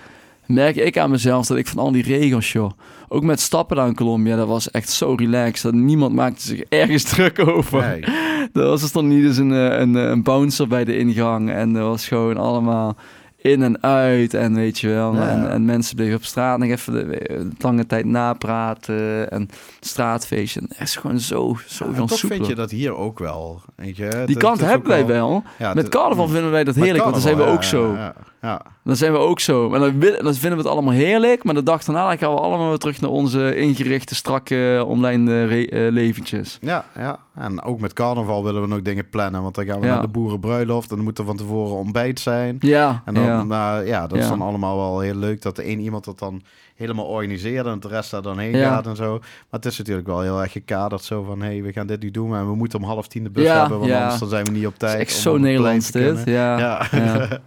merk 0.46 0.76
ik 0.76 0.98
aan 0.98 1.10
mezelf 1.10 1.46
dat 1.46 1.56
ik 1.56 1.66
van 1.66 1.78
al 1.78 1.92
die 1.92 2.02
regels, 2.02 2.52
joh. 2.52 2.70
Ook 3.08 3.22
met 3.22 3.40
stappen 3.40 3.76
naar 3.76 3.94
Colombia, 3.94 4.36
dat 4.36 4.48
was 4.48 4.70
echt 4.70 4.88
zo 4.90 5.14
relaxed. 5.14 5.62
Dat 5.62 5.80
niemand 5.80 6.14
maakte 6.14 6.42
zich 6.42 6.60
ergens 6.80 7.02
druk 7.02 7.38
over. 7.48 7.80
Nee. 7.88 8.04
Er 8.52 8.68
was 8.68 8.80
dus 8.80 8.92
dan 8.92 9.08
niet 9.08 9.24
eens 9.24 9.36
een, 9.36 9.52
eh, 9.52 9.78
een, 9.78 9.94
een 9.94 10.22
bouncer 10.22 10.68
bij 10.68 10.84
de 10.84 10.98
ingang. 10.98 11.50
En 11.50 11.76
er 11.76 11.82
was 11.84 12.08
gewoon 12.08 12.36
allemaal 12.36 12.96
in 13.36 13.62
en 13.62 13.82
uit. 13.82 14.34
En 14.34 14.54
weet 14.54 14.78
je 14.78 14.88
wel. 14.88 15.14
Ja. 15.14 15.28
En, 15.28 15.50
en 15.50 15.64
mensen 15.64 15.96
bleven 15.96 16.16
op 16.16 16.24
straat 16.24 16.58
nog 16.58 16.68
even 16.68 16.92
de, 16.92 17.06
de 17.28 17.48
lange 17.58 17.86
tijd 17.86 18.04
napraten. 18.04 19.30
En 19.30 19.48
straatfeestje. 19.86 20.60
En 20.60 20.68
is 20.78 20.96
gewoon 20.96 21.18
zo, 21.20 21.56
zo 21.66 21.86
Ja, 21.86 21.94
veel 21.94 22.06
toch 22.06 22.18
vind 22.18 22.46
je 22.46 22.54
dat 22.54 22.70
hier 22.70 22.94
ook 22.96 23.18
wel. 23.18 23.60
Weet 23.76 23.96
je? 23.96 24.08
Die 24.08 24.34
het 24.34 24.36
kant 24.36 24.60
hebben 24.60 24.88
wij 24.88 25.06
wel. 25.06 25.42
Ja, 25.58 25.74
Met 25.74 25.88
carnaval 25.88 26.28
vinden 26.28 26.50
wij 26.50 26.64
dat 26.64 26.74
heerlijk, 26.74 26.98
want 27.02 27.12
dan 27.12 27.22
zijn 27.22 27.36
we 27.36 27.40
carnaval, 27.42 27.62
ook 27.62 27.64
zo. 27.64 28.12
Ja. 28.40 28.62
Dan 28.84 28.96
zijn 28.96 29.12
we 29.12 29.18
ook 29.18 29.40
zo. 29.40 29.72
En 29.74 29.80
dan, 29.80 30.34
vinden 30.34 30.50
we 30.50 30.56
het 30.56 30.66
allemaal 30.66 30.92
heerlijk. 30.92 31.44
Maar 31.44 31.54
de 31.54 31.62
dag 31.62 31.84
daarna 31.84 32.08
dan 32.08 32.18
gaan 32.18 32.34
we 32.34 32.40
allemaal 32.40 32.68
weer 32.68 32.78
terug 32.78 33.00
naar 33.00 33.10
onze 33.10 33.56
ingerichte, 33.56 34.14
strakke, 34.14 34.84
online 34.86 35.44
re- 35.44 35.64
eh, 35.64 35.92
leventjes. 35.92 36.58
Ja, 36.60 36.84
ja. 36.96 37.18
En 37.34 37.62
ook 37.62 37.80
met 37.80 37.92
carnaval 37.92 38.44
willen 38.44 38.60
we 38.62 38.68
nog 38.68 38.82
dingen 38.82 39.08
plannen. 39.08 39.42
Want 39.42 39.54
dan 39.54 39.64
gaan 39.64 39.80
we 39.80 39.86
naar 39.86 40.00
de 40.00 40.08
boerenbruiloft. 40.08 40.90
En 40.90 40.96
dan 40.96 41.04
moet 41.04 41.18
er 41.18 41.24
van 41.24 41.36
tevoren 41.36 41.76
ontbijt 41.76 42.20
zijn. 42.20 42.56
Ja, 42.60 43.02
En 43.04 43.14
dan, 43.14 43.24
ja. 43.24 43.42
nou, 43.42 43.86
ja, 43.86 44.06
dat 44.06 44.18
is 44.18 44.28
dan 44.28 44.40
allemaal 44.42 44.76
wel 44.76 45.00
heel 45.00 45.14
leuk 45.14 45.42
dat 45.42 45.56
de 45.56 45.62
één 45.62 45.80
iemand 45.80 46.04
dat 46.04 46.18
dan 46.18 46.42
helemaal 46.74 47.04
organiseert 47.04 47.66
en 47.66 47.80
de 47.80 47.88
rest 47.88 48.10
daar 48.10 48.22
dan 48.22 48.38
heen 48.38 48.56
Ja. 48.56 48.74
gaat 48.74 48.86
en 48.86 48.96
zo. 48.96 49.10
Maar 49.18 49.60
het 49.60 49.66
is 49.66 49.78
natuurlijk 49.78 50.06
wel 50.06 50.20
heel 50.20 50.42
erg 50.42 50.52
gekaderd 50.52 51.02
zo 51.04 51.22
van, 51.22 51.40
hé, 51.40 51.46
hey, 51.46 51.62
we 51.62 51.72
gaan 51.72 51.86
dit 51.86 52.02
nu 52.02 52.10
doen 52.10 52.34
en 52.36 52.46
we 52.46 52.54
moeten 52.54 52.78
om 52.78 52.84
half 52.84 53.08
tien 53.08 53.22
de 53.24 53.30
bus 53.30 53.44
Ja, 53.44 53.60
hebben, 53.60 53.78
want 53.78 53.90
ja. 53.90 54.00
anders 54.00 54.20
dan 54.20 54.28
zijn 54.28 54.44
we 54.44 54.50
niet 54.50 54.66
op 54.66 54.70
Het 54.70 54.80
tijd. 54.80 54.94
is 54.94 55.00
echt 55.00 55.14
om 55.16 55.20
zo 55.20 55.32
het 55.32 55.42
Nederlands 55.42 55.90
dit. 55.90 56.22
Ja. 56.24 56.58
Ja. 56.58 56.86
Ja. 56.92 57.28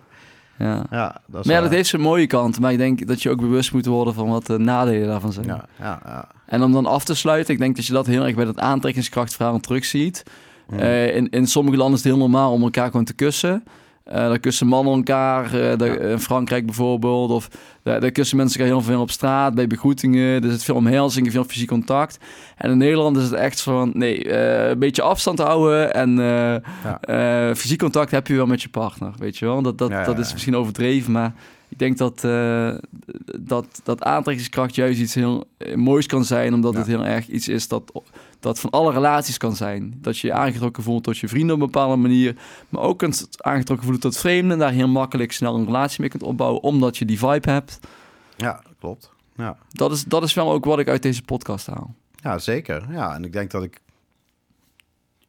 ja. 0.65 0.85
Ja, 0.91 1.21
dat 1.27 1.45
is 1.45 1.51
Maar 1.51 1.61
dat 1.61 1.71
heeft 1.71 1.89
zijn 1.89 2.01
mooie 2.01 2.27
kant. 2.27 2.59
Maar 2.59 2.71
ik 2.71 2.77
denk 2.77 3.07
dat 3.07 3.21
je 3.21 3.29
ook 3.29 3.39
bewust 3.39 3.73
moet 3.73 3.85
worden 3.85 4.13
van 4.13 4.29
wat 4.29 4.45
de 4.45 4.57
nadelen 4.59 5.07
daarvan 5.07 5.33
zijn. 5.33 5.45
Ja, 5.45 5.65
ja, 5.79 5.99
ja. 6.05 6.27
En 6.45 6.63
om 6.63 6.71
dan 6.71 6.85
af 6.85 7.03
te 7.03 7.15
sluiten, 7.15 7.53
ik 7.53 7.59
denk 7.59 7.75
dat 7.75 7.85
je 7.85 7.93
dat 7.93 8.05
heel 8.05 8.25
erg 8.25 8.35
bij 8.35 8.45
dat 8.45 8.59
aantrekkingskrachtverhaal 8.59 9.59
terugziet. 9.59 10.23
Eh, 10.69 11.15
in, 11.15 11.29
in 11.29 11.47
sommige 11.47 11.77
landen 11.77 11.97
is 11.97 12.03
het 12.03 12.13
heel 12.13 12.21
normaal 12.21 12.51
om 12.51 12.63
elkaar 12.63 12.89
gewoon 12.89 13.05
te 13.05 13.13
kussen. 13.13 13.63
Eh 14.05 14.13
daar 14.15 14.39
kussen 14.39 14.67
mannen 14.67 14.93
elkaar, 14.93 15.45
eh, 15.45 15.77
daar- 15.77 15.99
in 16.01 16.19
Frankrijk 16.19 16.65
bijvoorbeeld. 16.65 17.29
Of 17.31 17.47
daar, 17.83 17.99
daar 18.01 18.11
kussen 18.11 18.37
mensen 18.37 18.59
elkaar 18.59 18.75
heel 18.75 18.83
veel 18.85 19.01
op 19.01 19.11
straat, 19.11 19.55
bij 19.55 19.67
begroetingen. 19.67 20.43
Er 20.43 20.51
zit 20.51 20.63
veel 20.63 20.75
omhelzing, 20.75 21.31
veel 21.31 21.43
fysiek 21.43 21.67
contact. 21.67 22.17
En 22.57 22.71
in 22.71 22.77
Nederland 22.77 23.17
is 23.17 23.23
het 23.23 23.33
echt 23.33 23.61
van, 23.61 23.91
nee, 23.93 24.23
eh, 24.29 24.69
een 24.69 24.79
beetje 24.79 25.01
afstand 25.01 25.39
houden. 25.39 25.93
En 25.93 26.15
Ja. 26.15 27.55
fysiek 27.55 27.79
contact 27.79 28.11
heb 28.11 28.27
je 28.27 28.35
wel 28.35 28.45
met 28.45 28.61
je 28.61 28.69
partner, 28.69 29.11
weet 29.17 29.37
je 29.37 29.45
wel. 29.45 29.61
Dat, 29.61 29.77
dat, 29.77 29.89
Ja, 29.89 30.03
dat 30.03 30.19
is 30.19 30.31
misschien 30.31 30.55
overdreven, 30.55 31.11
maar 31.11 31.33
ik 31.69 31.79
denk 31.79 31.97
dat, 31.97 32.21
dat, 33.39 33.81
dat 33.83 34.03
aantrekkingskracht 34.03 34.75
juist 34.75 34.99
iets 34.99 35.13
heel 35.15 35.43
moois 35.75 36.05
kan 36.05 36.25
zijn. 36.25 36.53
Omdat 36.53 36.73
Ja. 36.73 36.79
het 36.79 36.87
heel 36.87 37.05
erg 37.05 37.27
iets 37.27 37.47
is 37.47 37.67
dat, 37.67 37.91
dat 38.45 38.59
van 38.59 38.69
alle 38.69 38.91
relaties 38.91 39.37
kan 39.37 39.55
zijn. 39.55 39.97
Dat 40.01 40.17
je 40.17 40.27
je 40.27 40.33
aangetrokken 40.33 40.83
voelt 40.83 41.03
tot 41.03 41.17
je 41.17 41.27
vrienden 41.27 41.55
op 41.55 41.61
een 41.61 41.71
bepaalde 41.71 41.95
manier. 41.95 42.35
Maar 42.69 42.81
ook 42.81 42.97
kunt 42.97 43.27
aangetrokken 43.37 43.85
voelen 43.85 44.03
tot 44.03 44.17
vreemden. 44.17 44.51
En 44.51 44.59
daar 44.59 44.71
heel 44.71 44.87
makkelijk 44.87 45.31
snel 45.31 45.55
een 45.55 45.65
relatie 45.65 46.01
mee 46.01 46.09
kunt 46.09 46.23
opbouwen. 46.23 46.63
Omdat 46.63 46.97
je 46.97 47.05
die 47.05 47.19
vibe 47.19 47.51
hebt. 47.51 47.79
Ja, 48.37 48.61
klopt. 48.79 49.11
Ja. 49.35 49.57
Dat 49.69 49.91
is, 49.91 50.03
dat 50.03 50.23
is 50.23 50.33
wel 50.33 50.51
ook 50.51 50.65
wat 50.65 50.79
ik 50.79 50.87
uit 50.87 51.01
deze 51.01 51.21
podcast 51.21 51.65
haal. 51.67 51.95
Ja, 52.15 52.39
zeker. 52.39 52.85
Ja, 52.91 53.15
en 53.15 53.23
ik 53.23 53.33
denk 53.33 53.51
dat 53.51 53.63
ik. 53.63 53.81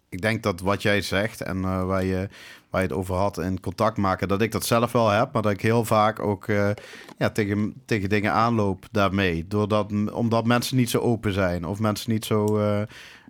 Ik 0.08 0.20
denk 0.20 0.42
dat 0.42 0.60
wat 0.60 0.82
jij 0.82 1.00
zegt 1.00 1.40
en 1.40 1.64
eh, 1.64 1.84
waar, 1.84 2.04
je, 2.04 2.28
waar 2.76 2.84
je 2.84 2.90
het 2.94 3.00
over 3.00 3.14
had 3.14 3.38
in 3.38 3.60
contact 3.60 3.96
maken, 3.96 4.28
dat 4.28 4.40
ik 4.40 4.52
dat 4.52 4.66
zelf 4.66 4.92
wel 4.92 5.08
heb, 5.08 5.32
maar 5.32 5.42
dat 5.42 5.52
ik 5.52 5.60
heel 5.60 5.84
vaak 5.84 6.20
ook 6.22 6.48
eh, 6.48 6.70
ja, 7.18 7.30
tegen, 7.30 7.74
tegen 7.84 8.08
dingen 8.08 8.32
aanloop 8.32 8.86
daarmee. 8.90 9.44
Doordat, 9.48 9.92
omdat 10.12 10.46
mensen 10.46 10.76
niet 10.76 10.90
zo 10.90 10.98
open 10.98 11.32
zijn 11.32 11.64
of 11.64 11.78
mensen 11.78 12.10
niet 12.10 12.24
zo, 12.24 12.58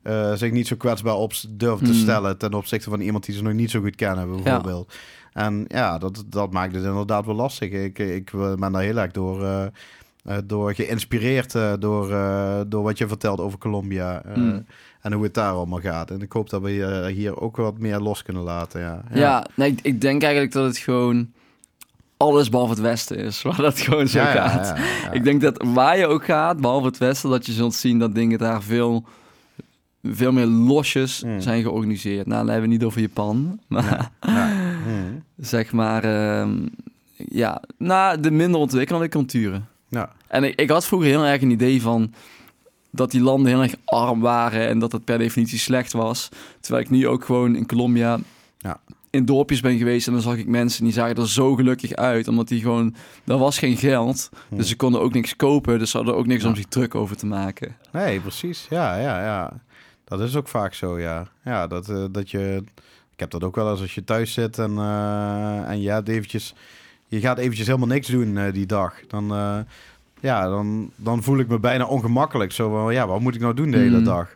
eh, 0.02 0.32
zich 0.34 0.50
niet 0.52 0.66
zo 0.66 0.76
kwetsbaar 0.76 1.14
op 1.14 1.32
durven 1.48 1.86
te 1.86 1.92
Mm. 1.92 1.98
stellen 1.98 2.38
ten 2.38 2.54
opzichte 2.54 2.90
van 2.90 3.00
iemand 3.00 3.24
die 3.26 3.34
ze 3.34 3.42
nog 3.42 3.52
niet 3.52 3.70
zo 3.70 3.80
goed 3.80 3.96
kennen, 3.96 4.30
bijvoorbeeld. 4.42 4.94
En 5.32 5.64
ja, 5.68 5.98
dat, 5.98 6.24
dat 6.26 6.52
maakt 6.52 6.74
het 6.74 6.84
inderdaad 6.84 7.26
wel 7.26 7.34
lastig. 7.34 7.70
Ik, 7.70 7.98
ik 7.98 8.30
ben 8.58 8.72
daar 8.72 8.82
heel 8.82 8.96
erg 8.96 9.12
door. 9.12 9.70
door 10.44 10.74
geïnspireerd 10.74 11.52
door, 11.78 12.08
door 12.68 12.82
wat 12.82 12.98
je 12.98 13.08
vertelt 13.08 13.40
over 13.40 13.58
Colombia 13.58 14.22
eh, 14.24 14.36
Mm. 14.36 14.66
En 15.06 15.12
hoe 15.12 15.24
het 15.24 15.34
daar 15.34 15.52
allemaal 15.52 15.80
gaat. 15.80 16.10
En 16.10 16.20
ik 16.20 16.32
hoop 16.32 16.50
dat 16.50 16.62
we 16.62 16.84
eh, 16.84 17.14
hier 17.14 17.40
ook 17.40 17.56
wat 17.56 17.78
meer 17.78 17.98
los 18.00 18.22
kunnen 18.22 18.42
laten. 18.42 18.80
Ja, 18.80 19.04
Ja, 19.12 19.46
nee, 19.54 19.70
ik, 19.70 19.78
ik 19.82 20.00
denk 20.00 20.22
eigenlijk 20.22 20.52
dat 20.52 20.64
het 20.64 20.78
gewoon 20.78 21.30
alles 22.16 22.48
behalve 22.48 22.72
het 22.72 22.80
Westen 22.82 23.16
is. 23.18 23.42
Waar 23.42 23.56
dat 23.56 23.80
gewoon 23.80 24.08
zo 24.08 24.18
Ja, 24.18 24.34
ja, 24.34 24.48
gaat. 24.48 24.78
ja, 24.78 24.84
ja. 24.84 25.10
Ik 25.12 25.24
denk 25.24 25.40
dat 25.40 25.62
waar 25.74 25.98
je 25.98 26.06
ook 26.06 26.24
gaat, 26.24 26.60
behalve 26.60 26.86
het 26.86 26.98
Westen, 26.98 27.30
dat 27.30 27.46
je 27.46 27.52
zult 27.52 27.74
zien 27.74 27.98
dat 27.98 28.14
dingen 28.14 28.38
daar 28.38 28.62
veel, 28.62 29.04
veel 30.02 30.32
meer 30.32 30.46
losjes 30.46 31.22
Mm. 31.22 31.40
zijn 31.40 31.62
georganiseerd. 31.62 32.26
Nou, 32.26 32.38
dan 32.44 32.50
hebben 32.52 32.68
we 32.68 32.74
niet 32.76 32.84
over 32.84 33.00
Japan, 33.00 33.58
maar 33.68 34.10
Ja. 34.20 34.50
Mm. 34.86 35.22
zeg 35.36 35.72
maar, 35.72 36.04
ehm, 36.04 36.50
ja, 37.16 37.62
na 37.78 38.16
de 38.16 38.30
minder 38.30 38.60
ontwikkelde 38.60 39.08
culturen. 39.08 39.66
Ja. 39.88 40.10
En 40.26 40.44
ik, 40.44 40.60
ik 40.60 40.70
had 40.70 40.86
vroeger 40.86 41.08
heel 41.08 41.24
erg 41.24 41.42
een 41.42 41.50
idee 41.50 41.82
van 41.82 42.12
dat 42.96 43.10
die 43.10 43.20
landen 43.20 43.52
heel 43.52 43.62
erg 43.62 43.74
arm 43.84 44.20
waren 44.20 44.68
en 44.68 44.78
dat 44.78 44.92
het 44.92 45.04
per 45.04 45.18
definitie 45.18 45.58
slecht 45.58 45.92
was. 45.92 46.28
Terwijl 46.60 46.84
ik 46.84 46.90
nu 46.90 47.08
ook 47.08 47.24
gewoon 47.24 47.56
in 47.56 47.66
Colombia 47.66 48.18
Ja. 48.58 48.80
in 49.10 49.24
dorpjes 49.24 49.60
ben 49.60 49.78
geweest 49.78 50.06
en 50.06 50.12
dan 50.12 50.22
zag 50.22 50.36
ik 50.36 50.46
mensen 50.46 50.84
die 50.84 50.92
zagen 50.92 51.16
er 51.16 51.28
zo 51.28 51.54
gelukkig 51.54 51.92
uit, 51.92 52.28
omdat 52.28 52.48
die 52.48 52.60
gewoon, 52.60 52.94
er 53.24 53.38
was 53.38 53.58
geen 53.58 53.76
geld, 53.76 54.28
Mm. 54.48 54.56
dus 54.56 54.68
ze 54.68 54.76
konden 54.76 55.00
ook 55.00 55.12
niks 55.14 55.36
kopen, 55.36 55.78
dus 55.78 55.90
ze 55.90 55.96
hadden 55.96 56.16
ook 56.16 56.26
niks 56.26 56.42
Ja. 56.42 56.48
om 56.48 56.56
zich 56.56 56.66
druk 56.66 56.94
over 56.94 57.16
te 57.16 57.26
maken. 57.26 57.76
Nee, 57.92 58.20
precies. 58.20 58.66
Ja, 58.70 58.96
ja, 58.96 59.22
ja. 59.24 59.52
Dat 60.04 60.20
is 60.20 60.36
ook 60.36 60.48
vaak 60.48 60.74
zo, 60.74 60.98
ja. 61.00 61.26
Ja, 61.44 61.66
dat, 61.66 61.88
eh, 61.88 62.04
dat 62.10 62.30
je... 62.30 62.62
Ik 63.12 63.20
heb 63.22 63.30
dat 63.30 63.44
ook 63.44 63.54
wel 63.56 63.70
eens 63.70 63.80
als 63.80 63.94
je 63.94 64.04
thuis 64.04 64.32
zit 64.32 64.58
en, 64.58 64.78
eh, 64.78 65.68
en 65.68 65.80
je 65.80 65.90
hebt 65.90 66.08
eventjes... 66.08 66.54
Je 67.08 67.20
gaat 67.20 67.38
eventjes 67.38 67.66
helemaal 67.66 67.88
niks 67.88 68.08
doen 68.08 68.36
eh, 68.38 68.52
die 68.52 68.66
dag. 68.66 68.94
Dan, 69.08 69.32
ja, 70.26 70.48
dan, 70.48 70.90
dan 70.96 71.22
voel 71.22 71.38
ik 71.38 71.48
me 71.48 71.58
bijna 71.58 71.84
ongemakkelijk. 71.84 72.52
Zo 72.52 72.70
van, 72.70 72.92
ja, 72.94 73.06
wat 73.06 73.20
moet 73.20 73.34
ik 73.34 73.40
nou 73.40 73.54
doen 73.54 73.70
de 73.70 73.78
hele 73.78 73.98
Mm. 73.98 74.04
dag? 74.04 74.28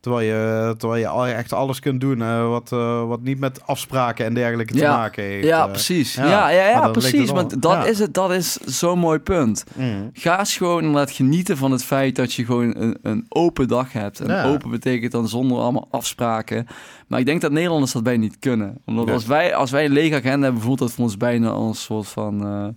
Terwijl 0.00 0.26
je, 0.28 0.74
terwijl 0.78 1.00
je 1.00 1.08
al- 1.08 1.26
echt 1.26 1.52
alles 1.52 1.80
kunt 1.80 2.00
doen 2.00 2.22
eh, 2.22 2.48
wat, 2.48 2.72
eh, 2.72 3.06
wat 3.08 3.20
niet 3.22 3.38
met 3.38 3.66
afspraken 3.66 4.24
en 4.26 4.34
dergelijke 4.34 4.74
te 4.74 4.84
maken 4.84 5.22
heeft. 5.22 5.46
Ja, 5.46 5.64
eh. 5.64 5.70
precies. 5.70 6.14
ja. 6.14 6.50
Ja, 6.50 6.68
ja, 6.68 6.88
precies. 6.88 7.30
Want 7.30 7.62
dat 7.62 7.86
is 7.86 7.98
het. 7.98 8.14
Dat 8.14 8.32
is 8.32 8.52
zo'n 8.52 8.98
mooi 8.98 9.18
punt. 9.18 9.64
Mm. 9.74 10.10
Ga 10.12 10.38
eens 10.38 10.56
gewoon 10.56 10.82
inderdaad 10.82 11.10
genieten 11.10 11.56
van 11.56 11.70
het 11.70 11.84
feit 11.84 12.16
dat 12.16 12.32
je 12.32 12.44
gewoon 12.44 12.76
een, 12.76 12.98
een 13.02 13.26
open 13.28 13.68
dag 13.68 13.92
hebt. 13.92 14.20
En 14.20 14.44
open 14.44 14.70
betekent 14.70 15.12
dan 15.12 15.28
zonder 15.28 15.58
allemaal 15.58 15.88
afspraken. 15.90 16.66
Maar 17.06 17.20
ik 17.20 17.26
denk 17.26 17.40
dat 17.40 17.52
Nederlanders 17.52 17.92
dat 17.92 18.02
bijna 18.02 18.20
niet 18.20 18.38
kunnen. 18.38 18.78
Omdat 18.86 19.10
als, 19.10 19.26
wij, 19.26 19.54
als 19.54 19.70
wij 19.70 19.84
een 19.84 19.92
lege 19.92 20.14
agenda 20.16 20.44
hebben, 20.44 20.62
voelt 20.62 20.78
dat 20.78 20.92
voor 20.92 21.04
ons 21.04 21.16
bijna 21.16 21.48
als 21.48 21.68
een 21.68 21.74
soort 21.74 22.08
van 22.08 22.74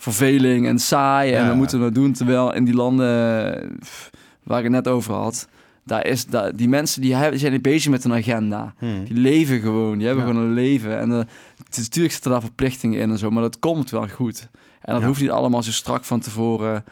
verveling 0.00 0.66
en 0.66 0.78
saai. 0.78 1.32
En 1.32 1.48
we 1.48 1.54
moeten 1.54 1.80
het 1.80 1.94
doen. 1.94 2.12
Terwijl 2.12 2.54
in 2.54 2.64
die 2.64 2.74
landen 2.74 3.52
eh, 3.62 3.68
pff, 3.78 4.10
waar 4.42 4.58
ik 4.58 4.64
het 4.64 4.72
net 4.72 4.88
over 4.88 5.14
had, 5.14 5.48
daar 5.84 6.06
is, 6.06 6.26
daar, 6.26 6.56
die 6.56 6.68
mensen 6.68 7.00
die 7.02 7.14
hebben, 7.14 7.40
zijn 7.40 7.60
bezig 7.62 7.90
met 7.90 8.04
een 8.04 8.12
agenda. 8.12 8.74
Mm. 8.78 9.04
Die 9.04 9.16
leven 9.16 9.60
gewoon, 9.60 9.98
die 9.98 10.06
hebben 10.06 10.26
Ja. 10.26 10.30
gewoon 10.30 10.46
een 10.46 10.54
leven. 10.54 10.98
En 10.98 11.12
eh, 11.12 11.18
het 11.64 11.76
is, 11.76 11.84
natuurlijk 11.84 12.12
zitten 12.12 12.30
daar 12.30 12.40
verplichtingen 12.40 13.00
in 13.00 13.10
en 13.10 13.18
zo, 13.18 13.30
maar 13.30 13.42
dat 13.42 13.58
komt 13.58 13.90
wel 13.90 14.08
goed. 14.08 14.48
En 14.80 14.92
dat 14.92 15.00
Ja. 15.00 15.06
hoeft 15.08 15.20
niet 15.20 15.30
allemaal 15.30 15.62
zo 15.62 15.70
strak 15.70 16.04
van 16.04 16.20
tevoren 16.20 16.84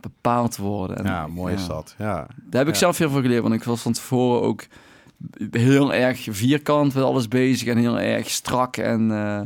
bepaald 0.00 0.52
te 0.52 0.62
worden. 0.62 0.96
En, 0.96 1.04
Ja, 1.04 1.26
mooi 1.26 1.54
is 1.54 1.60
ja. 1.60 1.66
dat. 1.68 1.94
Ja. 1.98 2.26
Daar 2.42 2.60
heb 2.64 2.68
ik 2.68 2.74
zelf 2.74 2.96
veel 2.96 3.10
van 3.10 3.22
geleerd, 3.22 3.42
want 3.42 3.54
ik 3.54 3.64
was 3.64 3.80
van 3.82 3.92
tevoren 3.92 4.42
ook 4.42 4.66
heel 5.50 5.94
erg 5.94 6.26
vierkant 6.30 6.94
met 6.94 7.04
alles 7.04 7.28
bezig 7.28 7.68
en 7.68 7.76
heel 7.76 8.00
erg 8.00 8.30
strak. 8.30 8.76
En, 8.76 9.10
eh, 9.10 9.40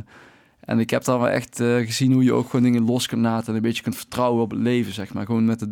en 0.69 0.79
ik 0.79 0.89
heb 0.89 1.03
daar 1.03 1.19
wel 1.19 1.29
echt 1.29 1.59
eh, 1.59 1.75
gezien 1.75 2.11
hoe 2.13 2.23
je 2.23 2.33
ook 2.33 2.45
gewoon 2.45 2.63
dingen 2.65 2.85
los 2.85 3.07
kunt 3.07 3.21
laten 3.21 3.47
en 3.47 3.55
een 3.55 3.61
beetje 3.61 3.83
kunt 3.83 3.95
vertrouwen 3.95 4.43
op 4.43 4.51
het 4.51 4.59
leven, 4.59 4.93
zeg 4.93 5.13
maar. 5.13 5.25
Gewoon, 5.25 5.45
met 5.45 5.59
het, 5.59 5.69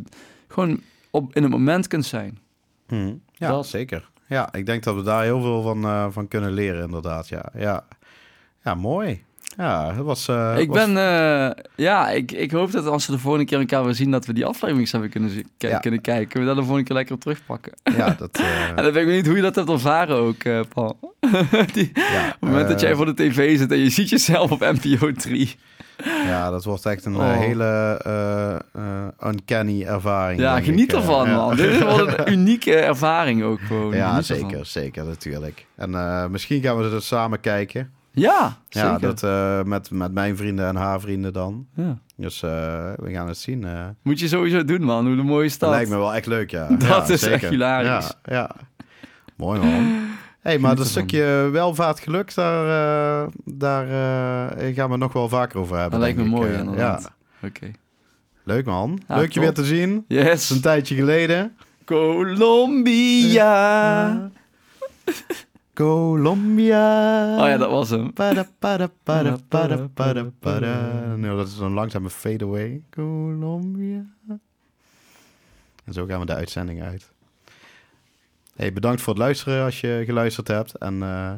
gewoon 0.47 0.81
op, 1.11 1.35
in 1.35 1.43
het 1.43 1.51
moment 1.51 1.87
kunt 1.87 2.05
zijn. 2.05 2.39
Mhm. 2.87 3.13
Ja, 3.31 3.49
Dat. 3.49 3.67
zeker. 3.67 4.09
Ja, 4.27 4.53
ik 4.53 4.65
denk 4.65 4.83
dat 4.83 4.95
we 4.95 5.01
daar 5.03 5.23
heel 5.23 5.41
veel 5.41 5.61
van, 5.61 5.83
eh, 5.83 6.07
van 6.09 6.27
kunnen 6.27 6.51
leren, 6.51 6.83
inderdaad. 6.83 7.27
Ja, 7.27 7.45
ja. 7.53 7.87
ja 8.63 8.75
mooi. 8.75 9.23
Ja, 9.57 9.93
dat 9.93 10.05
was... 10.05 10.27
eh, 10.27 10.53
ik 10.57 10.67
was- 10.67 10.77
ben, 10.85 10.97
eh, 10.97 11.63
ja, 11.75 12.09
ik, 12.09 12.31
ik 12.31 12.51
hoop 12.51 12.71
dat 12.71 12.85
als 12.87 13.05
we 13.05 13.11
de 13.11 13.19
volgende 13.19 13.45
keer 13.45 13.59
elkaar 13.59 13.83
weer 13.85 13.93
zien, 13.95 14.11
dat 14.11 14.25
we 14.25 14.33
die 14.33 14.45
aflevering 14.45 14.91
hebben 14.91 15.09
kunnen, 15.09 15.31
Ja. 15.57 15.77
kunnen 15.79 16.01
kijken. 16.01 16.39
We 16.39 16.45
dat 16.45 16.55
de 16.55 16.61
volgende 16.61 16.85
keer 16.87 16.95
lekker 16.95 17.15
op 17.15 17.21
terugpakken. 17.21 17.71
Ja, 17.83 18.15
dat... 18.19 18.37
eh, 18.39 18.67
En 18.69 18.75
dan 18.83 18.91
weet 18.91 19.07
ik 19.07 19.13
niet 19.13 19.25
hoe 19.25 19.35
je 19.35 19.41
dat 19.41 19.55
hebt 19.55 19.69
ervaren 19.69 20.15
ook, 20.15 20.67
Paul. 20.73 21.15
die, 21.73 21.91
ja, 21.93 22.25
op 22.27 22.31
het 22.39 22.49
moment 22.49 22.67
dat 22.67 22.79
jij 22.79 22.95
voor 22.95 23.05
de 23.05 23.13
tv 23.13 23.57
zit 23.57 23.71
en 23.71 23.77
je 23.77 23.89
ziet 23.89 24.09
jezelf 24.09 24.51
op 24.51 24.59
NPO 24.59 25.11
3. 25.11 25.55
Ja, 26.25 26.49
dat 26.49 26.63
wordt 26.63 26.85
echt 26.85 27.05
een 27.05 27.15
Oh. 27.15 27.37
hele 27.37 27.99
eh, 28.03 29.29
uncanny 29.29 29.83
ervaring. 29.83 30.39
Ja, 30.39 30.61
geniet 30.61 30.91
ik, 30.93 30.97
ervan, 30.97 31.29
ja. 31.29 31.35
man. 31.35 31.55
Dit 31.55 31.71
is 31.71 31.77
wel 31.79 32.07
een 32.07 32.31
unieke 32.31 32.75
ervaring 32.75 33.43
ook 33.43 33.59
gewoon. 33.59 33.95
Ja, 33.95 34.09
Geniet 34.09 34.29
ervan. 34.29 34.49
zeker, 34.49 34.65
zeker, 34.65 35.05
natuurlijk. 35.05 35.65
En 35.75 35.91
misschien 36.31 36.61
gaan 36.61 36.77
we 36.77 36.95
er 36.95 37.01
samen 37.01 37.39
kijken. 37.39 37.91
Ja, 38.19 38.57
zeker. 38.69 38.89
Ja, 38.89 38.97
dat, 38.97 39.23
eh, 39.23 39.63
met, 39.63 39.91
met 39.91 40.11
mijn 40.11 40.37
vrienden 40.37 40.67
en 40.67 40.75
haar 40.75 40.99
vrienden 40.99 41.33
dan. 41.33 41.67
Ja. 41.73 41.97
Dus 42.15 42.43
eh, 42.43 42.49
we 42.95 43.11
gaan 43.11 43.27
het 43.27 43.37
zien. 43.37 43.63
eh. 43.65 43.85
Moet 44.01 44.19
je 44.19 44.27
sowieso 44.27 44.65
doen, 44.65 44.83
man. 44.83 45.05
Hoe 45.05 45.15
de 45.15 45.23
mooie 45.23 45.43
Dat 45.43 45.51
stad. 45.51 45.69
lijkt 45.69 45.89
me 45.89 45.97
wel 45.97 46.13
echt 46.13 46.25
leuk, 46.25 46.51
ja. 46.51 46.67
Dat 46.79 46.81
Ja, 46.81 47.07
is 47.07 47.19
zeker. 47.19 47.35
echt 47.35 47.49
hilarisch. 47.49 48.13
Ja, 48.23 48.33
ja. 48.33 48.51
Mooi, 49.35 49.59
man. 49.59 49.99
hey, 50.39 50.59
maar 50.59 50.75
dat 50.75 50.87
stukje 50.87 51.49
welvaart 51.51 51.99
geluk, 51.99 52.35
daar, 52.35 52.65
daar 53.45 53.85
gaan 54.73 54.89
we 54.89 54.97
nog 54.97 55.13
wel 55.13 55.29
vaker 55.29 55.59
over 55.59 55.73
hebben. 55.77 55.91
Dat 55.91 55.99
lijkt 55.99 56.17
me 56.17 56.23
ik. 56.23 56.29
mooi, 56.29 56.53
inderdaad. 56.53 57.11
Ja, 57.41 57.47
Oké. 57.47 57.71
leuk 58.43 58.65
man. 58.65 58.99
Leuk 59.07 59.31
je 59.31 59.39
weer 59.39 59.53
te 59.53 59.65
zien. 59.65 60.05
Het 60.07 60.17
is 60.17 60.23
Yes. 60.23 60.49
een 60.49 60.61
tijdje 60.61 60.95
geleden. 60.95 61.55
Colombia. 62.77 63.49
Colombia. 65.77 67.37
Oh 67.37 67.47
ja, 67.47 67.57
dat 67.57 67.69
was 67.69 67.89
hem. 67.89 68.13
Pada, 68.13 68.47
pada, 68.59 68.89
pada, 69.03 69.37
pada, 69.49 69.87
pada, 69.93 70.31
pada. 70.39 71.15
Nee, 71.15 71.35
dat 71.35 71.47
is 71.47 71.57
een 71.57 71.71
langzame 71.71 72.09
fade 72.09 72.45
away. 72.45 72.81
Colombia. 72.89 74.05
En 75.85 75.93
zo 75.93 76.05
gaan 76.05 76.19
we 76.19 76.25
de 76.25 76.33
uitzending 76.33 76.81
uit. 76.81 77.11
Hey, 78.55 78.73
bedankt 78.73 79.01
voor 79.01 79.13
het 79.13 79.21
luisteren 79.21 79.63
als 79.63 79.81
je 79.81 80.03
geluisterd 80.05 80.47
hebt. 80.47 80.75
En 80.75 81.03
eh, 81.03 81.31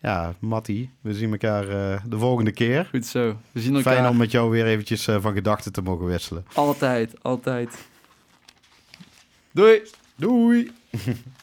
ja, 0.00 0.34
Mattie, 0.38 0.90
we 1.00 1.14
zien 1.14 1.30
elkaar 1.30 1.68
eh, 1.68 2.02
de 2.06 2.18
volgende 2.18 2.52
keer. 2.52 2.86
Goed 2.90 3.06
zo. 3.06 3.36
We 3.52 3.60
zien 3.60 3.74
elkaar 3.74 3.94
Fijn 3.94 4.08
om 4.08 4.16
met 4.16 4.30
jou 4.30 4.50
weer 4.50 4.66
eventjes 4.66 5.06
eh, 5.06 5.20
van 5.20 5.32
gedachten 5.32 5.72
te 5.72 5.82
mogen 5.82 6.06
wisselen. 6.06 6.44
altijd, 6.54 7.22
altijd. 7.22 7.86
Doei. 9.50 9.82
Doei! 10.16 10.72